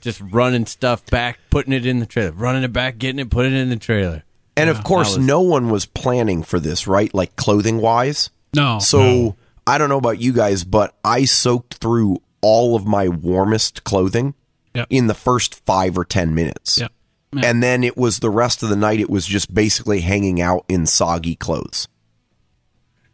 Just 0.00 0.22
running 0.22 0.64
stuff 0.64 1.04
back, 1.06 1.40
putting 1.50 1.72
it 1.74 1.84
in 1.84 1.98
the 1.98 2.06
trailer, 2.06 2.32
running 2.32 2.62
it 2.62 2.72
back, 2.72 2.96
getting 2.96 3.18
it, 3.18 3.28
putting 3.28 3.52
it 3.52 3.58
in 3.58 3.68
the 3.68 3.76
trailer. 3.76 4.24
And 4.56 4.70
of 4.70 4.82
course, 4.82 5.16
was- 5.16 5.26
no 5.26 5.40
one 5.42 5.68
was 5.68 5.84
planning 5.84 6.42
for 6.42 6.58
this, 6.58 6.86
right? 6.86 7.12
Like 7.12 7.36
clothing 7.36 7.80
wise. 7.82 8.30
no. 8.54 8.78
So 8.78 9.36
I 9.68 9.78
don't 9.78 9.88
know 9.88 9.98
about 9.98 10.20
you 10.20 10.32
guys, 10.32 10.64
but 10.64 10.94
I 11.04 11.24
soaked 11.24 11.74
through 11.74 12.18
all 12.40 12.74
of 12.74 12.86
my 12.86 13.08
warmest 13.08 13.84
clothing 13.84 14.34
Yep. 14.74 14.86
in 14.90 15.06
the 15.08 15.14
first 15.14 15.54
five 15.66 15.96
or 15.98 16.04
ten 16.04 16.34
minutes. 16.34 16.78
Yep. 16.78 16.92
And 17.42 17.62
then 17.62 17.82
it 17.84 17.96
was 17.96 18.20
the 18.20 18.30
rest 18.30 18.62
of 18.62 18.68
the 18.68 18.76
night. 18.76 19.00
It 19.00 19.10
was 19.10 19.26
just 19.26 19.52
basically 19.52 20.00
hanging 20.00 20.40
out 20.40 20.64
in 20.68 20.86
soggy 20.86 21.34
clothes. 21.34 21.88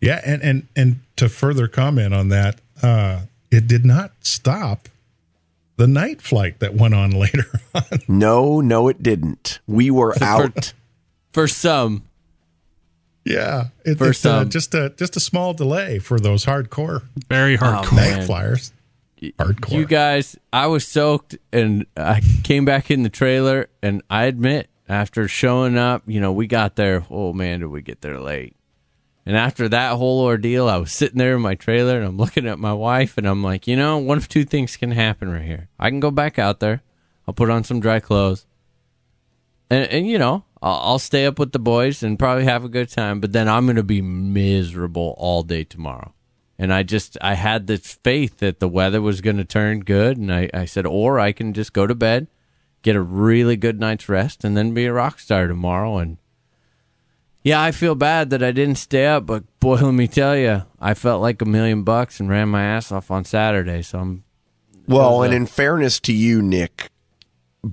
Yeah, 0.00 0.20
and 0.24 0.42
and 0.42 0.66
and 0.76 1.00
to 1.16 1.28
further 1.28 1.66
comment 1.68 2.12
on 2.14 2.28
that, 2.28 2.60
uh, 2.82 3.22
it 3.50 3.66
did 3.66 3.84
not 3.84 4.12
stop 4.20 4.88
the 5.76 5.86
night 5.86 6.20
flight 6.20 6.58
that 6.60 6.74
went 6.74 6.94
on 6.94 7.10
later 7.18 7.46
on. 7.74 7.82
No, 8.06 8.60
no, 8.60 8.88
it 8.88 9.02
didn't. 9.02 9.60
We 9.66 9.90
were 9.90 10.14
out. 10.22 10.72
For 11.32 11.48
some, 11.48 12.04
Yeah, 13.24 13.68
it, 13.84 13.96
For 13.96 14.10
it's 14.10 14.24
uh, 14.24 14.40
some. 14.40 14.50
just 14.50 14.74
a 14.74 14.90
just 14.96 15.16
a 15.16 15.20
small 15.20 15.54
delay 15.54 15.98
for 15.98 16.20
those 16.20 16.44
hardcore 16.44 17.02
very 17.28 17.56
hardcore. 17.56 17.92
Oh, 17.92 17.96
night 17.96 18.24
flyers. 18.24 18.72
Hardcore. 19.22 19.72
you 19.72 19.86
guys, 19.86 20.36
I 20.52 20.66
was 20.66 20.86
soaked 20.86 21.38
and 21.50 21.86
I 21.96 22.20
came 22.42 22.66
back 22.66 22.90
in 22.90 23.02
the 23.02 23.08
trailer. 23.08 23.68
And 23.82 24.02
I 24.10 24.24
admit, 24.24 24.68
after 24.86 25.26
showing 25.28 25.78
up, 25.78 26.02
you 26.06 26.20
know, 26.20 26.32
we 26.32 26.46
got 26.46 26.76
there. 26.76 27.06
Oh 27.10 27.32
man, 27.32 27.60
did 27.60 27.66
we 27.68 27.80
get 27.80 28.02
there 28.02 28.20
late? 28.20 28.54
And 29.26 29.36
after 29.36 29.66
that 29.70 29.96
whole 29.96 30.20
ordeal, 30.20 30.68
I 30.68 30.76
was 30.76 30.92
sitting 30.92 31.16
there 31.16 31.36
in 31.36 31.40
my 31.40 31.54
trailer 31.54 31.96
and 31.96 32.06
I'm 32.06 32.18
looking 32.18 32.46
at 32.46 32.58
my 32.58 32.74
wife 32.74 33.16
and 33.16 33.26
I'm 33.26 33.42
like, 33.42 33.66
you 33.66 33.76
know, 33.76 33.96
one 33.96 34.18
of 34.18 34.28
two 34.28 34.44
things 34.44 34.76
can 34.76 34.90
happen 34.90 35.32
right 35.32 35.40
here. 35.42 35.68
I 35.78 35.88
can 35.88 36.00
go 36.00 36.10
back 36.10 36.38
out 36.38 36.60
there, 36.60 36.82
I'll 37.26 37.32
put 37.32 37.48
on 37.48 37.64
some 37.64 37.80
dry 37.80 38.00
clothes, 38.00 38.44
and, 39.70 39.86
and 39.88 40.06
you 40.06 40.18
know, 40.18 40.44
I'll, 40.64 40.98
stay 40.98 41.26
up 41.26 41.38
with 41.38 41.52
the 41.52 41.58
boys 41.58 42.02
and 42.02 42.18
probably 42.18 42.44
have 42.44 42.64
a 42.64 42.70
good 42.70 42.88
time. 42.88 43.20
But 43.20 43.32
then 43.32 43.48
I'm 43.48 43.66
going 43.66 43.76
to 43.76 43.82
be 43.82 44.00
miserable 44.00 45.14
all 45.18 45.42
day 45.42 45.62
tomorrow. 45.62 46.14
And 46.58 46.72
I 46.72 46.82
just, 46.82 47.18
I 47.20 47.34
had 47.34 47.66
this 47.66 47.98
faith 48.02 48.38
that 48.38 48.60
the 48.60 48.68
weather 48.68 49.02
was 49.02 49.20
going 49.20 49.36
to 49.36 49.44
turn 49.44 49.80
good. 49.80 50.16
And 50.16 50.32
I, 50.32 50.48
I 50.54 50.64
said, 50.64 50.86
or 50.86 51.20
I 51.20 51.32
can 51.32 51.52
just 51.52 51.74
go 51.74 51.86
to 51.86 51.94
bed, 51.94 52.28
get 52.80 52.96
a 52.96 53.02
really 53.02 53.56
good 53.56 53.78
night's 53.78 54.08
rest, 54.08 54.42
and 54.42 54.56
then 54.56 54.72
be 54.72 54.86
a 54.86 54.92
rock 54.92 55.18
star 55.18 55.48
tomorrow. 55.48 55.98
And 55.98 56.16
yeah, 57.42 57.62
I 57.62 57.70
feel 57.70 57.94
bad 57.94 58.30
that 58.30 58.42
I 58.42 58.50
didn't 58.50 58.76
stay 58.76 59.06
up, 59.06 59.26
but 59.26 59.44
boy, 59.60 59.74
let 59.82 59.92
me 59.92 60.08
tell 60.08 60.34
you, 60.34 60.62
I 60.80 60.94
felt 60.94 61.20
like 61.20 61.42
a 61.42 61.46
million 61.46 61.82
bucks 61.82 62.20
and 62.20 62.30
ran 62.30 62.48
my 62.48 62.62
ass 62.62 62.90
off 62.90 63.10
on 63.10 63.26
Saturday. 63.26 63.82
So 63.82 63.98
I'm, 63.98 64.24
Well, 64.88 65.22
and 65.22 65.34
in 65.34 65.44
fairness 65.44 66.00
to 66.00 66.12
you, 66.14 66.40
Nick, 66.40 66.88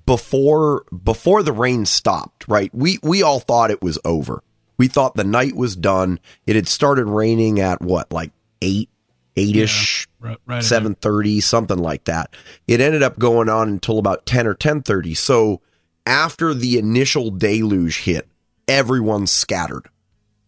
before 0.05 0.85
before 1.03 1.43
the 1.43 1.51
rain 1.51 1.85
stopped, 1.85 2.47
right? 2.47 2.73
We 2.73 2.99
we 3.03 3.21
all 3.21 3.39
thought 3.39 3.71
it 3.71 3.81
was 3.81 3.99
over. 4.05 4.43
We 4.77 4.87
thought 4.87 5.15
the 5.15 5.23
night 5.23 5.55
was 5.55 5.75
done. 5.75 6.19
It 6.45 6.55
had 6.55 6.67
started 6.67 7.05
raining 7.05 7.59
at 7.59 7.81
what, 7.81 8.11
like 8.11 8.31
eight, 8.61 8.89
eight 9.35 9.55
ish, 9.55 10.07
Right, 10.19 10.63
seven 10.63 10.95
thirty, 10.95 11.39
something 11.41 11.77
like 11.77 12.05
that. 12.05 12.35
It 12.67 12.81
ended 12.81 13.03
up 13.03 13.19
going 13.19 13.49
on 13.49 13.69
until 13.69 13.99
about 13.99 14.25
ten 14.25 14.47
or 14.47 14.53
ten 14.53 14.81
thirty. 14.81 15.13
So 15.13 15.61
after 16.05 16.53
the 16.53 16.77
initial 16.77 17.29
deluge 17.29 18.03
hit, 18.03 18.27
everyone 18.67 19.27
scattered. 19.27 19.87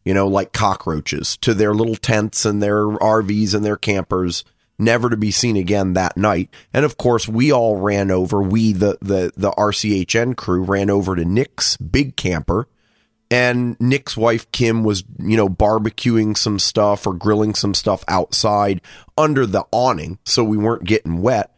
You 0.05 0.13
know, 0.13 0.27
like 0.27 0.51
cockroaches 0.51 1.37
to 1.37 1.53
their 1.53 1.73
little 1.73 1.95
tents 1.95 2.43
and 2.43 2.61
their 2.61 2.87
RVs 2.87 3.53
and 3.53 3.63
their 3.63 3.77
campers, 3.77 4.43
never 4.83 5.09
to 5.09 5.17
be 5.17 5.31
seen 5.31 5.55
again 5.55 5.93
that 5.93 6.17
night. 6.17 6.49
And 6.73 6.85
of 6.85 6.97
course, 6.97 7.27
we 7.27 7.51
all 7.51 7.77
ran 7.77 8.11
over. 8.11 8.41
We 8.41 8.73
the 8.73 8.97
the 9.01 9.31
the 9.35 9.51
RCHN 9.51 10.35
crew 10.35 10.63
ran 10.63 10.89
over 10.89 11.15
to 11.15 11.25
Nick's 11.25 11.77
big 11.77 12.15
camper 12.15 12.67
and 13.33 13.75
Nick's 13.79 14.15
wife 14.15 14.51
Kim 14.51 14.83
was, 14.83 15.03
you 15.17 15.35
know, 15.35 15.49
barbecuing 15.49 16.37
some 16.37 16.59
stuff 16.59 17.07
or 17.07 17.15
grilling 17.15 17.55
some 17.55 17.73
stuff 17.73 18.03
outside 18.07 18.79
under 19.17 19.47
the 19.47 19.65
awning, 19.71 20.19
so 20.23 20.43
we 20.43 20.55
weren't 20.55 20.83
getting 20.83 21.19
wet. 21.19 21.49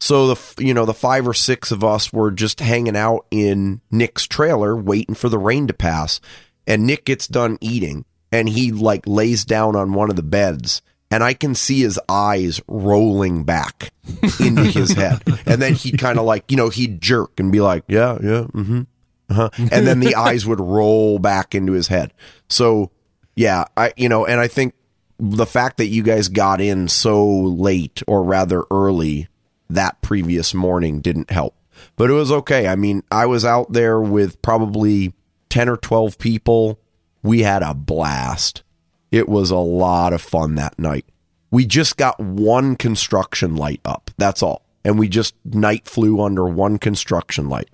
So 0.00 0.34
the 0.34 0.64
you 0.64 0.74
know 0.74 0.84
the 0.84 0.92
five 0.92 1.28
or 1.28 1.34
six 1.34 1.70
of 1.70 1.84
us 1.84 2.12
were 2.12 2.32
just 2.32 2.58
hanging 2.58 2.96
out 2.96 3.26
in 3.30 3.80
Nick's 3.92 4.26
trailer, 4.26 4.74
waiting 4.76 5.14
for 5.14 5.28
the 5.28 5.38
rain 5.38 5.68
to 5.68 5.72
pass. 5.72 6.20
And 6.66 6.84
Nick 6.84 7.04
gets 7.04 7.28
done 7.28 7.58
eating, 7.60 8.06
and 8.32 8.48
he 8.48 8.72
like 8.72 9.06
lays 9.06 9.44
down 9.44 9.76
on 9.76 9.92
one 9.92 10.10
of 10.10 10.16
the 10.16 10.24
beds, 10.24 10.82
and 11.10 11.24
I 11.24 11.34
can 11.34 11.54
see 11.54 11.80
his 11.80 11.98
eyes 12.08 12.60
rolling 12.68 13.44
back 13.44 13.92
into 14.40 14.64
his 14.64 14.92
head, 14.92 15.22
and 15.46 15.60
then 15.60 15.74
he'd 15.74 15.98
kind 15.98 16.18
of 16.18 16.24
like 16.24 16.50
you 16.50 16.56
know 16.56 16.68
he'd 16.68 17.00
jerk 17.00 17.38
and 17.38 17.50
be 17.50 17.60
like, 17.60 17.84
yeah, 17.88 18.18
yeah, 18.22 18.44
mm-hmm 18.52 18.82
uh-huh. 19.30 19.50
and 19.70 19.86
then 19.86 20.00
the 20.00 20.16
eyes 20.16 20.44
would 20.44 20.60
roll 20.60 21.18
back 21.18 21.54
into 21.54 21.72
his 21.72 21.88
head. 21.88 22.12
So, 22.48 22.90
yeah, 23.36 23.64
I 23.76 23.92
you 23.96 24.08
know, 24.08 24.26
and 24.26 24.40
I 24.40 24.48
think 24.48 24.74
the 25.18 25.46
fact 25.46 25.76
that 25.76 25.86
you 25.86 26.02
guys 26.02 26.28
got 26.28 26.60
in 26.60 26.88
so 26.88 27.26
late 27.28 28.02
or 28.06 28.24
rather 28.24 28.64
early 28.70 29.28
that 29.68 30.02
previous 30.02 30.52
morning 30.52 31.00
didn't 31.00 31.30
help. 31.30 31.54
But 31.96 32.10
it 32.10 32.14
was 32.14 32.32
okay. 32.32 32.66
I 32.66 32.76
mean, 32.76 33.02
I 33.10 33.26
was 33.26 33.44
out 33.44 33.72
there 33.72 34.00
with 34.00 34.42
probably 34.42 35.14
10 35.48 35.68
or 35.68 35.76
12 35.76 36.18
people. 36.18 36.80
We 37.22 37.42
had 37.42 37.62
a 37.62 37.74
blast. 37.74 38.62
It 39.10 39.28
was 39.28 39.50
a 39.50 39.56
lot 39.56 40.12
of 40.12 40.22
fun 40.22 40.54
that 40.54 40.78
night. 40.78 41.04
We 41.50 41.66
just 41.66 41.96
got 41.96 42.20
one 42.20 42.76
construction 42.76 43.56
light 43.56 43.80
up. 43.84 44.10
That's 44.16 44.42
all. 44.42 44.62
And 44.84 44.98
we 44.98 45.08
just 45.08 45.34
night 45.44 45.86
flew 45.86 46.20
under 46.22 46.46
one 46.46 46.78
construction 46.78 47.48
light. 47.48 47.70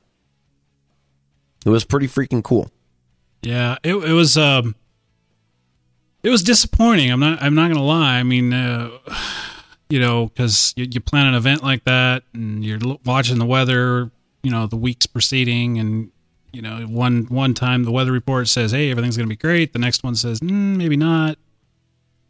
It 1.64 1.70
was 1.70 1.84
pretty 1.84 2.08
freaking 2.08 2.42
cool. 2.42 2.70
Yeah, 3.42 3.76
it 3.82 3.94
it 3.94 4.12
was 4.12 4.36
um 4.36 4.74
it 6.22 6.30
was 6.30 6.42
disappointing. 6.42 7.10
I'm 7.10 7.20
not 7.20 7.42
I'm 7.42 7.54
not 7.54 7.68
gonna 7.68 7.84
lie. 7.84 8.18
I 8.18 8.22
mean, 8.22 8.52
uh, 8.52 8.90
you 9.88 10.00
know, 10.00 10.26
because 10.26 10.72
you, 10.76 10.86
you 10.90 11.00
plan 11.00 11.26
an 11.26 11.34
event 11.34 11.62
like 11.62 11.84
that 11.84 12.22
and 12.32 12.64
you're 12.64 12.80
watching 13.04 13.38
the 13.38 13.46
weather, 13.46 14.10
you 14.42 14.50
know, 14.50 14.66
the 14.66 14.76
weeks 14.76 15.06
preceding, 15.06 15.78
and 15.78 16.10
you 16.56 16.62
know, 16.62 16.80
one 16.86 17.26
one 17.28 17.52
time 17.52 17.84
the 17.84 17.90
weather 17.92 18.12
report 18.12 18.48
says, 18.48 18.72
"Hey, 18.72 18.90
everything's 18.90 19.16
gonna 19.18 19.28
be 19.28 19.36
great." 19.36 19.74
The 19.74 19.78
next 19.78 20.02
one 20.02 20.14
says, 20.14 20.40
mm, 20.40 20.76
"Maybe 20.76 20.96
not," 20.96 21.36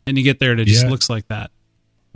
and 0.05 0.19
you 0.19 0.25
get 0.25 0.41
there 0.41 0.51
and 0.51 0.61
it 0.61 0.65
just 0.67 0.85
Yeah. 0.85 0.91
looks 0.91 1.09
like 1.09 1.29
that. 1.29 1.53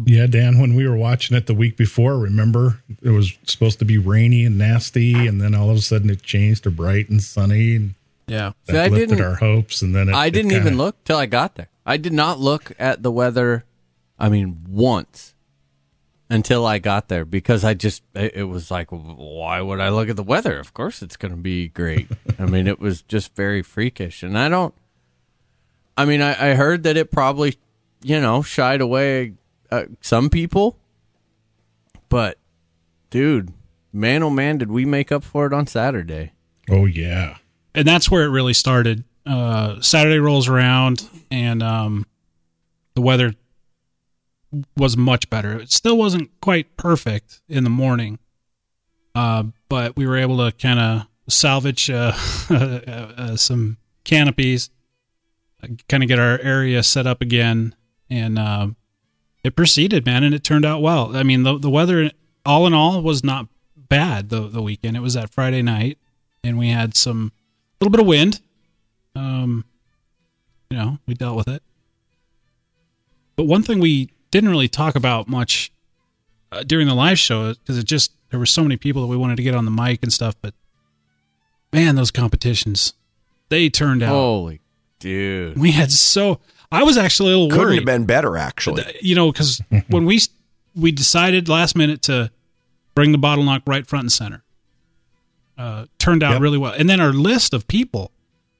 Yeah, 0.04 0.26
Dan, 0.26 0.58
when 0.58 0.74
we 0.74 0.88
were 0.88 0.96
watching 0.96 1.36
it 1.36 1.46
the 1.46 1.54
week 1.54 1.76
before, 1.76 2.18
remember 2.18 2.80
it 3.02 3.10
was 3.10 3.32
supposed 3.46 3.78
to 3.78 3.84
be 3.84 3.96
rainy 3.96 4.44
and 4.44 4.58
nasty, 4.58 5.26
and 5.28 5.40
then 5.40 5.54
all 5.54 5.70
of 5.70 5.76
a 5.76 5.82
sudden 5.82 6.10
it 6.10 6.22
changed 6.22 6.64
to 6.64 6.70
bright 6.70 7.08
and 7.10 7.22
sunny, 7.22 7.76
and 7.76 7.94
Yeah, 8.26 8.52
that 8.66 8.72
See, 8.72 8.78
I 8.78 8.88
lifted 8.88 9.08
didn't- 9.10 9.24
our 9.24 9.34
hopes. 9.36 9.82
And 9.82 9.94
then 9.94 10.08
it, 10.08 10.14
I 10.14 10.30
didn't 10.30 10.50
kinda- 10.50 10.66
even 10.66 10.78
look 10.78 11.02
till 11.04 11.16
I 11.16 11.26
got 11.26 11.54
there. 11.56 11.68
I 11.86 11.96
did 11.96 12.12
not 12.12 12.38
look 12.40 12.72
at 12.78 13.02
the 13.02 13.10
weather. 13.12 13.64
I 14.20 14.28
mean, 14.28 14.58
once 14.68 15.34
until 16.30 16.64
I 16.64 16.78
got 16.78 17.08
there 17.08 17.24
because 17.24 17.64
I 17.64 17.74
just 17.74 18.02
it, 18.14 18.36
it 18.36 18.44
was 18.44 18.70
like, 18.70 18.88
why 18.90 19.60
would 19.60 19.80
I 19.80 19.90
look 19.90 20.08
at 20.08 20.16
the 20.16 20.22
weather? 20.22 20.58
Of 20.58 20.72
course, 20.72 21.02
it's 21.02 21.16
going 21.16 21.32
to 21.32 21.40
be 21.40 21.68
great. 21.68 22.08
I 22.38 22.46
mean, 22.46 22.66
it 22.68 22.78
was 22.78 23.02
just 23.02 23.34
very 23.34 23.62
freakish, 23.62 24.22
and 24.22 24.38
I 24.38 24.48
don't. 24.48 24.72
I 25.96 26.04
mean, 26.04 26.22
I, 26.22 26.52
I 26.52 26.54
heard 26.54 26.84
that 26.84 26.96
it 26.96 27.10
probably, 27.10 27.58
you 28.02 28.20
know, 28.20 28.42
shied 28.42 28.80
away 28.80 29.34
uh, 29.70 29.84
some 30.00 30.30
people, 30.30 30.78
but 32.08 32.38
dude, 33.10 33.52
man, 33.92 34.22
oh 34.22 34.30
man, 34.30 34.56
did 34.56 34.70
we 34.70 34.86
make 34.86 35.12
up 35.12 35.24
for 35.24 35.46
it 35.46 35.52
on 35.52 35.66
Saturday? 35.66 36.32
Oh 36.70 36.86
yeah, 36.86 37.36
and 37.74 37.86
that's 37.86 38.10
where 38.10 38.22
it 38.22 38.30
really 38.30 38.54
started. 38.54 39.04
Uh, 39.26 39.80
Saturday 39.80 40.18
rolls 40.20 40.48
around, 40.48 41.06
and 41.30 41.62
um, 41.62 42.06
the 42.94 43.02
weather 43.02 43.34
was 44.76 44.96
much 44.96 45.30
better. 45.30 45.58
It 45.58 45.70
still 45.70 45.96
wasn't 45.96 46.30
quite 46.40 46.76
perfect 46.76 47.40
in 47.48 47.64
the 47.64 47.70
morning, 47.70 48.18
uh, 49.14 49.44
but 49.68 49.96
we 49.96 50.06
were 50.06 50.16
able 50.16 50.38
to 50.38 50.56
kind 50.56 50.78
of 50.78 51.06
salvage 51.28 51.90
uh, 51.90 52.12
uh, 52.50 53.36
some 53.36 53.78
canopies, 54.04 54.70
kind 55.88 56.02
of 56.02 56.08
get 56.08 56.18
our 56.18 56.38
area 56.40 56.82
set 56.82 57.06
up 57.06 57.20
again, 57.20 57.74
and 58.08 58.38
uh, 58.38 58.68
it 59.44 59.56
proceeded, 59.56 60.04
man, 60.04 60.24
and 60.24 60.34
it 60.34 60.42
turned 60.44 60.64
out 60.64 60.82
well. 60.82 61.16
I 61.16 61.22
mean, 61.22 61.42
the 61.44 61.58
the 61.58 61.70
weather, 61.70 62.10
all 62.44 62.66
in 62.66 62.74
all, 62.74 63.02
was 63.02 63.22
not 63.22 63.46
bad 63.76 64.28
the 64.30 64.48
the 64.48 64.62
weekend. 64.62 64.96
It 64.96 65.00
was 65.00 65.14
that 65.14 65.30
Friday 65.30 65.62
night, 65.62 65.98
and 66.42 66.58
we 66.58 66.68
had 66.70 66.96
some 66.96 67.32
little 67.80 67.90
bit 67.90 68.00
of 68.00 68.06
wind. 68.06 68.40
Um, 69.14 69.64
you 70.70 70.76
know, 70.76 70.98
we 71.06 71.14
dealt 71.14 71.36
with 71.36 71.48
it. 71.48 71.62
But 73.36 73.44
one 73.44 73.62
thing 73.62 73.80
we 73.80 74.10
didn't 74.30 74.50
really 74.50 74.68
talk 74.68 74.94
about 74.96 75.28
much 75.28 75.72
uh, 76.52 76.62
during 76.62 76.86
the 76.86 76.94
live 76.94 77.18
show 77.18 77.52
because 77.54 77.78
it 77.78 77.84
just 77.84 78.12
there 78.30 78.38
were 78.38 78.46
so 78.46 78.62
many 78.62 78.76
people 78.76 79.02
that 79.02 79.08
we 79.08 79.16
wanted 79.16 79.36
to 79.36 79.42
get 79.42 79.54
on 79.54 79.64
the 79.64 79.70
mic 79.70 80.02
and 80.02 80.12
stuff. 80.12 80.34
But 80.40 80.54
man, 81.72 81.96
those 81.96 82.10
competitions 82.10 82.94
they 83.48 83.68
turned 83.68 84.02
out. 84.02 84.10
Holy 84.10 84.60
dude. 84.98 85.58
We 85.58 85.72
had 85.72 85.90
so 85.90 86.40
I 86.72 86.82
was 86.84 86.96
actually 86.96 87.32
a 87.32 87.38
little 87.38 87.48
worried, 87.48 87.50
Couldn't 87.50 87.66
worried 87.68 87.76
have 87.78 87.86
been 87.86 88.06
better, 88.06 88.36
actually. 88.36 88.84
you 89.00 89.14
know, 89.14 89.32
because 89.32 89.60
when 89.88 90.04
we 90.06 90.20
we 90.76 90.92
decided 90.92 91.48
last 91.48 91.76
minute 91.76 92.02
to 92.02 92.30
bring 92.94 93.12
the 93.12 93.18
bottle 93.18 93.42
knock 93.44 93.62
right 93.66 93.86
front 93.86 94.04
and 94.04 94.12
center, 94.12 94.42
uh, 95.58 95.86
turned 95.98 96.22
out 96.22 96.32
Yep. 96.34 96.40
really 96.42 96.58
well. 96.58 96.72
And 96.72 96.88
then 96.88 97.00
our 97.00 97.12
list 97.12 97.52
of 97.54 97.66
people, 97.66 98.12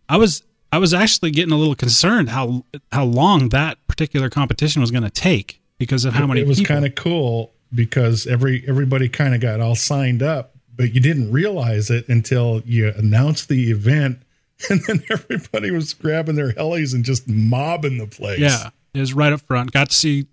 I 0.09 0.17
was 0.17 0.43
I 0.73 0.79
was 0.79 0.93
actually 0.95 1.31
getting 1.31 1.53
a 1.53 1.57
little 1.57 1.75
concerned 1.77 2.31
how 2.31 2.65
how 2.93 3.05
long 3.05 3.51
that 3.51 3.79
particular 4.01 4.31
competition 4.31 4.81
was 4.81 4.91
going 4.91 5.03
to 5.03 5.11
take 5.11 5.61
because 5.77 6.07
of 6.07 6.15
how 6.15 6.27
many 6.27 6.41
it 6.41 6.49
was 6.49 6.63
kind 6.63 6.87
of 6.87 6.95
cool 6.95 7.53
because 7.75 8.27
every 8.27 8.65
everybody 8.67 9.11
kind 9.11 9.35
of 9.35 9.43
got 9.43 9.61
all 9.61 9.75
signed 9.75 10.23
up, 10.23 10.57
but 10.75 10.95
you 10.95 11.03
didn't 11.03 11.31
realize 11.31 11.91
it 11.91 12.09
until 12.09 12.63
you 12.65 12.91
announced 12.97 13.51
the 13.51 13.71
event, 13.71 14.23
and 14.71 14.81
then 14.87 15.03
everybody 15.11 15.71
was 15.71 15.93
grabbing 15.93 16.35
their 16.35 16.53
helis 16.53 16.95
and 16.95 17.05
just 17.05 17.29
mobbing 17.29 17.99
the 17.99 18.07
place. 18.07 18.39
yeah, 18.41 18.71
it 18.95 19.01
was 19.01 19.13
right 19.13 19.35
up 19.35 19.43
front. 19.43 19.71
Got 19.73 19.91
to 19.91 19.95
see. 19.95 20.27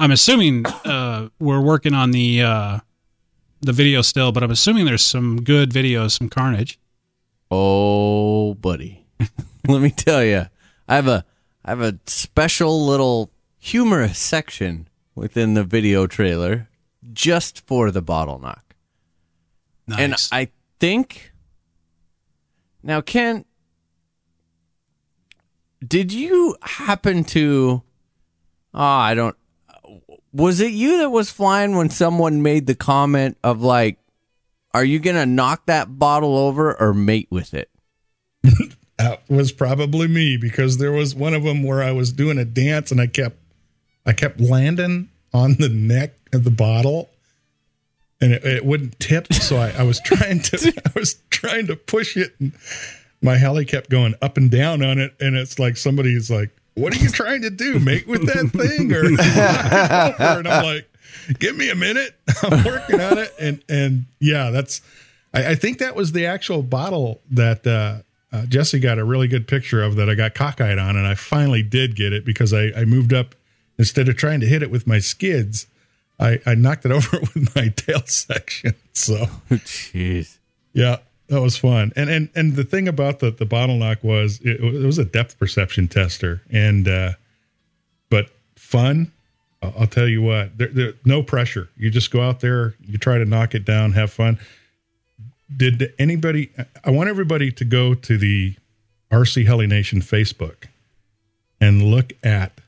I'm 0.00 0.10
assuming 0.10 0.66
uh, 0.66 1.28
we're 1.38 1.60
working 1.60 1.94
on 1.94 2.10
the 2.10 2.42
uh, 2.42 2.78
the 3.60 3.72
video 3.72 4.02
still, 4.02 4.32
but 4.32 4.42
I'm 4.42 4.50
assuming 4.50 4.84
there's 4.84 5.06
some 5.06 5.44
good 5.44 5.70
videos, 5.70 6.18
some 6.18 6.28
carnage. 6.28 6.76
Oh, 7.52 8.54
buddy. 8.54 9.06
Let 9.68 9.80
me 9.80 9.90
tell 9.90 10.24
you. 10.24 10.46
I 10.88 10.96
have 10.96 11.06
a 11.06 11.24
I 11.64 11.70
have 11.70 11.80
a 11.80 11.98
special 12.06 12.86
little 12.86 13.30
humorous 13.58 14.18
section 14.18 14.88
within 15.14 15.54
the 15.54 15.64
video 15.64 16.06
trailer 16.06 16.68
just 17.12 17.66
for 17.66 17.90
the 17.90 18.02
bottle 18.02 18.38
knock. 18.38 18.74
Nice. 19.86 19.98
And 19.98 20.14
I 20.32 20.50
think 20.78 21.32
now 22.82 23.00
Ken 23.00 23.44
did 25.86 26.12
you 26.12 26.56
happen 26.62 27.24
to 27.24 27.82
oh, 28.74 28.80
I 28.80 29.14
don't 29.14 29.36
was 30.32 30.60
it 30.60 30.72
you 30.72 30.98
that 30.98 31.10
was 31.10 31.30
flying 31.30 31.76
when 31.76 31.90
someone 31.90 32.42
made 32.42 32.66
the 32.66 32.74
comment 32.74 33.38
of 33.42 33.62
like 33.62 33.98
are 34.74 34.84
you 34.84 34.98
going 34.98 35.16
to 35.16 35.26
knock 35.26 35.66
that 35.66 35.98
bottle 35.98 36.36
over 36.36 36.78
or 36.80 36.92
mate 36.92 37.28
with 37.30 37.54
it? 37.54 37.70
that 38.98 39.22
was 39.28 39.52
probably 39.52 40.08
me 40.08 40.36
because 40.36 40.78
there 40.78 40.92
was 40.92 41.14
one 41.14 41.32
of 41.32 41.44
them 41.44 41.62
where 41.62 41.82
I 41.82 41.92
was 41.92 42.12
doing 42.12 42.36
a 42.36 42.44
dance 42.44 42.90
and 42.90 43.00
I 43.00 43.06
kept 43.06 43.36
I 44.04 44.12
kept 44.12 44.40
landing 44.40 45.08
on 45.32 45.54
the 45.54 45.68
neck 45.68 46.14
of 46.32 46.44
the 46.44 46.50
bottle 46.50 47.08
and 48.20 48.32
it, 48.32 48.44
it 48.44 48.64
wouldn't 48.64 48.98
tip. 48.98 49.32
So 49.32 49.56
I, 49.56 49.70
I 49.70 49.82
was 49.84 50.00
trying 50.00 50.40
to 50.40 50.72
I 50.86 50.98
was 50.98 51.16
trying 51.30 51.68
to 51.68 51.76
push 51.76 52.16
it 52.16 52.34
and 52.40 52.52
my 53.22 53.36
heli 53.36 53.64
kept 53.64 53.88
going 53.88 54.14
up 54.20 54.36
and 54.36 54.50
down 54.50 54.82
on 54.82 54.98
it. 54.98 55.14
And 55.20 55.36
it's 55.36 55.58
like 55.58 55.76
somebody's 55.76 56.30
like 56.30 56.50
what 56.74 56.94
are 56.94 56.98
you 56.98 57.08
trying 57.08 57.42
to 57.42 57.50
do? 57.50 57.78
Mate 57.78 58.06
with 58.06 58.26
that 58.26 58.50
thing 58.50 58.92
or 58.92 59.04
and 60.38 60.48
I'm 60.48 60.64
like 60.64 60.90
give 61.38 61.56
me 61.56 61.70
a 61.70 61.76
minute. 61.76 62.16
I'm 62.42 62.64
working 62.64 63.00
on 63.00 63.18
it. 63.18 63.32
And 63.38 63.62
and 63.68 64.06
yeah 64.18 64.50
that's 64.50 64.80
I, 65.32 65.50
I 65.50 65.54
think 65.54 65.78
that 65.78 65.94
was 65.94 66.10
the 66.10 66.26
actual 66.26 66.64
bottle 66.64 67.20
that 67.30 67.64
uh, 67.64 68.02
uh, 68.32 68.46
Jesse 68.46 68.78
got 68.78 68.98
a 68.98 69.04
really 69.04 69.28
good 69.28 69.48
picture 69.48 69.82
of 69.82 69.96
that 69.96 70.10
I 70.10 70.14
got 70.14 70.34
cockeyed 70.34 70.78
on, 70.78 70.96
and 70.96 71.06
I 71.06 71.14
finally 71.14 71.62
did 71.62 71.96
get 71.96 72.12
it 72.12 72.24
because 72.24 72.52
I, 72.52 72.72
I 72.76 72.84
moved 72.84 73.12
up 73.12 73.34
instead 73.78 74.08
of 74.08 74.16
trying 74.16 74.40
to 74.40 74.46
hit 74.46 74.62
it 74.62 74.70
with 74.70 74.86
my 74.86 74.98
skids, 74.98 75.66
I, 76.20 76.40
I 76.44 76.54
knocked 76.54 76.84
it 76.84 76.92
over 76.92 77.20
with 77.20 77.54
my 77.54 77.68
tail 77.68 78.02
section. 78.06 78.74
So 78.92 79.14
Jeez. 79.50 80.38
yeah, 80.72 80.98
that 81.28 81.40
was 81.40 81.56
fun. 81.56 81.92
And 81.96 82.10
and 82.10 82.28
and 82.34 82.54
the 82.56 82.64
thing 82.64 82.88
about 82.88 83.20
the 83.20 83.30
the 83.30 83.46
bottle 83.46 83.76
knock 83.76 84.02
was 84.02 84.40
it, 84.40 84.60
it 84.60 84.84
was 84.84 84.98
a 84.98 85.04
depth 85.04 85.38
perception 85.38 85.88
tester, 85.88 86.42
and 86.50 86.86
uh, 86.88 87.12
but 88.10 88.30
fun. 88.56 89.12
I'll 89.62 89.74
I'll 89.80 89.86
tell 89.86 90.06
you 90.06 90.22
what, 90.22 90.56
there, 90.56 90.68
there, 90.68 90.94
no 91.04 91.22
pressure. 91.22 91.68
You 91.76 91.90
just 91.90 92.10
go 92.10 92.20
out 92.20 92.40
there, 92.40 92.74
you 92.80 92.98
try 92.98 93.18
to 93.18 93.24
knock 93.24 93.54
it 93.54 93.64
down, 93.64 93.92
have 93.92 94.12
fun. 94.12 94.38
Did 95.54 95.92
anybody? 95.98 96.50
I 96.84 96.90
want 96.90 97.08
everybody 97.08 97.50
to 97.52 97.64
go 97.64 97.94
to 97.94 98.18
the 98.18 98.56
RC 99.10 99.46
Heli 99.46 99.66
Nation 99.66 100.00
Facebook 100.00 100.64
and 101.60 101.82
look 101.82 102.12
at 102.22 102.60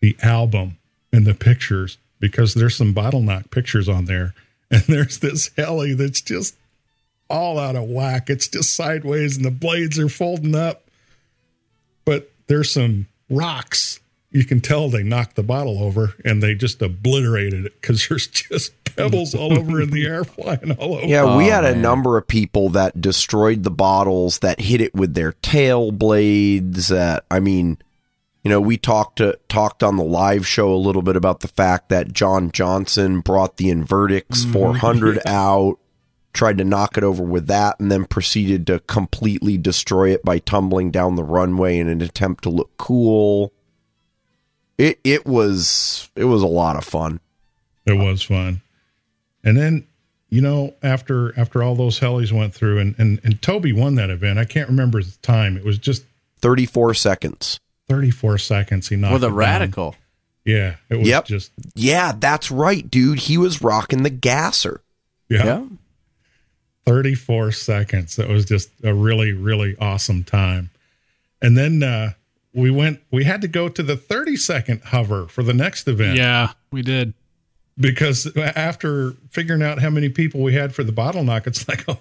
the 0.00 0.16
album 0.22 0.78
and 1.12 1.26
the 1.26 1.34
pictures 1.34 1.98
because 2.18 2.54
there's 2.54 2.76
some 2.76 2.92
bottle 2.92 3.20
knock 3.20 3.50
pictures 3.50 3.88
on 3.88 4.06
there, 4.06 4.34
and 4.70 4.82
there's 4.82 5.18
this 5.18 5.50
heli 5.56 5.94
that's 5.94 6.20
just 6.20 6.56
all 7.28 7.58
out 7.58 7.76
of 7.76 7.84
whack. 7.84 8.30
It's 8.30 8.48
just 8.48 8.74
sideways, 8.74 9.36
and 9.36 9.44
the 9.44 9.50
blades 9.50 9.98
are 9.98 10.08
folding 10.08 10.54
up. 10.54 10.82
But 12.04 12.30
there's 12.46 12.70
some 12.70 13.06
rocks. 13.30 14.00
You 14.34 14.44
can 14.44 14.60
tell 14.60 14.88
they 14.90 15.04
knocked 15.04 15.36
the 15.36 15.44
bottle 15.44 15.80
over 15.80 16.14
and 16.24 16.42
they 16.42 16.54
just 16.56 16.82
obliterated 16.82 17.64
it 17.66 17.80
because 17.80 18.08
there's 18.08 18.26
just 18.26 18.72
pebbles 18.84 19.32
all 19.32 19.56
over 19.56 19.80
in 19.80 19.90
the 19.90 20.04
air 20.06 20.24
flying 20.24 20.72
all 20.72 20.96
over. 20.96 21.06
Yeah, 21.06 21.36
we 21.36 21.46
Oh, 21.46 21.50
had 21.50 21.64
a 21.64 21.70
man. 21.72 21.82
number 21.82 22.18
of 22.18 22.26
people 22.26 22.68
that 22.70 23.00
destroyed 23.00 23.62
the 23.62 23.70
bottles, 23.70 24.40
that 24.40 24.60
hit 24.60 24.80
it 24.80 24.92
with 24.92 25.14
their 25.14 25.32
tail 25.34 25.92
blades. 25.92 26.88
That 26.88 27.24
I 27.30 27.38
mean, 27.38 27.78
you 28.42 28.50
know, 28.50 28.60
we 28.60 28.76
talked 28.76 29.18
to, 29.18 29.38
talked 29.48 29.84
on 29.84 29.96
the 29.96 30.04
live 30.04 30.46
show 30.48 30.74
a 30.74 30.76
little 30.76 31.02
bit 31.02 31.14
about 31.14 31.38
the 31.40 31.48
fact 31.48 31.88
that 31.90 32.12
John 32.12 32.50
Johnson 32.50 33.20
brought 33.20 33.56
the 33.56 33.70
Invertix 33.70 34.26
mm-hmm. 34.26 34.52
400 34.52 35.20
out, 35.26 35.78
tried 36.32 36.58
to 36.58 36.64
knock 36.64 36.98
it 36.98 37.04
over 37.04 37.22
with 37.22 37.46
that, 37.46 37.78
and 37.78 37.90
then 37.90 38.04
proceeded 38.04 38.66
to 38.66 38.80
completely 38.80 39.56
destroy 39.56 40.12
it 40.12 40.24
by 40.24 40.40
tumbling 40.40 40.90
down 40.90 41.14
the 41.14 41.22
runway 41.24 41.78
in 41.78 41.88
an 41.88 42.02
attempt 42.02 42.42
to 42.42 42.50
look 42.50 42.76
cool. 42.76 43.52
It 44.78 44.98
it 45.04 45.26
was 45.26 46.08
it 46.16 46.24
was 46.24 46.42
a 46.42 46.46
lot 46.46 46.76
of 46.76 46.84
fun. 46.84 47.20
It 47.86 47.92
was 47.94 48.22
fun. 48.22 48.60
And 49.44 49.56
then, 49.56 49.86
you 50.30 50.40
know, 50.40 50.74
after 50.82 51.38
after 51.38 51.62
all 51.62 51.74
those 51.76 52.00
helis 52.00 52.32
went 52.32 52.54
through 52.54 52.78
and, 52.80 52.94
and, 52.98 53.20
and 53.24 53.40
Toby 53.42 53.72
won 53.72 53.94
that 53.96 54.10
event. 54.10 54.38
I 54.38 54.44
can't 54.46 54.68
remember 54.68 55.02
the 55.02 55.16
time. 55.22 55.56
It 55.56 55.64
was 55.64 55.78
just 55.78 56.04
34 56.40 56.94
seconds. 56.94 57.60
34 57.88 58.38
seconds 58.38 58.88
he 58.88 58.96
knocked 58.96 59.12
With 59.12 59.24
it 59.24 59.26
a 59.26 59.30
down. 59.30 59.36
radical. 59.36 59.96
Yeah. 60.46 60.76
It 60.88 60.96
was 60.96 61.08
Yep. 61.08 61.26
just 61.26 61.52
Yeah, 61.74 62.12
that's 62.18 62.50
right, 62.50 62.90
dude. 62.90 63.18
He 63.20 63.36
was 63.38 63.60
rocking 63.62 64.02
the 64.02 64.10
gasser. 64.10 64.80
yeah, 65.28 65.44
Yeah. 65.44 65.64
34 66.86 67.52
seconds. 67.52 68.16
That 68.16 68.28
was 68.28 68.44
just 68.44 68.70
a 68.82 68.92
really, 68.94 69.32
really 69.32 69.76
awesome 69.78 70.24
time. 70.24 70.70
And 71.40 71.56
then 71.56 71.82
uh 71.82 72.12
we 72.54 72.70
went 72.70 73.00
we 73.10 73.24
had 73.24 73.40
to 73.42 73.48
go 73.48 73.68
to 73.68 73.82
the 73.82 73.96
30 73.96 74.36
second 74.36 74.82
hover 74.84 75.26
for 75.26 75.42
the 75.42 75.54
next 75.54 75.88
event. 75.88 76.16
Yeah, 76.16 76.52
we 76.70 76.82
did. 76.82 77.14
because 77.78 78.34
after 78.36 79.12
figuring 79.30 79.62
out 79.62 79.80
how 79.80 79.90
many 79.90 80.08
people 80.08 80.40
we 80.42 80.54
had 80.54 80.74
for 80.74 80.84
the 80.84 80.92
bottle 80.92 81.24
knock, 81.24 81.46
it's 81.46 81.68
like, 81.68 81.84
oh, 81.88 81.98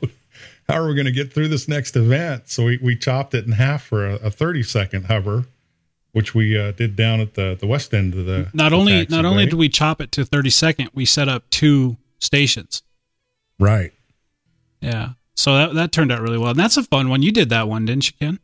how 0.69 0.75
are 0.75 0.87
we 0.87 0.93
going 0.93 1.05
to 1.05 1.11
get 1.11 1.33
through 1.33 1.49
this 1.49 1.67
next 1.67 1.95
event? 1.95 2.49
So 2.49 2.65
we, 2.65 2.77
we 2.81 2.95
chopped 2.95 3.33
it 3.33 3.45
in 3.45 3.53
half 3.53 3.83
for 3.83 4.07
a, 4.07 4.15
a 4.15 4.31
30 4.31 4.63
second 4.63 5.05
hover, 5.05 5.45
which 6.11 6.33
we 6.33 6.57
uh, 6.57 6.71
did 6.71 6.95
down 6.95 7.19
at 7.19 7.33
the, 7.33 7.57
the 7.59 7.67
west 7.67 7.93
end 7.93 8.13
of 8.13 8.25
the. 8.25 8.49
Not 8.53 8.69
the 8.69 8.77
only 8.77 9.05
taxiway. 9.05 9.09
not 9.09 9.25
only 9.25 9.45
did 9.45 9.55
we 9.55 9.69
chop 9.69 9.99
it 9.99 10.11
to 10.13 10.23
30 10.25 10.49
second, 10.49 10.89
we 10.93 11.05
set 11.05 11.27
up 11.27 11.49
two 11.49 11.97
stations. 12.19 12.83
Right. 13.59 13.91
Yeah. 14.81 15.09
So 15.35 15.55
that 15.55 15.73
that 15.73 15.91
turned 15.91 16.11
out 16.11 16.21
really 16.21 16.37
well. 16.37 16.51
And 16.51 16.59
that's 16.59 16.77
a 16.77 16.83
fun 16.83 17.09
one. 17.09 17.23
You 17.23 17.31
did 17.31 17.49
that 17.49 17.67
one, 17.67 17.85
didn't 17.85 18.07
you, 18.07 18.13
Ken? 18.19 18.39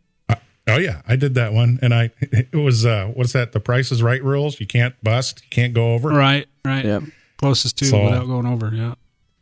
Oh, 0.68 0.78
yeah. 0.78 1.02
I 1.08 1.16
did 1.16 1.34
that 1.36 1.52
one. 1.54 1.80
And 1.82 1.94
I, 1.94 2.12
it 2.22 2.54
was, 2.56 2.86
uh, 2.86 3.08
what's 3.14 3.34
that? 3.34 3.54
The 3.54 3.60
price 3.60 3.92
is 3.92 4.04
right 4.04 4.24
rules. 4.24 4.60
You 4.60 4.68
can't 4.68 4.94
bust, 5.04 5.42
you 5.44 5.48
can't 5.50 5.74
go 5.74 5.94
over. 5.94 6.10
Right, 6.10 6.48
right. 6.64 6.86
Yep. 6.86 7.04
Closest 7.38 7.78
to 7.80 7.86
So- 7.86 8.04
without 8.06 8.28
going 8.28 8.46
over. 8.46 8.72
Yeah. 8.74 8.96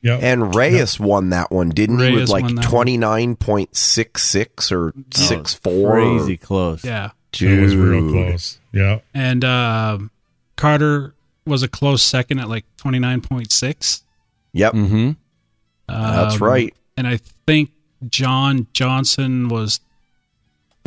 Yep. 0.03 0.21
And 0.23 0.55
Reyes 0.55 0.99
won 0.99 1.31
that 1.31 1.51
one, 1.51 1.69
didn't 1.69 1.99
he? 1.99 2.11
With 2.13 2.29
like 2.29 2.43
won 2.43 2.55
that 2.55 2.61
one. 2.61 2.69
twenty 2.71 2.97
nine 2.97 3.35
point 3.35 3.75
six 3.75 4.23
six 4.23 4.71
or 4.71 4.93
six 5.11 5.55
four. 5.55 5.93
Crazy 5.93 6.37
close. 6.37 6.85
Yeah. 6.85 7.09
it 7.41 7.61
was 7.61 7.75
real 7.75 8.09
close. 8.11 8.59
Yeah. 8.71 8.99
And 9.15 9.43
uh, 9.43 9.97
Carter 10.55 11.15
was 11.47 11.63
a 11.63 11.67
close 11.67 12.03
second 12.03 12.39
at 12.39 12.47
like 12.47 12.63
29.6. 12.77 14.01
Yep, 14.53 14.73
Mm-hmm. 14.73 15.11
that's 15.87 16.35
Um, 16.35 16.43
right. 16.47 16.73
And 16.95 17.07
I 17.07 17.19
think 17.47 17.71
John 18.09 18.67
Johnson 18.73 19.49
was 19.49 19.79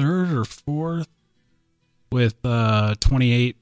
third 0.01 0.33
or 0.33 0.45
fourth 0.45 1.09
with 2.11 2.35
uh 2.45 2.95
28 3.01 3.57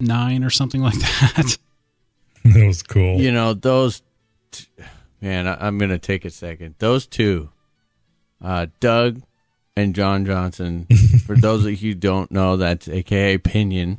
9 0.00 0.44
or 0.44 0.50
something 0.50 0.80
like 0.80 0.98
that. 0.98 1.58
that 2.44 2.66
was 2.66 2.82
cool. 2.82 3.20
You 3.20 3.32
know, 3.32 3.54
those, 3.54 4.02
t- 4.50 4.66
man, 5.20 5.46
I, 5.46 5.66
I'm 5.66 5.78
going 5.78 5.90
to 5.90 5.98
take 5.98 6.24
a 6.24 6.30
second. 6.30 6.74
Those 6.78 7.06
two, 7.06 7.50
uh, 8.42 8.66
Doug 8.80 9.22
and 9.76 9.94
John 9.94 10.24
Johnson. 10.24 10.86
For 11.26 11.36
those 11.36 11.64
of 11.64 11.82
you 11.82 11.92
who 11.92 11.94
don't 11.94 12.30
know, 12.30 12.56
that's 12.56 12.88
AKA 12.88 13.38
Pinion. 13.38 13.98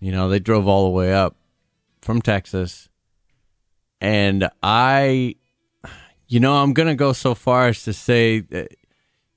You 0.00 0.12
know, 0.12 0.28
they 0.28 0.38
drove 0.38 0.66
all 0.66 0.84
the 0.84 0.90
way 0.90 1.12
up 1.12 1.36
from 2.00 2.22
Texas. 2.22 2.88
And 4.00 4.48
I, 4.62 5.36
you 6.28 6.40
know, 6.40 6.54
I'm 6.54 6.72
going 6.72 6.88
to 6.88 6.94
go 6.94 7.12
so 7.12 7.34
far 7.34 7.68
as 7.68 7.82
to 7.84 7.92
say 7.92 8.40
that 8.40 8.72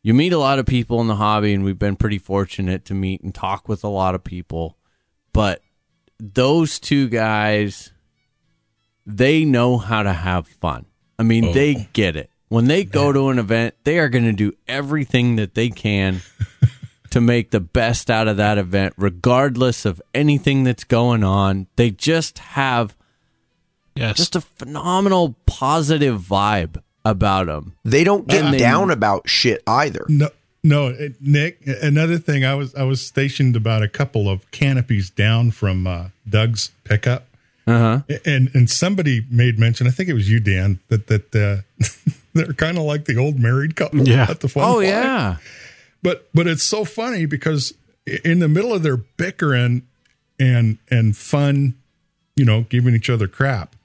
you 0.10 0.16
meet 0.16 0.34
a 0.34 0.40
lot 0.40 0.58
of 0.58 0.66
people 0.66 1.02
in 1.02 1.08
the 1.08 1.18
hobby, 1.18 1.54
and 1.54 1.64
we've 1.64 1.78
been 1.78 1.96
pretty 1.96 2.18
fortunate 2.18 2.84
to 2.86 2.96
meet 2.96 3.22
and 3.22 3.32
talk 3.32 3.70
with 3.70 3.84
a 3.84 3.88
lot 3.88 4.16
of 4.16 4.24
people. 4.24 4.76
But 5.34 5.62
those 6.20 6.80
two 6.80 7.10
guys, 7.10 7.92
they 9.06 9.46
know 9.46 9.78
how 9.78 10.02
to 10.02 10.12
have 10.12 10.48
fun. 10.48 10.88
I 11.20 11.22
mean, 11.22 11.46
oh. 11.46 11.54
they 11.54 11.88
get 11.94 12.16
it. 12.16 12.32
When 12.48 12.66
they 12.66 12.86
go 12.86 13.12
to 13.14 13.30
an 13.30 13.38
event, 13.38 13.76
they 13.84 14.00
are 14.00 14.10
going 14.10 14.26
to 14.26 14.34
do 14.34 14.54
everything 14.68 15.36
that 15.36 15.54
they 15.54 15.70
can 15.70 16.22
to 17.12 17.22
make 17.22 17.52
the 17.52 17.60
best 17.60 18.10
out 18.10 18.28
of 18.28 18.38
that 18.38 18.58
event, 18.58 18.96
regardless 18.98 19.86
of 19.86 20.02
anything 20.16 20.64
that's 20.64 20.86
going 20.86 21.24
on. 21.24 21.68
They 21.76 21.92
just 21.92 22.40
have 22.40 22.96
Yes. 23.96 24.18
just 24.18 24.36
a 24.36 24.42
phenomenal 24.42 25.36
positive 25.46 26.20
vibe 26.20 26.82
about 27.10 27.48
them. 27.48 27.74
They 27.84 28.04
don't 28.04 28.28
get 28.28 28.46
And 28.46 28.54
they- 28.54 28.58
down 28.60 28.92
about 28.92 29.28
shit 29.30 29.62
either. 29.68 30.06
No, 30.08 30.30
no, 30.64 30.88
it- 30.88 31.16
Nick. 31.22 31.60
Another 31.82 32.18
thing, 32.18 32.46
I 32.46 32.56
was 32.56 32.74
I 32.76 32.84
was 32.84 33.06
stationed 33.06 33.56
about 33.56 33.82
a 33.84 33.88
couple 33.88 34.30
of 34.30 34.50
canopies 34.52 35.10
down 35.10 35.52
from 35.52 35.88
uh, 35.88 36.10
Doug's 36.28 36.72
pickup, 36.84 37.28
Uh 37.68 38.02
huh. 38.08 38.16
and 38.26 38.50
and 38.54 38.70
somebody 38.70 39.26
made 39.30 39.58
mention. 39.60 39.88
I 39.88 39.92
think 39.92 40.10
it 40.10 40.14
was 40.14 40.30
you, 40.30 40.40
Dan, 40.40 40.80
that 40.90 41.08
that 41.08 41.36
uh, 41.36 41.62
they're 42.34 42.54
kind 42.54 42.78
of 42.78 42.84
like 42.84 43.06
the 43.06 43.18
old 43.18 43.40
married 43.40 43.76
couple 43.76 44.08
Yeah. 44.08 44.28
at 44.30 44.40
the 44.42 44.48
fun. 44.50 44.64
Oh 44.66 44.74
fly. 44.76 44.84
yeah. 44.86 45.38
but 46.04 46.30
but 46.34 46.46
it's 46.48 46.64
so 46.64 46.86
funny 46.86 47.26
because 47.26 47.74
in 48.24 48.40
the 48.40 48.48
middle 48.48 48.74
of 48.74 48.84
their 48.84 48.98
bickering 48.98 49.84
and 50.40 50.78
and 50.90 51.16
fun, 51.18 51.76
you 52.36 52.46
know, 52.46 52.62
giving 52.70 52.96
each 52.96 53.10
other 53.10 53.28
crap, 53.28 53.76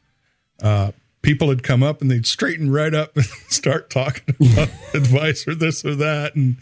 uh, 0.62 0.90
people 1.24 1.48
had 1.48 1.62
come 1.64 1.82
up 1.82 2.00
and 2.00 2.10
they'd 2.10 2.26
straighten 2.26 2.70
right 2.70 2.94
up 2.94 3.16
and 3.16 3.24
start 3.48 3.90
talking 3.90 4.34
about 4.40 4.68
advice 4.94 5.48
or 5.48 5.54
this 5.56 5.84
or 5.84 5.96
that 5.96 6.36
and 6.36 6.56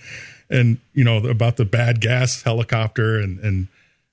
and 0.48 0.78
you 0.94 1.04
know 1.04 1.18
about 1.18 1.56
the 1.56 1.64
bad 1.66 2.00
gas 2.00 2.42
helicopter 2.42 3.18
and 3.18 3.38
and 3.40 3.68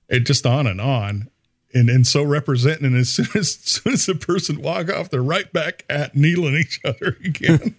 it 0.08 0.20
just 0.26 0.44
on 0.44 0.66
and 0.66 0.80
on. 0.80 1.28
And, 1.72 1.88
and 1.88 2.04
so 2.04 2.24
representing, 2.24 2.84
and 2.86 2.96
as 2.96 3.08
soon 3.12 3.28
as, 3.36 3.36
as 3.36 3.54
soon 3.60 3.92
as 3.92 4.04
the 4.06 4.16
person 4.16 4.60
walk 4.60 4.90
off, 4.90 5.08
they're 5.08 5.22
right 5.22 5.50
back 5.52 5.84
at 5.88 6.16
kneeling 6.16 6.54
each 6.56 6.80
other 6.84 7.16
again 7.24 7.76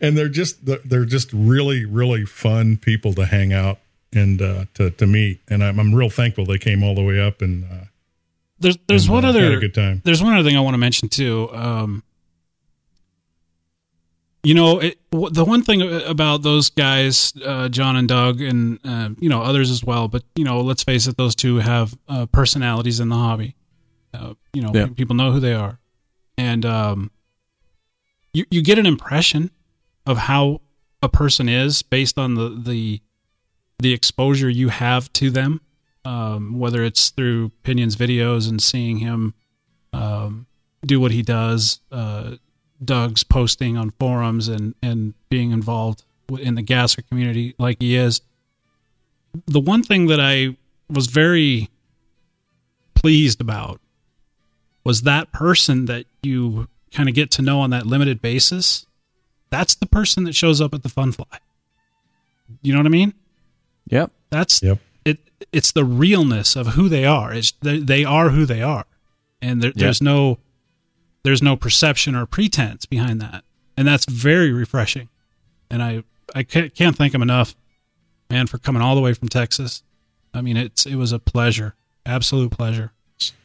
and 0.00 0.18
they're 0.18 0.28
just 0.28 0.66
they're- 0.66 0.80
they're 0.84 1.04
just 1.04 1.32
really 1.32 1.84
really 1.84 2.24
fun 2.24 2.76
people 2.76 3.12
to 3.14 3.24
hang 3.26 3.52
out 3.52 3.78
and 4.12 4.42
uh, 4.42 4.64
to 4.74 4.90
to 4.90 5.06
meet. 5.06 5.40
And 5.48 5.62
I'm 5.62 5.78
I'm 5.78 5.94
real 5.94 6.10
thankful 6.10 6.44
they 6.44 6.58
came 6.58 6.82
all 6.82 6.94
the 6.96 7.04
way 7.04 7.20
up 7.20 7.40
and 7.40 7.64
uh, 7.64 7.84
there's 8.60 8.76
there's 8.88 9.04
and, 9.06 9.14
one 9.14 9.24
uh, 9.24 9.28
other 9.28 9.42
had 9.44 9.52
a 9.52 9.60
good 9.60 9.74
time. 9.74 10.00
there's 10.04 10.22
one 10.22 10.34
other 10.34 10.48
thing 10.48 10.56
I 10.56 10.60
want 10.60 10.74
to 10.74 10.78
mention 10.78 11.08
too. 11.08 11.48
Um, 11.52 12.02
you 14.44 14.54
know, 14.54 14.78
it, 14.78 14.98
w- 15.10 15.30
the 15.30 15.44
one 15.44 15.62
thing 15.62 15.82
about 16.04 16.42
those 16.42 16.70
guys, 16.70 17.32
uh, 17.44 17.68
John 17.68 17.96
and 17.96 18.08
Doug, 18.08 18.40
and 18.40 18.78
uh, 18.84 19.10
you 19.18 19.28
know 19.28 19.42
others 19.42 19.70
as 19.70 19.82
well. 19.84 20.08
But 20.08 20.22
you 20.36 20.44
know, 20.44 20.60
let's 20.60 20.82
face 20.84 21.06
it, 21.06 21.16
those 21.16 21.34
two 21.34 21.56
have 21.56 21.96
uh, 22.08 22.26
personalities 22.26 23.00
in 23.00 23.08
the 23.08 23.16
hobby. 23.16 23.56
Uh, 24.14 24.34
you 24.54 24.62
know, 24.62 24.70
Yeah. 24.72 24.86
people 24.86 25.16
know 25.16 25.32
who 25.32 25.40
they 25.40 25.54
are, 25.54 25.78
and 26.38 26.64
um, 26.64 27.10
you 28.32 28.44
you 28.50 28.62
get 28.62 28.78
an 28.78 28.86
impression 28.86 29.50
of 30.06 30.16
how 30.18 30.60
a 31.02 31.08
person 31.08 31.48
is 31.48 31.82
based 31.82 32.16
on 32.18 32.34
the 32.34 32.48
the 32.48 33.00
the 33.80 33.92
exposure 33.92 34.48
you 34.48 34.68
have 34.68 35.12
to 35.14 35.30
them, 35.30 35.60
um, 36.08 36.58
whether 36.58 36.82
it's 36.82 37.10
through 37.10 37.50
Pinion's 37.64 37.94
videos 37.94 38.48
and 38.48 38.62
seeing 38.62 38.96
him 38.96 39.34
um, 39.92 40.46
do 40.86 41.00
what 41.00 41.10
he 41.10 41.20
does, 41.20 41.80
uh, 41.92 42.36
Doug's 42.82 43.22
posting 43.24 43.76
on 43.76 43.90
forums 44.00 44.48
and 44.48 44.74
and 44.82 45.12
being 45.28 45.50
involved 45.50 46.04
in 46.40 46.54
the 46.54 46.62
gasser 46.62 47.02
community 47.02 47.54
like 47.58 47.76
he 47.80 47.94
is. 47.94 48.22
The 49.46 49.60
one 49.60 49.82
thing 49.82 50.06
that 50.06 50.20
I 50.20 50.56
was 50.88 51.08
very 51.08 51.68
pleased 52.94 53.42
about 53.42 53.78
was 54.84 55.02
that 55.02 55.30
person 55.32 55.84
that 55.86 56.06
you 56.22 56.68
kind 56.90 57.10
of 57.10 57.14
get 57.14 57.30
to 57.32 57.42
know 57.42 57.60
on 57.60 57.68
that 57.70 57.86
limited 57.86 58.22
basis. 58.22 58.86
That's 59.50 59.74
the 59.74 59.86
person 59.86 60.24
that 60.24 60.34
shows 60.34 60.60
up 60.62 60.72
at 60.72 60.82
the 60.82 60.88
fun 60.88 61.12
fly. 61.12 61.38
You 62.62 62.72
know 62.72 62.78
what 62.78 62.86
I 62.86 62.90
mean? 62.90 63.12
Yep. 63.90 64.10
That's 64.30 64.62
Yep. 64.62 64.78
It. 65.08 65.18
It's 65.52 65.72
the 65.72 65.84
realness 65.84 66.56
of 66.56 66.68
who 66.68 66.88
they 66.88 67.04
are. 67.04 67.32
It's 67.32 67.52
they, 67.62 67.78
they 67.78 68.04
are 68.04 68.30
who 68.30 68.44
they 68.46 68.62
are, 68.62 68.84
and 69.42 69.62
there, 69.62 69.72
Yeah. 69.74 69.84
there's 69.86 70.02
no 70.02 70.38
there's 71.24 71.42
no 71.42 71.56
perception 71.56 72.14
or 72.14 72.26
pretense 72.26 72.86
behind 72.86 73.20
that, 73.20 73.44
and 73.76 73.86
that's 73.88 74.04
very 74.06 74.52
refreshing. 74.52 75.08
And 75.70 75.82
I 75.82 76.02
I 76.34 76.42
can't, 76.42 76.74
can't 76.74 76.96
thank 76.96 77.14
him 77.14 77.22
enough, 77.22 77.54
man, 78.30 78.46
for 78.46 78.58
coming 78.58 78.82
all 78.82 78.94
the 78.94 79.00
way 79.00 79.14
from 79.14 79.28
Texas. 79.28 79.82
I 80.34 80.42
mean, 80.42 80.56
it's 80.56 80.86
it 80.86 80.94
was 80.96 81.12
a 81.12 81.18
pleasure, 81.18 81.74
absolute 82.06 82.50
pleasure. 82.52 82.92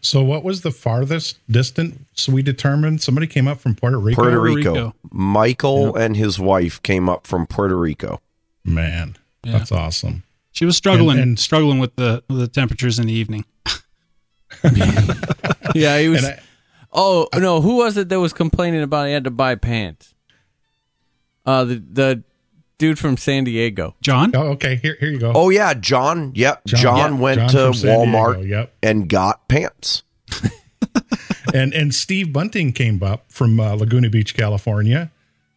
So 0.01 0.21
what 0.23 0.43
was 0.43 0.61
the 0.61 0.69
farthest 0.69 1.39
distance 1.49 2.29
we 2.29 2.43
determined? 2.43 3.01
Somebody 3.01 3.25
came 3.25 3.47
up 3.47 3.59
from 3.59 3.73
Puerto 3.73 3.97
Rico. 3.97 4.21
Puerto 4.21 4.37
Puerto 4.37 4.53
Rico. 4.55 4.73
Rico. 4.73 4.95
Michael 5.11 5.95
and 5.95 6.15
his 6.15 6.39
wife 6.39 6.79
came 6.83 7.09
up 7.09 7.25
from 7.25 7.47
Puerto 7.47 7.75
Rico. 7.75 8.21
Man, 8.63 9.15
Yeah. 9.43 9.53
that's 9.57 9.71
awesome. 9.71 10.23
She 10.53 10.65
was 10.65 10.77
struggling 10.77 11.17
And- 11.19 11.29
and- 11.29 11.39
struggling 11.39 11.79
with 11.79 11.95
the 11.97 12.23
with 12.29 12.39
the 12.39 12.47
temperatures 12.47 12.97
in 12.99 13.07
the 13.07 13.13
evening. 13.13 13.43
Yeah, 15.75 15.99
he 15.99 16.09
was. 16.09 16.23
I, 16.23 16.39
oh 16.91 17.27
no, 17.35 17.59
who 17.61 17.77
was 17.77 17.97
it 17.97 18.09
that 18.09 18.19
was 18.19 18.31
complaining 18.33 18.83
about 18.83 19.07
he 19.07 19.13
had 19.13 19.23
to 19.23 19.31
buy 19.31 19.55
pants? 19.55 20.13
Uh, 21.45 21.63
the 21.63 21.75
the 21.91 22.23
dude 22.77 22.99
from 22.99 23.17
San 23.17 23.43
Diego. 23.45 23.95
John, 24.01 24.31
oh, 24.35 24.49
okay. 24.51 24.75
Here, 24.75 24.95
here 24.99 25.09
you 25.09 25.19
go. 25.19 25.31
Oh 25.33 25.49
yeah, 25.49 25.73
John. 25.73 26.31
Yep, 26.35 26.65
John, 26.65 26.79
John- 26.81 27.19
went 27.19 27.39
John 27.39 27.49
to 27.49 27.57
from 27.65 27.73
San 27.73 27.99
Diego, 28.05 28.17
Walmart 28.17 28.47
yep. 28.47 28.73
and 28.83 29.09
got 29.09 29.47
pants. 29.47 30.03
and 31.53 31.73
and 31.73 31.93
Steve 31.95 32.31
Bunting 32.31 32.71
came 32.71 33.01
up 33.01 33.25
from 33.31 33.59
uh, 33.59 33.73
Laguna 33.73 34.09
Beach, 34.09 34.35
California. 34.35 35.09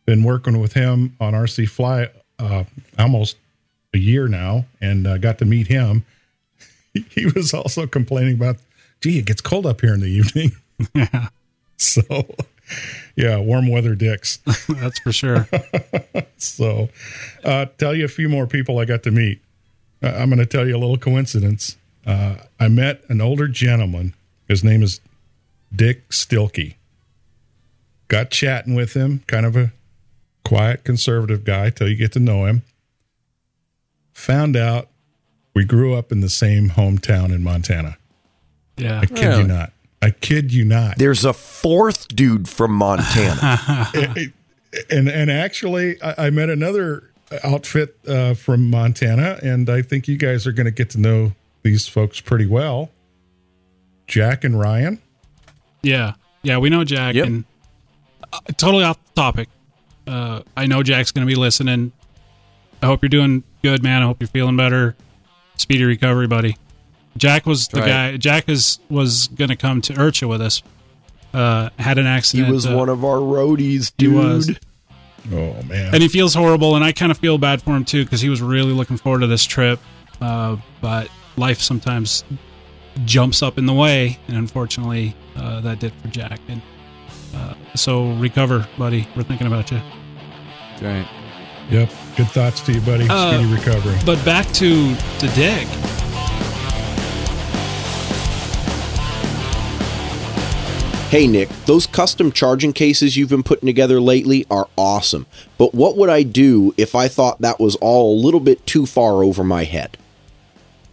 Been 0.07 0.23
working 0.23 0.61
with 0.61 0.73
him 0.73 1.17
on 1.21 1.35
RC 1.35 1.69
Fly 1.69 2.09
uh, 2.39 2.65
almost 2.99 3.37
a 3.97 3.99
year 3.99 4.29
now, 4.29 4.67
and 4.81 5.07
uh, 5.07 5.19
got 5.19 5.39
to 5.39 5.45
meet 5.45 5.67
him. 5.67 6.05
He 7.11 7.27
was 7.27 7.53
also 7.53 7.87
complaining 7.87 8.37
about, 8.37 8.57
gee, 9.03 9.19
it 9.19 9.27
gets 9.27 9.43
cold 9.43 9.67
up 9.67 9.83
here 9.83 9.93
in 9.93 10.01
the 10.01 10.07
evening. 10.07 10.53
so, 11.77 12.01
yeah, 13.15 13.37
warm 13.37 13.69
weather 13.69 13.95
dicks. 13.95 14.39
that's 14.69 14.99
for 15.01 15.13
sure. 15.13 15.47
So, 16.39 16.89
uh, 17.45 17.67
tell 17.77 17.95
you 17.95 18.07
a 18.07 18.09
few 18.09 18.31
more 18.31 18.47
people 18.47 18.79
I 18.79 18.87
got 18.87 19.03
to 19.03 19.11
meet. 19.11 19.43
Uh, 20.03 20.07
I'm 20.17 20.31
going 20.31 20.39
to 20.39 20.47
tell 20.47 20.67
you 20.67 20.75
a 20.75 20.79
little 20.79 20.97
coincidence. 20.97 21.77
Uh, 22.07 22.37
I 22.59 22.69
met 22.69 23.03
an 23.11 23.21
older 23.21 23.47
gentleman. 23.47 24.15
His 24.49 24.65
name 24.65 24.83
is 24.83 25.03
Dick 25.75 26.09
Stilkey. 26.09 26.77
Got 28.09 28.31
chatting 28.31 28.75
with 28.75 28.95
him, 28.95 29.23
kind 29.27 29.45
of 29.45 29.55
a 29.55 29.73
quiet, 30.47 30.83
conservative 30.83 31.45
guy 31.45 31.69
till 31.69 31.89
you 31.89 31.97
get 31.97 32.13
to 32.13 32.21
know 32.21 32.47
him. 32.47 32.63
Found 34.17 34.57
out 34.57 34.89
we 35.55 35.65
grew 35.65 35.95
up 35.95 36.11
in 36.11 36.21
the 36.21 36.31
same 36.31 36.71
hometown 36.71 37.27
in 37.35 37.43
Montana. 37.43 37.99
Yeah, 38.79 39.01
I 39.01 39.07
kid 39.07 39.19
Really? 39.27 39.43
you 39.43 39.47
not. 39.49 39.73
I 40.03 40.11
kid 40.11 40.53
you 40.53 40.65
not. 40.65 40.97
There's 40.99 41.25
a 41.25 41.33
fourth 41.33 42.09
dude 42.09 42.49
from 42.49 42.73
Montana. 42.73 43.91
It- 43.95 44.17
it- 44.17 44.33
and 44.91 45.09
and 45.09 45.31
actually, 45.31 46.01
I, 46.03 46.27
I 46.27 46.31
met 46.31 46.51
another 46.51 47.11
outfit 47.45 47.97
uh, 48.07 48.35
from 48.35 48.69
Montana, 48.69 49.39
and 49.43 49.71
I 49.71 49.81
think 49.81 50.07
you 50.09 50.17
guys 50.19 50.47
are 50.47 50.53
going 50.53 50.67
to 50.67 50.71
get 50.71 50.91
to 50.91 50.99
know 51.01 51.33
these 51.63 51.89
folks 51.89 52.21
pretty 52.21 52.47
well. 52.47 52.91
Jack 54.07 54.45
and 54.45 54.59
Ryan. 54.59 55.01
Yeah, 55.83 56.15
yeah, 56.43 56.59
we 56.59 56.69
know 56.69 56.85
Jack, 56.85 57.15
Yep. 57.15 57.27
and 57.27 57.45
uh, 58.33 58.41
totally 58.59 58.85
off 58.85 58.99
topic. 59.15 59.49
Uh, 60.07 60.43
I 60.57 60.67
know 60.67 60.83
Jack's 60.83 61.11
going 61.11 61.27
to 61.27 61.31
be 61.33 61.39
listening. 61.39 61.93
I 62.87 62.89
hope 62.89 63.03
you're 63.03 63.09
doing 63.09 63.43
good, 63.65 63.83
man. 63.83 64.03
I 64.03 64.05
hope 64.07 64.19
you're 64.21 64.29
feeling 64.29 64.57
better. 64.57 64.95
Speedy 65.57 65.83
recovery, 65.83 66.29
buddy. 66.29 66.57
Jack 67.17 67.45
was 67.45 67.67
the 67.67 67.81
right. 67.81 67.89
guy. 67.89 68.17
Jack 68.17 68.49
is 68.49 68.79
was 68.89 69.27
going 69.27 69.49
to 69.49 69.57
come 69.57 69.81
to 69.83 69.93
IRCHA 69.95 70.29
with 70.29 70.41
us. 70.41 70.63
Uh, 71.35 71.71
had 71.81 71.99
an 71.99 72.07
accident. 72.07 72.47
he 72.47 72.53
was 72.53 72.65
uh, 72.65 72.77
one 72.77 72.89
of 72.89 73.05
our 73.05 73.17
roadies, 73.17 73.93
he 73.99 74.07
dude. 74.07 74.15
was. 74.15 74.51
Oh 75.33 75.61
man, 75.65 75.93
and 75.95 76.01
he 76.01 76.07
feels 76.07 76.33
horrible, 76.33 76.77
and 76.77 76.85
I 76.85 76.93
kind 76.93 77.11
of 77.11 77.19
feel 77.19 77.39
bad 77.39 77.61
for 77.61 77.75
him 77.75 77.85
too 77.85 78.05
because 78.05 78.21
he 78.21 78.29
was 78.29 78.41
really 78.41 78.73
looking 78.73 78.99
forward 78.99 79.23
to 79.23 79.27
this 79.27 79.45
trip. 79.45 79.81
Uh, 80.21 80.57
but 80.81 81.09
life 81.37 81.61
sometimes 81.61 82.23
jumps 83.05 83.43
up 83.43 83.59
in 83.59 83.67
the 83.67 83.75
way, 83.75 84.17
and 84.29 84.37
unfortunately, 84.37 85.17
uh, 85.35 85.61
that 85.63 85.81
did 85.81 85.93
for 85.95 86.07
Jack. 86.07 86.39
And 86.47 86.63
uh, 87.35 87.55
so 87.75 88.13
recover, 88.13 88.69
buddy. 88.79 89.09
We're 89.17 89.25
thinking 89.25 89.49
about 89.49 89.73
you. 89.73 89.81
That's 90.71 90.83
right. 90.83 91.09
Yep. 91.69 91.91
Good 92.17 92.29
thoughts 92.29 92.61
to 92.63 92.73
you, 92.73 92.81
buddy. 92.81 93.07
Uh, 93.09 93.35
Speedy 93.35 93.53
recovery. 93.53 93.99
But 94.07 94.25
back 94.25 94.47
to 94.55 94.95
the 95.21 95.31
dig. 95.35 95.67
Hey 101.11 101.29
Nick, 101.29 101.49
those 101.67 101.87
custom 101.87 102.33
charging 102.33 102.73
cases 102.73 103.17
you've 103.17 103.29
been 103.29 103.43
putting 103.43 103.67
together 103.67 104.01
lately 104.01 104.45
are 104.51 104.69
awesome. 104.77 105.27
But 105.57 105.75
what 105.75 105.97
would 105.97 106.11
I 106.11 106.23
do 106.25 106.75
if 106.77 106.95
I 106.95 107.07
thought 107.07 107.41
that 107.43 107.61
was 107.61 107.77
all 107.77 108.15
a 108.15 108.21
little 108.21 108.41
bit 108.41 108.67
too 108.67 108.87
far 108.87 109.23
over 109.23 109.45
my 109.45 109.65
head? 109.65 109.97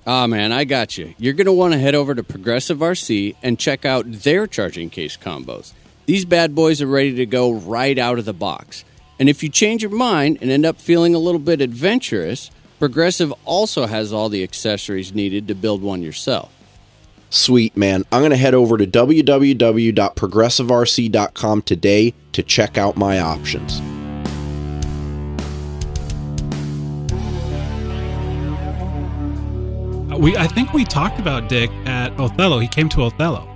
Ah, 0.06 0.28
man, 0.28 0.52
I 0.52 0.66
got 0.66 0.98
you. 0.98 1.16
You're 1.18 1.34
going 1.34 1.46
to 1.48 1.54
want 1.54 1.74
to 1.74 1.80
head 1.80 1.96
over 1.96 2.14
to 2.14 2.24
Progressive 2.24 2.80
RC 2.80 3.36
and 3.42 3.58
check 3.58 3.86
out 3.86 4.06
their 4.08 4.46
charging 4.46 4.90
case 4.90 5.18
combos. 5.18 5.74
These 6.06 6.26
bad 6.26 6.54
boys 6.54 6.82
are 6.82 6.88
ready 6.88 7.16
to 7.16 7.26
go 7.26 7.52
right 7.54 7.98
out 7.98 8.20
of 8.20 8.26
the 8.26 8.34
box. 8.34 8.84
And 9.20 9.30
if 9.30 9.44
you 9.44 9.50
change 9.50 9.82
your 9.82 9.92
mind 9.92 10.40
and 10.42 10.50
end 10.50 10.66
up 10.66 10.82
feeling 10.82 11.16
a 11.16 11.20
little 11.20 11.40
bit 11.40 11.62
adventurous, 11.62 12.50
Progressive 12.84 13.32
also 13.46 13.86
has 13.86 14.12
all 14.12 14.28
the 14.28 14.44
accessories 14.44 15.14
needed 15.14 15.48
to 15.48 15.56
build 15.56 15.82
one 15.82 16.04
yourself. 16.04 16.52
Sweet 17.30 17.78
man, 17.78 18.04
I'm 18.12 18.20
going 18.20 18.32
to 18.32 18.38
head 18.38 18.54
over 18.54 18.78
to 18.78 18.86
www.progressiverc.com 18.86 21.62
today 21.62 22.14
to 22.34 22.44
check 22.44 22.78
out 22.78 22.98
my 22.98 23.22
options. 23.22 23.80
We 30.20 30.36
I 30.36 30.48
think 30.48 30.74
we 30.74 30.84
talked 30.84 31.20
about 31.20 31.48
Dick 31.48 31.72
at 31.86 32.12
Othello. 32.20 32.60
He 32.60 32.68
came 32.68 32.90
to 32.90 33.04
Othello. 33.04 33.48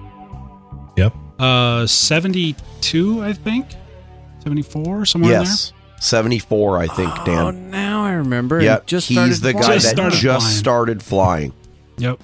Yep. 0.95 1.13
Uh 1.37 1.85
72, 1.85 3.23
I 3.23 3.33
think. 3.33 3.65
74 4.47 5.05
somewhere 5.05 5.33
in 5.33 5.41
yes. 5.41 5.73
74, 5.99 6.77
I 6.77 6.87
think, 6.87 7.11
Oh, 7.19 7.25
Dan. 7.25 7.37
Oh, 7.39 7.51
now 7.51 8.03
I 8.05 8.13
remember. 8.13 8.61
yeah, 8.61 8.77
It 8.77 8.87
just 8.87 9.07
he's 9.09 9.17
started 9.17 9.35
the 9.41 9.53
guy 9.53 9.61
flying. 9.61 9.79
Just 9.79 9.95
that 9.95 10.11
just 10.13 10.21
flying. 10.45 10.55
started 10.57 11.03
flying. 11.03 11.53
Yep. 11.97 12.19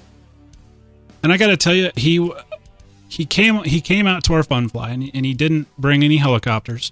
And 1.24 1.34
I 1.34 1.38
got 1.38 1.48
to 1.48 1.58
tell 1.58 1.74
you 1.74 1.90
he 1.95 2.32
he 3.10 3.26
came 3.26 3.64
he 3.64 3.82
came 3.82 4.08
out 4.08 4.24
to 4.26 4.34
our 4.34 4.44
fun 4.44 4.70
fly 4.70 4.91
and, 4.91 5.10
and 5.14 5.26
he 5.26 5.34
didn't 5.34 5.68
bring 5.78 6.04
any 6.04 6.18
helicopters. 6.18 6.91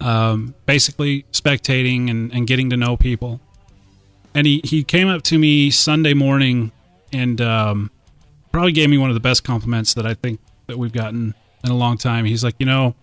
Um 0.00 0.54
basically 0.66 1.24
spectating 1.32 2.10
and, 2.10 2.32
and 2.32 2.46
getting 2.46 2.70
to 2.70 2.76
know 2.76 2.96
people. 2.96 3.40
And 4.34 4.46
he, 4.46 4.60
he 4.64 4.84
came 4.84 5.08
up 5.08 5.22
to 5.22 5.38
me 5.38 5.70
Sunday 5.70 6.12
morning 6.12 6.70
and 7.10 7.40
um, 7.40 7.90
probably 8.52 8.72
gave 8.72 8.90
me 8.90 8.98
one 8.98 9.08
of 9.08 9.14
the 9.14 9.20
best 9.20 9.44
compliments 9.44 9.94
that 9.94 10.04
I 10.04 10.12
think 10.12 10.40
that 10.66 10.76
we've 10.78 10.92
gotten 10.92 11.34
in 11.64 11.70
a 11.70 11.74
long 11.76 11.96
time. 11.96 12.26
He's 12.26 12.44
like, 12.44 12.54
you 12.58 12.66
know, 12.66 12.94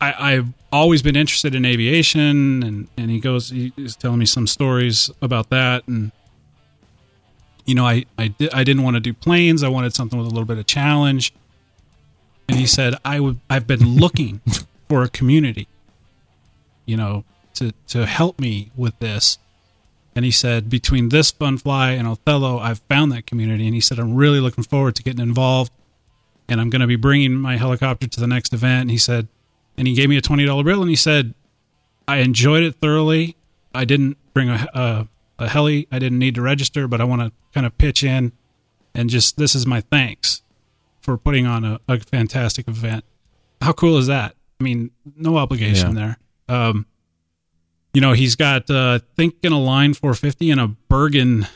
I, 0.00 0.32
I've 0.32 0.48
always 0.72 1.02
been 1.02 1.16
interested 1.16 1.54
in 1.54 1.64
aviation, 1.64 2.62
and, 2.62 2.88
and 2.96 3.10
he 3.10 3.18
goes, 3.18 3.50
he's 3.50 3.96
telling 3.96 4.18
me 4.18 4.26
some 4.26 4.46
stories 4.46 5.10
about 5.22 5.50
that, 5.50 5.86
and 5.88 6.12
you 7.66 7.74
know, 7.74 7.84
I 7.84 8.04
I, 8.16 8.28
di- 8.28 8.50
I 8.52 8.64
didn't 8.64 8.84
want 8.84 8.94
to 8.94 9.00
do 9.00 9.12
planes. 9.12 9.62
I 9.62 9.68
wanted 9.68 9.94
something 9.94 10.18
with 10.18 10.28
a 10.28 10.30
little 10.30 10.46
bit 10.46 10.58
of 10.58 10.66
challenge. 10.66 11.34
And 12.48 12.58
he 12.58 12.66
said, 12.66 12.94
I 13.04 13.20
would 13.20 13.40
I've 13.50 13.66
been 13.66 13.96
looking 13.96 14.40
for 14.88 15.02
a 15.02 15.08
community, 15.08 15.66
you 16.86 16.96
know, 16.96 17.24
to 17.54 17.72
to 17.88 18.06
help 18.06 18.40
me 18.40 18.70
with 18.76 18.98
this. 19.00 19.38
And 20.14 20.24
he 20.24 20.30
said, 20.30 20.70
between 20.70 21.10
this 21.10 21.30
fun 21.30 21.58
fly 21.58 21.90
and 21.90 22.08
Othello, 22.08 22.58
I've 22.58 22.78
found 22.88 23.12
that 23.12 23.26
community. 23.26 23.66
And 23.66 23.74
he 23.74 23.82
said, 23.82 23.98
I'm 23.98 24.14
really 24.14 24.40
looking 24.40 24.64
forward 24.64 24.94
to 24.96 25.02
getting 25.02 25.20
involved. 25.20 25.70
And 26.48 26.58
I'm 26.58 26.70
going 26.70 26.80
to 26.80 26.86
be 26.86 26.96
bringing 26.96 27.34
my 27.34 27.58
helicopter 27.58 28.06
to 28.06 28.20
the 28.20 28.26
next 28.26 28.54
event. 28.54 28.82
And 28.82 28.90
he 28.90 28.96
said, 28.96 29.28
and 29.78 29.86
he 29.86 29.94
gave 29.94 30.08
me 30.08 30.16
a 30.16 30.22
$20 30.22 30.64
bill 30.64 30.80
and 30.80 30.90
he 30.90 30.96
said, 30.96 31.34
I 32.08 32.18
enjoyed 32.18 32.62
it 32.62 32.76
thoroughly. 32.76 33.36
I 33.74 33.84
didn't 33.84 34.16
bring 34.32 34.48
a, 34.48 34.66
a, 34.74 35.08
a 35.44 35.48
heli. 35.48 35.86
I 35.92 35.98
didn't 35.98 36.18
need 36.18 36.34
to 36.36 36.42
register, 36.42 36.88
but 36.88 37.00
I 37.00 37.04
want 37.04 37.22
to 37.22 37.32
kind 37.52 37.66
of 37.66 37.76
pitch 37.78 38.02
in 38.04 38.32
and 38.94 39.10
just, 39.10 39.36
this 39.36 39.54
is 39.54 39.66
my 39.66 39.80
thanks 39.80 40.42
for 41.00 41.16
putting 41.18 41.46
on 41.46 41.64
a, 41.64 41.80
a 41.88 41.98
fantastic 42.00 42.68
event. 42.68 43.04
How 43.60 43.72
cool 43.72 43.98
is 43.98 44.06
that? 44.06 44.34
I 44.60 44.64
mean, 44.64 44.90
no 45.16 45.36
obligation 45.36 45.94
there. 45.94 46.16
Um, 46.48 46.86
you 47.92 48.00
know, 48.00 48.12
he's 48.12 48.36
got, 48.36 48.70
uh, 48.70 48.98
I 49.02 49.06
think 49.16 49.34
an 49.42 49.52
Align 49.52 49.94
450 49.94 50.50
and 50.50 50.60
a 50.60 50.68
Bergen, 50.68 51.46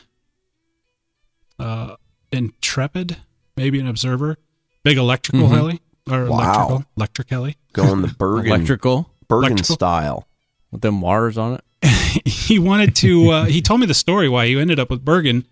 uh, 1.59 1.95
Intrepid, 2.31 3.17
maybe 3.57 3.79
an 3.79 3.87
Observer, 3.87 4.37
big 4.83 4.97
electrical 4.97 5.47
Mhm. 5.47 5.51
heli 5.51 5.81
or 6.09 6.25
Wow. 6.25 6.39
electrical, 6.39 6.85
electric 6.97 7.29
heli. 7.29 7.57
Going 7.73 8.01
the 8.01 8.07
Bergen, 8.09 8.47
electrical 8.47 9.09
Bergen 9.27 9.51
Electrical. 9.53 9.75
style. 9.75 10.27
with 10.71 10.81
them 10.81 11.01
wires 11.01 11.37
on 11.37 11.53
it. 11.55 11.63
he 12.27 12.59
wanted 12.59 12.95
to 12.97 13.29
uh, 13.29 13.45
he 13.45 13.61
told 13.61 13.79
me 13.79 13.85
the 13.85 13.93
story 13.93 14.27
why 14.29 14.45
he 14.45 14.59
ended 14.59 14.79
up 14.79 14.89
with 14.89 15.03
bergen 15.03 15.45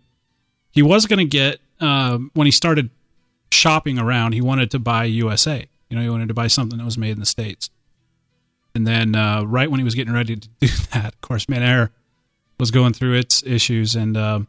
he 0.71 0.81
was 0.83 1.05
going 1.07 1.17
to 1.17 1.25
get 1.25 1.59
um, 1.79 2.29
when 2.35 2.45
he 2.45 2.51
started 2.51 2.89
shopping 3.51 3.97
around 3.97 4.33
he 4.33 4.41
wanted 4.41 4.69
to 4.69 4.77
buy 4.77 5.05
usa 5.05 5.67
you 5.89 5.95
know 5.97 6.03
he 6.03 6.09
wanted 6.09 6.27
to 6.27 6.33
buy 6.35 6.45
something 6.47 6.77
that 6.77 6.85
was 6.85 6.97
made 6.97 7.11
in 7.11 7.19
the 7.19 7.25
states 7.25 7.69
and 8.75 8.85
then 8.85 9.15
uh, 9.15 9.41
right 9.43 9.71
when 9.71 9.79
he 9.79 9.83
was 9.83 9.95
getting 9.95 10.13
ready 10.13 10.35
to 10.35 10.49
do 10.59 10.67
that 10.93 11.13
of 11.13 11.21
course 11.21 11.49
man 11.49 11.63
air 11.63 11.89
was 12.59 12.69
going 12.69 12.93
through 12.93 13.13
its 13.15 13.41
issues 13.43 13.95
and 13.95 14.15
um, 14.17 14.47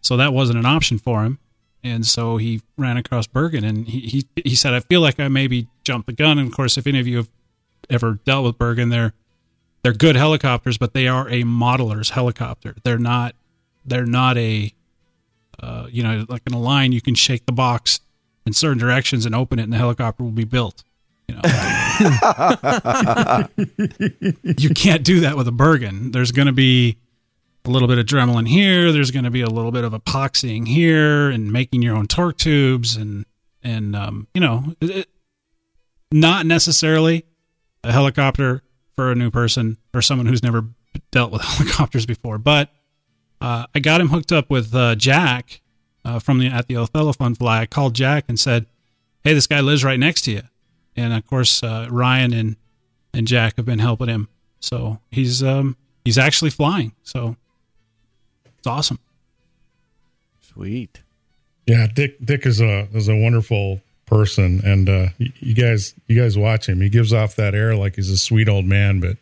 so 0.00 0.16
that 0.16 0.32
wasn't 0.32 0.58
an 0.58 0.66
option 0.66 0.98
for 0.98 1.22
him 1.22 1.38
and 1.82 2.06
so 2.06 2.36
he 2.36 2.60
ran 2.76 2.96
across 2.96 3.26
bergen 3.26 3.64
and 3.64 3.88
he, 3.88 4.00
he 4.00 4.26
he 4.44 4.54
said 4.54 4.74
i 4.74 4.80
feel 4.80 5.00
like 5.00 5.18
i 5.18 5.28
maybe 5.28 5.66
jumped 5.84 6.06
the 6.06 6.12
gun 6.12 6.38
and 6.38 6.48
of 6.48 6.54
course 6.54 6.76
if 6.76 6.86
any 6.86 7.00
of 7.00 7.06
you 7.06 7.16
have 7.16 7.30
ever 7.88 8.18
dealt 8.24 8.44
with 8.44 8.58
bergen 8.58 8.88
they're 8.88 9.14
they're 9.82 9.92
good 9.92 10.16
helicopters, 10.16 10.78
but 10.78 10.92
they 10.92 11.08
are 11.08 11.28
a 11.28 11.44
modeler's 11.44 12.10
helicopter. 12.10 12.74
They're 12.84 12.98
not 12.98 13.34
they're 13.84 14.06
not 14.06 14.36
a 14.36 14.72
uh, 15.58 15.86
you 15.90 16.02
know 16.02 16.26
like 16.28 16.42
an 16.46 16.54
Align 16.54 16.92
you 16.92 17.00
can 17.00 17.14
shake 17.14 17.46
the 17.46 17.52
box 17.52 18.00
in 18.46 18.52
certain 18.52 18.78
directions 18.78 19.26
and 19.26 19.34
open 19.34 19.58
it 19.58 19.64
and 19.64 19.72
the 19.72 19.78
helicopter 19.78 20.22
will 20.22 20.30
be 20.30 20.44
built. 20.44 20.84
You 21.28 21.36
know, 21.36 21.42
you 24.58 24.70
can't 24.70 25.04
do 25.04 25.20
that 25.20 25.36
with 25.36 25.46
a 25.46 25.52
Bergen. 25.52 26.10
There's 26.10 26.32
going 26.32 26.46
to 26.46 26.52
be 26.52 26.96
a 27.64 27.70
little 27.70 27.88
bit 27.88 27.98
of 27.98 28.06
Dremel 28.06 28.46
here. 28.46 28.90
There's 28.92 29.10
going 29.10 29.24
to 29.24 29.30
be 29.30 29.42
a 29.42 29.48
little 29.48 29.70
bit 29.72 29.84
of 29.84 29.92
epoxying 29.92 30.66
here 30.66 31.30
and 31.30 31.52
making 31.52 31.82
your 31.82 31.96
own 31.96 32.06
torque 32.06 32.38
tubes 32.38 32.96
and 32.96 33.26
and 33.62 33.94
um, 33.94 34.26
you 34.34 34.40
know 34.40 34.74
it- 34.80 35.08
not 36.12 36.46
necessarily 36.46 37.24
a 37.84 37.92
helicopter 37.92 38.62
for 38.96 39.12
a 39.12 39.14
new 39.14 39.30
person 39.30 39.76
or 39.94 40.02
someone 40.02 40.26
who's 40.26 40.42
never 40.42 40.64
dealt 41.12 41.30
with 41.32 41.42
helicopters 41.44 42.06
before. 42.06 42.38
But 42.38 42.70
uh, 43.40 43.66
I 43.74 43.78
got 43.78 44.00
him 44.00 44.08
hooked 44.08 44.32
up 44.32 44.50
with 44.50 44.74
uh, 44.74 44.94
Jack 44.96 45.60
uh, 46.04 46.18
from 46.18 46.38
the 46.38 46.46
at 46.48 46.66
the 46.66 46.76
Othello 46.76 47.12
Fun 47.12 47.34
Fly. 47.34 47.60
I 47.62 47.66
called 47.66 47.94
Jack 47.94 48.24
and 48.28 48.38
said, 48.40 48.66
"Hey, 49.22 49.34
this 49.34 49.46
guy 49.46 49.60
lives 49.60 49.84
right 49.84 49.98
next 50.00 50.22
to 50.22 50.32
you," 50.32 50.42
and 50.96 51.12
of 51.12 51.26
course 51.26 51.62
uh, 51.62 51.86
Ryan 51.90 52.32
and 52.32 52.56
and 53.14 53.26
Jack 53.26 53.56
have 53.56 53.66
been 53.66 53.78
helping 53.78 54.08
him. 54.08 54.28
So 54.60 54.98
he's 55.10 55.42
um, 55.42 55.76
he's 56.04 56.18
actually 56.18 56.50
flying. 56.50 56.92
So 57.02 57.36
it's 58.60 58.66
awesome. 58.66 58.98
Sweet. 60.40 61.00
Yeah, 61.66 61.86
Dick 61.86 62.16
Dick 62.22 62.44
is 62.44 62.60
a 62.60 62.88
is 62.92 63.08
a 63.08 63.16
wonderful 63.16 63.80
person, 64.04 64.60
and 64.64 64.86
uh, 64.88 65.08
y- 65.18 65.32
you 65.38 65.54
guys 65.54 65.94
you 66.06 66.20
guys 66.20 66.36
watch 66.36 66.68
him. 66.68 66.82
He 66.82 66.90
gives 66.90 67.12
off 67.14 67.36
that 67.36 67.54
air 67.54 67.74
like 67.74 67.96
he's 67.96 68.10
a 68.10 68.18
sweet 68.18 68.48
old 68.50 68.66
man, 68.66 69.00
but 69.00 69.16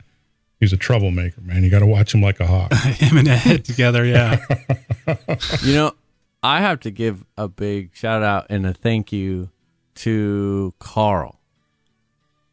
he's 0.58 0.72
a 0.72 0.76
troublemaker, 0.76 1.40
man. 1.42 1.62
You 1.62 1.70
got 1.70 1.80
to 1.80 1.86
watch 1.86 2.12
him 2.14 2.20
like 2.20 2.40
a 2.40 2.46
hawk. 2.46 2.72
him 2.74 3.16
and 3.18 3.28
Ed 3.28 3.64
together, 3.64 4.04
yeah. 4.04 4.38
You 5.62 5.72
know, 5.74 5.92
I 6.42 6.60
have 6.60 6.80
to 6.80 6.90
give 6.90 7.24
a 7.36 7.46
big 7.48 7.94
shout 7.94 8.22
out 8.22 8.46
and 8.50 8.66
a 8.66 8.74
thank 8.74 9.12
you 9.12 9.50
to 9.96 10.74
Carl. 10.80 11.40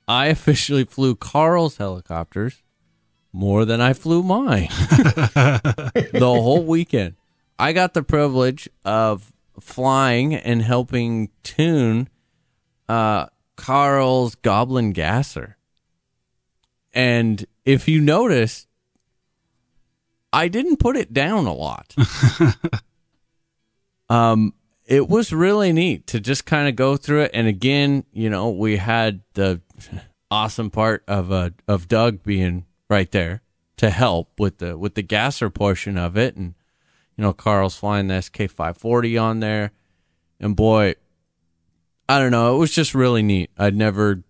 I 0.07 0.27
officially 0.27 0.85
flew 0.85 1.15
Carl's 1.15 1.77
helicopters 1.77 2.61
more 3.35 3.65
than 3.65 3.81
I 3.81 3.91
flew 3.91 4.23
mine 4.23 4.69
the 4.69 6.19
whole 6.21 6.63
weekend. 6.63 7.15
I 7.59 7.73
got 7.73 7.93
the 7.93 8.01
privilege 8.01 8.69
of 8.85 9.33
flying 9.59 10.33
and 10.33 10.61
helping 10.61 11.29
tune 11.43 12.07
uh, 12.87 13.27
Carl's 13.57 14.35
Goblin 14.35 14.93
Gasser. 14.93 15.57
And 16.93 17.45
if 17.65 17.89
you 17.89 17.99
notice, 17.99 18.67
I 20.31 20.47
didn't 20.47 20.77
put 20.77 20.95
it 20.95 21.13
down 21.13 21.45
a 21.45 21.53
lot. 21.53 21.93
um, 24.09 24.53
it 24.85 25.09
was 25.09 25.33
really 25.33 25.73
neat 25.73 26.07
to 26.07 26.21
just 26.21 26.45
kind 26.45 26.69
of 26.69 26.77
go 26.77 26.95
through 26.95 27.23
it. 27.23 27.31
And 27.33 27.47
again, 27.47 28.05
you 28.13 28.29
know, 28.29 28.49
we 28.49 28.77
had 28.77 29.21
the 29.33 29.59
awesome 30.31 30.69
part 30.69 31.03
of 31.07 31.33
uh, 31.33 31.49
of 31.67 31.89
Doug 31.89 32.23
being 32.23 32.65
right 32.89 33.11
there 33.11 33.41
to 33.77 33.89
help 33.89 34.39
with 34.39 34.59
the 34.59 34.77
with 34.77 34.95
the 34.95 35.01
gasser 35.01 35.49
portion 35.49 35.97
of 35.97 36.17
it, 36.17 36.35
and 36.35 36.53
you 37.17 37.21
know, 37.23 37.33
Carl's 37.33 37.75
flying 37.75 38.07
the 38.07 38.21
SK 38.21 38.49
five 38.49 38.77
forty 38.77 39.17
on 39.17 39.39
there, 39.39 39.71
and 40.39 40.55
boy, 40.55 40.95
I 42.07 42.19
don't 42.19 42.31
know, 42.31 42.55
it 42.55 42.59
was 42.59 42.73
just 42.73 42.93
really 42.93 43.23
neat. 43.23 43.51
I'd 43.57 43.75
never, 43.75 44.23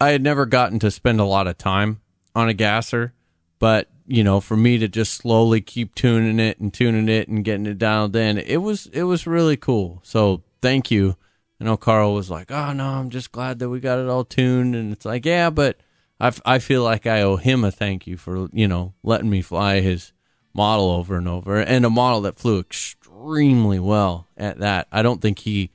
I 0.00 0.10
had 0.10 0.22
never 0.22 0.46
gotten 0.46 0.78
to 0.80 0.90
spend 0.90 1.20
a 1.20 1.24
lot 1.24 1.46
of 1.46 1.58
time 1.58 2.00
on 2.34 2.48
a 2.48 2.54
gasser, 2.54 3.14
but 3.58 3.88
you 4.06 4.24
know, 4.24 4.40
for 4.40 4.56
me 4.56 4.78
to 4.78 4.88
just 4.88 5.14
slowly 5.14 5.60
keep 5.60 5.94
tuning 5.94 6.40
it 6.40 6.58
and 6.58 6.72
tuning 6.72 7.08
it 7.08 7.28
and 7.28 7.44
getting 7.44 7.66
it 7.66 7.78
dialed 7.78 8.16
in, 8.16 8.38
it 8.38 8.58
was 8.58 8.86
it 8.86 9.04
was 9.04 9.26
really 9.26 9.56
cool. 9.56 10.00
So 10.02 10.42
thank 10.62 10.90
you. 10.90 11.16
I 11.60 11.64
know 11.64 11.76
Carl 11.76 12.14
was 12.14 12.30
like, 12.30 12.50
"Oh 12.50 12.72
no, 12.72 12.84
I'm 12.84 13.10
just 13.10 13.32
glad 13.32 13.58
that 13.58 13.68
we 13.68 13.80
got 13.80 13.98
it 13.98 14.08
all 14.08 14.24
tuned," 14.24 14.76
and 14.76 14.92
it's 14.92 15.04
like, 15.04 15.26
yeah, 15.26 15.50
but 15.50 15.76
I, 16.20 16.28
f- 16.28 16.40
I 16.44 16.58
feel 16.58 16.82
like 16.82 17.06
I 17.06 17.22
owe 17.22 17.36
him 17.36 17.64
a 17.64 17.70
thank 17.70 18.06
you 18.06 18.16
for 18.16 18.48
you 18.52 18.68
know 18.68 18.94
letting 19.02 19.30
me 19.30 19.42
fly 19.42 19.80
his 19.80 20.12
model 20.54 20.90
over 20.90 21.16
and 21.16 21.28
over, 21.28 21.60
and 21.60 21.84
a 21.84 21.90
model 21.90 22.22
that 22.22 22.38
flew 22.38 22.58
extremely 22.58 23.78
well 23.78 24.26
at 24.36 24.58
that. 24.58 24.88
I 24.90 25.02
don't 25.02 25.22
think 25.22 25.40
he 25.40 25.70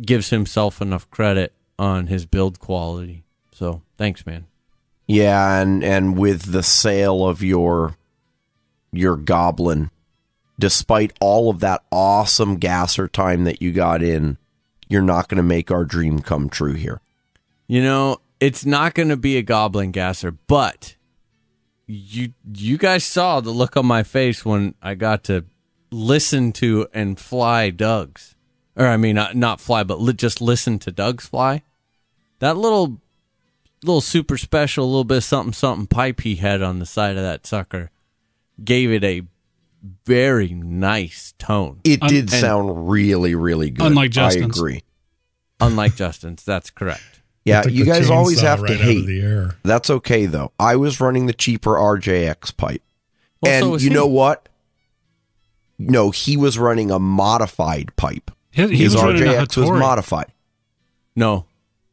gives 0.00 0.30
himself 0.30 0.82
enough 0.82 1.10
credit 1.10 1.52
on 1.78 2.08
his 2.08 2.26
build 2.26 2.58
quality. 2.60 3.24
So 3.52 3.82
thanks, 3.96 4.26
man. 4.26 4.46
Yeah, 5.06 5.60
and 5.60 5.84
and 5.84 6.16
with 6.18 6.52
the 6.52 6.62
sale 6.62 7.26
of 7.26 7.42
your 7.42 7.96
your 8.92 9.16
goblin, 9.16 9.90
despite 10.58 11.12
all 11.20 11.50
of 11.50 11.60
that 11.60 11.82
awesome 11.90 12.56
gasser 12.56 13.08
time 13.08 13.44
that 13.44 13.60
you 13.60 13.72
got 13.72 14.02
in, 14.02 14.38
you're 14.88 15.02
not 15.02 15.28
going 15.28 15.36
to 15.36 15.42
make 15.42 15.70
our 15.70 15.84
dream 15.84 16.20
come 16.20 16.48
true 16.48 16.74
here. 16.74 17.00
You 17.66 17.82
know, 17.82 18.18
it's 18.40 18.64
not 18.66 18.94
going 18.94 19.08
to 19.08 19.16
be 19.16 19.36
a 19.36 19.42
goblin 19.42 19.90
gasser, 19.90 20.30
but 20.32 20.96
you 21.86 22.32
you 22.54 22.78
guys 22.78 23.04
saw 23.04 23.40
the 23.40 23.50
look 23.50 23.76
on 23.76 23.86
my 23.86 24.02
face 24.02 24.44
when 24.44 24.74
I 24.82 24.94
got 24.94 25.24
to 25.24 25.44
listen 25.90 26.52
to 26.52 26.88
and 26.92 27.18
fly 27.18 27.70
Doug's, 27.70 28.34
or 28.76 28.86
I 28.86 28.96
mean, 28.96 29.14
not, 29.16 29.36
not 29.36 29.60
fly, 29.60 29.84
but 29.84 30.00
li- 30.00 30.12
just 30.12 30.40
listen 30.40 30.78
to 30.80 30.90
Doug's 30.90 31.26
fly. 31.26 31.62
That 32.40 32.56
little 32.56 33.00
little 33.82 34.00
super 34.00 34.38
special, 34.38 34.86
little 34.86 35.04
bit 35.04 35.18
of 35.18 35.24
something 35.24 35.52
something 35.52 35.86
pipe 35.86 36.20
he 36.20 36.36
had 36.36 36.62
on 36.62 36.78
the 36.78 36.86
side 36.86 37.16
of 37.16 37.22
that 37.22 37.46
sucker 37.46 37.90
gave 38.62 38.90
it 38.90 39.04
a 39.04 39.22
very 40.06 40.48
nice 40.48 41.34
tone. 41.38 41.80
It 41.84 42.00
did 42.00 42.24
and- 42.24 42.30
sound 42.30 42.88
really, 42.88 43.34
really 43.34 43.70
good. 43.70 43.86
Unlike 43.86 44.16
I 44.16 44.30
agree. 44.32 44.82
Unlike 45.60 45.96
Justin's, 45.96 46.44
that's 46.44 46.70
correct. 46.70 47.13
Yeah, 47.44 47.62
Took 47.62 47.72
you 47.72 47.84
guys 47.84 48.08
always 48.10 48.40
have 48.40 48.62
right 48.62 48.68
to 48.68 48.74
hate. 48.76 49.06
the 49.06 49.20
air. 49.20 49.56
That's 49.64 49.90
okay 49.90 50.26
though. 50.26 50.52
I 50.58 50.76
was 50.76 51.00
running 51.00 51.26
the 51.26 51.32
cheaper 51.34 51.72
RJX 51.72 52.56
pipe. 52.56 52.82
Well, 53.42 53.52
and 53.52 53.70
was 53.70 53.84
you 53.84 53.90
he. 53.90 53.94
know 53.94 54.06
what? 54.06 54.48
No, 55.78 56.10
he 56.10 56.36
was 56.36 56.58
running 56.58 56.90
a 56.90 56.98
modified 56.98 57.94
pipe. 57.96 58.30
He, 58.50 58.66
he 58.68 58.76
His 58.84 58.94
was 58.94 59.02
running 59.02 59.22
RJX 59.24 59.56
was 59.56 59.70
modified. 59.70 60.32
No, 61.16 61.44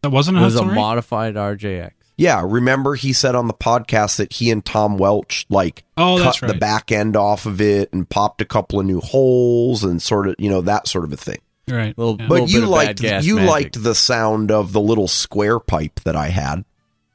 That 0.02 0.11
wasn't 0.11 0.38
it 0.38 0.41
a 0.41 0.44
was 0.44 0.56
a 0.56 0.64
modified 0.65 1.36
RJX. 1.36 1.91
Yeah, 2.18 2.44
remember 2.45 2.94
he 2.95 3.14
said 3.14 3.36
on 3.36 3.48
the 3.48 3.53
podcast 3.53 4.18
that 4.18 4.34
he 4.34 4.52
and 4.52 4.64
Tom 4.64 4.98
Welch 4.98 5.45
like 5.49 5.84
Oh, 5.98 6.18
cut 6.18 6.23
that's 6.40 6.40
the 6.53 6.53
back 6.60 6.91
end 6.91 7.15
off 7.18 7.45
of 7.48 7.60
it 7.60 7.91
and 7.91 8.07
popped 8.07 8.41
a 8.41 8.45
couple 8.45 8.80
of 8.80 8.86
new 8.86 8.99
holes 9.02 9.84
and 9.84 9.99
sort 10.02 10.28
of 10.28 10.36
you 10.38 10.49
know 10.49 10.61
that 10.61 10.88
sort 10.88 11.03
of 11.03 11.11
a 11.11 11.18
thing. 11.18 11.40
Right. 11.70 11.98
Little- 11.98 12.18
yeah. 12.20 12.28
But 12.28 12.42
Little 12.42 12.50
you 12.50 12.66
liked 12.68 13.02
you 13.02 13.10
magic. 13.36 13.50
liked 13.50 13.84
the 13.84 13.96
sound 13.96 14.52
of 14.52 14.74
the 14.74 14.82
little 14.82 15.08
square 15.08 15.60
pipe 15.60 16.00
that 16.06 16.16
I 16.16 16.30
had. 16.30 16.66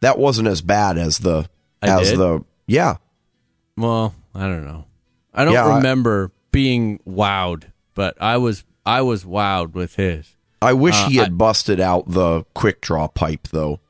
That 0.01 0.19
wasn't 0.19 0.49
as 0.49 0.61
bad 0.63 0.99
as 0.99 1.19
the 1.19 1.49
I 1.83 2.01
as 2.01 2.11
did? 2.11 2.19
the 2.19 2.45
yeah. 2.67 2.97
Well, 3.77 4.15
I 4.35 4.43
don't 4.43 4.65
know. 4.65 4.85
I 5.35 5.45
don't 5.45 5.55
Yeah, 5.55 5.67
I- 5.67 5.77
remember 5.77 6.33
being 6.53 6.99
wowed, 7.07 7.65
but 7.95 8.17
I 8.21 8.37
was 8.39 8.65
I 8.85 9.03
was 9.03 9.25
wowed 9.25 9.73
with 9.75 9.97
his. 9.97 10.37
I 10.63 10.73
wish 10.73 10.95
Uh, 10.95 11.09
he 11.09 11.17
had 11.17 11.29
I- 11.29 11.31
busted 11.33 11.81
out 11.81 12.05
the 12.11 12.45
quick 12.55 12.81
draw 12.81 13.09
pipe 13.09 13.49
though. 13.53 13.81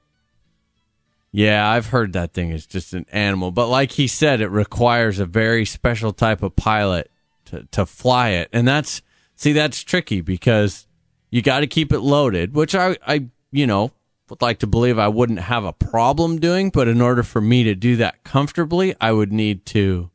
Yeah, 1.33 1.69
I've 1.69 1.89
heard 1.89 2.13
that 2.15 2.33
thing 2.33 2.51
is 2.51 2.67
just 2.67 2.95
an 2.95 3.05
animal, 3.13 3.51
but 3.51 3.69
like 3.69 3.93
he 3.93 4.07
said, 4.07 4.41
it 4.41 4.49
requires 4.49 5.19
a 5.19 5.27
very 5.27 5.65
special 5.67 6.13
type 6.13 6.43
of 6.43 6.57
pilot 6.57 7.11
to 7.47 7.67
to 7.73 7.85
fly 7.85 8.31
it, 8.31 8.49
and 8.53 8.67
that's 8.67 9.03
see 9.37 9.53
that's 9.53 9.83
tricky 9.83 10.21
because 10.21 10.87
you 11.31 11.43
got 11.43 11.61
to 11.61 11.67
keep 11.67 11.93
it 11.93 12.01
loaded, 12.01 12.55
which 12.55 12.75
I 12.75 12.97
I 13.07 13.27
you 13.53 13.67
know 13.67 13.93
would 14.29 14.43
like 14.43 14.59
to 14.59 14.67
believe 14.67 14.99
I 14.99 15.09
wouldn't 15.09 15.39
have 15.39 15.65
a 15.65 15.73
problem 15.73 16.41
doing, 16.41 16.71
but 16.71 16.89
in 16.89 17.01
order 17.01 17.23
for 17.23 17.41
me 17.41 17.63
to 17.65 17.75
do 17.75 17.97
that 17.97 18.25
comfortably, 18.25 18.95
I 19.01 19.13
would 19.13 19.33
need 19.33 19.65
to 19.67 20.11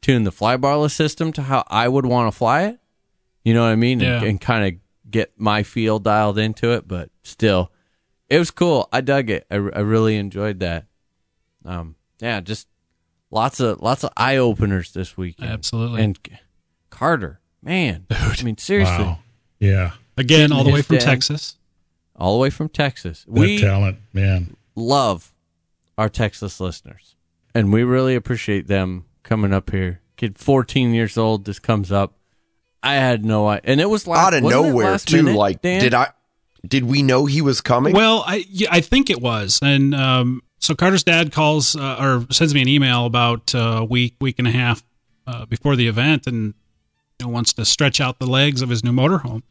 tune 0.00 0.24
the 0.24 0.30
flybarless 0.30 0.92
system 0.92 1.32
to 1.32 1.42
how 1.42 1.64
I 1.66 1.88
would 1.88 2.06
want 2.06 2.32
to 2.32 2.36
fly 2.36 2.64
it. 2.64 2.78
You 3.42 3.54
know 3.54 3.62
what 3.62 3.70
I 3.70 3.76
mean? 3.76 4.00
Yeah. 4.00 4.18
And, 4.18 4.26
and 4.26 4.40
kind 4.40 4.66
of 4.66 4.80
get 5.10 5.32
my 5.36 5.62
feel 5.62 5.98
dialed 5.98 6.38
into 6.38 6.72
it, 6.72 6.86
but 6.86 7.10
still, 7.22 7.72
it 8.28 8.38
was 8.38 8.50
cool. 8.50 8.88
I 8.92 9.00
dug 9.00 9.30
it. 9.30 9.46
I, 9.50 9.56
I 9.56 9.80
really 9.80 10.16
enjoyed 10.16 10.60
that. 10.60 10.86
Um, 11.64 11.96
yeah, 12.20 12.40
just 12.40 12.68
lots 13.30 13.60
of 13.60 13.80
lots 13.80 14.04
of 14.04 14.10
eye 14.16 14.36
openers 14.36 14.92
this 14.92 15.16
weekend. 15.16 15.50
Absolutely. 15.50 16.02
And 16.02 16.18
Carter, 16.90 17.40
man, 17.64 18.06
I 18.10 18.36
mean 18.42 18.58
seriously, 18.58 19.04
Wow. 19.04 19.18
Yeah. 19.58 19.92
Again, 20.16 20.52
all 20.52 20.62
the 20.64 20.70
way 20.72 20.82
from 20.82 20.96
dad- 20.98 21.04
Texas. 21.04 21.56
all 22.16 22.34
the 22.34 22.40
way 22.42 22.50
from 22.50 22.68
Texas. 22.68 23.24
That 23.24 23.32
we 23.32 23.58
talent, 23.58 23.98
man. 24.12 24.56
love 24.76 25.32
our 25.98 26.08
Texas 26.08 26.60
listeners, 26.60 27.16
and 27.54 27.72
we 27.72 27.82
really 27.84 28.14
appreciate 28.14 28.66
them 28.68 29.04
coming 29.22 29.52
up 29.52 29.70
here. 29.70 30.00
Kid, 30.16 30.38
14 30.38 30.94
years 30.94 31.18
old, 31.18 31.44
this 31.44 31.58
comes 31.58 31.90
up. 31.90 32.14
I 32.82 32.94
had 32.94 33.24
no 33.24 33.48
idea, 33.48 33.62
and 33.72 33.80
it 33.80 33.88
was 33.88 34.06
last, 34.06 34.26
Out 34.26 34.34
of 34.34 34.42
nowhere 34.44 34.90
last 34.92 35.08
too. 35.08 35.22
minute, 35.22 35.38
like 35.38 35.62
Dan? 35.62 35.80
did 35.80 35.94
I 35.94 36.08
did 36.66 36.84
we 36.84 37.02
know 37.02 37.26
he 37.26 37.40
was 37.42 37.60
coming? 37.60 37.94
Well, 37.94 38.22
I 38.26 38.44
yeah, 38.48 38.68
I 38.70 38.80
think 38.80 39.10
it 39.10 39.20
was, 39.20 39.58
and 39.62 39.94
um, 39.94 40.42
so 40.60 40.74
Carter's 40.74 41.02
dad 41.02 41.32
calls 41.32 41.74
uh, 41.76 41.96
or 41.98 42.26
sends 42.32 42.54
me 42.54 42.60
an 42.62 42.68
email 42.68 43.06
about 43.06 43.54
uh, 43.54 43.58
a 43.80 43.84
week, 43.84 44.14
week 44.20 44.38
and 44.38 44.46
a 44.46 44.50
half 44.52 44.84
uh, 45.26 45.46
before 45.46 45.74
the 45.76 45.88
event, 45.88 46.26
and 46.26 46.54
know, 47.20 47.28
wants 47.28 47.52
to 47.54 47.64
stretch 47.64 48.00
out 48.00 48.18
the 48.18 48.26
legs 48.26 48.62
of 48.62 48.68
his 48.68 48.84
new 48.84 48.92
motorhome. 48.92 49.42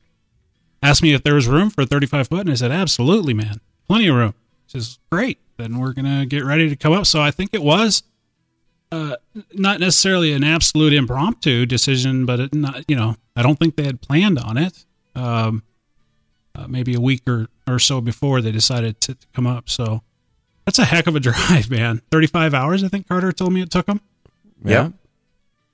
Asked 0.82 1.02
me 1.04 1.14
if 1.14 1.24
there 1.24 1.36
was 1.36 1.48
room 1.48 1.70
for 1.70 1.82
a 1.82 1.86
35 1.86 2.28
foot, 2.28 2.42
and 2.42 2.52
I 2.52 2.56
said, 2.56 2.72
absolutely, 2.72 3.34
man, 3.34 3.62
plenty 3.88 4.08
of 4.08 4.16
room. 4.16 4.34
He 4.66 4.72
says, 4.80 5.00
great. 5.12 5.40
Then 5.58 5.80
we're 5.80 5.94
gonna 5.94 6.26
get 6.26 6.44
ready 6.44 6.68
to 6.68 6.76
come 6.76 6.94
up. 6.94 7.06
So 7.06 7.22
I 7.22 7.32
think 7.32 7.52
it 7.54 7.64
was. 7.64 8.04
Uh, 8.92 9.16
not 9.54 9.80
necessarily 9.80 10.34
an 10.34 10.44
absolute 10.44 10.94
impromptu 10.94 11.66
decision, 11.66 12.28
but 12.28 12.40
it 12.40 12.54
not, 12.54 12.84
you 12.88 12.96
know, 12.96 13.16
I 13.36 13.42
don't 13.42 13.58
think 13.58 13.76
they 13.76 13.86
had 13.86 14.02
planned 14.02 14.38
on 14.38 14.56
it. 14.58 14.86
Um, 15.16 15.64
uh, 16.54 16.68
maybe 16.68 16.94
a 16.94 17.00
week 17.02 17.22
or, 17.28 17.48
or 17.68 17.80
so 17.80 18.02
before 18.02 18.40
they 18.42 18.52
decided 18.52 19.02
to, 19.02 19.16
to 19.16 19.28
come 19.34 19.48
up. 19.48 19.68
So 19.68 20.04
that's 20.66 20.78
a 20.78 20.86
heck 20.86 21.08
of 21.08 21.16
a 21.16 21.20
drive, 21.22 21.72
man. 21.72 22.02
35 22.12 22.54
hours, 22.54 22.84
I 22.84 22.88
think 22.88 23.08
Carter 23.08 23.32
told 23.32 23.54
me 23.54 23.62
it 23.62 23.72
took 23.72 23.88
him. 23.88 24.00
yeah. 24.64 24.90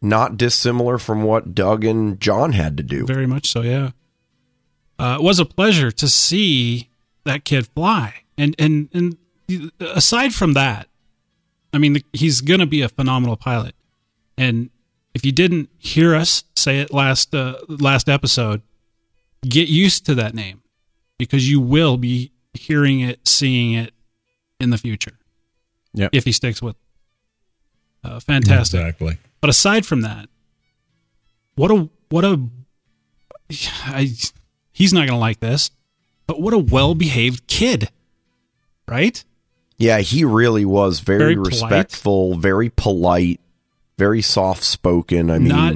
Yep. 0.02 0.10
Not 0.10 0.38
dissimilar 0.38 0.98
from 0.98 1.24
what 1.24 1.54
Doug 1.54 1.84
and 1.84 2.20
John 2.20 2.54
had 2.54 2.78
to 2.78 2.84
do. 2.84 3.06
Very 3.06 3.28
much 3.28 3.50
so, 3.50 3.62
yeah. 3.62 3.92
Uh, 4.98 5.18
it 5.20 5.24
was 5.24 5.40
a 5.40 5.46
pleasure 5.46 5.92
to 5.92 6.08
see 6.08 6.90
that 7.26 7.46
kid 7.46 7.68
fly. 7.68 8.14
And, 8.38 8.56
and, 8.60 8.90
and 8.94 9.18
aside 9.80 10.34
from 10.34 10.54
that, 10.54 10.88
I 11.74 11.78
mean, 11.78 11.94
the, 11.94 12.06
he's 12.14 12.42
going 12.42 12.60
to 12.60 12.66
be 12.66 12.82
a 12.82 12.90
phenomenal 12.90 13.36
pilot. 13.38 13.76
And 14.38 14.70
if 15.14 15.26
you 15.26 15.32
didn't 15.32 15.70
hear 15.78 16.16
us 16.16 16.44
say 16.56 16.80
it 16.80 16.94
last, 16.94 17.34
uh, 17.36 17.56
last 17.68 18.08
episode, 18.10 18.62
get 19.44 19.68
used 19.70 20.06
to 20.06 20.16
that 20.16 20.34
name 20.34 20.62
because 21.18 21.50
you 21.50 21.60
will 21.60 21.98
be 21.98 22.32
hearing 22.54 23.02
it, 23.02 23.28
seeing 23.28 23.74
it 23.74 23.94
in 24.60 24.70
the 24.70 24.78
future. 24.78 25.18
Yeah, 25.94 26.10
If 26.12 26.24
he 26.26 26.32
sticks 26.32 26.62
with. 26.62 26.76
it. 26.76 28.08
Uh, 28.10 28.20
fantastic. 28.20 28.80
Exactly. 28.80 29.18
But 29.42 29.50
aside 29.50 29.86
from 29.86 30.02
that, 30.02 30.28
what 31.56 31.72
a 31.72 31.90
what 32.10 32.26
a 32.26 32.42
I, 33.86 34.10
he's 34.72 34.94
not 34.94 35.00
going 35.02 35.10
to 35.10 35.16
like 35.18 35.40
this, 35.40 35.72
but 36.28 36.40
what 36.42 36.54
a 36.54 36.58
well-behaved 36.58 37.48
kid. 37.48 37.90
Right? 38.88 39.24
Yeah, 39.78 40.00
he 40.00 40.26
really 40.26 40.66
was 40.66 41.00
very, 41.00 41.20
Very 41.20 41.36
polite. 41.36 41.52
respectful, 41.52 42.36
very 42.36 42.70
polite, 42.70 43.40
very 43.98 44.22
soft 44.22 44.64
spoken. 44.64 45.30
I 45.32 45.38
mean, 45.40 45.48
not 45.48 45.76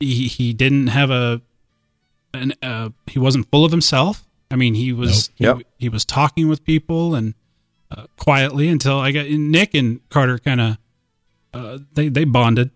he, 0.00 0.26
he 0.26 0.52
didn't 0.52 0.88
have 0.88 1.10
a 1.10 1.40
an 2.34 2.54
uh, 2.62 2.90
he 3.06 3.18
wasn't 3.18 3.48
full 3.50 3.64
of 3.64 3.70
himself. 3.70 4.26
I 4.50 4.56
mean, 4.56 4.74
he 4.74 4.92
was 4.92 5.30
Nope. 5.38 5.58
he, 5.58 5.60
Yep. 5.62 5.66
he 5.78 5.88
was 5.88 6.04
talking 6.04 6.48
with 6.48 6.64
people 6.64 7.14
and 7.14 7.34
uh, 7.90 8.06
quietly 8.18 8.68
until 8.68 8.98
I 8.98 9.12
got 9.12 9.28
Nick 9.28 9.74
and 9.74 10.00
Carter 10.08 10.38
kind 10.38 10.60
of 10.60 10.78
uh, 11.54 11.78
they 11.92 12.08
they 12.08 12.24
bonded 12.24 12.70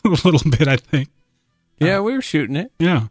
a 0.24 0.28
little 0.28 0.50
bit. 0.50 0.68
I 0.68 0.76
think. 0.76 1.08
Yeah, 1.78 2.00
we 2.00 2.12
were 2.12 2.22
shooting 2.22 2.56
it. 2.56 2.72
Yeah. 2.78 3.06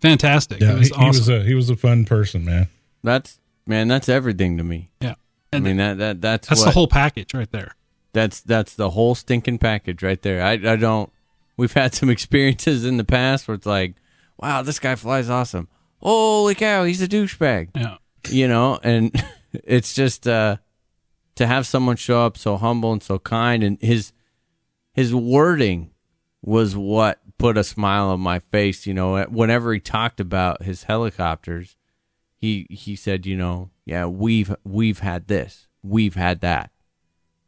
Fantastic. 0.00 0.60
Yeah, 0.60 0.72
it 0.72 0.78
was 0.78 0.88
he, 0.88 0.94
awesome. 0.94 1.02
he 1.02 1.08
was 1.08 1.28
a 1.28 1.42
he 1.44 1.54
was 1.54 1.70
a 1.70 1.76
fun 1.76 2.04
person, 2.04 2.44
man. 2.44 2.68
That's 3.02 3.40
man, 3.66 3.88
that's 3.88 4.08
everything 4.08 4.58
to 4.58 4.64
me. 4.64 4.90
yeah. 5.00 5.14
I 5.52 5.60
mean 5.60 5.76
that 5.76 5.98
that 5.98 6.20
that's 6.20 6.48
that's 6.48 6.60
what, 6.60 6.66
the 6.66 6.72
whole 6.72 6.88
package 6.88 7.32
right 7.32 7.50
there. 7.52 7.74
That's 8.12 8.40
that's 8.40 8.74
the 8.74 8.90
whole 8.90 9.14
stinking 9.14 9.58
package 9.58 10.02
right 10.02 10.20
there. 10.20 10.42
I 10.42 10.52
I 10.52 10.76
don't. 10.76 11.10
We've 11.56 11.72
had 11.72 11.94
some 11.94 12.10
experiences 12.16 12.84
in 12.84 12.96
the 12.96 13.04
past 13.04 13.46
where 13.46 13.54
it's 13.54 13.66
like, 13.66 13.94
wow, 14.38 14.62
this 14.62 14.78
guy 14.78 14.94
flies 14.96 15.30
awesome. 15.30 15.68
Holy 16.00 16.54
cow, 16.54 16.84
he's 16.84 17.00
a 17.00 17.08
douchebag. 17.08 17.68
Yeah. 17.74 17.96
You 18.28 18.48
know, 18.48 18.78
and 18.82 19.10
it's 19.52 19.94
just 19.94 20.26
uh 20.26 20.56
to 21.36 21.46
have 21.46 21.66
someone 21.66 21.96
show 21.96 22.24
up 22.24 22.36
so 22.36 22.56
humble 22.56 22.92
and 22.92 23.02
so 23.02 23.18
kind, 23.18 23.62
and 23.62 23.80
his 23.80 24.12
his 24.94 25.14
wording 25.14 25.90
was 26.40 26.76
what 26.76 27.20
put 27.38 27.58
a 27.58 27.64
smile 27.64 28.06
on 28.06 28.20
my 28.20 28.38
face. 28.38 28.86
You 28.86 28.94
know, 28.94 29.22
whenever 29.24 29.74
he 29.74 29.80
talked 29.80 30.20
about 30.20 30.62
his 30.62 30.84
helicopters, 30.84 31.76
he 32.36 32.66
he 32.70 32.96
said, 32.96 33.26
you 33.26 33.36
know, 33.36 33.70
yeah, 33.84 34.06
we've 34.06 34.54
we've 34.64 35.00
had 35.00 35.26
this, 35.28 35.66
we've 35.82 36.14
had 36.14 36.40
that, 36.40 36.70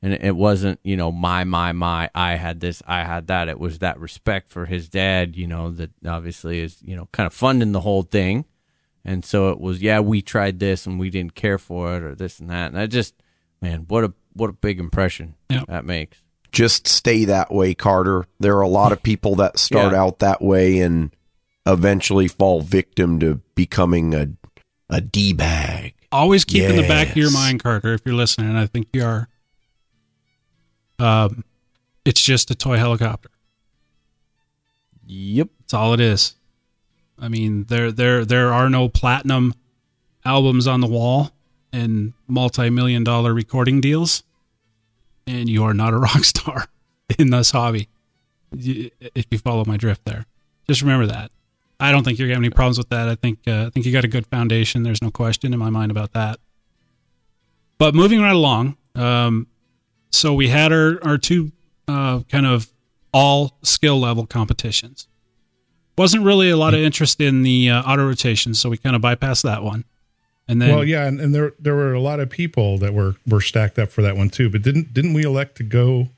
and 0.02 0.12
it 0.12 0.36
wasn't, 0.36 0.81
you 0.82 0.97
know, 0.97 1.10
my 1.12 1.44
my 1.44 1.73
my, 1.73 2.10
I 2.14 2.35
had 2.36 2.60
this, 2.60 2.82
I 2.86 3.05
had 3.05 3.27
that. 3.28 3.48
It 3.48 3.59
was 3.60 3.78
that 3.78 3.98
respect 4.01 4.48
for 4.51 4.66
his 4.66 4.89
dad, 4.89 5.36
you 5.36 5.47
know, 5.47 5.70
that 5.70 5.90
obviously 6.06 6.60
is, 6.60 6.82
you 6.82 6.97
know, 6.97 7.09
kind 7.12 7.27
of 7.27 7.32
funding 7.32 7.73
the 7.73 7.81
whole 7.82 8.02
thing. 8.02 8.44
And 9.05 9.24
so 9.24 9.51
it 9.51 9.60
was, 9.60 9.81
yeah, 9.81 10.01
we 10.01 10.20
tried 10.20 10.59
this 10.59 10.85
and 10.85 10.98
we 10.98 11.10
didn't 11.10 11.36
care 11.36 11.59
for 11.59 11.97
it 11.97 12.02
or 12.02 12.16
this 12.16 12.40
and 12.40 12.51
that. 12.51 12.73
And 12.73 12.78
I 12.78 12.86
just, 12.86 13.14
man, 13.62 13.85
what 13.86 14.02
a 14.02 14.12
what 14.32 14.51
a 14.51 14.55
big 14.55 14.81
impression 14.81 15.35
Yep. 15.48 15.66
that 15.68 15.85
makes. 15.85 16.23
Just 16.57 16.89
stay 16.89 17.27
that 17.27 17.53
way, 17.53 17.74
Carter. 17.74 18.24
There 18.41 18.57
are 18.57 18.62
a 18.62 18.69
lot 18.69 18.91
of 18.91 19.03
people 19.03 19.35
that 19.35 19.59
start 19.59 19.93
Yeah. 19.93 20.01
out 20.01 20.20
that 20.20 20.41
way 20.41 20.78
and 20.78 21.15
eventually 21.66 22.28
fall 22.28 22.62
victim 22.62 23.20
to 23.20 23.43
becoming 23.55 24.15
a 24.15 24.28
a 24.89 25.03
d 25.03 25.35
bag. 25.35 25.93
Always 26.11 26.47
keep 26.47 26.62
in 26.62 26.77
the 26.77 26.89
back 26.89 27.11
of 27.11 27.16
your 27.19 27.31
mind, 27.31 27.62
Carter, 27.62 27.93
if 27.93 28.01
you're 28.07 28.15
listening, 28.15 28.49
and 28.49 28.57
I 28.59 28.65
think 28.65 28.87
you 28.95 29.05
are. 29.05 29.28
Um, 30.99 31.45
it's 32.07 32.23
just 32.23 32.51
a 32.51 32.55
toy 32.55 32.78
helicopter. 32.78 33.28
Yep. 35.07 35.49
That's 35.61 35.74
all 35.74 35.93
it 35.93 36.01
is. 36.01 36.37
I 37.19 37.28
mean, 37.28 37.65
there 37.65 37.93
there 37.93 38.24
there 38.24 38.51
are 38.51 38.70
no 38.70 38.89
platinum 38.89 39.53
albums 40.24 40.66
on 40.66 40.81
the 40.81 40.87
wall 40.87 41.33
and 41.70 42.15
multi-million 42.27 43.05
dollar 43.05 43.35
recording 43.35 43.83
deals, 43.83 44.23
and 45.27 45.48
you 45.48 45.65
are 45.65 45.74
not 45.74 45.93
a 45.93 45.98
rock 45.98 46.24
star 46.24 46.66
in 47.19 47.31
this 47.31 47.51
hobby. 47.51 47.89
If 48.53 49.27
you 49.31 49.39
follow 49.39 49.65
my 49.65 49.77
drift 49.77 50.05
there, 50.05 50.24
just 50.69 50.82
remember 50.82 51.07
that. 51.07 51.31
I 51.78 51.93
don't 51.93 52.05
think 52.05 52.19
you're 52.19 52.28
gonna 52.28 52.36
have 52.36 52.43
any 52.44 52.51
problems 52.51 52.78
with 52.78 52.89
that. 52.89 53.09
I 53.09 53.15
think 53.16 53.40
uh, 53.47 53.66
I 53.66 53.70
think 53.70 53.85
you 53.85 53.93
got 53.93 54.05
a 54.05 54.09
good 54.09 54.27
foundation. 54.27 54.82
There's 54.82 55.03
no 55.03 55.11
question 55.11 55.53
in 55.53 55.59
my 55.59 55.70
mind 55.70 55.90
about 55.90 56.12
that. 56.12 56.39
But 57.78 57.94
moving 57.94 58.20
right 58.20 58.35
along, 58.35 58.77
um, 58.94 59.47
so 60.11 60.32
we 60.32 60.48
had 60.48 60.73
our 60.73 60.98
our 61.03 61.19
two 61.19 61.53
uh, 61.86 62.20
kind 62.31 62.47
of 62.47 62.73
all 63.12 63.59
skill 63.62 64.01
level 64.01 64.27
competitions. 64.27 65.07
Wasn't 65.98 66.24
really 66.24 66.51
a 66.51 66.57
lot 66.57 66.74
of 66.74 66.81
interest 66.81 67.20
in 67.20 67.43
the 67.43 67.70
uh, 67.70 67.82
auto 67.82 68.07
rotation, 68.07 68.55
so 68.55 68.69
we 68.69 68.77
kind 68.77 68.94
of 68.97 69.03
bypassed 69.03 69.43
that 69.44 69.62
one. 69.62 69.85
And 70.48 70.62
then, 70.62 70.74
well, 70.74 70.85
yeah, 70.85 71.06
and, 71.06 71.20
and 71.20 71.35
there 71.35 71.55
there 71.59 71.74
were 71.74 71.93
a 71.93 72.01
lot 72.01 72.20
of 72.20 72.31
people 72.31 72.78
that 72.78 72.94
were 72.94 73.16
were 73.27 73.40
stacked 73.40 73.78
up 73.78 73.90
for 73.90 74.02
that 74.02 74.16
one 74.16 74.31
too. 74.31 74.48
But 74.48 74.62
didn't 74.62 74.94
didn't 74.94 75.12
we 75.14 75.23
elect 75.24 75.56
to 75.56 75.62
go 75.64 76.09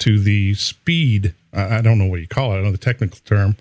to 0.00 0.18
the 0.20 0.54
speed? 0.54 1.34
I, 1.52 1.78
I 1.78 1.80
don't 1.80 1.98
know 1.98 2.06
what 2.06 2.20
you 2.20 2.28
call 2.28 2.50
it. 2.50 2.54
I 2.54 2.56
don't 2.56 2.64
know 2.66 2.72
the 2.72 2.78
technical 2.78 3.18
term. 3.24 3.56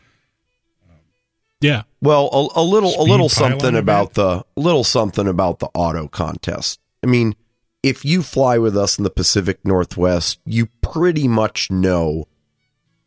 yeah, 1.61 1.83
Well, 2.01 2.29
a, 2.31 2.61
a 2.61 2.63
little, 2.63 2.93
a 2.99 3.03
little 3.03 3.29
something 3.29 3.59
event? 3.69 3.77
about 3.77 4.13
the, 4.13 4.45
a 4.55 4.59
little 4.59 4.83
something 4.83 5.27
about 5.27 5.59
the 5.59 5.69
auto 5.73 6.07
contest. 6.07 6.79
I 7.03 7.07
mean, 7.07 7.35
if 7.81 8.05
you 8.05 8.21
fly 8.21 8.57
with 8.59 8.77
us 8.77 8.97
in 8.99 9.03
the 9.03 9.09
Pacific 9.09 9.59
Northwest, 9.63 10.39
you 10.45 10.67
pretty 10.81 11.27
much 11.27 11.71
know 11.71 12.27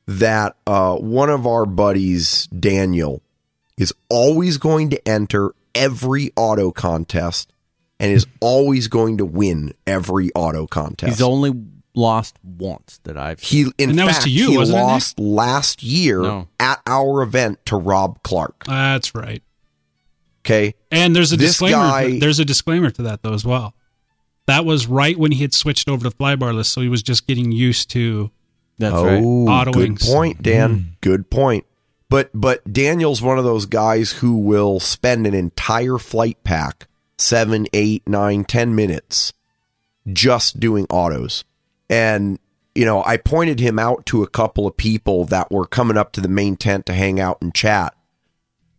that 0.06 0.56
uh, 0.66 0.96
one 0.96 1.30
of 1.30 1.46
our 1.46 1.66
buddies, 1.66 2.46
Daniel, 2.48 3.22
is 3.76 3.92
always 4.08 4.56
going 4.58 4.90
to 4.90 5.08
enter 5.08 5.52
every 5.74 6.32
auto 6.36 6.70
contest 6.70 7.52
and 7.98 8.12
is 8.12 8.26
always 8.40 8.88
going 8.88 9.18
to 9.18 9.24
win 9.24 9.72
every 9.86 10.30
auto 10.34 10.66
contest. 10.66 11.10
He's 11.12 11.22
only 11.22 11.52
lost 11.94 12.36
once 12.44 13.00
that 13.04 13.16
I've 13.16 13.40
He, 13.40 13.62
in 13.78 13.90
And 13.90 13.98
that 13.98 14.04
was 14.04 14.12
fact, 14.14 14.24
to 14.24 14.30
you, 14.30 14.50
he 14.52 14.58
wasn't 14.58 14.78
it, 14.78 14.80
Nick? 14.80 14.86
lost 14.88 15.18
last 15.20 15.82
year 15.82 16.20
No. 16.22 16.48
at 16.60 16.80
our 16.86 17.22
event 17.22 17.64
to 17.66 17.76
Rob 17.76 18.22
Clark. 18.22 18.64
that's 18.64 19.14
right. 19.14 19.42
Okay, 20.44 20.74
And 20.90 21.14
there's 21.14 21.32
a 21.32 21.36
This 21.36 21.50
disclaimer. 21.50 21.76
guy- 21.76 22.18
there's 22.18 22.38
a 22.38 22.44
disclaimer 22.46 22.90
to 22.90 23.02
that 23.02 23.22
though 23.22 23.34
as 23.34 23.44
well. 23.44 23.74
That 24.46 24.64
was 24.64 24.86
right 24.86 25.18
when 25.18 25.32
he 25.32 25.42
had 25.42 25.52
switched 25.52 25.88
over 25.88 26.08
to 26.08 26.16
flybarless, 26.16 26.66
so 26.66 26.80
he 26.80 26.88
was 26.88 27.02
just 27.02 27.26
getting 27.26 27.52
used 27.52 27.90
to. 27.90 28.30
That's 28.78 28.94
oh, 28.94 29.04
right. 29.04 29.22
Auto 29.22 29.72
good 29.72 29.88
wings. 29.90 30.08
point, 30.10 30.42
Dan. 30.42 30.76
Mm. 30.78 30.84
Good 31.02 31.30
point. 31.30 31.66
But 32.10 32.28
but 32.34 32.70
Daniel's 32.70 33.22
one 33.22 33.38
of 33.38 33.44
those 33.44 33.64
guys 33.64 34.10
who 34.12 34.36
will 34.36 34.80
spend 34.80 35.26
an 35.26 35.32
entire 35.32 35.96
flight 35.96 36.42
pack, 36.44 36.88
seven, 37.16 37.66
eight, 37.72 38.06
nine, 38.06 38.44
ten 38.44 38.74
minutes, 38.74 39.32
just 40.12 40.60
doing 40.60 40.86
autos. 40.90 41.44
And 41.88 42.38
you 42.74 42.84
know, 42.84 43.02
I 43.04 43.16
pointed 43.16 43.60
him 43.60 43.78
out 43.78 44.06
to 44.06 44.22
a 44.22 44.28
couple 44.28 44.66
of 44.66 44.76
people 44.76 45.24
that 45.26 45.50
were 45.50 45.66
coming 45.66 45.96
up 45.96 46.12
to 46.12 46.20
the 46.20 46.28
main 46.28 46.56
tent 46.56 46.84
to 46.86 46.92
hang 46.94 47.20
out 47.20 47.38
and 47.40 47.54
chat. 47.54 47.94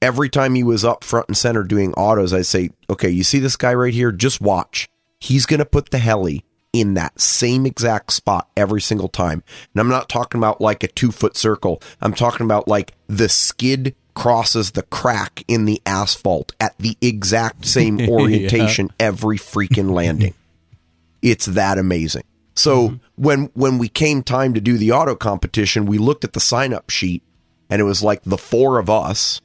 Every 0.02 0.30
time 0.30 0.56
he 0.56 0.64
was 0.64 0.84
up 0.84 1.04
front 1.04 1.28
and 1.30 1.38
center 1.38 1.64
doing 1.64 1.94
autos, 1.94 2.34
I'd 2.34 2.46
say, 2.46 2.72
"Okay, 2.90 3.10
you 3.10 3.24
see 3.24 3.40
this 3.40 3.56
guy 3.56 3.74
right 3.74 3.94
here? 3.94 4.12
Just 4.12 4.42
watch. 4.42 4.90
He's 5.20 5.46
going 5.46 5.60
to 5.60 5.66
put 5.66 5.92
the 5.92 6.00
heli 6.00 6.44
in 6.74 6.94
that 6.94 7.20
same 7.20 7.66
exact 7.66 8.14
spot 8.14 8.50
every 8.56 8.82
single 8.82 9.10
time. 9.10 9.44
And 9.74 9.82
I'm 9.82 9.90
not 9.90 10.10
talking 10.10 10.40
about 10.40 10.62
like 10.62 10.84
a 10.84 10.88
two 10.88 11.12
foot 11.12 11.36
circle. 11.36 11.82
I'm 12.02 12.14
talking 12.14 12.46
about 12.46 12.68
like 12.68 12.94
the 13.08 13.30
skid 13.30 13.96
crosses 14.14 14.72
the 14.72 14.84
crack 14.84 15.44
in 15.48 15.66
the 15.66 15.82
asphalt 15.86 16.54
at 16.60 16.78
the 16.78 16.98
exact 17.02 17.66
same 17.66 18.00
orientation 18.10 18.90
every 19.00 19.38
freaking 19.38 19.92
landing. 19.94 20.34
It's 21.22 21.46
that 21.46 21.78
amazing. 21.78 22.24
So 22.56 22.90
mm-hmm. 22.90 22.96
when 23.16 23.50
when 23.54 23.78
we 23.78 23.88
came 23.88 24.24
time 24.24 24.54
to 24.54 24.62
do 24.62 24.78
the 24.78 24.92
auto 24.92 25.16
competition, 25.16 25.86
we 25.86 25.98
looked 25.98 26.24
at 26.24 26.34
the 26.34 26.40
sign 26.40 26.74
up 26.74 26.90
sheet 26.90 27.24
and 27.70 27.80
it 27.80 27.86
was 27.86 28.04
like 28.04 28.24
the 28.24 28.38
four 28.38 28.80
of 28.80 28.90
us 28.90 29.42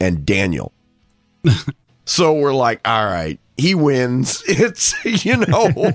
and 0.00 0.24
Daniel. 0.24 0.72
so 2.04 2.32
we're 2.32 2.54
like, 2.54 2.80
all 2.86 3.06
right, 3.06 3.40
he 3.62 3.74
wins. 3.74 4.42
It's 4.48 4.94
you 5.24 5.36
know, 5.36 5.92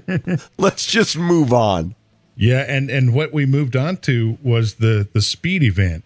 let's 0.58 0.86
just 0.86 1.18
move 1.18 1.54
on. 1.54 1.96
Yeah, 2.36 2.64
and 2.68 2.90
and 2.90 3.14
what 3.14 3.34
we 3.34 3.46
moved 3.46 3.76
on 3.76 3.98
to 3.98 4.38
was 4.44 4.76
the 4.76 5.08
the 5.12 5.22
speed 5.22 5.64
event, 5.64 6.04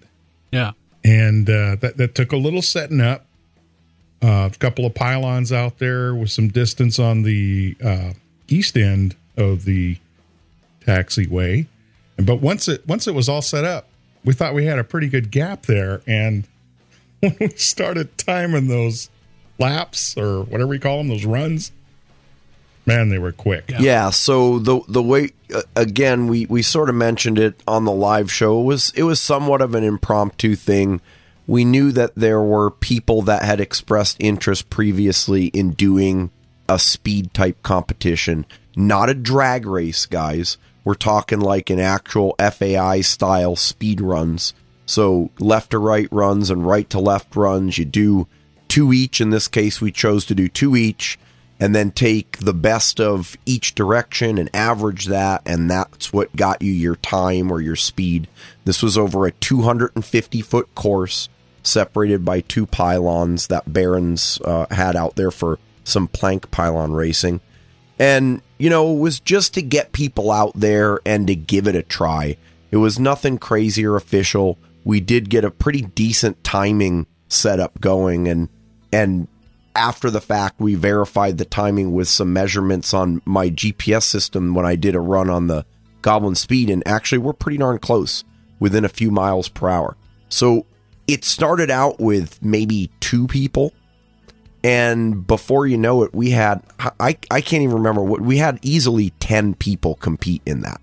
Yeah, 0.52 0.72
and 1.04 1.50
uh, 1.50 1.76
that 1.82 1.98
that 1.98 2.16
took 2.16 2.32
a 2.32 2.38
little 2.38 2.62
setting 2.62 3.02
up. 3.02 3.26
Uh, 4.24 4.48
a 4.54 4.58
couple 4.60 4.86
of 4.86 4.94
pylons 4.94 5.52
out 5.52 5.80
there 5.80 6.14
with 6.14 6.30
some 6.30 6.48
distance 6.48 7.00
on 7.00 7.24
the 7.24 7.76
uh, 7.84 8.14
east 8.48 8.78
end 8.78 9.16
of 9.36 9.66
the 9.66 9.98
taxiway, 10.86 11.66
and 12.18 12.28
but 12.28 12.40
once 12.40 12.68
it 12.68 12.88
once 12.88 13.08
it 13.08 13.16
was 13.16 13.28
all 13.28 13.42
set 13.42 13.66
up, 13.66 13.88
we 14.24 14.34
thought 14.34 14.54
we 14.54 14.66
had 14.66 14.78
a 14.80 14.84
pretty 14.84 15.08
good 15.08 15.32
gap 15.32 15.66
there, 15.66 16.02
and 16.06 16.48
when 17.20 17.36
we 17.40 17.50
started 17.50 18.16
timing 18.18 18.68
those 18.68 19.10
laps 19.62 20.18
or 20.18 20.44
whatever 20.44 20.74
you 20.74 20.80
call 20.80 20.98
them, 20.98 21.08
those 21.08 21.26
runs, 21.26 21.72
man, 22.86 23.10
they 23.10 23.20
were 23.20 23.32
quick. 23.32 23.72
Yeah. 23.80 24.10
so 24.10 24.60
the 24.60 24.82
the 24.88 25.04
way 25.04 25.32
uh, 25.54 25.62
again 25.76 26.28
we 26.28 26.46
we 26.48 26.62
sort 26.62 26.90
of 26.90 26.96
mentioned 26.96 27.40
it 27.40 27.62
on 27.68 27.86
the 27.86 27.92
live 27.92 28.32
show 28.32 28.60
it 28.60 28.66
was 28.66 28.92
it 28.96 29.04
was 29.04 29.20
somewhat 29.20 29.62
of 29.62 29.76
an 29.76 29.84
impromptu 29.84 30.56
thing. 30.56 31.02
We 31.48 31.66
knew 31.66 31.92
that 31.92 32.16
there 32.16 32.42
were 32.42 32.70
people 32.72 33.22
that 33.24 33.44
had 33.44 33.60
expressed 33.60 34.18
interest 34.20 34.70
previously 34.70 35.48
in 35.48 35.72
doing 35.72 36.30
a 36.70 36.80
speed 36.80 37.34
type 37.34 37.62
competition, 37.64 38.46
not 38.76 39.10
a 39.10 39.14
drag 39.14 39.66
race, 39.66 40.06
guys. 40.06 40.58
We're 40.84 40.94
talking 40.96 41.40
like 41.40 41.70
an 41.70 41.80
actual 41.80 42.36
FAI 42.40 43.02
style 43.02 43.56
speed 43.56 44.02
runs. 44.02 44.54
So 44.86 45.30
left 45.40 45.72
to 45.72 45.80
right 45.80 46.08
runs 46.12 46.50
and 46.50 46.66
right 46.66 46.90
to 46.90 47.00
left 47.00 47.36
runs. 47.36 47.78
You 47.78 47.86
do 47.86 48.28
two 48.72 48.94
each. 48.94 49.20
In 49.20 49.32
this 49.32 49.50
case, 49.50 49.82
we 49.82 49.92
chose 49.92 50.26
to 50.26 50.34
do 50.34 50.48
two 50.48 50.78
each 50.78 51.20
and 51.60 51.76
then 51.76 51.92
take 51.92 52.38
the 52.38 52.54
best 52.54 53.02
of 53.02 53.36
each 53.46 53.76
direction 53.76 54.38
and 54.38 54.50
average 54.54 55.08
that. 55.08 55.42
And 55.46 55.70
that's 55.70 56.14
what 56.14 56.34
got 56.38 56.62
you 56.62 56.72
your 56.72 56.96
time 56.96 57.52
or 57.52 57.60
your 57.60 57.76
speed. 57.76 58.30
This 58.64 58.82
was 58.82 58.98
over 58.98 59.26
a 59.26 59.32
250 59.34 60.42
foot 60.42 60.74
course 60.74 61.28
separated 61.64 62.24
by 62.24 62.40
two 62.40 62.66
pylons 62.66 63.48
that 63.48 63.72
Barons 63.72 64.40
uh, 64.46 64.68
had 64.72 64.96
out 64.96 65.18
there 65.18 65.32
for 65.32 65.60
some 65.84 66.08
plank 66.08 66.50
pylon 66.50 66.94
racing. 66.94 67.42
And, 68.00 68.42
you 68.58 68.70
know, 68.70 68.96
it 68.96 69.00
was 69.00 69.20
just 69.20 69.54
to 69.56 69.62
get 69.62 69.92
people 69.92 70.32
out 70.32 70.54
there 70.56 71.02
and 71.06 71.28
to 71.28 71.36
give 71.36 71.68
it 71.68 71.76
a 71.76 71.84
try. 71.84 72.38
It 72.72 72.78
was 72.78 72.98
nothing 72.98 73.38
crazy 73.38 73.86
or 73.86 73.98
official. 73.98 74.58
We 74.86 75.02
did 75.02 75.30
get 75.30 75.44
a 75.44 75.52
pretty 75.52 75.82
decent 75.82 76.42
timing 76.46 77.06
setup 77.28 77.82
going 77.82 78.28
and 78.28 78.50
and 78.92 79.28
after 79.76 80.10
the 80.10 80.22
fact 80.22 80.60
we 80.60 80.76
verified 80.76 81.38
the 81.38 81.46
timing 81.46 81.94
with 81.94 82.08
some 82.08 82.34
measurements 82.34 82.94
on 82.94 83.22
my 83.26 83.50
GPS 83.50 84.04
system 84.04 84.54
when 84.54 84.66
I 84.66 84.76
did 84.76 84.96
a 84.96 85.00
run 85.00 85.30
on 85.30 85.48
the 85.48 85.66
Goblin 86.02 86.36
speed 86.36 86.70
and 86.70 86.84
actually 86.86 87.20
we're 87.20 87.34
pretty 87.34 87.58
darn 87.58 87.80
close 87.80 88.24
within 88.60 88.84
a 88.84 88.90
few 88.90 89.12
miles 89.12 89.48
per 89.50 89.70
hour. 89.70 89.96
So 90.30 90.66
it 91.08 91.24
started 91.24 91.72
out 91.72 92.00
with 92.00 92.44
maybe 92.44 92.92
two 93.00 93.28
people 93.28 93.74
And 94.64 95.26
before 95.26 95.66
you 95.66 95.78
know 95.78 96.04
it, 96.04 96.14
we 96.14 96.32
had 96.32 96.62
I 97.00 97.18
I 97.32 97.42
can't 97.42 97.64
even 97.64 97.76
remember 97.78 98.04
what 98.04 98.22
we 98.22 98.38
had 98.38 98.60
easily 98.62 99.12
ten 99.20 99.56
people 99.56 99.96
compete 99.96 100.42
in 100.46 100.62
that. 100.62 100.80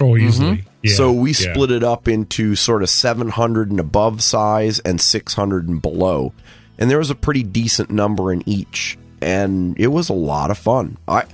Oh, 0.00 0.06
mm-hmm. 0.06 0.26
easily. 0.26 0.64
Yeah, 0.82 0.94
so 0.94 1.12
we 1.12 1.30
yeah. 1.30 1.52
split 1.52 1.70
it 1.70 1.84
up 1.84 2.08
into 2.08 2.56
sort 2.56 2.82
of 2.82 2.88
700 2.88 3.70
and 3.70 3.78
above 3.78 4.22
size 4.22 4.78
and 4.80 5.00
600 5.00 5.68
and 5.68 5.82
below. 5.82 6.32
And 6.80 6.90
there 6.90 6.98
was 6.98 7.10
a 7.10 7.14
pretty 7.14 7.42
decent 7.42 7.90
number 7.90 8.32
in 8.32 8.42
each. 8.48 8.98
And 9.22 9.78
it 9.78 9.88
was 9.88 10.08
a 10.08 10.14
lot 10.14 10.50
of 10.50 10.58
fun. 10.58 10.96
I 11.06 11.24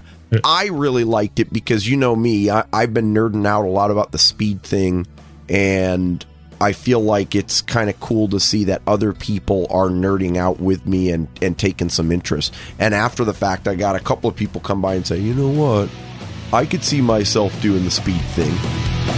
I 0.45 0.67
really 0.67 1.05
liked 1.05 1.39
it 1.39 1.53
because 1.53 1.89
you 1.89 1.97
know 1.97 2.17
me, 2.17 2.51
I, 2.51 2.65
I've 2.73 2.93
been 2.93 3.15
nerding 3.15 3.47
out 3.47 3.65
a 3.65 3.69
lot 3.69 3.93
about 3.93 4.11
the 4.11 4.19
speed 4.19 4.63
thing. 4.63 5.07
And 5.49 6.25
I 6.61 6.73
feel 6.73 7.01
like 7.01 7.35
it's 7.35 7.61
kind 7.61 7.89
of 7.89 8.01
cool 8.01 8.29
to 8.29 8.41
see 8.41 8.65
that 8.65 8.83
other 8.87 9.13
people 9.13 9.67
are 9.71 9.89
nerding 9.89 10.37
out 10.37 10.59
with 10.59 10.87
me 10.87 11.11
and, 11.11 11.29
and 11.41 11.57
taking 11.57 11.91
some 11.91 12.11
interest. 12.11 12.53
And 12.79 12.95
after 12.95 13.25
the 13.25 13.35
fact, 13.35 13.69
I 13.69 13.75
got 13.75 13.95
a 13.95 14.01
couple 14.01 14.29
of 14.29 14.37
people 14.37 14.61
come 14.61 14.83
by 14.83 14.95
and 14.95 15.07
say, 15.07 15.19
you 15.19 15.35
know 15.35 15.49
what? 15.49 15.89
I 16.53 16.65
could 16.65 16.83
see 16.83 17.01
myself 17.01 17.61
doing 17.61 17.85
the 17.85 17.91
speed 17.91 18.23
thing. 18.35 19.16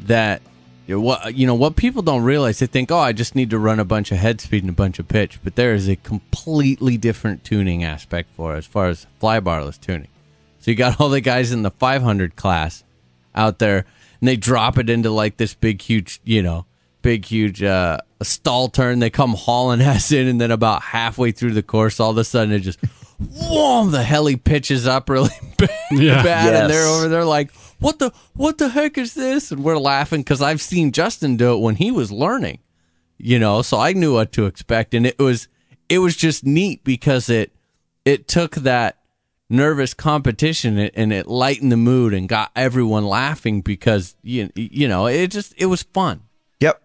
that 0.00 0.42
you 0.86 0.94
know, 0.94 1.00
what 1.00 1.34
you 1.34 1.46
know 1.46 1.54
what 1.54 1.76
people 1.76 2.02
don't 2.02 2.22
realize 2.22 2.58
they 2.58 2.66
think 2.66 2.90
oh 2.90 2.98
I 2.98 3.12
just 3.12 3.34
need 3.34 3.50
to 3.50 3.58
run 3.58 3.80
a 3.80 3.84
bunch 3.84 4.12
of 4.12 4.18
head 4.18 4.40
speed 4.40 4.62
and 4.62 4.70
a 4.70 4.74
bunch 4.74 4.98
of 4.98 5.08
pitch 5.08 5.38
but 5.42 5.56
there 5.56 5.74
is 5.74 5.88
a 5.88 5.96
completely 5.96 6.96
different 6.96 7.44
tuning 7.44 7.84
aspect 7.84 8.30
for 8.34 8.54
it 8.54 8.58
as 8.58 8.66
far 8.66 8.86
as 8.86 9.06
flybarless 9.20 9.80
tuning 9.80 10.08
so 10.58 10.70
you 10.70 10.76
got 10.76 11.00
all 11.00 11.08
the 11.08 11.20
guys 11.20 11.52
in 11.52 11.62
the 11.62 11.70
500 11.70 12.36
class 12.36 12.84
out 13.38 13.58
there 13.58 13.86
and 14.20 14.28
they 14.28 14.36
drop 14.36 14.76
it 14.78 14.90
into 14.90 15.10
like 15.10 15.36
this 15.38 15.54
big 15.54 15.80
huge 15.80 16.20
you 16.24 16.42
know 16.42 16.66
big 17.02 17.24
huge 17.24 17.62
uh 17.62 17.98
a 18.20 18.24
stall 18.24 18.68
turn. 18.68 18.98
They 18.98 19.10
come 19.10 19.34
hauling 19.34 19.80
ass 19.92 20.10
in 20.12 20.26
and 20.26 20.40
then 20.40 20.50
about 20.50 20.82
halfway 20.82 21.30
through 21.30 21.52
the 21.52 21.62
course 21.62 22.00
all 22.00 22.10
of 22.10 22.18
a 22.18 22.24
sudden 22.24 22.52
it 22.52 22.60
just 22.60 22.80
whoa 23.18 23.86
the 23.86 24.02
heli 24.02 24.36
pitches 24.36 24.86
up 24.86 25.08
really 25.08 25.30
bad, 25.58 25.70
Yeah. 25.90 26.22
bad 26.22 26.54
and 26.54 26.70
they're 26.70 26.86
over 26.86 27.08
there 27.08 27.24
like 27.24 27.52
what 27.80 27.98
the 28.00 28.12
what 28.34 28.58
the 28.58 28.68
heck 28.68 28.98
is 28.98 29.14
this? 29.14 29.50
And 29.52 29.62
we're 29.64 29.78
laughing 29.78 30.20
because 30.22 30.42
i've 30.42 30.60
seen 30.60 30.90
justin 30.92 31.36
do 31.36 31.54
it 31.54 31.60
when 31.60 31.76
he 31.76 31.90
was 31.92 32.10
learning 32.12 32.58
you 33.16 33.38
know 33.38 33.62
so 33.62 33.78
i 33.78 33.92
knew 33.92 34.14
what 34.14 34.32
to 34.32 34.46
expect. 34.46 34.94
And 34.94 35.06
it 35.06 35.18
was 35.18 35.48
it 35.88 35.98
was 35.98 36.16
just 36.16 36.44
neat 36.44 36.84
because 36.84 37.28
it 37.30 37.52
it 38.04 38.26
took 38.28 38.54
that 38.56 38.97
nervous 39.50 39.94
competition 39.94 40.78
and- 40.78 41.12
it 41.12 41.26
lightened 41.26 41.72
the 41.72 41.76
mood 41.76 42.12
and 42.12 42.28
got 42.28 42.50
everyone 42.54 43.04
laughing 43.04 43.60
because 43.62 44.14
you 44.22 44.50
you 44.54 44.86
know 44.86 45.06
it 45.06 45.28
just 45.30 45.54
it 45.56 45.66
was 45.66 45.82
fun 45.82 46.22
Yep. 46.60 46.82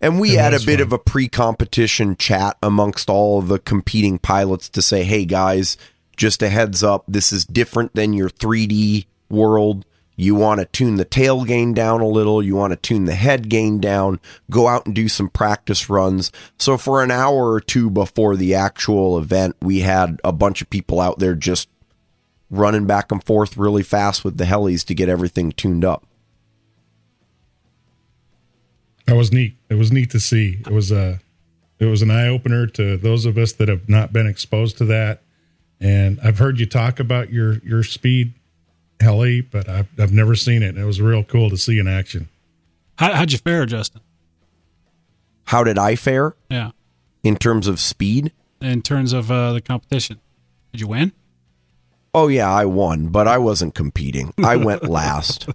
And 0.00 0.20
we 0.20 0.32
It 0.32 0.40
had 0.40 0.54
a 0.54 0.58
bit 0.60 0.78
fun. 0.78 0.82
of 0.82 0.92
a 0.92 0.98
pre 0.98 1.28
competition 1.28 2.16
chat 2.16 2.56
amongst 2.62 3.08
all 3.08 3.38
of 3.38 3.48
the 3.48 3.58
competing 3.58 4.18
pilots 4.18 4.68
to 4.70 4.82
say, 4.82 5.02
hey 5.04 5.24
guys, 5.24 5.78
just 6.16 6.42
a 6.42 6.48
heads 6.48 6.82
up, 6.82 7.04
this 7.08 7.32
is 7.32 7.44
different 7.46 7.94
than 7.94 8.12
your 8.12 8.28
3D 8.28 9.06
world. 9.30 9.86
You 10.16 10.34
want 10.34 10.60
to 10.60 10.66
tune 10.66 10.96
the 10.96 11.04
tail 11.04 11.44
gain 11.44 11.74
down 11.74 12.00
a 12.00 12.06
little. 12.06 12.42
You 12.42 12.54
want 12.54 12.72
to 12.72 12.76
tune 12.76 13.04
the 13.04 13.14
head 13.14 13.48
gain 13.48 13.80
down. 13.80 14.20
Go 14.50 14.68
out 14.68 14.84
and 14.86 14.94
do 14.94 15.08
some 15.08 15.28
practice 15.28 15.88
runs. 15.88 16.30
So, 16.58 16.76
for 16.76 17.02
an 17.02 17.10
hour 17.10 17.50
or 17.50 17.60
two 17.60 17.88
before 17.90 18.36
the 18.36 18.54
actual 18.54 19.18
event, 19.18 19.56
we 19.62 19.80
had 19.80 20.20
a 20.22 20.32
bunch 20.32 20.60
of 20.62 20.70
people 20.70 21.00
out 21.00 21.18
there 21.18 21.34
just 21.34 21.68
running 22.58 22.86
back 22.86 23.10
and 23.12 23.22
forth 23.22 23.56
really 23.56 23.82
fast 23.82 24.24
with 24.24 24.36
the 24.38 24.44
helis 24.44 24.84
to 24.86 24.94
get 24.94 25.08
everything 25.08 25.52
tuned 25.52 25.84
up. 25.84 26.04
That 29.06 29.16
was 29.16 29.32
neat. 29.32 29.56
It 29.68 29.74
was 29.74 29.92
neat 29.92 30.10
to 30.10 30.20
see. 30.20 30.58
It 30.60 30.70
was 30.72 30.90
a, 30.90 31.20
it 31.78 31.84
was 31.86 32.00
an 32.02 32.10
eye 32.10 32.26
opener 32.28 32.66
to 32.68 32.96
those 32.96 33.26
of 33.26 33.36
us 33.36 33.52
that 33.54 33.68
have 33.68 33.88
not 33.88 34.12
been 34.12 34.26
exposed 34.26 34.78
to 34.78 34.84
that. 34.86 35.22
And 35.80 36.18
I've 36.22 36.38
heard 36.38 36.58
you 36.58 36.66
talk 36.66 36.98
about 37.00 37.30
your 37.30 37.58
your 37.58 37.82
speed 37.82 38.32
heli, 39.00 39.42
but 39.42 39.68
I've 39.68 39.88
I've 39.98 40.12
never 40.12 40.34
seen 40.34 40.62
it. 40.62 40.78
It 40.78 40.84
was 40.84 41.00
real 41.00 41.22
cool 41.24 41.50
to 41.50 41.58
see 41.58 41.78
in 41.78 41.86
action. 41.88 42.28
How, 42.96 43.12
how'd 43.12 43.32
you 43.32 43.38
fare, 43.38 43.66
Justin? 43.66 44.00
How 45.48 45.64
did 45.64 45.76
I 45.76 45.96
fare 45.96 46.34
Yeah. 46.48 46.70
in 47.22 47.36
terms 47.36 47.66
of 47.66 47.78
speed? 47.80 48.32
In 48.62 48.80
terms 48.80 49.12
of 49.12 49.30
uh, 49.30 49.52
the 49.52 49.60
competition, 49.60 50.20
did 50.72 50.80
you 50.80 50.86
win? 50.86 51.12
Oh 52.14 52.28
yeah, 52.28 52.50
I 52.50 52.64
won, 52.64 53.08
but 53.08 53.26
I 53.26 53.38
wasn't 53.38 53.74
competing. 53.74 54.32
I 54.38 54.56
went 54.56 54.84
last. 54.88 55.48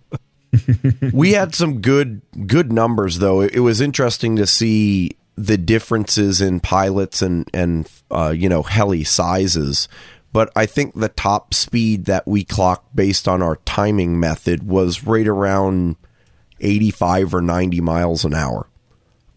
we 1.13 1.31
had 1.31 1.55
some 1.55 1.79
good 1.79 2.21
good 2.45 2.71
numbers 2.71 3.19
though. 3.19 3.41
It, 3.41 3.55
it 3.55 3.59
was 3.61 3.81
interesting 3.81 4.35
to 4.35 4.45
see 4.45 5.15
the 5.35 5.57
differences 5.57 6.41
in 6.41 6.59
pilots 6.59 7.21
and 7.21 7.49
and 7.53 7.89
uh, 8.11 8.33
you 8.35 8.49
know 8.49 8.63
heli 8.63 9.03
sizes. 9.03 9.87
But 10.31 10.51
I 10.55 10.65
think 10.65 10.93
the 10.93 11.09
top 11.09 11.53
speed 11.53 12.05
that 12.05 12.27
we 12.27 12.43
clocked 12.43 12.95
based 12.95 13.27
on 13.27 13.41
our 13.41 13.55
timing 13.65 14.19
method 14.19 14.61
was 14.61 15.03
right 15.03 15.27
around 15.27 15.95
85 16.59 17.33
or 17.33 17.41
90 17.41 17.81
miles 17.81 18.25
an 18.25 18.35
hour 18.35 18.67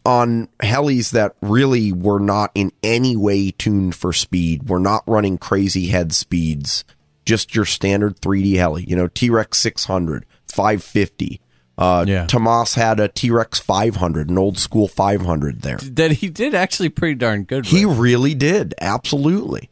on 0.04 0.48
helis 0.60 1.10
that 1.12 1.36
really 1.40 1.92
were 1.92 2.18
not 2.18 2.50
in 2.54 2.72
any 2.82 3.16
way 3.16 3.52
tuned 3.52 3.94
for 3.94 4.12
speed. 4.12 4.68
We're 4.68 4.78
not 4.78 5.04
running 5.06 5.38
crazy 5.38 5.86
head 5.86 6.12
speeds. 6.12 6.84
Just 7.24 7.54
your 7.54 7.64
standard 7.64 8.20
3D 8.20 8.56
heli. 8.56 8.84
You 8.84 8.96
know, 8.96 9.06
T 9.08 9.30
Rex 9.30 9.58
600, 9.58 10.26
550. 10.48 11.40
Uh, 11.78 12.04
Yeah. 12.06 12.26
Tomas 12.26 12.74
had 12.74 13.00
a 13.00 13.08
T 13.08 13.30
Rex 13.30 13.58
500, 13.58 14.28
an 14.28 14.36
old 14.38 14.58
school 14.58 14.88
500 14.88 15.62
there. 15.62 15.78
that 15.78 16.12
he 16.12 16.28
did 16.28 16.54
actually 16.54 16.88
pretty 16.90 17.14
darn 17.14 17.44
good 17.44 17.66
He 17.66 17.86
with. 17.86 17.98
really 17.98 18.34
did. 18.34 18.74
Absolutely. 18.80 19.70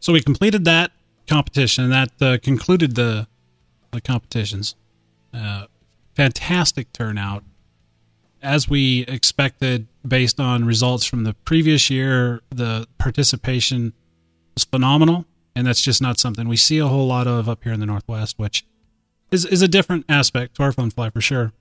So 0.00 0.12
we 0.12 0.20
completed 0.22 0.64
that 0.64 0.92
competition, 1.28 1.84
and 1.84 1.92
that 1.92 2.10
uh, 2.22 2.38
concluded 2.42 2.94
the 2.96 3.26
the 3.92 4.00
competitions. 4.00 4.74
Uh, 5.34 5.66
fantastic 6.14 6.92
turnout, 6.92 7.44
as 8.42 8.68
we 8.68 9.02
expected, 9.06 9.86
based 10.06 10.40
on 10.40 10.64
results 10.64 11.04
from 11.04 11.24
the 11.24 11.34
previous 11.44 11.90
year. 11.90 12.40
The 12.50 12.86
participation 12.98 13.92
was 14.54 14.64
phenomenal, 14.64 15.26
and 15.54 15.66
that's 15.66 15.82
just 15.82 16.00
not 16.00 16.18
something 16.18 16.48
we 16.48 16.56
see 16.56 16.78
a 16.78 16.86
whole 16.86 17.06
lot 17.06 17.26
of 17.26 17.48
up 17.48 17.62
here 17.64 17.72
in 17.72 17.80
the 17.80 17.86
Northwest, 17.86 18.38
which 18.38 18.64
is 19.30 19.44
is 19.44 19.62
a 19.62 19.68
different 19.68 20.04
aspect 20.08 20.56
to 20.56 20.62
our 20.62 20.72
fun 20.72 20.90
fly 20.90 21.10
for 21.10 21.20
sure. 21.20 21.52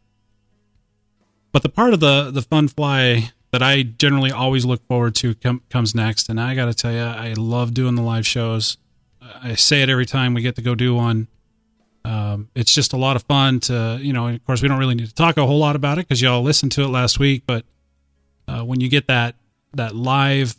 But 1.52 1.64
the 1.64 1.70
part 1.70 1.94
of 1.94 2.00
the 2.00 2.32
the 2.32 2.42
fun 2.42 2.68
fly 2.68 3.32
that 3.52 3.64
I 3.64 3.82
generally 3.84 4.32
always 4.32 4.66
look 4.66 4.86
forward 4.88 5.16
to 5.16 5.34
com- 5.36 5.64
comes 5.70 5.96
next, 5.96 6.30
and 6.30 6.40
I 6.40 6.56
got 6.56 6.66
to 6.66 6.74
tell 6.74 6.92
you, 6.92 7.00
I 7.00 7.34
love 7.34 7.74
doing 7.74 7.96
the 7.96 8.04
live 8.04 8.26
shows. 8.26 8.78
I 9.22 9.56
say 9.56 9.82
it 9.82 9.90
every 9.90 10.06
time 10.06 10.34
we 10.34 10.42
get 10.42 10.56
to 10.56 10.62
go 10.62 10.76
do 10.76 10.96
one. 10.96 11.28
Um, 12.06 12.50
it's 12.56 12.74
just 12.74 12.94
a 12.94 12.98
lot 12.98 13.16
of 13.16 13.24
fun 13.24 13.60
to, 13.62 14.00
you 14.02 14.14
know. 14.14 14.28
Of 14.28 14.46
course, 14.46 14.62
we 14.62 14.68
don't 14.68 14.80
really 14.80 14.96
need 14.96 15.08
to 15.08 15.14
talk 15.14 15.38
a 15.38 15.46
whole 15.46 15.60
lot 15.60 15.76
about 15.76 15.98
it 15.98 16.08
because 16.08 16.22
y'all 16.22 16.42
listened 16.42 16.72
to 16.74 16.84
it 16.84 16.88
last 16.88 17.20
week. 17.20 17.44
But 17.46 17.66
uh, 18.48 18.64
when 18.64 18.80
you 18.80 18.90
get 18.90 19.08
that 19.08 19.36
that 19.74 19.96
live 19.96 20.56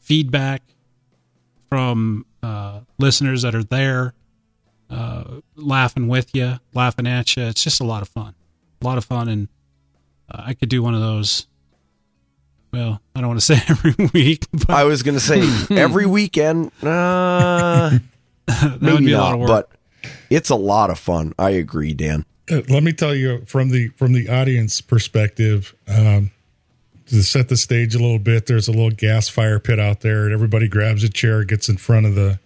feedback 0.00 0.62
from 1.68 2.26
uh, 2.44 2.80
listeners 2.98 3.42
that 3.42 3.54
are 3.54 3.64
there, 3.64 4.12
uh, 4.90 5.40
laughing 5.56 6.08
with 6.08 6.34
you, 6.34 6.60
laughing 6.74 7.06
at 7.06 7.36
you, 7.36 7.44
it's 7.44 7.64
just 7.64 7.80
a 7.80 7.84
lot 7.84 8.02
of 8.02 8.08
fun. 8.08 8.34
A 8.82 8.84
lot 8.84 8.98
of 8.98 9.04
fun, 9.04 9.28
and 9.28 9.48
uh, 10.30 10.42
I 10.44 10.54
could 10.54 10.68
do 10.68 10.82
one 10.82 10.94
of 10.94 11.00
those. 11.00 11.46
Well, 12.70 13.00
I 13.16 13.20
don't 13.20 13.28
want 13.28 13.40
to 13.40 13.46
say 13.56 13.62
every 13.68 13.94
week, 14.12 14.46
but 14.52 14.70
I 14.70 14.84
was 14.84 15.02
going 15.02 15.14
to 15.14 15.20
say 15.20 15.42
every 15.76 16.06
weekend, 16.06 16.70
uh, 16.82 17.98
that 18.46 18.82
maybe 18.82 18.92
would 18.92 19.04
be 19.06 19.12
a 19.12 19.18
lot 19.18 19.34
of 19.34 19.40
work. 19.40 19.48
but 19.48 19.70
it's 20.28 20.50
a 20.50 20.56
lot 20.56 20.90
of 20.90 20.98
fun. 20.98 21.32
I 21.38 21.50
agree, 21.50 21.94
Dan. 21.94 22.26
Uh, 22.50 22.60
let 22.68 22.82
me 22.82 22.92
tell 22.92 23.14
you 23.14 23.42
from 23.46 23.70
the 23.70 23.88
from 23.96 24.12
the 24.12 24.28
audience 24.28 24.82
perspective 24.82 25.74
um, 25.88 26.30
to 27.14 27.22
set 27.22 27.48
the 27.48 27.56
stage 27.56 27.94
a 27.94 27.98
little 27.98 28.18
bit 28.18 28.46
there's 28.46 28.68
a 28.68 28.72
little 28.72 28.90
gas 28.90 29.28
fire 29.28 29.58
pit 29.58 29.78
out 29.80 30.00
there 30.00 30.24
and 30.24 30.32
everybody 30.32 30.68
grabs 30.68 31.02
a 31.04 31.08
chair 31.08 31.44
gets 31.44 31.68
in 31.68 31.76
front 31.76 32.06
of 32.06 32.14
the 32.14 32.38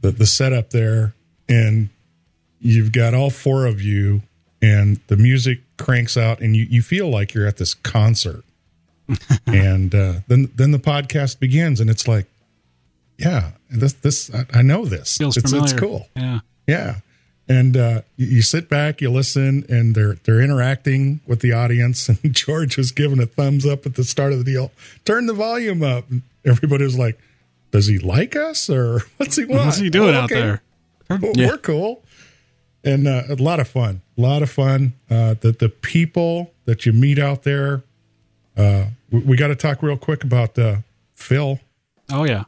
the, 0.00 0.10
the 0.12 0.26
setup 0.26 0.70
there 0.70 1.14
and 1.48 1.88
you've 2.60 2.92
got 2.92 3.14
all 3.14 3.30
four 3.30 3.66
of 3.66 3.80
you 3.82 4.22
and 4.62 5.00
the 5.08 5.16
music 5.16 5.60
cranks 5.76 6.16
out 6.16 6.40
and 6.40 6.56
you, 6.56 6.66
you 6.68 6.82
feel 6.82 7.08
like 7.08 7.34
you're 7.34 7.46
at 7.46 7.56
this 7.56 7.74
concert 7.74 8.44
and 9.46 9.94
uh, 9.94 10.14
then 10.28 10.50
then 10.54 10.70
the 10.70 10.78
podcast 10.78 11.38
begins 11.40 11.80
and 11.80 11.88
it's 11.90 12.06
like 12.06 12.26
yeah 13.16 13.52
this 13.70 13.94
this 13.94 14.32
i, 14.34 14.44
I 14.54 14.62
know 14.62 14.84
this 14.84 15.16
Feels 15.18 15.36
it's, 15.36 15.50
familiar. 15.50 15.70
it's 15.72 15.80
cool 15.80 16.06
Yeah. 16.14 16.40
yeah. 16.66 16.94
And 17.48 17.76
uh, 17.78 18.02
you, 18.16 18.26
you 18.26 18.42
sit 18.42 18.68
back, 18.68 19.00
you 19.00 19.10
listen, 19.10 19.64
and 19.70 19.94
they're 19.94 20.14
they're 20.24 20.40
interacting 20.42 21.20
with 21.26 21.40
the 21.40 21.52
audience. 21.52 22.08
And 22.22 22.34
George 22.34 22.76
was 22.76 22.92
giving 22.92 23.20
a 23.20 23.26
thumbs 23.26 23.64
up 23.64 23.86
at 23.86 23.94
the 23.94 24.04
start 24.04 24.32
of 24.32 24.38
the 24.38 24.44
deal. 24.44 24.70
Turn 25.04 25.26
the 25.26 25.32
volume 25.32 25.82
up. 25.82 26.10
And 26.10 26.22
everybody 26.44 26.84
was 26.84 26.98
like, 26.98 27.18
"Does 27.70 27.86
he 27.86 27.98
like 27.98 28.36
us, 28.36 28.68
or 28.68 29.00
what's 29.16 29.36
he 29.36 29.44
want? 29.46 29.64
What's 29.66 29.78
he 29.78 29.88
doing 29.90 30.14
Oh, 30.14 30.20
out 30.20 30.28
there? 30.28 30.62
Well, 31.08 31.32
Yeah. 31.34 31.46
We're 31.48 31.58
cool." 31.58 32.02
And 32.84 33.08
uh, 33.08 33.22
a 33.30 33.34
lot 33.36 33.58
of 33.60 33.68
fun, 33.68 34.02
a 34.16 34.20
lot 34.20 34.42
of 34.42 34.50
fun. 34.50 34.92
Uh, 35.10 35.34
the 35.40 35.52
the 35.52 35.68
people 35.70 36.52
that 36.66 36.84
you 36.86 36.92
meet 36.92 37.18
out 37.18 37.42
there. 37.44 37.82
Uh, 38.56 38.86
we, 39.10 39.20
we 39.20 39.36
got 39.36 39.48
to 39.48 39.56
talk 39.56 39.82
real 39.82 39.96
quick 39.96 40.22
about 40.22 40.58
uh, 40.58 40.76
Phil, 41.14 41.60
Oh 42.10 42.24
yeah. 42.24 42.44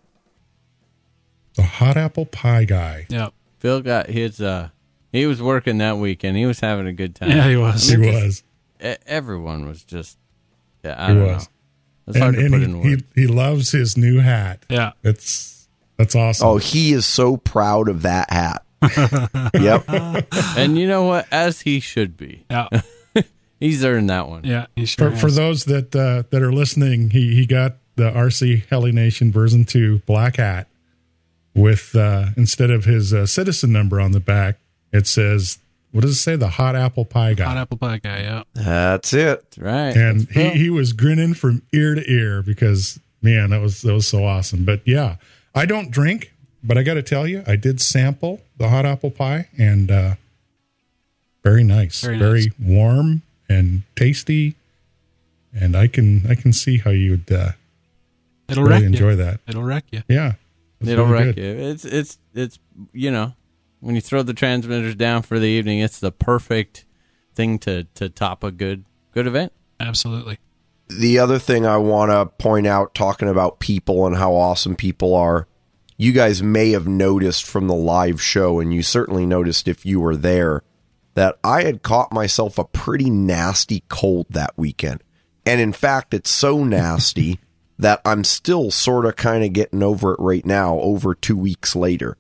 the 1.55 1.63
hot 1.63 1.97
apple 1.97 2.27
pie 2.27 2.65
guy. 2.65 3.07
Yep. 3.09 3.33
Phil 3.61 3.81
got 3.81 4.09
his. 4.09 4.41
uh 4.41 4.69
He 5.13 5.27
was 5.27 5.43
working 5.43 5.79
that 5.79 5.97
weekend. 5.99 6.37
He 6.37 6.47
was 6.47 6.61
having 6.61 6.87
a 6.87 6.93
good 6.93 7.15
time. 7.15 7.31
Yeah, 7.31 7.49
he 7.49 7.57
was. 7.57 7.89
He 7.89 7.97
was. 7.97 8.43
Everyone 9.07 9.67
was 9.67 9.83
just. 9.85 10.19
Yeah, 10.85 10.95
I 10.99 11.09
He 11.09 11.15
don't 11.15 11.27
was. 11.27 11.43
know. 11.45 11.49
It's 12.09 12.19
hard 12.19 12.35
and 12.35 12.45
to 12.45 12.51
put 12.51 12.63
and 12.63 12.65
in 12.77 12.83
he, 12.83 12.91
words. 12.91 13.03
he 13.15 13.21
he 13.23 13.27
loves 13.27 13.71
his 13.73 13.97
new 13.97 14.21
hat. 14.21 14.65
Yeah. 14.69 14.93
It's 15.03 15.69
that's 15.97 16.15
awesome. 16.15 16.49
Oh, 16.49 16.57
he 16.57 16.93
is 16.93 17.07
so 17.07 17.37
proud 17.37 17.89
of 17.89 18.03
that 18.03 18.31
hat. 18.33 18.65
yep. 19.61 19.85
and 20.57 20.79
you 20.79 20.89
know 20.89 21.05
what? 21.05 21.27
As 21.31 21.61
he 21.61 21.79
should 21.81 22.17
be. 22.17 22.47
Yeah. 22.51 22.69
He's 23.61 23.85
earned 23.85 24.09
that 24.09 24.29
one. 24.29 24.45
Yeah. 24.45 24.67
He 24.75 24.87
sure 24.87 25.11
for, 25.11 25.17
for 25.17 25.31
those 25.31 25.67
that 25.67 25.95
uh, 25.95 26.23
that 26.31 26.43
are 26.43 26.53
listening, 26.53 27.11
he 27.11 27.35
he 27.35 27.45
got 27.47 27.77
the 27.97 28.11
RC 28.11 28.67
Heli 28.69 28.91
Nation 28.93 29.31
version 29.31 29.65
two 29.67 29.99
black 30.07 30.37
hat 30.37 30.67
with 31.55 31.95
uh, 31.95 32.29
instead 32.37 32.71
of 32.71 32.87
his 32.87 33.13
uh, 33.13 33.27
citizen 33.27 33.71
number 33.73 34.01
on 34.01 34.13
the 34.13 34.21
back, 34.21 34.59
it 34.93 35.07
says 35.07 35.59
what 35.93 36.03
does 36.03 36.13
it 36.13 36.21
say? 36.21 36.37
The 36.37 36.51
hot 36.51 36.77
apple 36.77 37.05
pie 37.05 37.35
guy. 37.35 37.45
hot 37.47 37.57
apple 37.57 37.77
pie 37.77 37.99
guy. 37.99 38.21
Yeah. 38.21 38.43
That's 38.55 39.13
it. 39.13 39.57
Right. 39.59 39.89
and 39.97 40.21
That's 40.21 40.33
he, 40.33 40.41
Phil. 40.43 40.51
he 40.53 40.71
was 40.71 40.93
grinning 40.93 41.35
from 41.35 41.63
ear 41.73 41.97
to 41.97 42.09
ear 42.09 42.43
because 42.43 43.01
man, 43.23 43.51
that 43.51 43.61
was 43.61 43.83
that 43.83 43.93
was 43.93 44.07
so 44.07 44.25
awesome. 44.25 44.65
But 44.65 44.83
yeah, 44.87 45.17
I 45.53 45.67
don't 45.67 45.91
drink, 45.91 46.33
but 46.63 46.79
I 46.79 46.85
got 46.85 46.95
to 46.95 47.03
tell 47.03 47.27
you, 47.27 47.43
I 47.45 47.57
did 47.57 47.81
sample 47.81 48.41
the 48.57 48.69
hot 48.69 48.87
apple 48.87 49.11
pie, 49.11 49.49
and 49.59 49.91
uh, 49.91 50.15
very 51.43 51.65
nice, 51.65 52.03
Very 52.03 52.19
very, 52.19 52.43
nice. 52.45 52.51
warm 52.63 53.23
and 53.49 53.83
tasty. 53.97 54.55
And 55.53 55.77
I 55.77 55.89
can 55.89 56.25
I 56.31 56.37
can 56.37 56.53
see 56.53 56.79
how 56.79 56.91
you'd 56.91 57.33
uh, 57.33 57.53
It'll 58.49 58.63
really 58.63 58.75
wreck 58.77 58.83
enjoy 58.85 59.11
you. 59.11 59.17
that. 59.17 59.41
It'll 59.49 59.65
wreck 59.65 59.85
you. 59.91 60.03
Yeah, 60.09 60.35
It'll 60.81 61.05
really 61.07 61.25
wreck 61.27 61.35
good. 61.35 61.43
you. 61.59 61.69
It's 61.71 61.85
it's 61.85 62.19
it's 62.33 62.59
you 62.93 63.11
know 63.11 63.33
when 63.81 63.95
you 63.95 64.01
throw 64.01 64.23
the 64.23 64.35
transmitters 64.35 64.95
down 64.95 65.23
for 65.23 65.39
the 65.39 65.47
evening, 65.47 65.81
it's 65.81 65.99
the 65.99 66.13
perfect 66.13 66.85
thing 67.35 67.59
to 67.61 67.85
to 67.95 68.09
top 68.09 68.45
a 68.45 68.51
good 68.51 68.85
good 69.13 69.27
event. 69.27 69.53
Absolutely. 69.79 70.39
the 70.89 71.19
other 71.19 71.39
thing 71.39 71.65
I 71.65 71.79
want 71.79 72.11
to 72.11 72.27
point 72.27 72.67
out, 72.67 72.95
talking 72.95 73.29
about 73.29 73.61
people 73.61 74.07
and 74.07 74.17
how 74.17 74.35
awesome 74.35 74.77
people 74.77 75.15
are, 75.15 75.47
you 75.97 76.13
guys 76.13 76.43
may 76.43 76.73
have 76.73 76.87
noticed 76.87 77.47
from 77.47 77.67
the 77.67 77.75
live 77.75 78.21
show, 78.21 78.61
and 78.61 78.75
you 78.75 78.83
certainly 78.83 79.25
noticed 79.25 79.69
if 79.69 79.87
you 79.87 80.01
were 80.01 80.17
there, 80.17 80.63
that 81.15 81.39
I 81.43 81.63
had 81.63 81.83
caught 81.83 82.13
myself 82.13 82.59
a 82.59 82.65
pretty 82.65 83.09
nasty 83.09 83.85
cold 83.89 84.27
that 84.31 84.53
weekend. 84.57 85.03
And 85.47 85.61
in 85.61 85.73
fact, 85.73 86.13
it's 86.13 86.31
so 86.31 86.63
nasty 86.65 87.39
that 87.79 88.03
I'm 88.05 88.25
still 88.25 88.71
sort 88.71 89.07
of 89.07 89.17
kind 89.17 89.43
of 89.45 89.55
getting 89.55 89.83
over 89.83 90.13
it 90.13 90.21
right 90.21 90.45
now, 90.45 90.79
over 90.81 91.15
two 91.15 91.37
weeks 91.37 91.75
later 91.75 92.19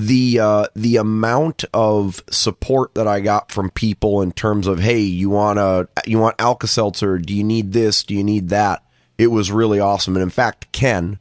the 0.00 0.40
uh, 0.40 0.66
the 0.74 0.96
amount 0.96 1.64
of 1.74 2.22
support 2.30 2.94
that 2.94 3.06
I 3.06 3.20
got 3.20 3.52
from 3.52 3.70
people 3.70 4.22
in 4.22 4.32
terms 4.32 4.66
of 4.66 4.80
hey, 4.80 5.00
you 5.00 5.30
want 5.30 5.58
to 5.58 5.88
you 6.06 6.18
want 6.18 6.40
Alka 6.40 6.66
Seltzer? 6.66 7.18
Do 7.18 7.34
you 7.34 7.44
need 7.44 7.72
this? 7.72 8.02
Do 8.02 8.14
you 8.14 8.24
need 8.24 8.48
that? 8.48 8.82
It 9.18 9.28
was 9.28 9.52
really 9.52 9.78
awesome, 9.78 10.16
and 10.16 10.22
in 10.22 10.30
fact, 10.30 10.72
Ken, 10.72 11.18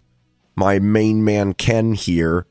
my 0.56 0.80
main 0.80 1.24
man 1.24 1.54
Ken 1.54 1.94
here, 1.94 2.46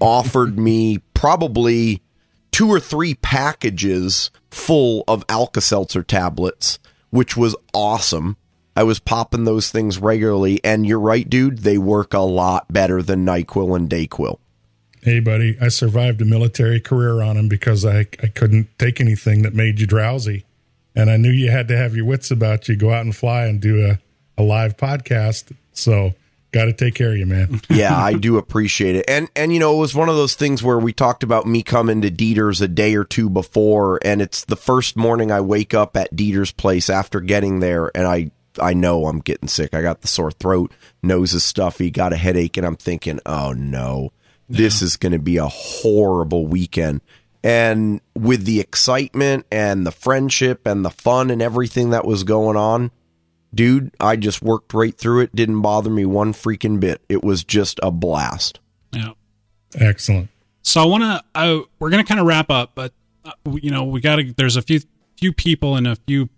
offered 0.00 0.58
me 0.58 0.98
probably 1.12 2.02
two 2.50 2.68
or 2.68 2.80
three 2.80 3.14
packages 3.14 4.30
full 4.50 5.04
of 5.06 5.24
Alka 5.28 5.60
Seltzer 5.60 6.02
tablets, 6.02 6.78
which 7.10 7.36
was 7.36 7.54
awesome. 7.74 8.38
I 8.76 8.82
was 8.82 8.98
popping 8.98 9.44
those 9.44 9.70
things 9.70 9.98
regularly, 9.98 10.60
and 10.64 10.86
you're 10.86 10.98
right, 10.98 11.28
dude. 11.28 11.58
They 11.58 11.78
work 11.78 12.14
a 12.14 12.20
lot 12.20 12.72
better 12.72 13.02
than 13.02 13.26
Nyquil 13.26 13.76
and 13.76 13.88
Dayquil. 13.90 14.38
Hey, 15.04 15.20
buddy, 15.20 15.54
I 15.60 15.68
survived 15.68 16.22
a 16.22 16.24
military 16.24 16.80
career 16.80 17.20
on 17.20 17.36
him 17.36 17.46
because 17.46 17.84
I 17.84 18.06
I 18.22 18.28
couldn't 18.28 18.78
take 18.78 19.02
anything 19.02 19.42
that 19.42 19.52
made 19.52 19.78
you 19.78 19.86
drowsy, 19.86 20.46
and 20.96 21.10
I 21.10 21.18
knew 21.18 21.30
you 21.30 21.50
had 21.50 21.68
to 21.68 21.76
have 21.76 21.94
your 21.94 22.06
wits 22.06 22.30
about 22.30 22.68
you. 22.68 22.76
Go 22.76 22.90
out 22.90 23.04
and 23.04 23.14
fly 23.14 23.44
and 23.44 23.60
do 23.60 23.86
a 23.86 23.98
a 24.40 24.42
live 24.42 24.78
podcast. 24.78 25.52
So, 25.74 26.14
got 26.52 26.64
to 26.64 26.72
take 26.72 26.94
care 26.94 27.10
of 27.10 27.18
you, 27.18 27.26
man. 27.26 27.60
yeah, 27.68 27.94
I 27.94 28.14
do 28.14 28.38
appreciate 28.38 28.96
it. 28.96 29.04
And 29.06 29.28
and 29.36 29.52
you 29.52 29.60
know, 29.60 29.76
it 29.76 29.80
was 29.80 29.94
one 29.94 30.08
of 30.08 30.16
those 30.16 30.36
things 30.36 30.62
where 30.62 30.78
we 30.78 30.94
talked 30.94 31.22
about 31.22 31.46
me 31.46 31.62
coming 31.62 32.00
to 32.00 32.10
Dieter's 32.10 32.62
a 32.62 32.68
day 32.68 32.94
or 32.94 33.04
two 33.04 33.28
before 33.28 34.00
and 34.02 34.22
it's 34.22 34.46
the 34.46 34.56
first 34.56 34.96
morning 34.96 35.30
I 35.30 35.42
wake 35.42 35.74
up 35.74 35.98
at 35.98 36.16
Dieter's 36.16 36.50
place 36.50 36.88
after 36.88 37.20
getting 37.20 37.60
there 37.60 37.90
and 37.94 38.06
I 38.06 38.30
I 38.58 38.72
know 38.72 39.06
I'm 39.06 39.18
getting 39.18 39.48
sick. 39.48 39.74
I 39.74 39.82
got 39.82 40.00
the 40.00 40.08
sore 40.08 40.30
throat, 40.30 40.72
nose 41.02 41.34
is 41.34 41.44
stuffy, 41.44 41.90
got 41.90 42.14
a 42.14 42.16
headache 42.16 42.56
and 42.56 42.66
I'm 42.66 42.76
thinking, 42.76 43.20
"Oh 43.26 43.52
no. 43.52 44.12
This 44.48 44.82
is 44.82 44.96
going 44.96 45.12
to 45.12 45.18
be 45.18 45.36
a 45.36 45.48
horrible 45.48 46.46
weekend." 46.46 47.00
And 47.42 48.00
with 48.14 48.46
the 48.46 48.58
excitement 48.58 49.44
and 49.52 49.86
the 49.86 49.92
friendship 49.92 50.66
and 50.66 50.82
the 50.82 50.90
fun 50.90 51.30
and 51.30 51.42
everything 51.42 51.90
that 51.90 52.06
was 52.06 52.24
going 52.24 52.56
on, 52.56 52.90
dude, 53.54 53.94
I 54.00 54.16
just 54.16 54.40
worked 54.40 54.72
right 54.72 54.96
through 54.96 55.20
it. 55.20 55.36
Didn't 55.36 55.60
bother 55.60 55.90
me 55.90 56.06
one 56.06 56.32
freaking 56.32 56.80
bit. 56.80 57.02
It 57.08 57.22
was 57.22 57.44
just 57.44 57.78
a 57.82 57.90
blast. 57.90 58.60
Yeah. 58.92 59.10
Excellent. 59.74 60.30
So 60.62 60.80
I 60.80 60.86
want 60.86 61.02
to. 61.02 61.22
Uh, 61.34 61.60
we're 61.78 61.90
going 61.90 62.02
to 62.02 62.08
kind 62.08 62.18
of 62.18 62.26
wrap 62.26 62.50
up, 62.50 62.72
but 62.74 62.94
uh, 63.24 63.32
you 63.52 63.70
know, 63.70 63.84
we 63.84 64.00
got 64.00 64.16
to. 64.16 64.32
There's 64.32 64.56
a 64.56 64.62
few 64.62 64.80
few 65.18 65.32
people 65.32 65.76
and 65.76 65.86
a 65.86 65.96
few 65.96 66.30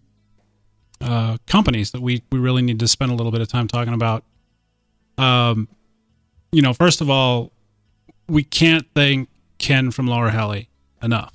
uh, 1.00 1.36
companies 1.46 1.92
that 1.92 2.02
we 2.02 2.22
we 2.32 2.40
really 2.40 2.62
need 2.62 2.80
to 2.80 2.88
spend 2.88 3.12
a 3.12 3.14
little 3.14 3.32
bit 3.32 3.40
of 3.40 3.48
time 3.48 3.68
talking 3.68 3.94
about. 3.94 4.24
Um, 5.18 5.68
you 6.50 6.62
know, 6.62 6.72
first 6.72 7.00
of 7.00 7.08
all, 7.08 7.52
we 8.28 8.42
can't 8.44 8.86
thank 8.94 9.28
Ken 9.58 9.90
from 9.90 10.06
Lower 10.06 10.30
Heli 10.30 10.68
enough 11.02 11.32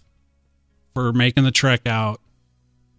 for 0.93 1.13
making 1.13 1.43
the 1.43 1.51
trek 1.51 1.87
out 1.87 2.19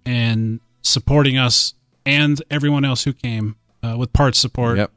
and 0.04 0.60
supporting 0.82 1.38
us 1.38 1.74
and 2.04 2.42
everyone 2.50 2.84
else 2.84 3.04
who 3.04 3.12
came 3.12 3.56
uh, 3.82 3.96
with 3.96 4.12
parts 4.12 4.38
support. 4.38 4.78
Yep. 4.78 4.90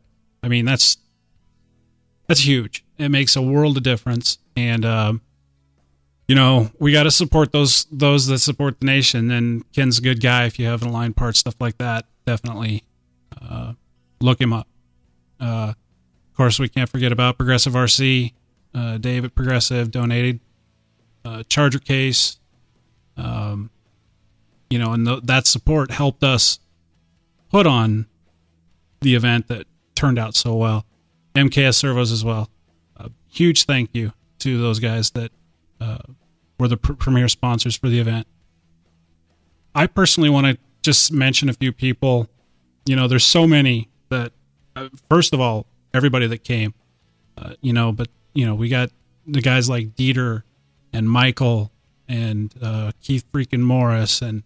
I 0.44 0.48
mean, 0.48 0.66
that's 0.66 0.98
that's 2.28 2.42
huge. 2.42 2.84
It 2.98 3.10
makes 3.10 3.36
a 3.36 3.42
world 3.42 3.78
of 3.78 3.84
difference, 3.84 4.38
and 4.56 4.86
um, 4.86 5.22
you 6.28 6.36
know 6.36 6.72
we 6.80 6.92
got 6.92 7.04
to 7.04 7.12
support 7.12 7.52
those 7.52 7.86
those 7.92 8.28
that 8.28 8.40
support 8.40 8.80
the 8.80 8.86
nation. 8.86 9.32
And 9.32 9.70
Ken's 9.74 10.00
a 10.00 10.02
good 10.02 10.22
guy. 10.22 10.46
If 10.46 10.60
you 10.60 10.66
have 10.68 10.82
an 10.82 10.90
Align 10.90 11.14
part 11.14 11.36
stuff 11.36 11.56
like 11.60 11.78
that, 11.78 12.06
definitely 12.26 12.84
uh, 13.42 13.74
look 14.22 14.40
him 14.40 14.54
up. 14.54 14.68
Uh, 15.40 15.74
of 15.74 16.38
course, 16.38 16.60
we 16.60 16.70
can't 16.70 16.90
forget 16.90 17.12
about 17.12 17.38
Progressive 17.38 17.74
RC. 17.74 18.34
Uh, 18.76 18.98
Dave 18.98 19.24
at 19.24 19.34
Progressive 19.36 19.90
donated 19.90 20.40
uh, 21.24 21.44
charger 21.48 21.80
case. 21.80 22.38
Um, 23.16 23.70
you 24.70 24.78
know, 24.78 24.92
and 24.92 25.06
th- 25.08 25.22
that 25.24 25.48
support 25.48 25.92
helped 25.92 26.24
us 26.24 26.60
put 27.50 27.66
on 27.66 28.08
the 29.02 29.16
event 29.16 29.48
that 29.48 29.66
turned 29.96 30.20
out 30.20 30.36
so 30.36 30.56
well. 30.56 30.86
MKS 31.36 31.76
Servos 31.76 32.12
as 32.12 32.26
well. 32.26 32.50
A 32.98 33.10
huge 33.30 33.66
thank 33.66 33.92
you 33.94 34.12
to 34.40 34.60
those 34.62 34.80
guys 34.80 35.12
that 35.12 35.32
uh, 35.80 36.00
were 36.60 36.68
the 36.68 36.78
pr- 36.78 36.94
premier 36.94 37.28
sponsors 37.28 37.78
for 37.78 37.88
the 37.88 38.00
event. 38.00 38.28
I 39.74 39.88
personally 39.88 40.30
want 40.30 40.48
to 40.48 40.58
just 40.82 41.12
mention 41.12 41.50
a 41.50 41.54
few 41.54 41.72
people. 41.72 42.30
You 42.86 42.96
know, 42.96 43.08
there's 43.08 43.26
so 43.26 43.48
many 43.48 43.90
that, 44.10 44.32
uh, 44.76 44.90
first 45.10 45.34
of 45.34 45.40
all, 45.42 45.66
everybody 45.94 46.28
that 46.28 46.44
came, 46.44 46.74
uh, 47.38 47.54
you 47.62 47.74
know, 47.74 47.92
but, 47.92 48.08
you 48.36 48.46
know, 48.46 48.54
we 48.54 48.70
got 48.70 48.92
the 49.26 49.42
guys 49.42 49.68
like 49.68 49.96
Dieter 49.96 50.44
and 50.94 51.10
Michael 51.10 51.72
and 52.08 52.54
uh, 52.62 52.92
Keith 53.02 53.26
freaking 53.32 53.62
Morris 53.62 54.22
and 54.22 54.44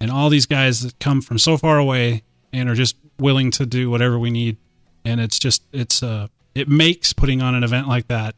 and 0.00 0.10
all 0.10 0.30
these 0.30 0.46
guys 0.46 0.80
that 0.82 0.98
come 1.00 1.20
from 1.20 1.38
so 1.38 1.56
far 1.56 1.78
away 1.78 2.22
and 2.52 2.68
are 2.70 2.74
just 2.74 2.96
willing 3.18 3.50
to 3.50 3.66
do 3.66 3.90
whatever 3.90 4.18
we 4.18 4.30
need. 4.30 4.56
And 5.04 5.20
it's 5.20 5.38
just 5.38 5.62
it's 5.72 6.02
uh 6.02 6.28
it 6.54 6.68
makes 6.68 7.12
putting 7.12 7.42
on 7.42 7.54
an 7.54 7.64
event 7.64 7.88
like 7.88 8.06
that 8.08 8.34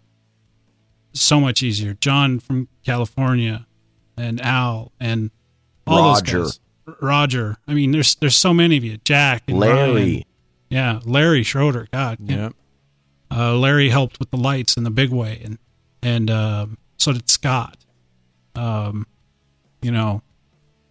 so 1.13 1.39
much 1.41 1.63
easier. 1.63 1.95
John 1.95 2.41
from 2.41 2.69
California 2.85 3.67
and 4.17 4.41
Al 4.41 4.93
and 4.99 5.31
all 5.87 6.15
Roger. 6.15 6.39
those 6.39 6.59
guys. 6.59 6.61
Roger. 7.01 7.57
I 7.69 7.75
mean, 7.75 7.93
there's 7.93 8.15
there's 8.17 8.37
so 8.37 8.53
many 8.55 8.77
of 8.77 8.85
you. 8.85 8.97
Jack 9.05 9.45
and 9.49 9.59
Larry. 9.59 9.93
Ryan. 9.93 10.25
Yeah, 10.71 11.01
Larry 11.05 11.43
Schroeder. 11.43 11.87
God. 11.93 12.19
Yeah. 12.21 12.51
Uh, 13.35 13.55
Larry 13.57 13.89
helped 13.89 14.19
with 14.19 14.31
the 14.31 14.37
lights 14.37 14.77
in 14.77 14.85
the 14.85 14.91
big 14.91 15.11
way, 15.11 15.41
and 15.45 15.59
and 16.03 16.31
um, 16.31 16.79
so 16.99 17.13
did 17.13 17.31
Scott. 17.31 17.79
Um, 18.55 19.07
you 19.81 19.91
know, 19.91 20.23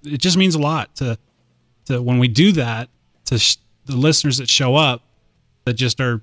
it 0.04 0.18
just 0.18 0.38
means 0.38 0.56
a 0.56 0.60
lot 0.60 0.96
to 0.96 1.18
to 1.86 2.02
when 2.02 2.18
we 2.18 2.28
do 2.28 2.52
that 2.54 2.90
to 3.26 3.38
sh- 3.38 3.58
the 3.86 3.96
listeners 3.96 4.38
that 4.38 4.50
show 4.50 4.76
up 4.76 5.04
that 5.66 5.74
just 5.74 6.02
are 6.02 6.22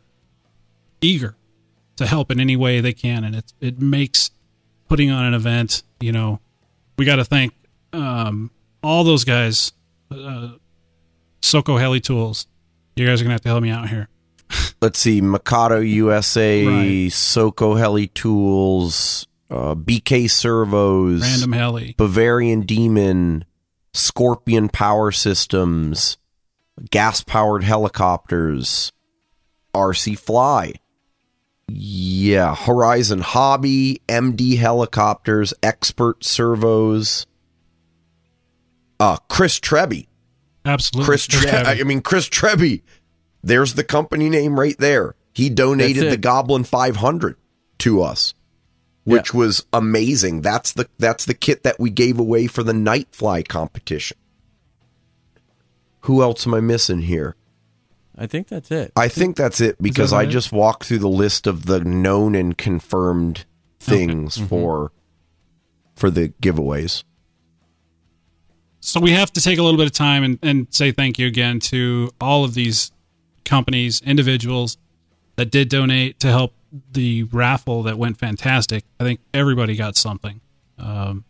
eager 1.01 1.36
to 1.97 2.07
help 2.07 2.31
in 2.31 2.40
any 2.40 2.57
way 2.57 2.81
they 2.81 2.93
can, 2.93 3.23
and 3.24 3.36
it 3.36 3.53
it 3.61 3.81
makes 3.81 4.31
putting 4.89 5.11
on 5.11 5.24
an 5.24 5.35
event. 5.35 5.82
You 6.01 6.12
know, 6.12 6.40
we 6.97 7.05
got 7.05 7.16
to 7.16 7.24
thank 7.24 7.53
um, 7.93 8.51
all 8.82 9.05
those 9.05 9.24
guys. 9.24 9.73
Uh, 10.11 10.53
Soko 11.43 11.77
Heli 11.77 12.01
Tools. 12.01 12.47
You 12.97 13.07
guys 13.07 13.20
are 13.20 13.24
gonna 13.24 13.35
have 13.35 13.43
to 13.43 13.49
help 13.49 13.62
me 13.62 13.70
out 13.70 13.89
here. 13.89 14.09
Let's 14.80 14.98
see, 14.98 15.20
Mikado 15.20 15.80
USA, 15.80 16.66
Right. 16.66 17.12
Soko 17.12 17.74
Heli 17.74 18.06
Tools, 18.08 19.26
uh, 19.50 19.74
BK 19.74 20.28
Servos, 20.30 21.22
Random 21.22 21.52
Heli. 21.52 21.94
Bavarian 21.98 22.62
Demon, 22.62 23.44
Scorpion 23.92 24.68
Power 24.68 25.10
Systems, 25.10 26.16
gas 26.90 27.22
powered 27.22 27.64
helicopters, 27.64 28.92
RC 29.74 30.16
Fly. 30.18 30.74
Yeah, 31.70 32.54
Horizon 32.54 33.20
Hobby, 33.20 34.00
MD 34.08 34.56
Helicopters, 34.56 35.52
Xpert 35.62 36.22
Servos. 36.24 37.26
Uh, 39.00 39.16
Chris 39.28 39.60
Treby. 39.60 40.06
Absolutely. 40.64 41.06
Chris 41.06 41.26
Tre- 41.26 41.46
Yeah. 41.50 41.64
I 41.66 41.82
mean 41.84 42.00
Chris 42.00 42.28
Trebby. 42.28 42.82
There's 43.43 43.74
the 43.74 43.85
company 43.85 44.28
name 44.28 44.59
right 44.59 44.77
there. 44.78 45.15
He 45.32 45.48
donated 45.48 46.10
the. 46.12 46.16
Goblin 46.16 46.65
500 46.65 47.36
to 47.78 48.02
us, 48.02 48.35
which 49.05 49.32
was 49.32 49.65
amazing. 49.73 50.43
That's 50.43 50.73
the 50.73 50.89
that's 50.98 51.24
the 51.24 51.35
kit 51.35 51.62
that 51.62 51.78
we 51.78 51.90
gave 51.90 52.19
away 52.19 52.47
for 52.48 52.62
the 52.62 52.73
Nightfly 52.73 53.47
competition. 53.47 54.16
Who 56.02 56.23
else 56.23 56.47
am 56.47 56.55
I 56.55 56.60
missing 56.60 57.02
here? 57.02 57.36
I 58.16 58.27
think 58.27 58.48
that's 58.48 58.70
it. 58.73 58.93
I 58.97 59.06
think 59.09 59.36
that's 59.36 59.60
it 59.60 59.81
because 59.81 60.12
I 60.12 60.24
it? 60.24 60.28
just 60.28 60.51
walked 60.51 60.85
through 60.85 60.98
the 60.98 61.09
list 61.09 61.47
of 61.47 61.66
the 61.66 61.81
known 61.81 62.35
and 62.35 62.59
confirmed 62.59 63.44
things 63.78 64.36
Mm-hmm. 64.36 64.47
for 64.47 64.93
for 65.94 66.10
the 66.10 66.31
giveaways. 66.43 67.05
So 68.81 69.01
we 69.01 69.10
have 69.12 69.32
to 69.32 69.40
take 69.40 69.59
a 69.59 69.62
little 69.62 69.78
bit 69.78 69.86
of 69.86 69.93
time 69.93 70.24
and, 70.24 70.39
and 70.43 70.66
say 70.70 70.93
thank 70.93 71.19
you 71.19 71.27
again 71.27 71.60
to 71.60 72.10
all 72.20 72.44
of 72.44 72.55
these 72.55 72.90
companies, 73.48 74.00
individuals 74.02 74.76
that 75.36 75.50
did 75.50 75.68
donate 75.68 76.20
to 76.20 76.28
help 76.28 76.52
the 76.92 77.22
raffle 77.24 77.82
that 77.84 77.96
went 77.98 78.18
fantastic. 78.18 78.84
I 79.00 79.04
think 79.04 79.20
everybody 79.32 79.74
got 79.76 79.96
something. 79.96 80.40
Um, 80.78 81.24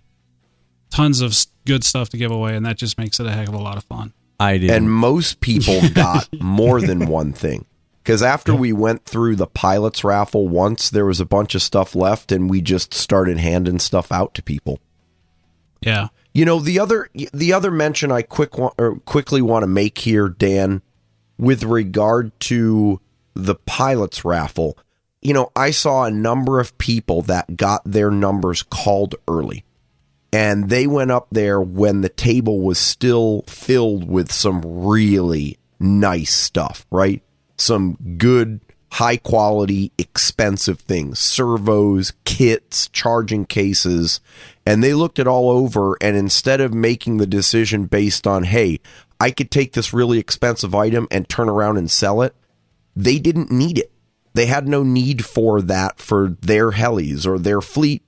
tons 0.90 1.20
of 1.20 1.34
good 1.66 1.84
stuff 1.84 2.08
to 2.10 2.16
give 2.16 2.30
away, 2.30 2.56
and 2.56 2.66
that 2.66 2.76
just 2.76 2.98
makes 2.98 3.20
it 3.20 3.26
a 3.26 3.30
heck 3.32 3.48
of 3.48 3.54
a 3.54 3.58
lot 3.58 3.76
of 3.76 3.84
fun. 3.84 4.12
I 4.40 4.58
did. 4.58 4.70
and 4.70 4.90
most 4.90 5.40
people 5.40 5.80
got 5.94 6.28
more 6.40 6.80
than 6.80 7.06
one 7.06 7.32
thing 7.32 7.64
because 8.04 8.22
after 8.22 8.54
we 8.54 8.72
went 8.72 9.04
through 9.04 9.34
the 9.34 9.48
pilots 9.48 10.04
raffle 10.04 10.46
once 10.48 10.90
there 10.90 11.04
was 11.04 11.18
a 11.20 11.24
bunch 11.26 11.56
of 11.56 11.62
stuff 11.62 11.96
left 11.96 12.30
and 12.30 12.48
we 12.48 12.60
just 12.60 12.94
started 12.94 13.38
handing 13.38 13.80
stuff 13.80 14.12
out 14.12 14.34
to 14.34 14.42
people 14.42 14.78
Yeah. 15.82 16.08
you 16.32 16.44
know 16.44 16.60
the 16.60 16.78
other 16.78 17.10
the 17.34 17.52
other 17.52 17.72
mention 17.72 18.12
i 18.12 18.22
quick 18.22 18.56
wa- 18.56 18.70
or 18.78 19.00
quickly 19.00 19.42
want 19.42 19.64
to 19.64 19.66
make 19.66 19.98
here 19.98 20.28
dan 20.28 20.82
with 21.38 21.62
regard 21.64 22.38
to 22.40 23.00
the 23.34 23.54
pilots 23.54 24.24
raffle 24.24 24.76
you 25.22 25.32
know 25.32 25.50
i 25.54 25.70
saw 25.70 26.04
a 26.04 26.10
number 26.10 26.60
of 26.60 26.76
people 26.78 27.22
that 27.22 27.56
got 27.56 27.82
their 27.84 28.10
numbers 28.10 28.62
called 28.62 29.14
early 29.28 29.64
and 30.32 30.68
they 30.68 30.86
went 30.86 31.10
up 31.10 31.28
there 31.30 31.60
when 31.60 32.02
the 32.02 32.08
table 32.08 32.60
was 32.60 32.78
still 32.78 33.44
filled 33.46 34.08
with 34.08 34.30
some 34.30 34.60
really 34.62 35.58
nice 35.80 36.34
stuff, 36.34 36.86
right? 36.90 37.22
Some 37.56 37.96
good, 38.18 38.60
high 38.92 39.16
quality, 39.16 39.92
expensive 39.96 40.80
things, 40.80 41.18
servos, 41.18 42.12
kits, 42.24 42.88
charging 42.88 43.46
cases. 43.46 44.20
And 44.66 44.84
they 44.84 44.92
looked 44.92 45.18
it 45.18 45.26
all 45.26 45.50
over. 45.50 45.96
And 46.00 46.14
instead 46.14 46.60
of 46.60 46.74
making 46.74 47.16
the 47.16 47.26
decision 47.26 47.86
based 47.86 48.26
on, 48.26 48.44
hey, 48.44 48.80
I 49.20 49.30
could 49.30 49.50
take 49.50 49.72
this 49.72 49.92
really 49.92 50.18
expensive 50.18 50.74
item 50.74 51.08
and 51.10 51.28
turn 51.28 51.48
around 51.48 51.76
and 51.76 51.90
sell 51.90 52.22
it, 52.22 52.34
they 52.94 53.18
didn't 53.18 53.50
need 53.50 53.78
it. 53.78 53.92
They 54.34 54.46
had 54.46 54.68
no 54.68 54.82
need 54.82 55.24
for 55.24 55.60
that 55.62 55.98
for 55.98 56.36
their 56.40 56.72
helis 56.72 57.26
or 57.26 57.38
their 57.38 57.60
fleet. 57.60 58.02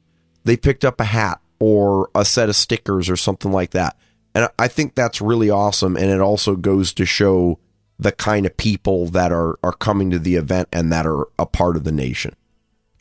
They 0.44 0.56
picked 0.56 0.84
up 0.84 1.00
a 1.00 1.04
hat 1.04 1.40
or 1.58 2.10
a 2.14 2.24
set 2.24 2.48
of 2.48 2.56
stickers 2.56 3.10
or 3.10 3.16
something 3.16 3.50
like 3.50 3.70
that. 3.70 3.96
And 4.34 4.48
I 4.58 4.68
think 4.68 4.94
that's 4.94 5.20
really 5.20 5.50
awesome. 5.50 5.96
And 5.96 6.06
it 6.06 6.20
also 6.20 6.54
goes 6.54 6.92
to 6.94 7.04
show 7.04 7.58
the 7.98 8.12
kind 8.12 8.46
of 8.46 8.56
people 8.56 9.06
that 9.06 9.32
are, 9.32 9.58
are 9.62 9.72
coming 9.72 10.10
to 10.10 10.18
the 10.18 10.36
event 10.36 10.68
and 10.72 10.92
that 10.92 11.06
are 11.06 11.28
a 11.38 11.46
part 11.46 11.76
of 11.76 11.84
the 11.84 11.92
nation. 11.92 12.34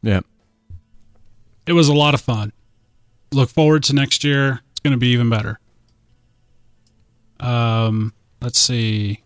yeah. 0.02 0.22
It 1.66 1.74
was 1.74 1.88
a 1.88 1.94
lot 1.94 2.16
of 2.16 2.22
fun. 2.22 2.52
Look 3.32 3.50
forward 3.50 3.84
to 3.84 3.94
next 3.94 4.24
year. 4.24 4.62
It's 4.72 4.80
going 4.80 4.94
to 4.94 4.98
be 4.98 5.10
even 5.10 5.30
better. 5.30 5.60
Um, 7.40 8.14
let's 8.42 8.60
see. 8.60 9.24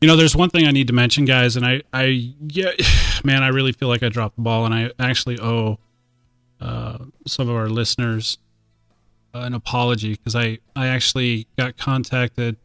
You 0.00 0.08
know, 0.08 0.16
there's 0.16 0.34
one 0.34 0.48
thing 0.48 0.66
I 0.66 0.70
need 0.70 0.86
to 0.86 0.92
mention, 0.92 1.24
guys, 1.26 1.56
and 1.56 1.66
I, 1.66 1.82
I, 1.92 2.32
yeah, 2.48 2.70
man, 3.24 3.42
I 3.42 3.48
really 3.48 3.72
feel 3.72 3.88
like 3.88 4.02
I 4.02 4.08
dropped 4.08 4.36
the 4.36 4.42
ball, 4.42 4.64
and 4.64 4.74
I 4.74 4.90
actually 4.98 5.38
owe 5.38 5.78
uh, 6.60 6.98
some 7.26 7.48
of 7.48 7.54
our 7.54 7.68
listeners 7.68 8.38
an 9.34 9.54
apology 9.54 10.12
because 10.14 10.34
I, 10.34 10.58
I 10.74 10.88
actually 10.88 11.46
got 11.56 11.76
contacted. 11.76 12.56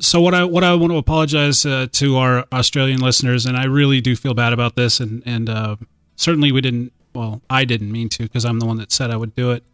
So 0.00 0.20
what 0.20 0.34
I 0.34 0.44
what 0.44 0.62
I 0.62 0.74
want 0.74 0.92
to 0.92 0.96
apologize 0.96 1.66
uh, 1.66 1.88
to 1.92 2.16
our 2.16 2.46
Australian 2.52 3.00
listeners, 3.00 3.46
and 3.46 3.56
I 3.56 3.64
really 3.64 4.00
do 4.00 4.14
feel 4.14 4.34
bad 4.34 4.52
about 4.52 4.76
this, 4.76 5.00
and 5.00 5.22
and 5.26 5.48
uh, 5.48 5.76
certainly 6.14 6.52
we 6.52 6.60
didn't. 6.60 6.92
Well, 7.14 7.42
I 7.50 7.64
didn't 7.64 7.90
mean 7.90 8.08
to 8.10 8.22
because 8.22 8.44
I'm 8.44 8.60
the 8.60 8.66
one 8.66 8.76
that 8.76 8.92
said 8.92 9.10
I 9.10 9.16
would 9.16 9.34
do 9.34 9.50
it. 9.50 9.64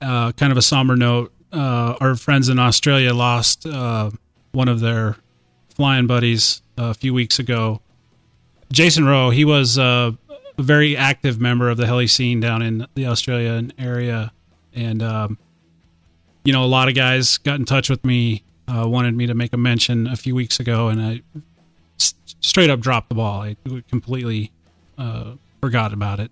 Uh, 0.00 0.32
kind 0.32 0.50
of 0.50 0.58
a 0.58 0.62
somber 0.62 0.96
note. 0.96 1.32
Uh, 1.52 1.94
our 2.00 2.14
friends 2.14 2.48
in 2.48 2.58
Australia 2.58 3.14
lost 3.14 3.64
uh, 3.66 4.10
one 4.52 4.68
of 4.68 4.80
their 4.80 5.16
flying 5.68 6.06
buddies 6.06 6.60
a 6.76 6.92
few 6.94 7.14
weeks 7.14 7.38
ago. 7.38 7.80
Jason 8.72 9.04
Rowe. 9.06 9.30
He 9.30 9.44
was 9.44 9.78
uh, 9.78 10.12
a 10.58 10.62
very 10.62 10.96
active 10.96 11.40
member 11.40 11.70
of 11.70 11.76
the 11.78 11.86
heli 11.86 12.06
scene 12.06 12.40
down 12.40 12.60
in 12.62 12.86
the 12.94 13.06
Australian 13.06 13.72
area, 13.78 14.30
and 14.74 15.02
um, 15.02 15.38
you 16.44 16.52
know 16.52 16.64
a 16.64 16.66
lot 16.66 16.88
of 16.88 16.94
guys 16.94 17.38
got 17.38 17.58
in 17.58 17.64
touch 17.64 17.88
with 17.88 18.04
me, 18.04 18.42
uh, 18.68 18.86
wanted 18.86 19.16
me 19.16 19.26
to 19.26 19.34
make 19.34 19.52
a 19.54 19.56
mention 19.56 20.06
a 20.06 20.16
few 20.16 20.34
weeks 20.34 20.60
ago, 20.60 20.88
and 20.88 21.00
I 21.00 21.22
s- 21.98 22.14
straight 22.40 22.68
up 22.68 22.80
dropped 22.80 23.08
the 23.08 23.14
ball. 23.14 23.40
I 23.40 23.56
completely 23.88 24.52
uh, 24.98 25.32
forgot 25.62 25.94
about 25.94 26.20
it. 26.20 26.30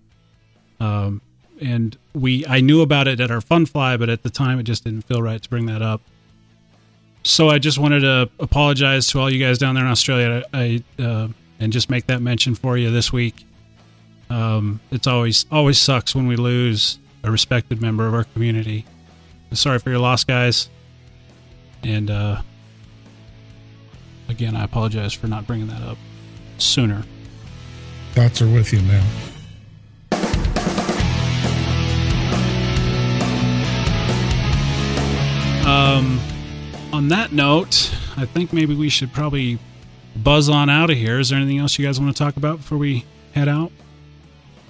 Um, 0.79 1.21
and 1.61 1.97
we, 2.13 2.45
I 2.45 2.61
knew 2.61 2.81
about 2.81 3.07
it 3.07 3.19
at 3.19 3.31
our 3.31 3.41
fun 3.41 3.65
fly, 3.65 3.97
but 3.97 4.09
at 4.09 4.23
the 4.23 4.29
time 4.29 4.59
it 4.59 4.63
just 4.63 4.83
didn't 4.83 5.03
feel 5.03 5.21
right 5.21 5.41
to 5.41 5.49
bring 5.49 5.65
that 5.67 5.81
up. 5.81 6.01
So 7.23 7.49
I 7.49 7.59
just 7.59 7.77
wanted 7.77 8.01
to 8.01 8.29
apologize 8.39 9.07
to 9.07 9.19
all 9.19 9.29
you 9.29 9.43
guys 9.43 9.57
down 9.57 9.75
there 9.75 9.83
in 9.83 9.91
Australia. 9.91 10.43
I 10.53 10.83
uh, 10.97 11.27
and 11.59 11.73
just 11.73 11.89
make 11.89 12.07
that 12.07 12.21
mention 12.21 12.55
for 12.55 12.77
you 12.77 12.91
this 12.91 13.11
week. 13.11 13.45
Um, 14.29 14.79
it's 14.91 15.07
always 15.07 15.45
always 15.51 15.79
sucks 15.79 16.15
when 16.15 16.27
we 16.27 16.35
lose 16.35 16.99
a 17.23 17.31
respected 17.31 17.81
member 17.81 18.07
of 18.07 18.13
our 18.13 18.23
community. 18.23 18.85
Sorry 19.53 19.79
for 19.79 19.89
your 19.89 19.99
loss, 19.99 20.23
guys. 20.23 20.69
And 21.83 22.09
uh, 22.09 22.41
again, 24.29 24.55
I 24.55 24.63
apologize 24.63 25.13
for 25.13 25.27
not 25.27 25.47
bringing 25.47 25.67
that 25.67 25.81
up 25.81 25.97
sooner. 26.57 27.03
Thoughts 28.13 28.41
are 28.41 28.49
with 28.49 28.73
you, 28.73 28.81
man. 28.81 29.05
Um, 35.67 36.17
on 36.93 37.09
that 37.09 37.33
note, 37.33 37.93
I 38.15 38.25
think 38.25 38.53
maybe 38.53 38.73
we 38.73 38.87
should 38.87 39.11
probably 39.11 39.59
buzz 40.15 40.47
on 40.47 40.69
out 40.69 40.89
of 40.89 40.95
here. 40.97 41.19
Is 41.19 41.27
there 41.29 41.37
anything 41.37 41.57
else 41.57 41.77
you 41.77 41.85
guys 41.85 41.99
want 41.99 42.15
to 42.15 42.17
talk 42.17 42.37
about 42.37 42.57
before 42.59 42.77
we 42.77 43.03
head 43.33 43.49
out? 43.49 43.73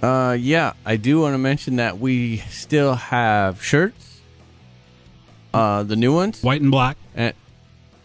Uh, 0.02 0.36
yeah, 0.38 0.72
I 0.84 0.96
do 0.96 1.20
want 1.20 1.34
to 1.34 1.38
mention 1.38 1.76
that 1.76 2.00
we 2.00 2.38
still 2.50 2.94
have 2.94 3.62
shirts. 3.62 4.20
Uh, 5.54 5.84
the 5.84 5.94
new 5.94 6.12
ones, 6.12 6.42
White 6.42 6.62
and 6.62 6.70
black. 6.72 6.96
and 7.14 7.32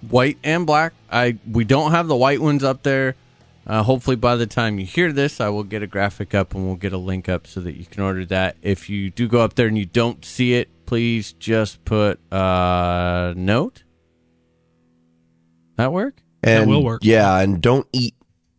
white 0.07 0.37
and 0.43 0.67
black. 0.67 0.93
I 1.11 1.37
we 1.51 1.65
don't 1.65 1.91
have 1.91 2.07
the 2.07 2.15
white 2.15 2.41
ones 2.41 2.63
up 2.63 2.83
there. 2.83 3.15
Uh, 3.65 3.81
hopefully, 3.81 4.15
by 4.17 4.35
the 4.35 4.45
time 4.45 4.77
you 4.77 4.85
hear 4.85 5.11
this, 5.11 5.41
I 5.41 5.49
will 5.49 5.63
get 5.63 5.81
a 5.81 5.87
graphic 5.87 6.35
up 6.35 6.53
and 6.53 6.65
we'll 6.65 6.75
get 6.75 6.93
a 6.93 6.97
link 6.97 7.27
up 7.27 7.47
so 7.47 7.59
that 7.61 7.75
you 7.75 7.85
can 7.85 8.03
order 8.03 8.23
that. 8.25 8.55
If 8.61 8.87
you 8.87 9.09
do 9.09 9.27
go 9.27 9.41
up 9.41 9.55
there 9.55 9.67
and 9.67 9.77
you 9.77 9.85
don't 9.85 10.23
see 10.23 10.53
it, 10.53 10.69
please 10.85 11.33
just 11.33 11.83
put 11.85 12.19
a 12.31 13.33
note. 13.35 13.83
That 15.77 15.91
work? 15.91 16.21
And 16.43 16.69
will 16.69 16.83
work. 16.83 17.01
Yeah, 17.03 17.39
and 17.39 17.61
don't 17.61 17.87
eat 17.93 18.15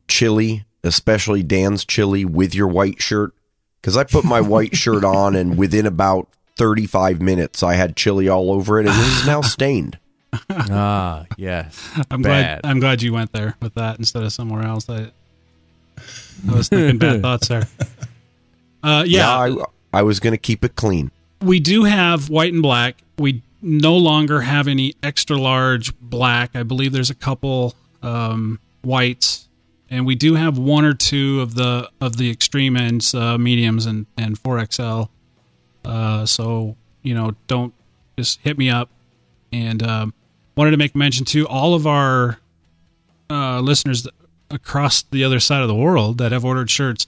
chili, 0.09 0.65
especially 0.83 1.43
Dan's 1.43 1.85
chili, 1.85 2.25
with 2.25 2.55
your 2.55 2.69
white 2.69 3.01
shirt. 3.01 3.33
Because 3.81 3.97
I 3.97 4.05
put 4.05 4.25
my 4.25 4.41
white 4.41 4.75
shirt 4.75 5.05
on, 5.05 5.37
and 5.37 5.59
within 5.59 5.87
about 5.87 6.29
35 6.57 7.21
minutes, 7.21 7.63
I 7.63 7.75
had 7.75 7.97
chili 7.97 8.29
all 8.29 8.51
over 8.51 8.81
it, 8.81 8.87
and 8.87 8.97
it 8.97 9.07
is 9.07 9.27
now 9.27 9.41
stained. 9.43 9.99
ah, 10.51 11.27
yes. 11.37 11.89
I'm 12.11 12.23
Bad. 12.23 12.63
glad. 12.63 12.71
I'm 12.71 12.81
glad 12.81 13.03
you 13.03 13.13
went 13.13 13.33
there 13.33 13.57
with 13.61 13.75
that 13.75 13.99
instead 13.99 14.23
of 14.25 14.33
somewhere 14.33 14.63
else. 14.63 14.89
I, 14.89 15.11
I 16.49 16.55
was 16.55 16.69
thinking 16.69 16.99
bad 16.99 17.23
thoughts 17.23 17.49
there. 17.49 17.69
Uh, 18.83 19.05
yeah, 19.07 19.29
I, 19.31 19.57
I 19.93 20.03
was 20.03 20.19
going 20.21 20.33
to 20.33 20.39
keep 20.39 20.65
it 20.65 20.75
clean. 20.75 21.11
We 21.45 21.61
do 21.61 21.85
have 21.85 22.31
white 22.31 22.53
and 22.53 22.63
black. 22.63 23.03
We 23.19 23.43
no 23.63 23.97
longer 23.97 24.41
have 24.41 24.69
any 24.69 24.95
extra 25.03 25.37
large 25.37 25.97
black. 25.99 26.51
I 26.55 26.63
believe 26.63 26.93
there's 26.93 27.11
a 27.11 27.15
couple 27.15 27.75
um, 28.03 28.59
whites, 28.83 29.49
and 29.91 30.07
we 30.07 30.15
do 30.15 30.35
have 30.35 30.59
one 30.59 30.85
or 30.85 30.95
two 30.95 31.41
of 31.41 31.55
the 31.55 31.91
of 32.01 32.17
the 32.17 32.31
extreme 32.31 32.77
ends, 32.77 33.15
uh, 33.15 33.39
mediums 33.39 33.87
and 33.87 34.07
and 34.17 34.43
4XL. 34.43 35.09
Uh, 35.85 36.27
so 36.27 36.77
you 37.03 37.15
know, 37.15 37.35
don't 37.47 37.73
just 38.19 38.41
hit 38.41 38.59
me 38.59 38.71
up. 38.71 38.91
And 39.53 39.83
um, 39.85 40.15
wanted 40.57 40.73
to 40.73 40.77
make 40.77 40.97
mention 40.97 41.25
to 41.27 41.47
all 41.47 41.75
of 41.75 41.87
our 41.87 42.41
uh, 43.31 43.61
listeners 43.61 44.09
across 44.51 45.03
the 45.03 45.25
other 45.25 45.41
side 45.41 45.63
of 45.63 45.69
the 45.69 45.75
world 45.75 46.19
that 46.19 46.33
have 46.33 46.45
ordered 46.45 46.71
shirts, 46.71 47.07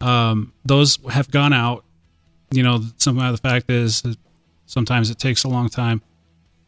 um, 0.00 0.52
those 0.64 0.98
have 1.10 1.30
gone 1.30 1.52
out 1.52 1.84
you 2.50 2.62
know, 2.62 2.80
some 2.96 3.18
of 3.18 3.32
the 3.32 3.38
fact 3.38 3.70
is 3.70 4.02
sometimes 4.66 5.10
it 5.10 5.18
takes 5.18 5.44
a 5.44 5.48
long 5.48 5.68
time. 5.68 6.02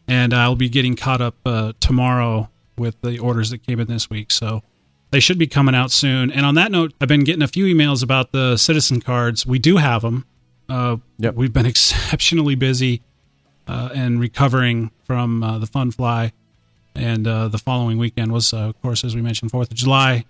And 0.08 0.34
I'll 0.34 0.56
be 0.56 0.68
getting 0.68 0.96
caught 0.96 1.20
up 1.20 1.36
uh, 1.46 1.72
tomorrow 1.78 2.48
with 2.76 3.00
the 3.00 3.18
orders 3.20 3.50
that 3.50 3.64
came 3.64 3.78
in 3.78 3.86
this 3.86 4.10
week. 4.10 4.32
So 4.32 4.62
they 5.12 5.20
should 5.20 5.38
be 5.38 5.46
coming 5.46 5.74
out 5.74 5.92
soon. 5.92 6.32
And 6.32 6.44
on 6.44 6.56
that 6.56 6.72
note, 6.72 6.94
I've 7.00 7.06
been 7.08 7.22
getting 7.22 7.42
a 7.42 7.48
few 7.48 7.64
emails 7.66 8.02
about 8.02 8.32
the 8.32 8.56
citizen 8.56 9.00
cards. 9.00 9.46
We 9.46 9.58
do 9.60 9.76
have 9.76 10.02
them. 10.02 10.26
Uh, 10.68 10.96
Yep. 11.18 11.34
We've 11.36 11.52
been 11.52 11.66
exceptionally 11.74 12.54
busy 12.56 13.02
uh, 13.68 13.90
and 13.94 14.18
recovering 14.20 14.90
from 15.04 15.42
uh, 15.44 15.58
the 15.58 15.66
fun 15.66 15.92
fly. 15.92 16.32
And 16.96 17.26
uh, 17.28 17.46
the 17.48 17.58
following 17.58 17.98
weekend 17.98 18.32
was, 18.32 18.52
uh, 18.52 18.70
of 18.70 18.82
course, 18.82 19.04
as 19.04 19.14
we 19.14 19.22
mentioned, 19.22 19.52
4th 19.52 19.70
of 19.70 19.74
July. 19.74 20.24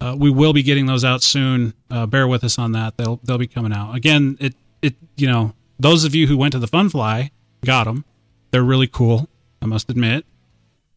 Uh, 0.00 0.14
we 0.18 0.30
will 0.30 0.52
be 0.54 0.62
getting 0.62 0.86
those 0.86 1.04
out 1.04 1.22
soon. 1.22 1.74
Uh, 1.90 2.06
bear 2.06 2.26
with 2.26 2.44
us 2.44 2.58
on 2.58 2.72
that. 2.72 2.96
They'll 2.96 3.18
they'll 3.24 3.36
be 3.36 3.48
coming 3.48 3.72
out 3.72 3.94
again. 3.96 4.36
It 4.40 4.54
it 4.82 4.94
you 5.16 5.26
know 5.26 5.54
those 5.78 6.04
of 6.04 6.14
you 6.14 6.26
who 6.26 6.36
went 6.36 6.52
to 6.52 6.58
the 6.58 6.66
Fun 6.66 6.88
Fly 6.88 7.30
got 7.64 7.84
them. 7.84 8.04
They're 8.50 8.62
really 8.64 8.86
cool. 8.86 9.28
I 9.60 9.66
must 9.66 9.90
admit. 9.90 10.24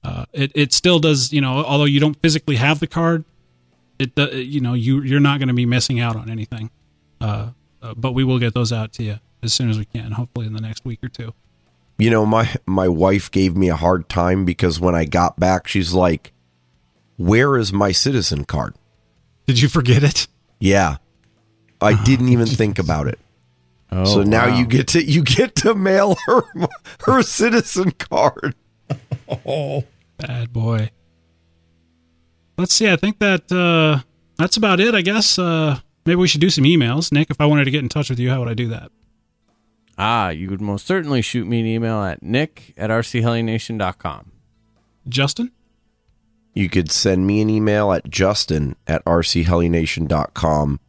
Uh, 0.03 0.25
it 0.33 0.51
it 0.55 0.73
still 0.73 0.99
does 0.99 1.31
you 1.31 1.41
know 1.41 1.63
although 1.63 1.85
you 1.85 1.99
don't 1.99 2.19
physically 2.21 2.55
have 2.55 2.79
the 2.79 2.87
card, 2.87 3.23
it 3.99 4.15
do- 4.15 4.41
you 4.41 4.59
know 4.61 4.73
you 4.73 5.01
you're 5.01 5.19
not 5.19 5.39
going 5.39 5.47
to 5.47 5.53
be 5.53 5.65
missing 5.65 5.99
out 5.99 6.15
on 6.15 6.29
anything. 6.29 6.69
Uh, 7.19 7.51
uh, 7.81 7.93
but 7.95 8.13
we 8.13 8.23
will 8.23 8.39
get 8.39 8.53
those 8.53 8.71
out 8.71 8.93
to 8.93 9.03
you 9.03 9.19
as 9.43 9.53
soon 9.53 9.69
as 9.69 9.77
we 9.77 9.85
can. 9.85 10.11
Hopefully 10.13 10.47
in 10.47 10.53
the 10.53 10.61
next 10.61 10.85
week 10.85 11.03
or 11.03 11.09
two. 11.09 11.33
You 11.97 12.09
know, 12.09 12.25
my 12.25 12.49
my 12.65 12.87
wife 12.87 13.29
gave 13.29 13.55
me 13.55 13.69
a 13.69 13.75
hard 13.75 14.09
time 14.09 14.43
because 14.43 14.79
when 14.79 14.95
I 14.95 15.05
got 15.05 15.39
back, 15.39 15.67
she's 15.67 15.93
like, 15.93 16.31
"Where 17.17 17.57
is 17.57 17.71
my 17.71 17.91
citizen 17.91 18.45
card?" 18.45 18.75
Did 19.45 19.61
you 19.61 19.69
forget 19.69 20.03
it? 20.03 20.27
Yeah, 20.59 20.97
I 21.79 22.01
didn't 22.05 22.29
even 22.29 22.47
think 22.47 22.79
about 22.79 23.07
it. 23.07 23.19
Oh, 23.91 24.05
so 24.05 24.23
now 24.23 24.47
wow. 24.47 24.57
you 24.57 24.65
get 24.65 24.87
to 24.89 25.03
you 25.03 25.23
get 25.23 25.55
to 25.57 25.75
mail 25.75 26.15
her 26.25 26.43
her 27.05 27.21
citizen 27.21 27.91
card. 27.91 28.55
Oh, 29.45 29.85
Bad 30.17 30.53
boy. 30.53 30.91
Let's 32.57 32.73
see. 32.73 32.89
I 32.89 32.95
think 32.95 33.19
that 33.19 33.51
uh, 33.51 34.03
that's 34.37 34.57
about 34.57 34.79
it. 34.79 34.93
I 34.93 35.01
guess 35.01 35.39
uh, 35.39 35.79
maybe 36.05 36.17
we 36.17 36.27
should 36.27 36.41
do 36.41 36.49
some 36.49 36.63
emails. 36.63 37.11
Nick, 37.11 37.29
if 37.29 37.41
I 37.41 37.45
wanted 37.45 37.65
to 37.65 37.71
get 37.71 37.81
in 37.81 37.89
touch 37.89 38.09
with 38.09 38.19
you, 38.19 38.29
how 38.29 38.39
would 38.39 38.49
I 38.49 38.53
do 38.53 38.67
that? 38.69 38.91
Ah, 39.97 40.29
you 40.29 40.49
would 40.49 40.61
most 40.61 40.85
certainly 40.85 41.21
shoot 41.21 41.47
me 41.47 41.59
an 41.59 41.65
email 41.65 42.03
at 42.03 42.23
nick 42.23 42.73
at 42.77 42.89
rchelination.com. 42.89 44.31
Justin? 45.07 45.51
You 46.53 46.69
could 46.69 46.91
send 46.91 47.25
me 47.25 47.41
an 47.41 47.49
email 47.49 47.91
at 47.91 48.09
justin 48.09 48.75
at 48.87 49.03
rchelination.com. 49.05 50.79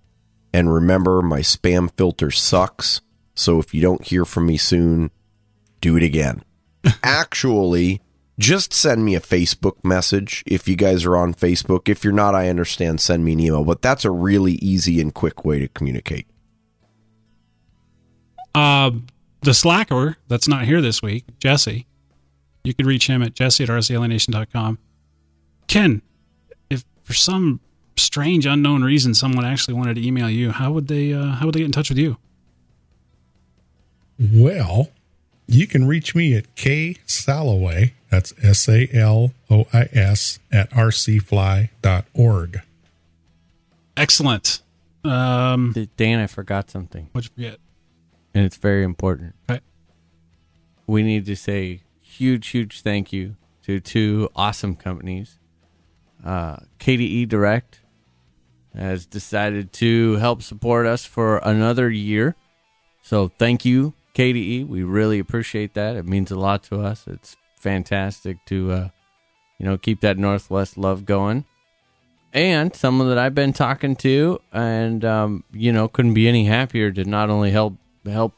And 0.52 0.72
remember, 0.72 1.22
my 1.22 1.40
spam 1.40 1.90
filter 1.96 2.30
sucks. 2.30 3.00
So 3.34 3.58
if 3.58 3.72
you 3.72 3.80
don't 3.80 4.04
hear 4.04 4.24
from 4.24 4.46
me 4.46 4.56
soon, 4.56 5.10
do 5.80 5.96
it 5.96 6.02
again. 6.02 6.44
Actually, 7.02 8.02
just 8.38 8.72
send 8.72 9.04
me 9.04 9.14
a 9.14 9.20
Facebook 9.20 9.82
message 9.84 10.42
if 10.46 10.68
you 10.68 10.76
guys 10.76 11.04
are 11.04 11.16
on 11.16 11.34
Facebook. 11.34 11.88
If 11.88 12.04
you're 12.04 12.12
not, 12.12 12.34
I 12.34 12.48
understand, 12.48 13.00
send 13.00 13.24
me 13.24 13.32
an 13.32 13.40
email. 13.40 13.64
But 13.64 13.82
that's 13.82 14.04
a 14.04 14.10
really 14.10 14.54
easy 14.54 15.00
and 15.00 15.14
quick 15.14 15.44
way 15.44 15.58
to 15.58 15.68
communicate. 15.68 16.26
Uh, 18.54 18.90
the 19.42 19.54
slacker 19.54 20.16
that's 20.28 20.48
not 20.48 20.64
here 20.64 20.80
this 20.80 21.02
week, 21.02 21.24
Jesse, 21.38 21.86
you 22.64 22.74
could 22.74 22.86
reach 22.86 23.06
him 23.06 23.22
at 23.22 23.34
jesse 23.34 23.64
at 23.64 23.70
rchelination.com. 23.70 24.78
Ken, 25.68 26.02
if 26.68 26.84
for 27.02 27.14
some 27.14 27.60
strange 27.96 28.46
unknown 28.46 28.82
reason 28.82 29.14
someone 29.14 29.44
actually 29.44 29.74
wanted 29.74 29.94
to 29.96 30.06
email 30.06 30.28
you, 30.30 30.50
how 30.50 30.72
would 30.72 30.88
they 30.88 31.12
uh, 31.12 31.26
how 31.36 31.46
would 31.46 31.54
they 31.54 31.60
get 31.60 31.66
in 31.66 31.72
touch 31.72 31.88
with 31.88 31.98
you? 31.98 32.16
well, 34.32 34.90
you 35.48 35.66
can 35.66 35.86
reach 35.86 36.14
me 36.14 36.34
at 36.34 36.54
K 36.54 36.96
Salois. 37.06 37.90
That's 38.10 38.32
S 38.42 38.68
A 38.68 38.88
L 38.94 39.32
O 39.50 39.66
I 39.72 39.88
S 39.92 40.38
at 40.50 40.70
rcfly.org. 40.70 42.60
Excellent. 43.96 44.62
Um, 45.04 45.74
Dan, 45.96 46.20
I 46.20 46.26
forgot 46.28 46.70
something, 46.70 47.08
what'd 47.12 47.30
you 47.30 47.44
forget? 47.44 47.58
and 48.34 48.44
it's 48.46 48.56
very 48.56 48.84
important. 48.84 49.34
Okay. 49.50 49.60
We 50.86 51.02
need 51.02 51.26
to 51.26 51.34
say 51.36 51.82
huge, 52.00 52.48
huge 52.48 52.82
thank 52.82 53.12
you 53.12 53.36
to 53.64 53.80
two 53.80 54.28
awesome 54.36 54.76
companies. 54.76 55.38
Uh, 56.24 56.58
KDE 56.78 57.28
Direct 57.28 57.80
has 58.74 59.06
decided 59.06 59.72
to 59.74 60.16
help 60.16 60.42
support 60.42 60.86
us 60.86 61.04
for 61.04 61.38
another 61.38 61.90
year. 61.90 62.36
So 63.02 63.28
thank 63.28 63.64
you, 63.64 63.94
KDE. 64.14 64.66
We 64.66 64.82
really 64.82 65.18
appreciate 65.18 65.74
that. 65.74 65.96
It 65.96 66.06
means 66.06 66.30
a 66.30 66.38
lot 66.38 66.62
to 66.64 66.80
us. 66.80 67.06
It's 67.06 67.36
fantastic 67.58 68.38
to, 68.46 68.72
uh, 68.72 68.88
you 69.58 69.66
know, 69.66 69.76
keep 69.76 70.00
that 70.00 70.18
Northwest 70.18 70.78
love 70.78 71.04
going. 71.04 71.44
And 72.32 72.74
someone 72.74 73.08
that 73.08 73.18
I've 73.18 73.34
been 73.34 73.52
talking 73.52 73.94
to, 73.96 74.40
and 74.52 75.04
um, 75.04 75.44
you 75.52 75.70
know, 75.70 75.86
couldn't 75.86 76.14
be 76.14 76.28
any 76.28 76.46
happier 76.46 76.90
to 76.90 77.04
not 77.04 77.28
only 77.28 77.50
help 77.50 77.74
help 78.06 78.32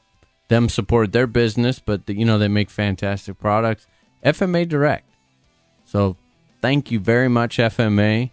them 0.49 0.69
support 0.69 1.13
their 1.13 1.29
business, 1.29 1.79
but 1.79 2.09
you 2.09 2.25
know 2.25 2.37
they 2.37 2.49
make 2.49 2.71
fantastic 2.71 3.39
products. 3.39 3.87
FMA 4.25 4.69
Direct. 4.69 5.09
So 5.85 6.17
thank 6.61 6.91
you 6.91 6.99
very 6.99 7.29
much, 7.29 7.59
FMA. 7.59 8.31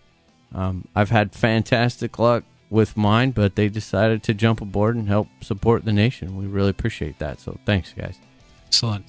Um, 0.53 0.87
I've 0.95 1.09
had 1.09 1.33
fantastic 1.33 2.19
luck 2.19 2.43
with 2.69 2.95
mine, 2.97 3.31
but 3.31 3.55
they 3.55 3.69
decided 3.69 4.23
to 4.23 4.33
jump 4.33 4.61
aboard 4.61 4.95
and 4.95 5.07
help 5.07 5.27
support 5.41 5.85
the 5.85 5.93
nation. 5.93 6.37
We 6.37 6.45
really 6.47 6.69
appreciate 6.69 7.19
that. 7.19 7.39
So 7.39 7.57
thanks, 7.65 7.93
guys. 7.93 8.17
Excellent. 8.67 9.05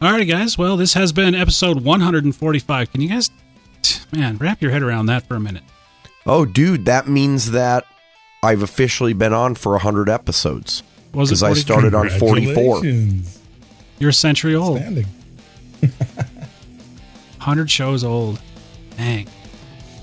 Alrighty, 0.00 0.28
guys. 0.28 0.58
Well, 0.58 0.76
this 0.76 0.94
has 0.94 1.12
been 1.12 1.34
episode 1.34 1.84
145. 1.84 2.90
Can 2.92 3.00
you 3.00 3.08
guys, 3.08 3.30
man, 4.12 4.36
wrap 4.38 4.60
your 4.60 4.70
head 4.72 4.82
around 4.82 5.06
that 5.06 5.26
for 5.28 5.36
a 5.36 5.40
minute? 5.40 5.62
Oh, 6.26 6.44
dude, 6.44 6.86
that 6.86 7.06
means 7.08 7.52
that 7.52 7.84
I've 8.42 8.62
officially 8.62 9.12
been 9.12 9.32
on 9.32 9.54
for 9.54 9.72
100 9.72 10.08
episodes. 10.08 10.82
Was 11.12 11.30
it 11.30 11.34
Because 11.34 11.42
I 11.42 11.52
started 11.52 11.94
on 11.94 12.08
44. 12.08 12.84
You're 13.98 14.10
a 14.10 14.12
century 14.12 14.54
old. 14.56 14.80
100 15.82 17.70
shows 17.70 18.02
old. 18.02 18.40
Dang. 18.96 19.26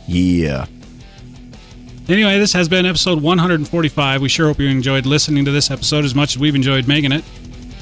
Yeah. 0.08 0.66
Anyway, 2.08 2.40
this 2.40 2.54
has 2.54 2.68
been 2.68 2.86
episode 2.86 3.22
145. 3.22 4.22
We 4.22 4.30
sure 4.30 4.48
hope 4.48 4.60
you 4.60 4.68
enjoyed 4.68 5.06
listening 5.06 5.46
to 5.46 5.52
this 5.52 5.70
episode 5.70 6.06
as 6.06 6.16
much 6.16 6.36
as 6.36 6.40
we've 6.40 6.56
enjoyed 6.56 6.88
making 6.88 7.12
it. 7.12 7.24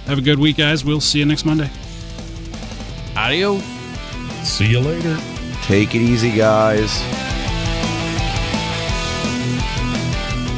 Have 0.05 0.17
a 0.17 0.21
good 0.21 0.39
week, 0.39 0.57
guys. 0.57 0.83
We'll 0.83 0.99
see 0.99 1.19
you 1.19 1.25
next 1.25 1.45
Monday. 1.45 1.69
Adios. 3.15 3.63
See 4.43 4.67
you 4.67 4.79
later. 4.79 5.17
Take 5.63 5.95
it 5.95 6.01
easy, 6.01 6.35
guys. 6.35 7.01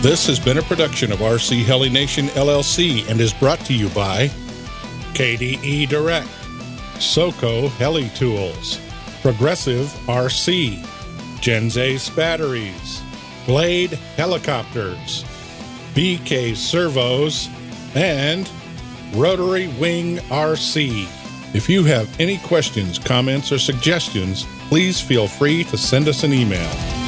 This 0.01 0.25
has 0.27 0.39
been 0.39 0.57
a 0.57 0.61
production 0.61 1.11
of 1.11 1.19
RC 1.19 1.63
Heli 1.63 1.89
Nation 1.89 2.27
LLC 2.27 3.07
and 3.09 3.19
is 3.19 3.33
brought 3.33 3.59
to 3.65 3.73
you 3.73 3.89
by 3.89 4.27
KDE 5.13 5.89
Direct, 5.89 6.29
SOCO 6.99 7.67
Heli 7.67 8.07
Tools, 8.15 8.79
Progressive 9.21 9.87
RC, 10.07 10.85
Gens 11.41 11.77
ace 11.77 12.09
Batteries, 12.09 13.01
Blade 13.45 13.91
Helicopters, 14.15 15.25
BK 15.93 16.55
Servos, 16.55 17.49
and 17.95 18.49
Rotary 19.13 19.67
Wing 19.79 20.17
RC. 20.29 21.07
If 21.55 21.67
you 21.67 21.83
have 21.85 22.07
any 22.19 22.37
questions, 22.39 22.99
comments, 22.99 23.51
or 23.51 23.57
suggestions, 23.57 24.45
please 24.69 25.01
feel 25.01 25.27
free 25.27 25.63
to 25.65 25.77
send 25.77 26.07
us 26.07 26.23
an 26.23 26.33
email. 26.33 26.98